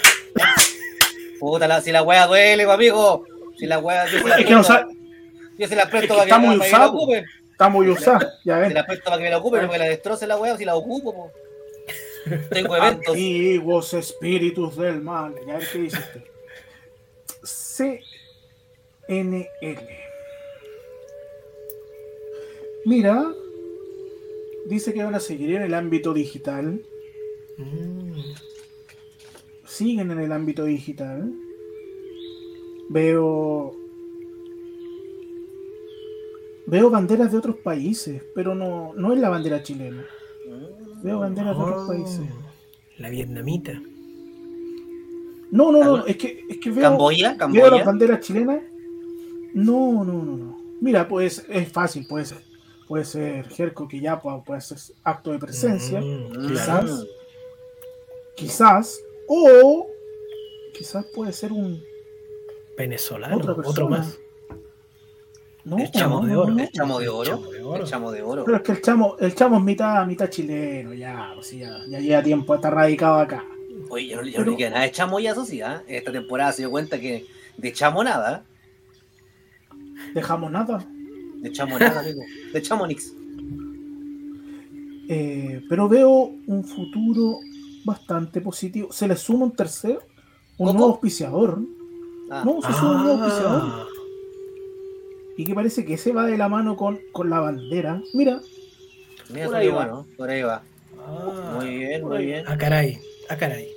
Puta, 1.39 1.67
la- 1.67 1.81
si 1.81 1.91
la 1.91 2.01
weá 2.01 2.25
duele, 2.27 2.63
pues, 2.63 2.73
amigo. 2.75 3.25
Si 3.57 3.65
la 3.65 3.79
weá. 3.79 4.05
Yo 4.09 4.19
se 4.19 4.27
la 4.27 4.37
Es 4.39 4.45
que 4.45 4.53
no 4.53 4.63
sabe, 4.63 4.85
yo 5.57 5.67
se 5.67 5.75
la 5.75 5.89
presto 5.89 6.13
es 6.17 6.23
que 6.23 6.29
para 6.29 6.41
que, 6.53 6.57
para 6.71 6.85
la. 6.85 6.91
Está 7.57 7.69
muy 7.69 7.89
usada, 7.89 8.37
ya 8.45 8.57
Se 8.57 8.61
ven. 8.61 8.73
la 8.75 8.85
presto 8.85 9.05
para 9.05 9.17
que 9.17 9.23
me 9.23 9.29
la 9.31 9.39
ocupe, 9.39 9.59
no 9.59 9.67
que 9.71 9.79
la 9.79 9.85
destroce 9.85 10.27
la 10.27 10.37
weá, 10.37 10.55
si 10.55 10.63
la 10.63 10.75
ocupo, 10.75 11.11
po. 11.11 11.31
Tengo 12.51 12.75
eventos. 12.77 13.15
Antiguos 13.15 13.93
espíritus 13.95 14.77
del 14.77 15.01
mal. 15.01 15.33
Ya 15.47 15.57
ver 15.57 15.67
qué 15.71 15.79
dice 15.79 15.97
usted. 15.97 17.91
CNL. 19.07 19.87
Mira, 22.85 23.25
dice 24.67 24.93
que 24.93 25.03
van 25.03 25.15
a 25.15 25.19
seguir 25.19 25.55
en 25.55 25.63
el 25.63 25.73
ámbito 25.73 26.13
digital. 26.13 26.85
Mm. 27.57 28.19
Siguen 29.65 30.11
en 30.11 30.19
el 30.19 30.31
ámbito 30.31 30.63
digital. 30.65 31.33
Veo. 32.89 33.75
Veo 36.67 36.89
banderas 36.89 37.31
de 37.31 37.37
otros 37.37 37.55
países, 37.57 38.21
pero 38.35 38.53
no, 38.53 38.93
no 38.93 39.13
es 39.13 39.19
la 39.19 39.29
bandera 39.29 39.63
chilena. 39.63 40.05
Veo 41.01 41.19
banderas 41.19 41.55
de 41.57 41.63
otros 41.63 41.83
Oh, 41.83 41.87
países. 41.87 42.21
La 42.97 43.09
vietnamita. 43.09 43.73
No, 45.51 45.71
no, 45.71 45.83
no, 45.83 46.05
es 46.05 46.17
que, 46.17 46.43
es 46.49 46.57
que 46.57 46.71
veo. 46.71 46.81
Camboya, 46.83 47.37
¿Veo 47.49 47.69
las 47.71 47.85
banderas 47.85 48.19
chilenas? 48.19 48.61
No, 49.53 50.03
no, 50.03 50.13
no, 50.23 50.35
no. 50.37 50.57
Mira, 50.81 51.07
pues 51.07 51.45
es 51.49 51.71
fácil, 51.71 52.05
puede 52.07 52.25
ser. 52.25 52.39
Puede 52.87 53.05
ser 53.05 53.47
Jerko 53.49 53.87
que 53.87 53.99
ya 53.99 54.19
puede, 54.21 54.61
ser 54.61 54.77
acto 55.03 55.31
de 55.31 55.39
presencia, 55.39 55.99
Mm, 56.01 56.47
quizás. 56.47 56.65
claro. 56.65 56.97
quizás. 58.35 58.99
O 59.27 59.87
quizás 60.73 61.05
puede 61.15 61.31
ser 61.33 61.51
un. 61.53 61.81
Venezolano, 62.77 63.37
Otra 63.37 63.51
otro 63.53 63.63
persona. 63.63 63.97
más. 63.97 64.19
No, 65.67 65.77
El 65.79 65.91
chamo 65.91 66.21
no, 66.21 66.25
de 66.27 66.35
oro. 66.37 66.53
no. 66.53 66.59
El 66.63 66.71
chamo 66.71 66.99
de 66.99 67.09
oro. 67.09 67.25
Chamo 67.29 67.51
de 67.51 67.61
oro. 67.61 67.83
El 67.83 67.89
chamo 67.89 68.11
de 68.11 68.21
oro. 68.21 68.45
Pero 68.45 68.57
es 68.57 68.63
que 68.63 68.71
el 68.71 68.81
chamo, 68.81 69.15
el 69.19 69.35
chamo 69.35 69.57
es 69.57 69.63
mitad, 69.63 70.05
mitad 70.07 70.29
chileno, 70.29 70.93
ya, 70.93 71.31
pues 71.35 71.47
sí, 71.47 71.59
ya, 71.59 71.77
ya 71.89 71.99
lleva 71.99 72.23
tiempo, 72.23 72.55
está 72.55 72.69
radicado 72.69 73.15
acá. 73.19 73.43
Oye, 73.89 74.07
ya 74.07 74.15
no, 74.15 74.23
ya 74.23 74.29
no 74.31 74.37
Pero- 74.37 74.51
le 74.51 74.57
queda 74.57 74.69
nada 74.69 74.83
de 74.83 74.91
chamo 74.91 75.19
ya, 75.19 75.31
eso 75.31 75.43
sí, 75.45 75.59
¿ah? 75.61 75.83
Esta 75.87 76.11
temporada 76.13 76.53
se 76.53 76.61
dio 76.61 76.71
cuenta 76.71 76.99
que 76.99 77.25
de 77.57 77.73
chamo 77.73 78.01
nada. 78.03 78.43
Dejamos 80.13 80.51
nada. 80.51 80.85
De 81.41 81.51
chamo 81.51 81.77
nada, 81.77 81.99
amigo. 81.99 82.21
De 82.53 82.61
chamo 82.61 82.87
nix. 82.87 83.11
Eh, 85.09 85.61
pero 85.69 85.87
veo 85.87 86.31
un 86.47 86.63
futuro 86.63 87.39
bastante 87.85 88.41
positivo. 88.41 88.91
Se 88.91 89.07
le 89.07 89.15
suma 89.15 89.45
un 89.45 89.51
tercero, 89.55 90.01
un 90.57 90.67
¿Coco? 90.67 90.73
nuevo 90.77 90.93
auspiciador. 90.93 91.59
Ah, 92.29 92.43
No, 92.45 92.61
se 92.61 92.73
suma 92.73 92.91
un 92.91 93.03
nuevo 93.03 93.23
auspiciador. 93.23 93.87
Y 95.37 95.45
que 95.45 95.53
parece 95.53 95.85
que 95.85 95.97
se 95.97 96.11
va 96.11 96.25
de 96.25 96.37
la 96.37 96.49
mano 96.49 96.75
con, 96.75 96.99
con 97.11 97.29
la 97.29 97.39
bandera. 97.39 98.01
Mira, 98.13 98.41
mira, 99.29 99.45
por 99.45 99.55
ahí 99.55 99.67
va. 99.67 99.75
bueno, 99.75 100.07
por 100.17 100.29
ahí 100.29 100.41
va. 100.41 100.63
ah. 100.97 101.53
Muy 101.61 101.77
bien, 101.77 102.03
muy 102.03 102.25
bien. 102.25 102.43
Ah, 102.47 102.57
caray. 102.57 102.99
Ah, 103.29 103.37
caray. 103.37 103.71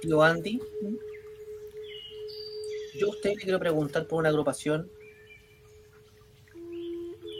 Tío 0.00 0.22
Andy, 0.22 0.60
yo 2.94 3.06
a 3.08 3.10
usted 3.10 3.30
le 3.30 3.36
quiero 3.36 3.58
preguntar 3.58 4.06
por 4.06 4.20
una 4.20 4.28
agrupación. 4.28 4.88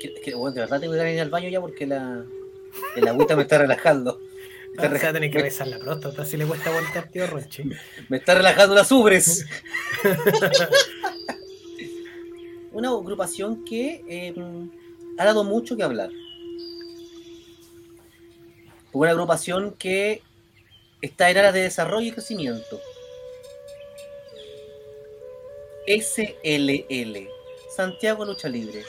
Que, 0.03 0.15
que, 0.23 0.35
bueno, 0.35 0.55
de 0.55 0.61
verdad 0.63 0.81
tengo 0.81 0.93
que 0.95 1.15
ir 1.15 1.21
al 1.21 1.31
baño 1.31 1.49
ya 1.49 1.61
porque 1.61 1.87
la, 1.87 2.25
el 2.97 3.09
agüita 3.09 3.37
me 3.37 3.43
está 3.43 3.59
relajando. 3.59 4.19
Me 4.77 4.83
Ah, 4.83 4.87
está, 4.87 4.99
se 4.99 5.05
va 5.05 5.09
a 5.09 5.13
re- 5.13 5.13
tener 5.13 5.31
que 5.31 5.39
revisar 5.39 5.69
la 5.69 5.79
próstata 5.79 6.25
si 6.25 6.37
le 6.37 6.45
cuesta 6.47 6.69
aguantar, 6.71 7.09
tío 7.11 7.27
Ronchi. 7.27 7.63
me 8.09 8.17
está 8.19 8.35
relajando 8.35 8.75
las 8.75 8.91
ubres. 8.93 9.47
una 12.77 12.91
agrupación 12.91 13.65
que 13.65 14.05
eh, 14.07 14.35
ha 15.17 15.25
dado 15.25 15.45
mucho 15.45 15.79
que 15.79 15.83
hablar. 15.83 16.11
Una 18.93 19.11
agrupación 19.13 19.73
que 19.73 20.21
está 21.01 21.31
en 21.31 21.39
áreas 21.39 21.55
de 21.55 21.63
desarrollo 21.63 22.09
y 22.09 22.13
crecimiento. 22.13 22.79
SLL, 25.87 27.31
Santiago 27.75 28.27
Lucha 28.27 28.51
Libre. 28.51 28.85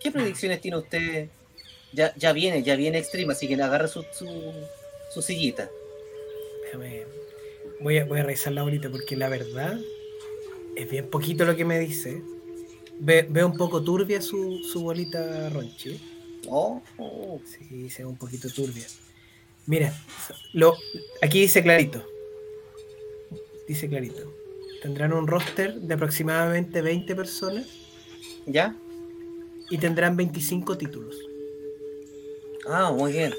¿Qué 0.00 0.10
predicciones 0.10 0.62
tiene 0.62 0.78
usted? 0.78 1.28
Ya, 1.92 2.14
ya 2.16 2.32
viene, 2.32 2.62
ya 2.62 2.74
viene 2.74 2.98
Extreme, 2.98 3.34
así 3.34 3.46
que 3.46 3.62
agarre 3.62 3.88
su, 3.88 4.02
su, 4.12 4.26
su 5.12 5.20
sillita. 5.20 5.68
Voy 7.80 7.98
a, 7.98 8.06
voy 8.06 8.20
a 8.20 8.22
revisar 8.22 8.54
la 8.54 8.62
bolita 8.62 8.88
porque 8.88 9.14
la 9.14 9.28
verdad 9.28 9.78
es 10.82 10.90
bien 10.90 11.08
poquito 11.10 11.44
lo 11.44 11.56
que 11.56 11.64
me 11.64 11.78
dice. 11.78 12.22
Ve- 13.00 13.26
veo 13.28 13.46
un 13.46 13.56
poco 13.56 13.82
turbia 13.82 14.20
su, 14.20 14.58
su 14.64 14.82
bolita 14.82 15.48
Ronchi. 15.50 16.00
Oh, 16.48 16.82
oh. 16.98 17.40
Sí, 17.44 17.90
se 17.90 18.02
ve 18.02 18.08
un 18.08 18.16
poquito 18.16 18.48
turbia. 18.48 18.86
Mira, 19.66 19.92
lo, 20.54 20.74
aquí 21.22 21.40
dice 21.40 21.62
clarito. 21.62 22.04
Dice 23.66 23.88
clarito. 23.88 24.32
Tendrán 24.82 25.12
un 25.12 25.26
roster 25.26 25.74
de 25.74 25.94
aproximadamente 25.94 26.80
20 26.82 27.14
personas 27.16 27.66
¿Ya? 28.46 28.74
y 29.70 29.76
tendrán 29.78 30.16
25 30.16 30.78
títulos. 30.78 31.16
Ah, 32.68 32.92
muy 32.92 33.12
bien. 33.12 33.34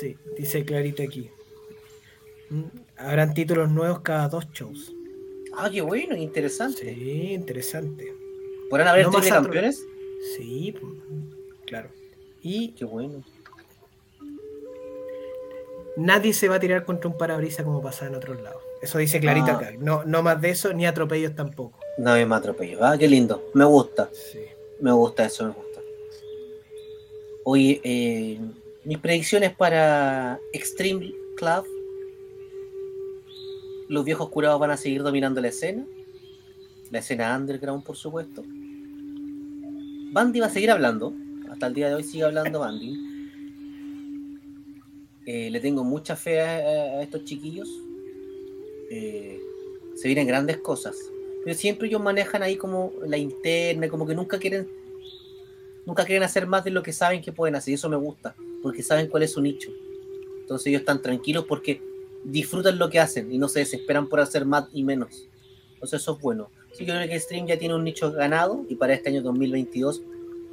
Sí, 0.00 0.16
dice 0.36 0.64
clarito 0.64 1.02
aquí. 1.02 1.30
Mm, 2.50 2.62
Habrán 2.96 3.34
títulos 3.34 3.70
nuevos 3.70 4.00
cada 4.00 4.28
dos 4.28 4.46
shows. 4.52 4.92
Ah, 5.56 5.70
qué 5.70 5.80
bueno, 5.80 6.16
interesante. 6.16 6.94
Sí, 6.94 7.32
interesante. 7.32 8.12
¿Podrán 8.70 8.88
haber 8.88 9.06
No 9.06 9.12
tres 9.12 9.30
más 9.30 9.42
campeones? 9.42 9.84
Sí, 10.36 10.74
pues, 10.80 10.92
claro. 11.66 11.88
Y 12.42 12.68
Qué 12.72 12.84
bueno. 12.84 13.22
nadie 15.96 16.32
se 16.34 16.48
va 16.48 16.56
a 16.56 16.60
tirar 16.60 16.84
contra 16.84 17.08
un 17.10 17.16
parabrisas 17.16 17.64
como 17.64 17.80
pasaba 17.82 18.10
en 18.10 18.16
otros 18.16 18.40
lados. 18.42 18.62
Eso 18.82 18.98
dice 18.98 19.20
clarito 19.20 19.46
Ah. 19.52 19.56
acá. 19.56 19.72
No, 19.78 20.04
no 20.04 20.22
más 20.22 20.40
de 20.40 20.50
eso, 20.50 20.72
ni 20.72 20.86
atropellos 20.86 21.34
tampoco. 21.34 21.78
No 21.98 22.12
me 22.26 22.34
atropello. 22.34 22.78
Ah, 22.84 22.96
qué 22.98 23.06
lindo. 23.08 23.50
Me 23.54 23.64
gusta. 23.64 24.10
Sí. 24.12 24.40
Me 24.80 24.92
gusta 24.92 25.24
eso, 25.26 25.44
me 25.44 25.50
gusta. 25.52 25.80
Oye, 27.44 27.80
eh, 27.84 28.38
mis 28.84 28.98
predicciones 28.98 29.54
para 29.54 30.38
Extreme 30.52 31.14
Club. 31.36 31.64
Los 33.88 34.04
viejos 34.04 34.28
curados 34.30 34.60
van 34.60 34.70
a 34.70 34.76
seguir 34.76 35.02
dominando 35.02 35.40
la 35.40 35.48
escena. 35.48 35.84
La 36.90 37.00
escena 37.00 37.36
underground, 37.36 37.84
por 37.84 37.96
supuesto. 37.96 38.44
Bandy 40.12 40.40
va 40.40 40.46
a 40.46 40.50
seguir 40.50 40.70
hablando. 40.70 41.12
Hasta 41.50 41.66
el 41.66 41.74
día 41.74 41.88
de 41.88 41.94
hoy 41.94 42.04
sigue 42.04 42.24
hablando 42.24 42.60
Bandy. 42.60 43.14
Eh, 45.26 45.50
le 45.50 45.60
tengo 45.60 45.84
mucha 45.84 46.16
fe 46.16 46.40
a, 46.40 47.02
estos 47.02 47.24
chiquillos. 47.24 47.68
Eh, 48.90 49.40
se 49.94 50.08
vienen 50.08 50.26
grandes 50.26 50.58
cosas. 50.58 50.96
Pero 51.44 51.56
siempre 51.56 51.88
ellos 51.88 52.00
manejan 52.00 52.42
ahí 52.42 52.56
como 52.56 52.92
la 53.06 53.18
interna, 53.18 53.88
como 53.88 54.06
que 54.06 54.14
nunca 54.14 54.38
quieren 54.38 54.68
nunca 55.86 56.06
quieren 56.06 56.22
hacer 56.22 56.46
más 56.46 56.64
de 56.64 56.70
lo 56.70 56.82
que 56.82 56.92
saben 56.92 57.20
que 57.20 57.32
pueden 57.32 57.56
hacer. 57.56 57.72
Y 57.72 57.74
eso 57.74 57.88
me 57.88 57.96
gusta, 57.96 58.34
porque 58.62 58.82
saben 58.82 59.08
cuál 59.08 59.24
es 59.24 59.32
su 59.32 59.42
nicho. 59.42 59.70
Entonces 60.40 60.66
ellos 60.68 60.80
están 60.80 61.02
tranquilos 61.02 61.44
porque 61.46 61.80
disfrutan 62.24 62.78
lo 62.78 62.90
que 62.90 63.00
hacen 63.00 63.32
y 63.32 63.38
no 63.38 63.48
se 63.48 63.60
desesperan 63.60 64.08
por 64.08 64.20
hacer 64.20 64.44
más 64.44 64.66
y 64.72 64.82
menos. 64.82 65.28
Entonces 65.74 66.00
eso 66.02 66.14
es 66.14 66.20
bueno. 66.20 66.50
Así 66.72 66.84
que 66.84 66.92
creo 66.92 67.08
que 67.08 67.20
Stream 67.20 67.46
ya 67.46 67.58
tiene 67.58 67.74
un 67.74 67.84
nicho 67.84 68.10
ganado 68.10 68.64
y 68.68 68.74
para 68.74 68.94
este 68.94 69.10
año 69.10 69.22
2022 69.22 70.02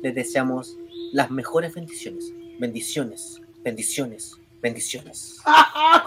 les 0.02 0.14
deseamos 0.14 0.77
las 1.14 1.31
mejores 1.31 1.73
bendiciones. 1.73 2.31
Bendiciones, 2.60 3.41
bendiciones, 3.64 4.35
bendiciones. 4.61 5.38
¡Ah, 5.45 6.06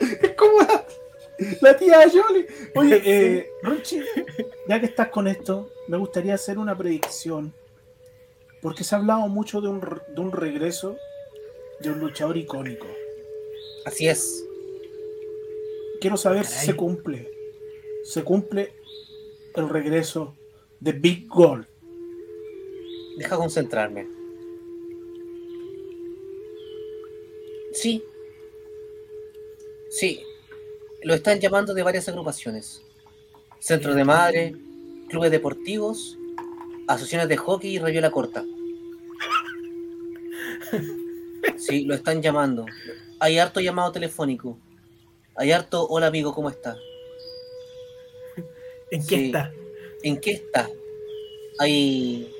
Es 0.00 0.32
como 0.36 0.60
la, 0.60 0.86
la 1.60 1.76
tía 1.76 2.06
Yoli. 2.06 2.46
Oye, 2.74 3.02
eh, 3.04 3.50
Ronchi, 3.62 4.00
ya 4.68 4.80
que 4.80 4.86
estás 4.86 5.08
con 5.08 5.26
esto, 5.26 5.70
me 5.88 5.96
gustaría 5.96 6.34
hacer 6.34 6.58
una 6.58 6.76
predicción. 6.76 7.54
Porque 8.62 8.84
se 8.84 8.94
ha 8.94 8.98
hablado 8.98 9.28
mucho 9.28 9.60
de 9.60 9.68
un, 9.68 9.80
de 9.80 10.20
un 10.20 10.32
regreso 10.32 10.96
de 11.80 11.90
un 11.90 12.00
luchador 12.00 12.36
icónico. 12.36 12.86
Así 13.84 14.08
es. 14.08 14.45
Quiero 16.06 16.16
saber 16.16 16.46
si 16.46 16.66
se 16.66 16.76
cumple. 16.76 17.28
Se 18.04 18.22
cumple 18.22 18.74
el 19.56 19.68
regreso 19.68 20.36
de 20.78 20.92
Big 20.92 21.26
Gold. 21.26 21.66
Deja 23.18 23.36
concentrarme. 23.36 24.06
Sí. 27.72 28.04
Sí. 29.90 30.22
Lo 31.02 31.14
están 31.14 31.40
llamando 31.40 31.74
de 31.74 31.82
varias 31.82 32.08
agrupaciones. 32.08 32.84
Centros 33.58 33.96
de 33.96 34.04
madre, 34.04 34.54
clubes 35.08 35.32
deportivos, 35.32 36.16
asociaciones 36.86 37.28
de 37.28 37.36
hockey 37.36 37.74
y 37.74 37.78
rayuela 37.80 38.12
corta. 38.12 38.44
Sí, 41.56 41.84
lo 41.84 41.96
están 41.96 42.22
llamando. 42.22 42.64
Hay 43.18 43.40
harto 43.40 43.58
llamado 43.58 43.90
telefónico. 43.90 44.56
Hay 45.36 45.52
harto, 45.52 45.86
hola 45.88 46.06
amigo, 46.06 46.34
¿cómo 46.34 46.48
está? 46.48 46.78
¿En 48.90 49.06
qué 49.06 49.16
Sí. 49.16 49.26
está? 49.26 49.52
¿En 50.02 50.20
qué 50.20 50.30
está? 50.32 50.70
Hay, 51.58 52.30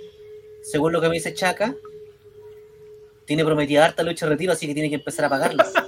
según 0.63 0.93
lo 0.93 1.01
que 1.01 1.09
me 1.09 1.15
dice 1.15 1.35
Chaca, 1.35 1.75
tiene 3.25 3.45
prometida 3.45 3.85
harta 3.85 4.03
lucha 4.03 4.27
de 4.27 4.31
retiro, 4.31 4.53
así 4.53 4.67
que 4.67 4.75
tiene 4.75 4.89
que 4.89 4.97
empezar 4.97 5.25
a 5.25 5.29
pagarlas. 5.31 5.73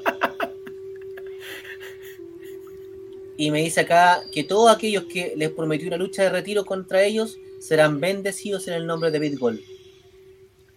Y 3.40 3.52
me 3.52 3.62
dice 3.62 3.82
acá 3.82 4.20
que 4.32 4.43
todos 4.43 4.68
aquellos 4.68 5.05
que 5.05 5.35
les 5.36 5.51
prometió 5.51 5.86
una 5.86 5.97
lucha 5.97 6.24
de 6.24 6.30
retiro 6.30 6.64
contra 6.64 7.05
ellos 7.05 7.39
serán 7.60 8.01
bendecidos 8.01 8.66
en 8.66 8.74
el 8.74 8.85
nombre 8.85 9.12
de 9.12 9.20
Bitgol. 9.20 9.62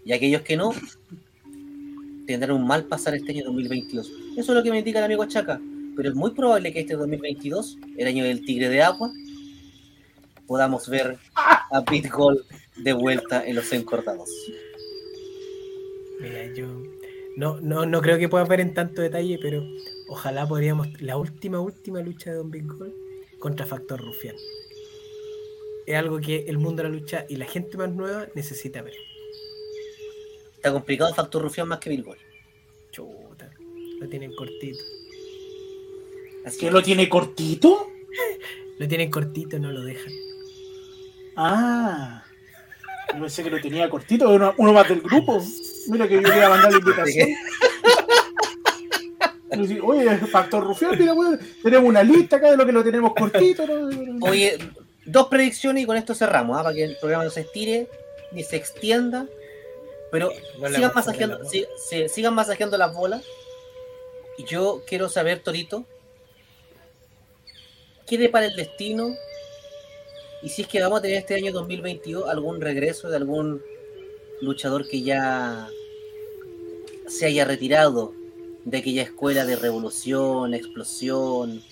Y 0.05 0.13
aquellos 0.13 0.43
que 0.43 0.57
no, 0.57 0.71
tendrán 2.27 2.51
un 2.55 2.67
mal 2.67 2.85
pasar 2.85 3.15
este 3.15 3.31
año 3.31 3.45
2022. 3.45 4.11
Eso 4.37 4.51
es 4.51 4.55
lo 4.55 4.61
que 4.61 4.69
me 4.69 4.77
indica 4.77 4.99
el 4.99 5.05
amigo 5.05 5.25
Chaca. 5.25 5.59
Pero 5.95 6.09
es 6.09 6.15
muy 6.15 6.31
probable 6.31 6.73
que 6.73 6.81
este 6.81 6.95
2022, 6.95 7.77
el 7.97 8.07
año 8.07 8.23
del 8.23 8.45
tigre 8.45 8.69
de 8.69 8.81
agua, 8.81 9.11
podamos 10.47 10.89
ver 10.89 11.17
a 11.35 11.81
Bitgol 11.81 12.45
de 12.77 12.93
vuelta 12.93 13.45
en 13.45 13.55
los 13.55 13.71
encordados. 13.73 14.29
Mira, 16.19 16.53
yo 16.53 16.67
no, 17.37 17.59
no, 17.61 17.85
no 17.85 18.01
creo 18.01 18.17
que 18.17 18.29
pueda 18.29 18.43
ver 18.45 18.59
en 18.59 18.73
tanto 18.73 19.01
detalle, 19.01 19.39
pero 19.41 19.63
ojalá 20.09 20.47
podríamos. 20.47 20.87
La 21.01 21.17
última, 21.17 21.59
última 21.59 22.01
lucha 22.01 22.31
de 22.31 22.37
Don 22.37 22.51
Big 22.51 22.67
Gold 22.67 22.93
contra 23.39 23.65
Factor 23.65 23.99
Rufián. 23.99 24.35
Es 25.85 25.95
algo 25.95 26.19
que 26.19 26.45
el 26.47 26.57
mundo 26.57 26.83
de 26.83 26.89
la 26.89 26.95
lucha 26.95 27.25
y 27.27 27.37
la 27.37 27.45
gente 27.45 27.77
más 27.77 27.89
nueva 27.89 28.27
necesita 28.35 28.81
ver. 28.81 28.93
Está 30.61 30.71
complicado 30.71 31.11
factor 31.15 31.41
rufián 31.41 31.67
más 31.67 31.79
que 31.79 31.89
Bitgol. 31.89 32.17
Chuta, 32.91 33.51
lo 33.99 34.07
tienen 34.07 34.31
cortito. 34.35 34.83
Así 36.45 36.59
¿Que 36.59 36.71
lo 36.71 36.81
tiene 36.81 37.07
cortito? 37.09 37.87
Lo 38.77 38.87
tienen 38.87 39.11
cortito, 39.11 39.59
no 39.59 39.71
lo 39.71 39.83
dejan. 39.83 40.11
Ah. 41.35 42.23
Yo 43.13 43.19
pensé 43.19 43.43
que 43.43 43.49
lo 43.49 43.61
tenía 43.61 43.89
cortito, 43.89 44.29
uno, 44.29 44.53
uno 44.57 44.73
más 44.73 44.87
del 44.87 45.01
grupo. 45.01 45.41
Mira 45.87 46.07
que 46.07 46.15
yo 46.15 46.21
le 46.21 46.35
iba 46.35 46.45
a 46.47 46.49
mandar 46.49 46.71
la 46.71 46.79
invitación. 46.79 47.29
Oye, 49.83 50.17
Factor 50.17 50.63
Rufián, 50.63 50.97
mira, 50.97 51.13
weón, 51.13 51.39
tenemos 51.61 51.89
una 51.89 52.03
lista 52.03 52.37
acá 52.37 52.51
de 52.51 52.57
lo 52.57 52.65
que 52.65 52.71
lo 52.71 52.83
tenemos 52.83 53.13
cortito. 53.13 53.67
¿no? 53.67 54.25
Oye, 54.25 54.57
dos 55.05 55.27
predicciones 55.27 55.83
y 55.83 55.85
con 55.85 55.97
esto 55.97 56.15
cerramos, 56.15 56.57
¿ah? 56.57 56.63
para 56.63 56.73
que 56.73 56.83
el 56.85 56.97
programa 56.97 57.25
no 57.25 57.29
se 57.29 57.41
estire 57.41 57.87
ni 58.31 58.43
se 58.43 58.55
extienda. 58.55 59.27
Pero 60.11 60.31
sigan 60.73 60.91
masajeando, 60.93 61.39
sí, 61.45 61.65
sigan 62.09 62.33
masajeando 62.33 62.77
las 62.77 62.93
bolas. 62.93 63.23
Y 64.37 64.45
yo 64.45 64.83
quiero 64.87 65.09
saber, 65.09 65.39
Torito, 65.39 65.85
¿qué 68.11 68.17
depara 68.17 68.47
el 68.47 68.55
destino? 68.57 69.15
Y 70.43 70.49
si 70.49 70.63
es 70.63 70.67
que 70.67 70.81
vamos 70.81 70.99
a 70.99 71.01
tener 71.01 71.15
este 71.15 71.35
año 71.35 71.53
2022 71.53 72.27
algún 72.29 72.59
regreso 72.59 73.09
de 73.09 73.15
algún 73.15 73.61
luchador 74.41 74.85
que 74.85 75.01
ya 75.01 75.69
se 77.07 77.27
haya 77.27 77.45
retirado 77.45 78.13
de 78.65 78.79
aquella 78.79 79.03
escuela 79.03 79.45
de 79.45 79.55
revolución, 79.55 80.53
explosión, 80.53 81.63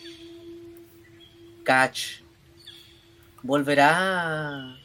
catch. 1.64 2.22
¿Volverá 3.44 4.78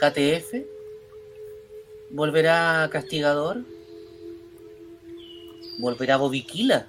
KTF? 0.00 0.66
¿Volverá 2.10 2.88
Castigador? 2.90 3.62
¿Volverá 5.78 6.16
Bobiquila? 6.16 6.88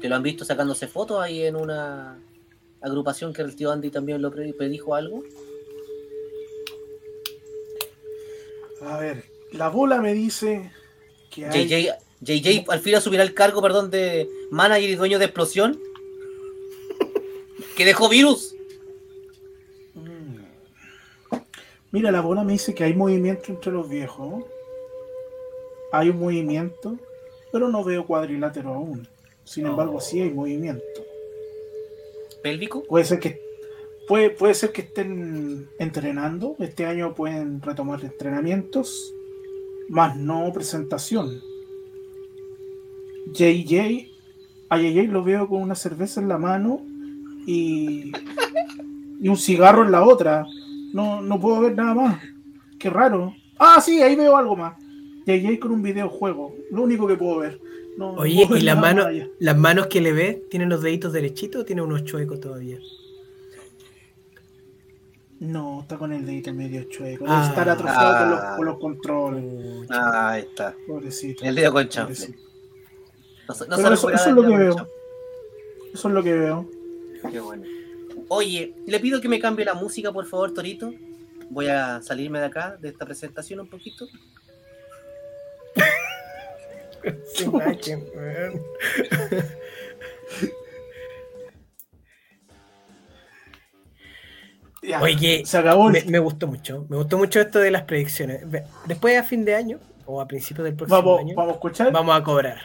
Que 0.00 0.08
lo 0.08 0.16
han 0.16 0.22
visto 0.22 0.46
sacándose 0.46 0.88
fotos 0.88 1.20
ahí 1.20 1.42
en 1.42 1.56
una 1.56 2.18
agrupación 2.80 3.32
que 3.32 3.42
el 3.42 3.54
tío 3.56 3.70
Andy 3.70 3.90
también 3.90 4.22
lo 4.22 4.30
pre- 4.30 4.52
predijo 4.54 4.94
algo. 4.94 5.22
A 8.82 8.98
ver, 8.98 9.24
la 9.52 9.68
bola 9.68 10.00
me 10.00 10.14
dice 10.14 10.72
que 11.30 11.46
hay. 11.46 11.68
JJ, 11.68 11.94
JJ 12.20 12.64
al 12.68 12.80
fin 12.80 12.94
asumirá 12.94 13.22
el 13.22 13.34
cargo, 13.34 13.60
perdón, 13.60 13.90
de 13.90 14.28
manager 14.50 14.88
y 14.90 14.94
dueño 14.94 15.18
de 15.18 15.26
explosión. 15.26 15.78
Que 17.76 17.84
dejó 17.84 18.08
virus. 18.08 18.54
Mm. 19.94 20.36
Mira, 21.92 22.10
la 22.10 22.20
bola 22.20 22.44
me 22.44 22.52
dice 22.52 22.74
que 22.74 22.84
hay 22.84 22.94
movimiento 22.94 23.44
entre 23.48 23.72
los 23.72 23.88
viejos. 23.88 24.44
Hay 25.92 26.08
un 26.10 26.18
movimiento, 26.20 26.98
pero 27.52 27.68
no 27.68 27.82
veo 27.84 28.06
cuadrilátero 28.06 28.74
aún. 28.74 29.08
Sin 29.44 29.66
embargo, 29.66 30.00
sí 30.00 30.20
hay 30.20 30.30
movimiento. 30.30 31.04
Pélvico. 32.42 32.82
Puede 32.84 33.04
ser 33.04 33.20
que 33.20 33.40
puede, 34.08 34.30
puede 34.30 34.54
ser 34.54 34.72
que 34.72 34.82
estén 34.82 35.68
entrenando. 35.78 36.56
Este 36.58 36.86
año 36.86 37.14
pueden 37.14 37.62
retomar 37.62 38.04
entrenamientos, 38.04 39.14
más 39.88 40.16
no 40.16 40.52
presentación. 40.52 41.40
JJ, 43.32 44.08
a 44.68 44.78
JJ 44.78 45.12
lo 45.12 45.22
veo 45.22 45.48
con 45.48 45.62
una 45.62 45.74
cerveza 45.74 46.20
en 46.20 46.28
la 46.28 46.38
mano 46.38 46.80
y, 47.46 48.12
y 49.20 49.28
un 49.28 49.36
cigarro 49.36 49.84
en 49.84 49.92
la 49.92 50.02
otra. 50.02 50.44
No, 50.92 51.22
no 51.22 51.38
puedo 51.38 51.60
ver 51.60 51.76
nada 51.76 51.94
más. 51.94 52.20
Qué 52.78 52.90
raro. 52.90 53.32
Ah, 53.58 53.80
sí, 53.80 54.02
ahí 54.02 54.16
veo 54.16 54.36
algo 54.36 54.56
más. 54.56 54.74
JJ 55.26 55.60
con 55.60 55.70
un 55.70 55.82
videojuego. 55.82 56.56
Lo 56.72 56.82
único 56.82 57.06
que 57.06 57.16
puedo 57.16 57.38
ver. 57.38 57.60
No- 57.96 58.12
Oye, 58.12 58.46
¿y 58.56 58.60
las 58.62 58.78
manos, 58.78 59.06
las 59.38 59.56
manos 59.56 59.86
que 59.88 60.00
le 60.00 60.12
ves 60.12 60.48
tienen 60.48 60.68
los 60.68 60.82
deditos 60.82 61.12
derechitos 61.12 61.62
o 61.62 61.64
tiene 61.64 61.82
unos 61.82 62.04
chuecos 62.04 62.40
todavía? 62.40 62.78
No, 65.40 65.80
está 65.82 65.96
con 65.96 66.12
el 66.12 66.26
dedito 66.26 66.52
medio 66.52 66.84
chueco. 66.84 67.24
Ah. 67.26 67.46
Estar 67.48 67.68
atrofiado 67.68 68.18
con, 68.18 68.30
los, 68.30 68.40
Ah. 68.42 68.54
con 68.56 68.66
los 68.66 68.78
controles. 68.78 69.44
Pucha. 69.86 70.30
ahí 70.30 70.42
está. 70.42 70.74
Pobrecito. 70.86 71.44
El 71.44 71.54
dedo 71.54 71.72
con 71.72 71.88
chanfle. 71.88 72.34
No, 73.48 73.54
no 73.68 73.76
Pero 73.76 73.94
eso, 73.94 74.10
eso 74.10 74.28
es 74.28 74.34
lo 74.34 74.42
que 74.42 74.56
veo. 74.56 74.74
chanfle. 74.74 74.94
Eso 75.94 76.08
es 76.08 76.14
lo 76.14 76.22
que 76.22 76.32
veo. 76.34 76.70
Qué 77.32 77.40
bueno. 77.40 77.64
Oye, 78.28 78.74
le 78.86 79.00
pido 79.00 79.20
que 79.20 79.28
me 79.28 79.40
cambie 79.40 79.64
la 79.64 79.74
música, 79.74 80.12
por 80.12 80.26
favor, 80.26 80.52
Torito. 80.52 80.92
Voy 81.48 81.66
a 81.68 82.00
salirme 82.02 82.38
de 82.38 82.44
acá, 82.44 82.76
de 82.80 82.88
esta 82.90 83.04
presentación 83.06 83.60
un 83.60 83.68
poquito. 83.68 84.06
Sin 87.34 87.50
imagen, 87.50 88.04
weón. 88.14 88.62
Ya, 94.82 95.00
Oye, 95.02 95.42
se 95.44 95.58
acabó. 95.58 95.90
Me, 95.90 96.02
me 96.04 96.18
gustó 96.18 96.46
mucho. 96.46 96.86
Me 96.88 96.96
gustó 96.96 97.18
mucho 97.18 97.40
esto 97.40 97.58
de 97.58 97.70
las 97.70 97.82
predicciones. 97.82 98.42
Después 98.86 99.18
a 99.18 99.22
fin 99.22 99.44
de 99.44 99.54
año, 99.54 99.78
o 100.06 100.20
a 100.20 100.26
principios 100.26 100.64
del 100.64 100.74
próximo 100.74 101.02
Vamos, 101.02 101.20
año, 101.20 101.34
vamos 101.36 101.52
a 101.52 101.54
escuchar. 101.54 101.92
vamos 101.92 102.18
a 102.18 102.24
cobrar. 102.24 102.58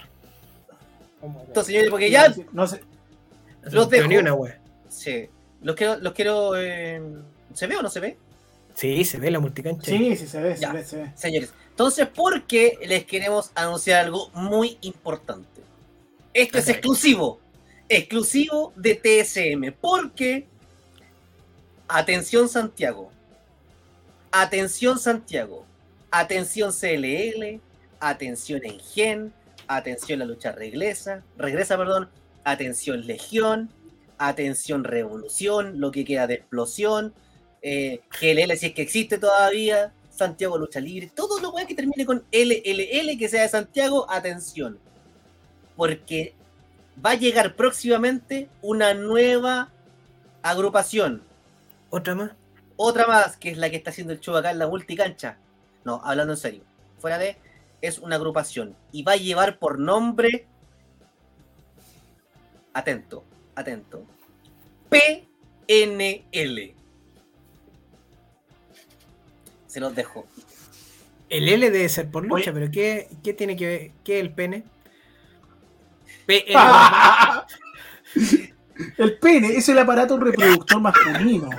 Vamos 1.21 1.35
a 1.35 1.39
cobrar. 1.39 1.47
Entonces, 1.47 1.67
señores, 1.67 1.89
porque 1.89 2.09
ya. 2.09 2.33
No 2.53 2.67
sé. 2.67 2.81
Los 3.71 3.89
ni 3.91 4.17
una. 4.17 4.35
Sí. 4.87 5.29
Los 5.61 5.75
quiero. 5.75 5.97
Los 5.97 6.13
quiero 6.13 6.55
eh, 6.55 7.01
¿Se 7.53 7.67
ve 7.67 7.77
o 7.77 7.81
no 7.81 7.89
se 7.89 7.99
ve? 7.99 8.17
Sí, 8.75 9.05
se 9.05 9.17
ve 9.17 9.31
la 9.31 9.39
multicancha. 9.39 9.85
Sí, 9.85 10.15
sí, 10.15 10.27
se 10.27 10.41
ve, 10.41 10.57
se 10.57 10.71
ve, 10.71 10.83
se 10.83 10.97
ve. 10.97 11.11
Señores, 11.15 11.53
entonces, 11.69 12.07
porque 12.13 12.77
les 12.85 13.05
queremos 13.05 13.51
anunciar 13.55 14.05
algo 14.05 14.29
muy 14.33 14.77
importante? 14.81 15.61
Esto 16.33 16.57
es 16.57 16.67
exclusivo, 16.67 17.39
exclusivo 17.87 18.73
de 18.75 18.95
TSM, 18.95 19.73
porque, 19.79 20.47
atención 21.87 22.49
Santiago, 22.49 23.11
atención 24.31 24.99
Santiago, 24.99 25.65
atención 26.11 26.73
CLL, 26.73 27.61
atención 28.01 28.61
Engen, 28.65 29.33
atención 29.67 30.19
la 30.19 30.25
lucha 30.25 30.51
regresa, 30.51 31.23
regresa, 31.37 31.77
perdón, 31.77 32.09
atención 32.43 33.07
Legión, 33.07 33.69
atención 34.17 34.83
Revolución, 34.83 35.79
lo 35.79 35.91
que 35.91 36.03
queda 36.03 36.27
de 36.27 36.35
explosión, 36.35 37.13
eh, 37.67 38.01
GLL 38.21 38.55
si 38.57 38.67
es 38.67 38.73
que 38.75 38.83
existe 38.83 39.17
todavía, 39.17 39.91
Santiago 40.11 40.55
Lucha 40.55 40.79
Libre, 40.79 41.09
todo 41.15 41.39
lo 41.39 41.51
que 41.65 41.73
termine 41.73 42.05
con 42.05 42.23
LLL 42.31 43.17
que 43.17 43.27
sea 43.27 43.41
de 43.41 43.49
Santiago, 43.49 44.05
atención. 44.07 44.77
Porque 45.75 46.35
va 47.03 47.11
a 47.11 47.15
llegar 47.15 47.55
próximamente 47.55 48.49
una 48.61 48.93
nueva 48.93 49.71
agrupación. 50.43 51.23
Otra 51.89 52.13
más. 52.13 52.31
Otra 52.75 53.07
más, 53.07 53.35
que 53.35 53.49
es 53.49 53.57
la 53.57 53.71
que 53.71 53.77
está 53.77 53.89
haciendo 53.89 54.13
el 54.13 54.19
show 54.19 54.35
acá 54.35 54.51
en 54.51 54.59
la 54.59 54.67
multicancha. 54.67 55.39
No, 55.83 56.01
hablando 56.03 56.33
en 56.33 56.37
serio. 56.37 56.61
Fuera 56.99 57.17
de, 57.17 57.35
es 57.81 57.97
una 57.97 58.17
agrupación. 58.17 58.75
Y 58.91 59.01
va 59.01 59.13
a 59.13 59.17
llevar 59.17 59.57
por 59.57 59.79
nombre. 59.79 60.45
Atento, 62.73 63.23
atento. 63.55 64.05
PNL. 64.87 66.75
Se 69.75 69.81
los 69.81 69.93
dejo. 69.93 70.25
El 71.27 71.49
L 71.49 71.69
debe 71.69 71.89
ser 71.89 72.09
por 72.09 72.23
lucha, 72.23 72.51
Oye. 72.51 72.53
pero 72.53 72.71
¿qué, 72.71 73.09
¿qué 73.21 73.33
tiene 73.33 73.57
que 73.57 73.67
ver? 73.67 73.91
¿Qué 74.05 74.19
es 74.19 74.21
el 74.21 74.33
pene? 74.33 74.63
El 78.97 79.17
pene 79.19 79.49
es 79.49 79.67
el 79.67 79.77
aparato 79.79 80.17
reproductor 80.17 80.79
masculino, 80.79 81.49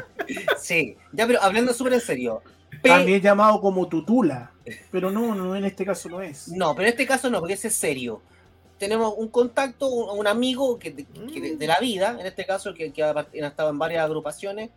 Sí, 0.59 0.97
ya, 1.12 1.26
pero 1.26 1.43
hablando 1.43 1.74
súper 1.74 1.93
en 1.93 2.01
serio. 2.01 2.43
P- 2.82 2.88
también 2.88 3.20
llamado 3.20 3.60
como 3.60 3.86
tutula, 3.86 4.51
pero 4.90 5.10
no, 5.10 5.34
no, 5.34 5.55
en 5.55 5.66
este 5.66 5.84
caso 5.84 6.09
no 6.09 6.22
es. 6.22 6.48
No, 6.48 6.74
pero 6.74 6.86
en 6.88 6.93
este 6.94 7.06
caso 7.06 7.28
no, 7.28 7.40
porque 7.40 7.52
ese 7.55 7.68
es 7.68 7.74
serio. 7.74 8.22
Tenemos 8.78 9.12
un 9.18 9.28
contacto, 9.28 9.88
un, 9.88 10.18
un 10.20 10.26
amigo 10.26 10.78
que, 10.78 10.94
que 10.94 11.40
de, 11.43 11.56
de 11.56 11.66
la 11.66 11.78
vida, 11.80 12.16
en 12.18 12.24
este 12.26 12.47
caso, 12.47 12.72
que, 12.72 12.90
ha 13.02 13.26
estado 13.47 13.68
en 13.68 13.78
varias 13.78 14.05
agrupaciones. 14.05 14.70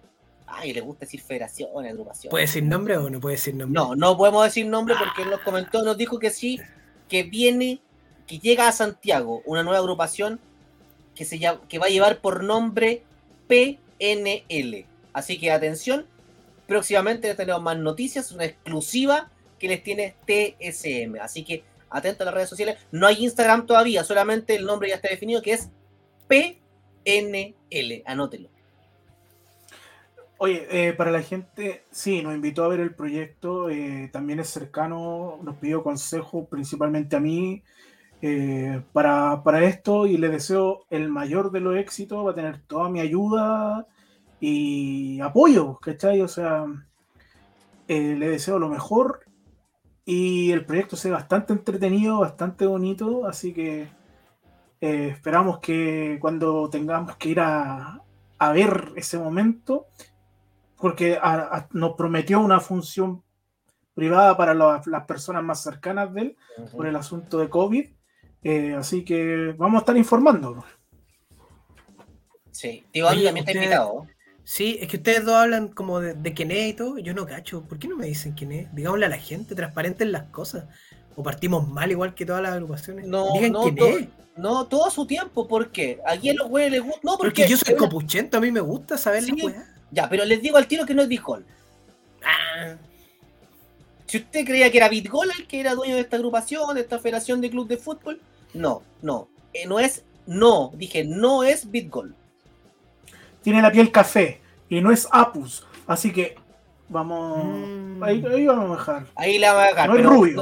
Ay, 0.51 0.73
le 0.73 0.81
gusta 0.81 1.05
decir 1.05 1.21
federaciones, 1.21 1.91
agrupaciones. 1.91 2.31
¿Puede 2.31 2.45
decir 2.45 2.63
nombre 2.63 2.97
o 2.97 3.09
no 3.09 3.19
puede 3.19 3.35
decir 3.35 3.55
nombre? 3.55 3.80
No, 3.80 3.95
no 3.95 4.17
podemos 4.17 4.43
decir 4.43 4.65
nombre 4.65 4.95
porque 4.97 5.21
él 5.23 5.30
nos 5.30 5.41
comentó, 5.41 5.84
nos 5.84 5.97
dijo 5.97 6.19
que 6.19 6.31
sí, 6.31 6.59
que 7.07 7.23
viene, 7.23 7.81
que 8.27 8.39
llega 8.39 8.67
a 8.67 8.71
Santiago 8.71 9.41
una 9.45 9.63
nueva 9.63 9.80
agrupación 9.80 10.39
que, 11.15 11.26
se 11.26 11.39
llama, 11.39 11.61
que 11.67 11.80
va 11.80 11.88
a 11.88 11.89
llevar 11.89 12.21
por 12.21 12.43
nombre 12.43 13.03
PNL. 13.47 14.85
Así 15.13 15.39
que 15.39 15.51
atención, 15.51 16.05
próximamente 16.67 17.34
tenemos 17.35 17.61
más 17.61 17.77
noticias, 17.77 18.31
una 18.31 18.45
exclusiva 18.45 19.30
que 19.57 19.67
les 19.67 19.84
tiene 19.84 20.15
TSM. 20.26 21.19
Así 21.21 21.43
que 21.43 21.63
atento 21.89 22.23
a 22.23 22.26
las 22.26 22.34
redes 22.34 22.49
sociales. 22.49 22.77
No 22.91 23.07
hay 23.07 23.23
Instagram 23.23 23.65
todavía, 23.65 24.03
solamente 24.03 24.55
el 24.55 24.65
nombre 24.65 24.89
ya 24.89 24.95
está 24.95 25.09
definido 25.09 25.41
que 25.41 25.53
es 25.53 25.69
PNL. 26.27 28.03
Anótelo. 28.05 28.49
Oye, 30.41 30.68
eh, 30.72 30.94
para 30.94 31.11
la 31.11 31.22
gente, 31.22 31.84
sí, 31.91 32.22
nos 32.22 32.34
invitó 32.34 32.64
a 32.64 32.70
ver 32.70 32.80
el 32.80 32.95
proyecto, 32.95 33.70
eh, 33.70 34.10
también 34.14 34.40
es 34.40 34.48
cercano, 34.49 35.38
nos 35.44 35.57
pidió 35.57 35.84
consejo 35.84 36.45
principalmente 36.45 37.18
a 37.18 37.20
mí 37.20 37.61
eh, 38.22 38.82
para, 38.94 39.44
para 39.44 39.66
esto 39.66 40.07
y 40.07 40.16
le 40.18 40.30
deseo 40.30 40.86
el 40.90 41.10
mayor 41.10 41.52
de 41.52 41.60
los 41.60 41.76
éxitos, 41.76 42.26
va 42.26 42.32
a 42.32 42.36
tener 42.36 42.61
toda 42.61 42.88
mi 42.88 43.02
ayuda 43.02 43.86
y 44.40 45.20
apoyo, 45.20 45.78
¿cachai? 45.82 46.22
O 46.22 46.30
sea, 46.30 46.66
le 47.90 48.30
deseo 48.30 48.60
lo 48.60 48.70
mejor 48.70 49.26
y 50.06 50.52
el 50.53 50.66
proyecto 50.66 50.95
sea 50.95 51.11
bastante 51.11 51.52
entretenido, 51.52 52.20
bastante 52.20 52.66
bonito, 52.66 53.28
así 53.28 53.53
que 53.53 53.90
esperamos 54.80 55.60
que 55.60 56.18
cuando 56.22 56.70
tengamos 56.70 57.18
que 57.18 57.30
ir 57.30 57.41
a, 57.41 58.03
a 58.38 58.52
ver 58.53 58.94
ese 58.95 59.18
momento, 59.18 59.88
porque 60.80 61.18
a- 61.22 61.56
a- 61.56 61.68
nos 61.72 61.93
prometió 61.95 62.39
una 62.39 62.60
función 62.60 63.23
privada 63.93 64.38
para 64.38 64.53
la- 64.53 64.81
las 64.85 65.06
personas 65.06 65.43
más 65.43 65.61
cercanas 65.61 66.14
de 66.14 66.22
él 66.22 66.38
por 66.72 66.88
el 66.88 66.95
asunto 66.95 67.38
de 67.39 67.49
COVID. 67.49 67.85
eh, 68.41 68.73
así 68.73 69.03
que 69.03 69.53
vamos 69.57 69.80
a 69.80 69.80
estar 69.80 69.97
informando. 69.97 70.64
Sí, 72.51 72.85
Tío 72.91 73.07
Andy 73.07 73.19
Oye, 73.19 73.26
también 73.27 73.47
está 73.47 73.57
invitado. 73.57 74.07
Sí, 74.43 74.77
es 74.81 74.88
que 74.88 74.97
ustedes 74.97 75.26
dos 75.26 75.35
hablan 75.35 75.68
como 75.68 75.99
de, 75.99 76.14
de 76.15 76.34
quién 76.34 76.51
es 76.51 76.69
y 76.69 76.73
todo. 76.73 76.97
Yo 76.97 77.14
no 77.14 77.26
cacho. 77.26 77.64
¿Por 77.64 77.77
qué 77.77 77.88
no 77.88 77.95
me 77.97 78.07
dicen 78.07 78.31
quién 78.34 78.51
es? 78.51 78.73
Digámosle 78.73 79.06
a 79.06 79.10
la 79.10 79.18
gente, 79.18 79.56
transparenten 79.56 80.11
las 80.11 80.23
cosas. 80.30 80.65
O 81.15 81.22
partimos 81.23 81.68
mal 81.68 81.91
igual 81.91 82.15
que 82.15 82.26
todas 82.26 82.41
las 82.41 82.53
agrupaciones. 82.53 83.06
No, 83.06 83.34
Digan 83.34 83.51
no, 83.51 83.64
quién 83.64 83.76
to- 83.76 83.88
es. 83.88 84.07
No, 84.38 84.65
todo 84.68 84.88
a 84.88 84.89
su 84.91 85.06
tiempo, 85.06 85.45
¿por 85.47 85.69
qué? 85.72 85.99
Aquí 86.07 86.30
a 86.30 86.34
los 86.34 86.47
güeyes 86.47 86.72
les 86.72 86.81
gusta. 86.81 86.99
No, 87.03 87.18
porque. 87.18 87.41
Porque 87.43 87.47
yo 87.51 87.57
soy 87.57 87.76
copuchento, 87.76 88.38
a 88.38 88.41
mí 88.41 88.51
me 88.51 88.61
gusta 88.61 88.97
saber 88.97 89.23
Sí. 89.23 89.35
la 89.35 89.45
weá. 89.45 89.76
Ya, 89.91 90.07
pero 90.10 90.26
les 90.26 90.41
digo 90.41 90.57
al 90.57 90.68
tiro 90.68 90.86
que 90.86 90.94
no 90.94 91.02
es 91.02 91.07
Bitgol. 91.07 91.45
Ah, 92.24 92.76
Si 94.06 94.18
usted 94.18 94.45
creía 94.45 94.72
que 94.72 94.78
era 94.78 94.90
Bitgol 94.90 95.30
el 95.38 95.48
que 95.48 95.60
era 95.60 95.76
dueño 95.76 95.95
de 95.95 96.02
esta 96.02 96.18
agrupación, 96.18 96.76
de 96.76 96.82
esta 96.82 96.99
federación 96.99 97.41
de 97.41 97.49
club 97.49 97.68
de 97.68 97.78
fútbol, 97.78 98.22
no, 98.53 98.82
no. 99.02 99.28
Eh, 99.53 99.66
no 99.68 99.80
es. 99.80 100.03
No, 100.28 100.72
dije, 100.76 101.03
no 101.03 101.44
es 101.44 101.70
Bitgol. 101.72 102.16
Tiene 103.41 103.61
la 103.61 103.72
piel 103.72 103.91
café 103.91 104.41
y 104.68 104.82
no 104.82 104.91
es 104.91 105.07
Apus, 105.11 105.66
así 105.88 106.11
que 106.11 106.36
vamos. 106.88 107.44
Mm. 107.45 108.03
Ahí, 108.03 108.24
ahí 108.32 108.45
vamos 108.45 108.72
a 108.72 108.76
dejar. 108.80 109.06
Ahí 109.16 109.38
la 109.40 109.53
va 109.53 109.64
a 109.64 109.68
dejar. 109.68 109.90
No 109.90 109.95
es 109.95 110.06
rubio. 110.06 110.36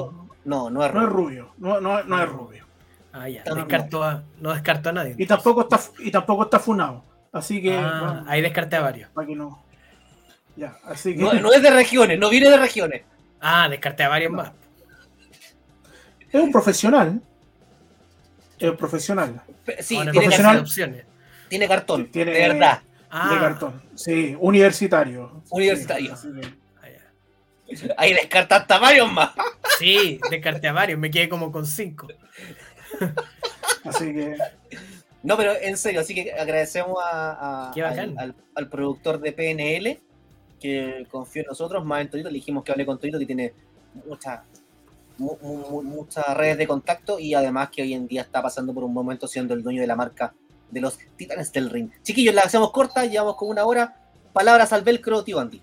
No, 0.43 0.69
no, 0.69 0.69
no 0.69 0.85
es 0.85 0.93
No 0.93 1.01
es 1.03 1.09
rubio. 1.09 1.43
rubio, 1.43 1.53
no, 1.57 1.79
no, 1.81 2.03
no 2.03 2.23
es 2.23 2.29
rubio. 2.29 2.65
ah, 3.13 3.29
ya. 3.29 3.43
No, 3.45 3.55
no. 3.55 3.61
Descarto 3.61 4.03
a, 4.03 4.23
no 4.41 4.53
descarto 4.53 4.89
a 4.89 4.91
nadie. 4.93 5.15
Y 5.17 5.25
tampoco 5.25 5.61
está, 5.61 5.79
y 5.99 6.11
tampoco 6.11 6.43
está 6.43 6.59
funado. 6.59 7.03
Así 7.37 7.61
que. 7.61 7.73
Ah, 7.77 8.23
ahí 8.27 8.41
descarté 8.41 8.75
a 8.75 8.81
varios. 8.81 9.09
para 9.11 9.27
que 9.27 9.35
no. 9.35 9.63
Ya, 10.55 10.77
así 10.85 11.15
que. 11.15 11.21
No, 11.21 11.33
no 11.33 11.53
es 11.53 11.61
de 11.61 11.69
regiones, 11.71 12.17
no 12.19 12.29
viene 12.29 12.49
de 12.49 12.57
regiones. 12.57 13.03
Ah, 13.39 13.67
descarté 13.69 14.03
a 14.03 14.09
varios 14.09 14.31
más. 14.31 14.51
Es 16.31 16.41
un 16.41 16.51
profesional. 16.51 17.21
Es 18.59 18.69
un 18.69 18.77
profesional. 18.77 19.41
Sí, 19.79 19.95
Ahora, 19.97 20.11
tiene, 20.11 20.25
profesional. 20.27 20.51
cartón, 20.53 20.61
opciones. 20.61 21.05
tiene 21.49 21.67
cartón, 21.67 22.07
Tiene- 22.11 22.31
de 22.31 22.47
verdad. 22.49 22.81
Ah, 23.09 23.33
De 23.33 23.39
cartón. 23.39 23.81
Sí, 23.95 24.35
universitario. 24.39 25.43
Universitario. 25.51 26.15
Sí, 26.17 26.27
así 26.29 26.41
que- 26.41 26.47
ah. 26.47 27.93
Ahí 27.97 28.13
descarta 28.13 28.55
hasta 28.57 28.79
varios 28.79 29.11
más. 29.11 29.31
Sí, 29.77 30.19
descarté 30.31 30.67
a 30.69 30.73
varios, 30.73 30.99
me 30.99 31.11
quedé 31.11 31.29
como 31.29 31.51
con 31.51 31.65
cinco. 31.65 32.07
Así 33.83 34.13
que. 34.13 34.35
No, 35.27 35.35
pero 35.37 35.51
en 35.61 35.75
serio, 35.77 35.99
así 36.01 36.15
que 36.15 36.31
agradecemos 36.31 36.95
a, 37.03 37.67
a- 37.67 37.71
al, 37.89 38.17
al- 38.17 38.35
al 38.55 38.69
productor 38.69 39.19
de 39.19 39.33
PNL 39.33 39.99
que 40.59 41.05
confió 41.11 41.41
en 41.41 41.47
nosotros, 41.49 41.83
más 41.85 42.01
en 42.01 42.09
Torito, 42.09 42.29
le 42.29 42.35
dijimos 42.35 42.63
que 42.63 42.71
hable 42.71 42.85
con 42.85 42.97
Torito, 42.97 43.19
que 43.19 43.25
tiene 43.25 43.53
muchas 44.07 44.39
mu- 45.17 45.37
mu- 45.41 45.57
mu- 45.69 45.83
muchas 45.83 46.25
redes 46.37 46.57
de 46.57 46.65
contacto 46.65 47.19
y 47.19 47.33
además 47.33 47.69
que 47.69 47.81
hoy 47.81 47.93
en 47.93 48.07
día 48.07 48.21
está 48.21 48.41
pasando 48.41 48.73
por 48.73 48.83
un 48.85 48.93
momento 48.93 49.27
siendo 49.27 49.53
el 49.53 49.61
dueño 49.63 49.81
de 49.81 49.87
la 49.87 49.95
marca 49.97 50.33
de 50.71 50.79
los 50.81 50.97
Titanes 51.17 51.51
del 51.51 51.69
Ring. 51.69 51.89
Chiquillos, 52.03 52.33
la 52.33 52.41
hacemos 52.43 52.71
corta, 52.71 53.03
llevamos 53.05 53.35
como 53.35 53.51
una 53.51 53.65
hora. 53.65 53.95
Palabras 54.33 54.71
al 54.71 54.83
velcro, 54.83 55.23
tío 55.23 55.39
Andy. 55.39 55.61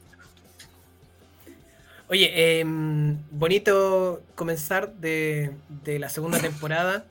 Oye, 2.08 2.60
em, 2.60 3.18
bonito 3.30 4.20
comenzar 4.34 4.92
de, 4.94 5.52
de 5.84 5.98
la 5.98 6.08
segunda 6.10 6.38
temporada. 6.38 7.04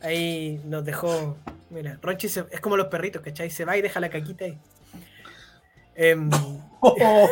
Ahí 0.00 0.60
nos 0.64 0.84
dejó. 0.84 1.36
Mira, 1.70 1.98
Ronchi 2.00 2.28
se- 2.28 2.46
es 2.50 2.60
como 2.60 2.76
los 2.76 2.86
perritos, 2.88 3.22
¿cachai? 3.22 3.50
Se 3.50 3.64
va 3.64 3.76
y 3.76 3.82
deja 3.82 4.00
la 4.00 4.08
caquita 4.10 4.44
ahí. 4.46 4.58
Em, 5.94 6.30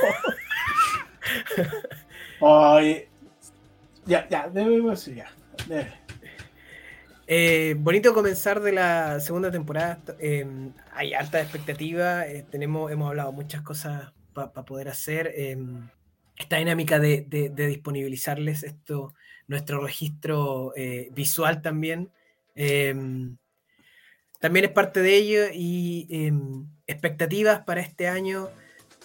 Oye, 2.40 3.08
ya, 4.04 4.28
ya, 4.28 4.48
debemos 4.48 4.98
decir 5.04 5.16
ya. 5.16 5.30
Debe. 5.66 5.92
Eh, 7.28 7.74
bonito 7.78 8.14
comenzar 8.14 8.60
de 8.60 8.72
la 8.72 9.18
segunda 9.20 9.50
temporada. 9.50 9.98
Eh, 10.20 10.46
hay 10.92 11.14
alta 11.14 11.40
expectativa. 11.40 12.26
eh, 12.26 12.44
tenemos, 12.50 12.92
hemos 12.92 13.08
hablado 13.08 13.32
muchas 13.32 13.62
cosas 13.62 14.12
para 14.32 14.52
poder 14.52 14.88
hacer. 14.88 15.32
eh, 15.34 15.56
esta 16.36 16.58
dinámica 16.58 16.98
de, 16.98 17.22
de- 17.26 17.48
de 17.48 17.66
disponibilizarles 17.66 18.62
esto, 18.62 19.14
nuestro 19.48 19.80
registro 19.82 20.72
eh, 20.76 21.08
visual 21.12 21.62
también. 21.62 22.10
También 24.40 24.64
es 24.64 24.70
parte 24.70 25.00
de 25.00 25.16
ello 25.16 25.44
y 25.52 26.06
eh, 26.10 26.32
expectativas 26.86 27.60
para 27.60 27.80
este 27.80 28.08
año, 28.08 28.48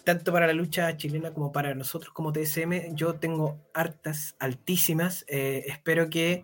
tanto 0.04 0.32
para 0.32 0.48
la 0.48 0.54
lucha 0.54 0.96
chilena 0.98 1.34
como 1.34 1.52
para 1.52 1.76
nosotros 1.76 2.14
como 2.14 2.32
TSM. 2.32 2.96
Yo 2.96 3.16
tengo 3.16 3.60
hartas, 3.74 4.36
altísimas. 4.40 5.26
eh, 5.28 5.64
espero 5.68 6.10
que 6.10 6.44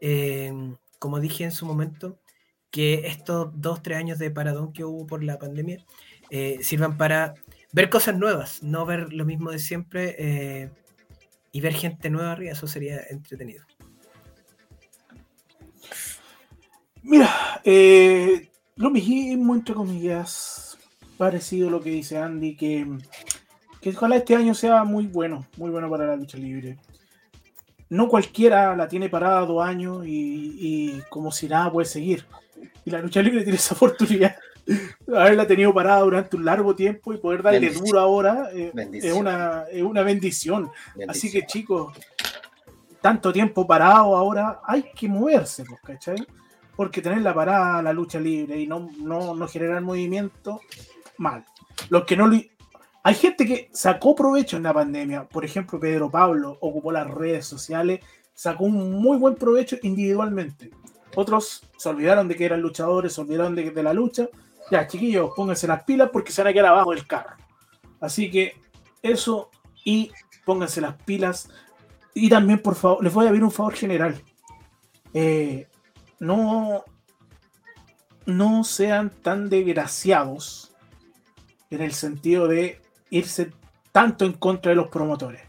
eh, 0.00 0.52
como 0.98 1.20
dije 1.20 1.44
en 1.44 1.52
su 1.52 1.66
momento, 1.66 2.18
que 2.70 3.06
estos 3.06 3.50
dos, 3.54 3.82
tres 3.82 3.98
años 3.98 4.18
de 4.18 4.30
paradón 4.30 4.72
que 4.72 4.84
hubo 4.84 5.06
por 5.06 5.24
la 5.24 5.38
pandemia 5.38 5.84
eh, 6.30 6.58
sirvan 6.62 6.96
para 6.98 7.34
ver 7.72 7.88
cosas 7.88 8.16
nuevas, 8.16 8.62
no 8.62 8.84
ver 8.84 9.12
lo 9.12 9.24
mismo 9.24 9.50
de 9.50 9.58
siempre 9.58 10.16
eh, 10.18 10.70
y 11.52 11.60
ver 11.60 11.74
gente 11.74 12.10
nueva 12.10 12.32
arriba, 12.32 12.52
eso 12.52 12.66
sería 12.66 13.00
entretenido. 13.08 13.64
Mira, 17.08 17.60
eh, 17.64 18.50
lo 18.76 18.90
mismo, 18.90 19.54
entre 19.54 19.74
comillas, 19.74 20.78
parecido 21.16 21.68
a 21.68 21.70
lo 21.70 21.80
que 21.80 21.90
dice 21.90 22.18
Andy, 22.18 22.54
que, 22.54 22.86
que 23.80 23.90
ojalá 23.90 24.16
este 24.16 24.36
año 24.36 24.54
sea 24.54 24.84
muy 24.84 25.06
bueno, 25.06 25.46
muy 25.56 25.70
bueno 25.70 25.88
para 25.88 26.06
la 26.06 26.16
lucha 26.16 26.38
libre. 26.38 26.76
No 27.88 28.08
cualquiera 28.08 28.76
la 28.76 28.86
tiene 28.86 29.08
parada 29.08 29.46
dos 29.46 29.64
años 29.64 30.06
y, 30.06 30.56
y 30.60 31.02
como 31.08 31.32
si 31.32 31.48
nada 31.48 31.72
puede 31.72 31.86
seguir. 31.86 32.26
Y 32.84 32.90
la 32.90 33.00
lucha 33.00 33.22
libre 33.22 33.42
tiene 33.42 33.56
esa 33.56 33.74
oportunidad 33.76 34.36
haberla 35.08 35.46
tenido 35.46 35.72
parada 35.72 36.00
durante 36.00 36.36
un 36.36 36.44
largo 36.44 36.74
tiempo 36.74 37.14
y 37.14 37.16
poder 37.16 37.42
darle 37.42 37.60
Bendición. 37.60 37.86
duro 37.86 38.00
ahora 38.00 38.50
eh, 38.52 38.72
es, 38.92 39.12
una, 39.12 39.64
es 39.70 39.82
una 39.82 40.02
bendición. 40.02 40.70
Así 41.08 41.30
que 41.30 41.46
chicos, 41.46 41.96
tanto 43.00 43.32
tiempo 43.32 43.66
parado 43.66 44.14
ahora, 44.16 44.60
hay 44.64 44.84
que 44.94 45.08
moverse, 45.08 45.64
pues, 45.64 45.80
¿cachai? 45.80 46.26
Porque 46.78 47.02
tener 47.02 47.22
la 47.22 47.34
parada, 47.34 47.82
la 47.82 47.92
lucha 47.92 48.20
libre 48.20 48.60
y 48.60 48.68
no, 48.68 48.88
no, 49.00 49.34
no 49.34 49.48
generar 49.48 49.82
movimiento, 49.82 50.60
mal. 51.16 51.44
Los 51.88 52.04
que 52.04 52.16
no 52.16 52.28
lo... 52.28 52.40
Hay 53.02 53.14
gente 53.16 53.44
que 53.44 53.68
sacó 53.72 54.14
provecho 54.14 54.56
en 54.56 54.62
la 54.62 54.72
pandemia. 54.72 55.24
Por 55.24 55.44
ejemplo, 55.44 55.80
Pedro 55.80 56.08
Pablo 56.08 56.56
ocupó 56.60 56.92
las 56.92 57.10
redes 57.10 57.46
sociales, 57.46 57.98
sacó 58.32 58.66
un 58.66 58.92
muy 58.92 59.18
buen 59.18 59.34
provecho 59.34 59.76
individualmente. 59.82 60.70
Otros 61.16 61.68
se 61.76 61.88
olvidaron 61.88 62.28
de 62.28 62.36
que 62.36 62.44
eran 62.44 62.60
luchadores, 62.60 63.12
se 63.12 63.22
olvidaron 63.22 63.56
de, 63.56 63.72
de 63.72 63.82
la 63.82 63.92
lucha. 63.92 64.28
Ya, 64.70 64.86
chiquillos, 64.86 65.32
pónganse 65.34 65.66
las 65.66 65.82
pilas 65.82 66.10
porque 66.12 66.30
se 66.30 66.42
van 66.42 66.50
a 66.50 66.52
quedar 66.52 66.66
abajo 66.66 66.92
del 66.92 67.08
carro. 67.08 67.34
Así 67.98 68.30
que 68.30 68.54
eso 69.02 69.50
y 69.84 70.12
pónganse 70.44 70.80
las 70.80 70.94
pilas. 71.02 71.50
Y 72.14 72.28
también, 72.28 72.62
por 72.62 72.76
favor, 72.76 73.02
les 73.02 73.12
voy 73.12 73.26
a 73.26 73.30
pedir 73.30 73.42
un 73.42 73.50
favor 73.50 73.74
general. 73.74 74.22
Eh, 75.12 75.66
no, 76.18 76.84
no 78.26 78.64
sean 78.64 79.10
tan 79.10 79.48
desgraciados 79.48 80.74
en 81.70 81.82
el 81.82 81.92
sentido 81.92 82.48
de 82.48 82.80
irse 83.10 83.52
tanto 83.92 84.24
en 84.24 84.32
contra 84.32 84.70
de 84.70 84.76
los 84.76 84.88
promotores. 84.88 85.42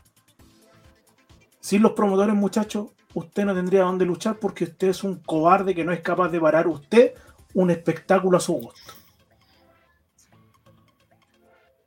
Sin 1.59 1.81
los 1.81 1.91
promotores, 1.91 2.35
muchachos, 2.35 2.89
usted 3.13 3.45
no 3.45 3.53
tendría 3.53 3.83
dónde 3.83 4.05
luchar 4.05 4.39
porque 4.39 4.65
usted 4.65 4.89
es 4.89 5.03
un 5.03 5.19
cobarde 5.19 5.75
que 5.75 5.83
no 5.83 5.91
es 5.91 6.01
capaz 6.01 6.29
de 6.29 6.39
parar 6.39 6.67
usted 6.67 7.13
un 7.53 7.69
espectáculo 7.69 8.37
a 8.37 8.41
su 8.41 8.53
gusto. 8.53 8.93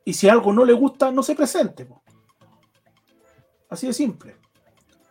Y 0.05 0.13
si 0.13 0.27
algo 0.27 0.51
no 0.51 0.65
le 0.65 0.73
gusta, 0.73 1.11
no 1.11 1.23
se 1.23 1.35
presente. 1.35 1.87
Así 3.69 3.87
de 3.87 3.93
simple. 3.93 4.35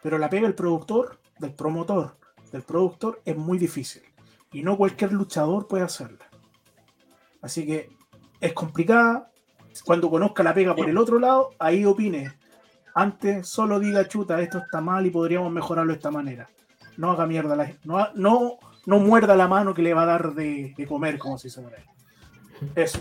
Pero 0.02 0.18
la 0.18 0.28
pega 0.28 0.42
del 0.42 0.54
productor, 0.54 1.18
del 1.38 1.54
promotor, 1.54 2.18
del 2.52 2.62
productor 2.62 3.20
es 3.24 3.36
muy 3.36 3.58
difícil. 3.58 4.02
Y 4.52 4.62
no 4.62 4.76
cualquier 4.76 5.12
luchador 5.12 5.66
puede 5.66 5.84
hacerla. 5.84 6.26
Así 7.40 7.66
que 7.66 7.90
es 8.40 8.52
complicada. 8.52 9.30
Cuando 9.84 10.10
conozca 10.10 10.42
la 10.42 10.52
pega 10.52 10.76
por 10.76 10.88
el 10.88 10.98
otro 10.98 11.18
lado, 11.18 11.50
ahí 11.58 11.84
opine. 11.86 12.34
Antes 12.94 13.48
solo 13.48 13.80
diga 13.80 14.06
chuta, 14.06 14.40
esto 14.42 14.58
está 14.58 14.82
mal 14.82 15.06
y 15.06 15.10
podríamos 15.10 15.50
mejorarlo 15.50 15.92
de 15.92 15.96
esta 15.96 16.10
manera. 16.10 16.48
No 16.98 17.10
haga 17.10 17.26
mierda, 17.26 17.56
la, 17.56 17.72
no, 17.84 18.08
no, 18.14 18.58
no 18.84 18.98
muerda 18.98 19.34
la 19.34 19.48
mano 19.48 19.72
que 19.72 19.80
le 19.80 19.94
va 19.94 20.02
a 20.02 20.06
dar 20.06 20.34
de, 20.34 20.74
comer, 20.86 21.18
como 21.18 21.38
se 21.38 21.48
dice. 21.48 21.62
Eso. 22.74 23.00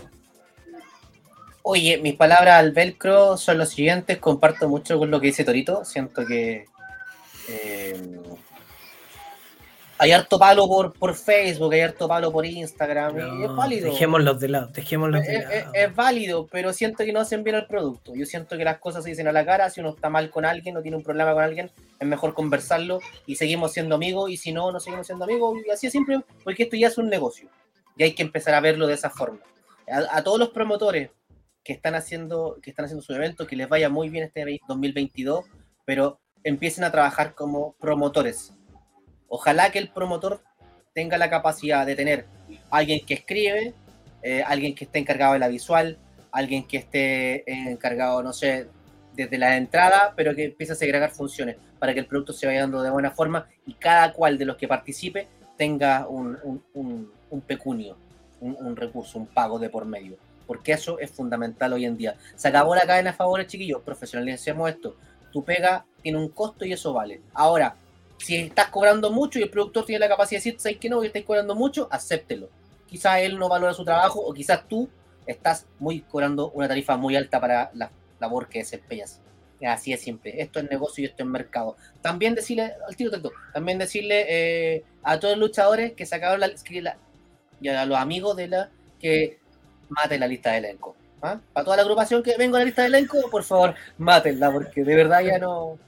Oye, 1.62 1.98
mis 1.98 2.14
palabras 2.14 2.54
al 2.58 2.72
velcro 2.72 3.36
son 3.36 3.58
los 3.58 3.68
siguientes. 3.68 4.18
Comparto 4.18 4.68
mucho 4.68 4.98
con 4.98 5.10
lo 5.10 5.20
que 5.20 5.26
dice 5.26 5.44
Torito. 5.44 5.84
Siento 5.84 6.24
que 6.24 6.64
eh, 7.48 8.20
hay 10.02 10.12
harto 10.12 10.38
palo 10.38 10.66
por, 10.66 10.92
por 10.92 11.14
Facebook, 11.14 11.72
hay 11.72 11.80
harto 11.80 12.08
palo 12.08 12.32
por 12.32 12.44
Instagram. 12.44 13.16
y 13.16 13.20
es 13.44 13.48
No, 13.50 13.56
válido. 13.56 13.90
dejémoslos 13.90 14.40
de 14.40 14.48
lado, 14.48 14.66
dejémoslos 14.68 15.22
de 15.22 15.34
Es, 15.36 15.44
lado. 15.44 15.70
es 15.74 15.94
válido, 15.94 16.46
pero 16.50 16.72
siento 16.72 17.04
que 17.04 17.12
no 17.12 17.20
hacen 17.20 17.44
bien 17.44 17.56
el 17.56 17.66
producto. 17.66 18.12
Yo 18.14 18.26
siento 18.26 18.56
que 18.58 18.64
las 18.64 18.78
cosas 18.78 19.04
se 19.04 19.10
dicen 19.10 19.28
a 19.28 19.32
la 19.32 19.44
cara. 19.46 19.70
Si 19.70 19.80
uno 19.80 19.90
está 19.90 20.10
mal 20.10 20.30
con 20.30 20.44
alguien 20.44 20.76
o 20.76 20.82
tiene 20.82 20.96
un 20.96 21.02
problema 21.04 21.32
con 21.34 21.42
alguien, 21.44 21.70
es 22.00 22.06
mejor 22.08 22.34
conversarlo 22.34 22.98
y 23.26 23.36
seguimos 23.36 23.72
siendo 23.72 23.94
amigos. 23.94 24.30
Y 24.30 24.36
si 24.36 24.52
no, 24.52 24.72
no 24.72 24.80
seguimos 24.80 25.06
siendo 25.06 25.24
amigos. 25.24 25.56
Y 25.66 25.70
así 25.70 25.86
es 25.86 25.92
siempre, 25.92 26.20
porque 26.44 26.64
esto 26.64 26.76
ya 26.76 26.88
es 26.88 26.98
un 26.98 27.08
negocio. 27.08 27.48
Y 27.96 28.02
hay 28.02 28.12
que 28.14 28.22
empezar 28.22 28.54
a 28.54 28.60
verlo 28.60 28.86
de 28.86 28.94
esa 28.94 29.08
forma. 29.10 29.38
A, 29.88 30.18
a 30.18 30.24
todos 30.24 30.38
los 30.38 30.48
promotores 30.50 31.10
que 31.64 31.72
están 31.74 31.94
haciendo 31.94 32.58
que 32.60 32.70
están 32.70 32.86
haciendo 32.86 33.02
su 33.04 33.14
evento, 33.14 33.46
que 33.46 33.54
les 33.54 33.68
vaya 33.68 33.88
muy 33.88 34.08
bien 34.08 34.24
este 34.24 34.44
2022, 34.66 35.44
pero 35.84 36.18
empiecen 36.42 36.82
a 36.82 36.90
trabajar 36.90 37.34
como 37.34 37.74
promotores. 37.74 38.52
Ojalá 39.34 39.70
que 39.72 39.78
el 39.78 39.88
promotor 39.88 40.42
tenga 40.92 41.16
la 41.16 41.30
capacidad 41.30 41.86
de 41.86 41.96
tener 41.96 42.26
alguien 42.70 43.00
que 43.06 43.14
escribe, 43.14 43.72
eh, 44.22 44.42
alguien 44.46 44.74
que 44.74 44.84
esté 44.84 44.98
encargado 44.98 45.32
de 45.32 45.38
la 45.38 45.48
visual, 45.48 45.96
alguien 46.32 46.66
que 46.66 46.76
esté 46.76 47.36
eh, 47.50 47.70
encargado, 47.70 48.22
no 48.22 48.34
sé, 48.34 48.68
desde 49.14 49.38
la 49.38 49.56
entrada, 49.56 50.12
pero 50.16 50.34
que 50.34 50.44
empiece 50.44 50.74
a 50.74 50.76
segregar 50.76 51.10
funciones 51.12 51.56
para 51.78 51.94
que 51.94 52.00
el 52.00 52.06
producto 52.06 52.34
se 52.34 52.46
vaya 52.46 52.60
dando 52.60 52.82
de 52.82 52.90
buena 52.90 53.10
forma 53.10 53.46
y 53.66 53.72
cada 53.72 54.12
cual 54.12 54.36
de 54.36 54.44
los 54.44 54.56
que 54.58 54.68
participe 54.68 55.28
tenga 55.56 56.06
un, 56.08 56.38
un- 56.44 56.62
un- 56.74 57.12
un 57.30 57.40
pecunio, 57.40 57.96
un, 58.42 58.76
recurso, 58.76 59.18
un 59.18 59.26
pago 59.26 59.58
de 59.58 59.70
por 59.70 59.86
medio. 59.86 60.18
Porque 60.46 60.72
eso 60.72 60.98
es 60.98 61.10
fundamental 61.10 61.72
hoy 61.72 61.86
en 61.86 61.96
día. 61.96 62.16
Se 62.36 62.48
acabó 62.48 62.74
la 62.74 62.82
cadena 62.86 63.12
de 63.12 63.16
favores, 63.16 63.46
chiquillos, 63.46 63.80
profesionalicemos 63.80 64.68
esto. 64.68 64.94
Tu 65.32 65.42
pega 65.42 65.86
tiene 66.02 66.18
un 66.18 66.28
costo 66.28 66.66
y 66.66 66.72
eso 66.74 66.92
vale. 66.92 67.22
Ahora, 67.32 67.76
si 68.22 68.36
estás 68.36 68.68
cobrando 68.68 69.10
mucho 69.10 69.38
y 69.38 69.42
el 69.42 69.50
productor 69.50 69.84
tiene 69.84 70.00
la 70.00 70.08
capacidad 70.08 70.40
de 70.40 70.44
decir, 70.44 70.60
¿sabes 70.60 70.78
que 70.78 70.88
no? 70.88 71.00
Que 71.00 71.08
estáis 71.08 71.24
cobrando 71.24 71.54
mucho, 71.54 71.88
acéptelo. 71.90 72.48
Quizás 72.86 73.20
él 73.20 73.38
no 73.38 73.48
valora 73.48 73.74
su 73.74 73.84
trabajo 73.84 74.20
o 74.20 74.32
quizás 74.32 74.66
tú 74.68 74.88
estás 75.26 75.66
muy 75.78 76.00
cobrando 76.00 76.50
una 76.50 76.68
tarifa 76.68 76.96
muy 76.96 77.16
alta 77.16 77.40
para 77.40 77.70
la 77.74 77.90
labor 78.20 78.48
que 78.48 78.60
desempeñas. 78.60 79.20
Así 79.66 79.92
es 79.92 80.00
siempre. 80.00 80.40
Esto 80.40 80.58
es 80.58 80.70
negocio 80.70 81.02
y 81.02 81.06
esto 81.06 81.22
es 81.22 81.28
mercado. 81.28 81.76
También 82.00 82.34
decirle, 82.34 82.72
al 82.86 82.96
tiro 82.96 83.10
tanto, 83.10 83.32
también 83.52 83.78
decirle 83.78 84.26
eh, 84.28 84.84
a 85.02 85.18
todos 85.20 85.36
los 85.36 85.48
luchadores 85.48 85.92
que 85.92 86.06
sacaron 86.06 86.40
la, 86.40 86.50
que 86.50 86.82
y 87.60 87.68
a 87.68 87.86
los 87.86 87.98
amigos 87.98 88.36
de 88.36 88.48
la 88.48 88.70
que 88.98 89.38
maten 89.88 90.20
la 90.20 90.26
lista 90.26 90.52
de 90.52 90.58
elenco. 90.58 90.96
¿ah? 91.22 91.40
Para 91.52 91.64
toda 91.64 91.76
la 91.76 91.82
agrupación 91.82 92.22
que 92.22 92.36
vengo 92.36 92.56
a 92.56 92.60
la 92.60 92.64
lista 92.64 92.82
de 92.82 92.88
elenco, 92.88 93.18
por 93.30 93.44
favor, 93.44 93.74
mátenla, 93.98 94.50
porque 94.50 94.82
de 94.84 94.94
verdad 94.94 95.22
ya 95.22 95.38
no. 95.38 95.78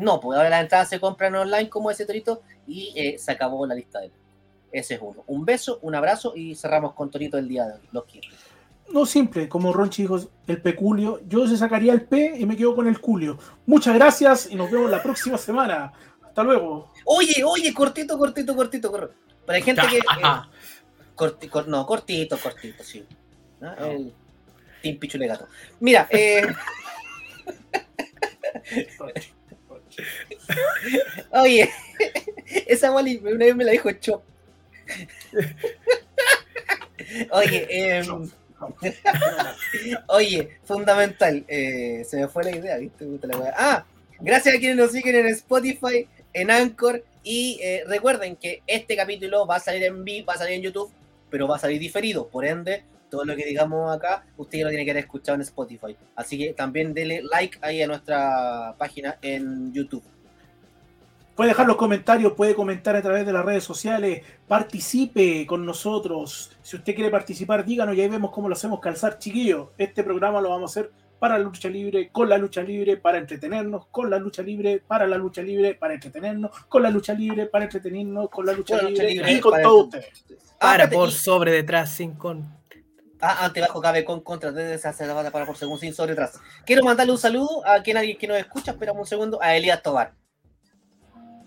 No, 0.00 0.20
pues 0.20 0.36
ahora 0.36 0.50
las 0.50 0.62
entradas 0.62 0.88
se 0.88 1.00
compran 1.00 1.34
online 1.34 1.68
como 1.68 1.90
ese 1.90 2.06
torito 2.06 2.42
y 2.66 2.92
eh, 2.96 3.18
se 3.18 3.32
acabó 3.32 3.66
la 3.66 3.74
lista 3.74 3.98
de 4.00 4.06
elenco. 4.06 4.20
Ese 4.72 4.94
es 4.94 5.00
uno. 5.02 5.24
Un 5.26 5.44
beso, 5.44 5.78
un 5.82 5.94
abrazo 5.94 6.32
y 6.36 6.54
cerramos 6.54 6.94
con 6.94 7.10
Torito 7.10 7.36
el 7.38 7.48
día 7.48 7.66
de 7.66 7.74
hoy. 7.74 7.88
Los 7.92 8.04
quiero. 8.04 8.28
No 8.92 9.04
simple, 9.06 9.48
como 9.48 9.72
Ronchi 9.72 10.02
dijo, 10.02 10.20
el 10.46 10.62
peculio. 10.62 11.20
Yo 11.28 11.46
se 11.48 11.56
sacaría 11.56 11.92
el 11.92 12.02
P 12.02 12.34
y 12.38 12.46
me 12.46 12.56
quedo 12.56 12.74
con 12.76 12.86
el 12.88 13.00
culio. 13.00 13.38
Muchas 13.66 13.94
gracias 13.94 14.48
y 14.50 14.54
nos 14.54 14.70
vemos 14.70 14.90
la 14.90 15.02
próxima 15.02 15.36
semana. 15.38 15.92
Hasta 16.24 16.42
luego. 16.44 16.92
Oye, 17.04 17.42
oye, 17.44 17.74
cortito, 17.74 18.16
cortito, 18.16 18.54
cortito, 18.54 18.90
cortito. 18.92 19.14
Pero 19.46 19.56
hay 19.56 19.62
gente 19.62 19.82
que. 19.90 19.96
eh, 19.98 20.02
corti- 21.16 21.48
cor- 21.48 21.66
no, 21.68 21.84
cortito, 21.84 22.38
cortito, 22.38 22.84
sí. 22.84 23.04
¿Ah? 23.60 23.74
No. 23.78 23.86
El 23.86 24.14
Team 24.82 24.98
Pichule 24.98 25.26
Gato. 25.26 25.48
Mira, 25.80 26.06
eh, 26.10 26.46
oye, 31.32 31.70
esa 32.66 32.92
Wally 32.92 33.18
una 33.18 33.44
vez 33.46 33.56
me 33.56 33.64
la 33.64 33.72
dijo 33.72 33.90
Chop. 33.92 34.22
Oye, 37.32 37.66
eh, 37.70 38.02
Oye, 40.08 40.58
fundamental. 40.64 41.44
eh, 41.48 42.04
se 42.06 42.18
me 42.18 42.28
fue 42.28 42.44
la 42.44 42.50
idea, 42.56 42.76
¿viste? 42.78 43.06
La. 43.22 43.54
Ah, 43.56 43.86
gracias 44.20 44.54
a 44.54 44.58
quienes 44.58 44.76
nos 44.76 44.92
siguen 44.92 45.16
en 45.16 45.26
Spotify, 45.28 46.06
en 46.32 46.50
Anchor. 46.50 47.04
Y 47.22 47.58
eh, 47.62 47.84
recuerden 47.86 48.36
que 48.36 48.62
este 48.66 48.96
capítulo 48.96 49.46
va 49.46 49.56
a 49.56 49.60
salir 49.60 49.84
en 49.84 50.04
vivo, 50.04 50.26
va 50.26 50.34
a 50.34 50.38
salir 50.38 50.54
en 50.54 50.62
YouTube, 50.62 50.90
pero 51.30 51.46
va 51.46 51.56
a 51.56 51.58
salir 51.58 51.78
diferido. 51.78 52.28
Por 52.28 52.44
ende, 52.46 52.82
todo 53.10 53.24
lo 53.24 53.36
que 53.36 53.44
digamos 53.44 53.94
acá, 53.94 54.24
usted 54.36 54.62
lo 54.62 54.68
tiene 54.68 54.84
que 54.84 54.92
haber 54.92 55.04
escuchado 55.04 55.34
en 55.36 55.42
Spotify. 55.42 55.96
Así 56.16 56.38
que 56.38 56.52
también 56.54 56.94
dele 56.94 57.22
like 57.22 57.58
ahí 57.60 57.82
a 57.82 57.86
nuestra 57.86 58.74
página 58.78 59.18
en 59.20 59.72
YouTube. 59.72 60.02
Puede 61.34 61.50
dejar 61.50 61.66
los 61.66 61.76
comentarios, 61.76 62.32
puede 62.34 62.54
comentar 62.54 62.96
a 62.96 63.02
través 63.02 63.24
de 63.24 63.32
las 63.32 63.44
redes 63.44 63.64
sociales, 63.64 64.22
participe 64.46 65.46
con 65.46 65.64
nosotros. 65.64 66.50
Si 66.62 66.76
usted 66.76 66.94
quiere 66.94 67.10
participar, 67.10 67.64
díganos 67.64 67.96
y 67.96 68.00
ahí 68.02 68.08
vemos 68.08 68.30
cómo 68.30 68.48
lo 68.48 68.54
hacemos 68.54 68.78
calzar, 68.80 69.18
chiquillos. 69.18 69.68
Este 69.78 70.02
programa 70.04 70.40
lo 70.40 70.50
vamos 70.50 70.76
a 70.76 70.80
hacer 70.80 70.90
para 71.18 71.38
la 71.38 71.44
lucha 71.44 71.68
libre, 71.68 72.08
con 72.10 72.28
la 72.28 72.36
lucha 72.38 72.62
libre, 72.62 72.96
para 72.96 73.18
entretenernos, 73.18 73.86
con 73.86 74.10
la 74.10 74.18
lucha 74.18 74.42
libre, 74.42 74.82
para 74.86 75.06
la 75.06 75.16
lucha 75.16 75.42
libre, 75.42 75.74
para 75.74 75.94
entretenernos, 75.94 76.50
con 76.68 76.82
la 76.82 76.90
lucha 76.90 77.14
libre, 77.14 77.46
para 77.46 77.64
entretenernos, 77.64 78.28
con 78.30 78.44
la 78.46 78.52
lucha, 78.52 78.76
Con 78.76 78.84
la 78.84 78.90
lucha 78.90 79.02
libre, 79.04 79.16
libre, 79.16 79.32
y 79.32 79.40
con 79.40 79.50
para 79.52 79.62
todos 79.62 79.84
ustedes. 79.84 80.24
Para, 80.58 80.72
espérate, 80.84 80.94
por, 80.96 81.08
y- 81.08 81.12
sobre, 81.12 81.52
detrás, 81.52 81.90
sin 81.90 82.12
con. 82.14 82.59
Ah, 83.22 83.44
ante, 83.44 83.60
bajo, 83.60 83.80
cabe, 83.82 84.04
con, 84.04 84.20
contra, 84.22 84.50
desde, 84.50 84.88
hace 84.88 85.06
la 85.06 85.12
bata 85.12 85.30
para 85.30 85.44
por 85.44 85.56
segundo, 85.56 85.78
sin 85.80 85.92
sobre, 85.92 86.14
tras. 86.14 86.40
Quiero 86.64 86.82
mandarle 86.84 87.12
un 87.12 87.18
saludo 87.18 87.66
a 87.66 87.82
quien 87.82 87.96
alguien 87.98 88.16
que 88.16 88.26
nos 88.26 88.38
escucha, 88.38 88.70
esperamos 88.70 89.00
un 89.02 89.06
segundo, 89.06 89.42
a 89.42 89.54
Elías 89.54 89.82
Tobar. 89.82 90.14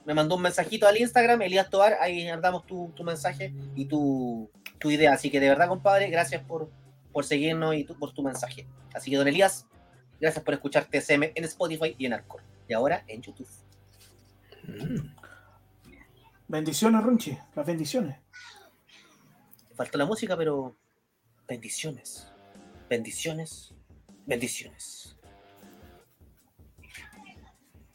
Me 0.05 0.13
mandó 0.13 0.35
un 0.35 0.41
mensajito 0.43 0.85
al 0.87 0.97
Instagram, 0.97 1.41
Elías 1.41 1.69
Tobar, 1.69 1.97
ahí 1.99 2.27
damos 2.41 2.65
tu, 2.67 2.91
tu 2.95 3.03
mensaje 3.03 3.53
y 3.75 3.85
tu, 3.85 4.51
tu 4.77 4.91
idea. 4.91 5.13
Así 5.13 5.31
que 5.31 5.39
de 5.39 5.49
verdad, 5.49 5.67
compadre, 5.67 6.09
gracias 6.09 6.43
por, 6.43 6.69
por 7.11 7.25
seguirnos 7.25 7.73
y 7.75 7.85
tu- 7.85 7.97
por 7.97 8.13
tu 8.13 8.21
mensaje. 8.21 8.67
Así 8.93 9.09
que, 9.09 9.17
don 9.17 9.27
Elías, 9.27 9.65
gracias 10.19 10.43
por 10.43 10.53
escuchar 10.53 10.85
TSM 10.85 11.31
en 11.33 11.43
Spotify 11.45 11.95
y 11.97 12.05
en 12.05 12.13
Arcor. 12.13 12.41
Y 12.67 12.73
ahora 12.73 13.03
en 13.07 13.21
YouTube. 13.21 13.47
Bendiciones, 16.47 17.03
Ronchi, 17.03 17.37
las 17.55 17.65
bendiciones. 17.65 18.17
Faltó 19.75 19.97
la 19.97 20.05
música, 20.05 20.37
pero 20.37 20.75
bendiciones. 21.53 22.25
Bendiciones. 22.89 23.73
Bendiciones. 24.25 25.02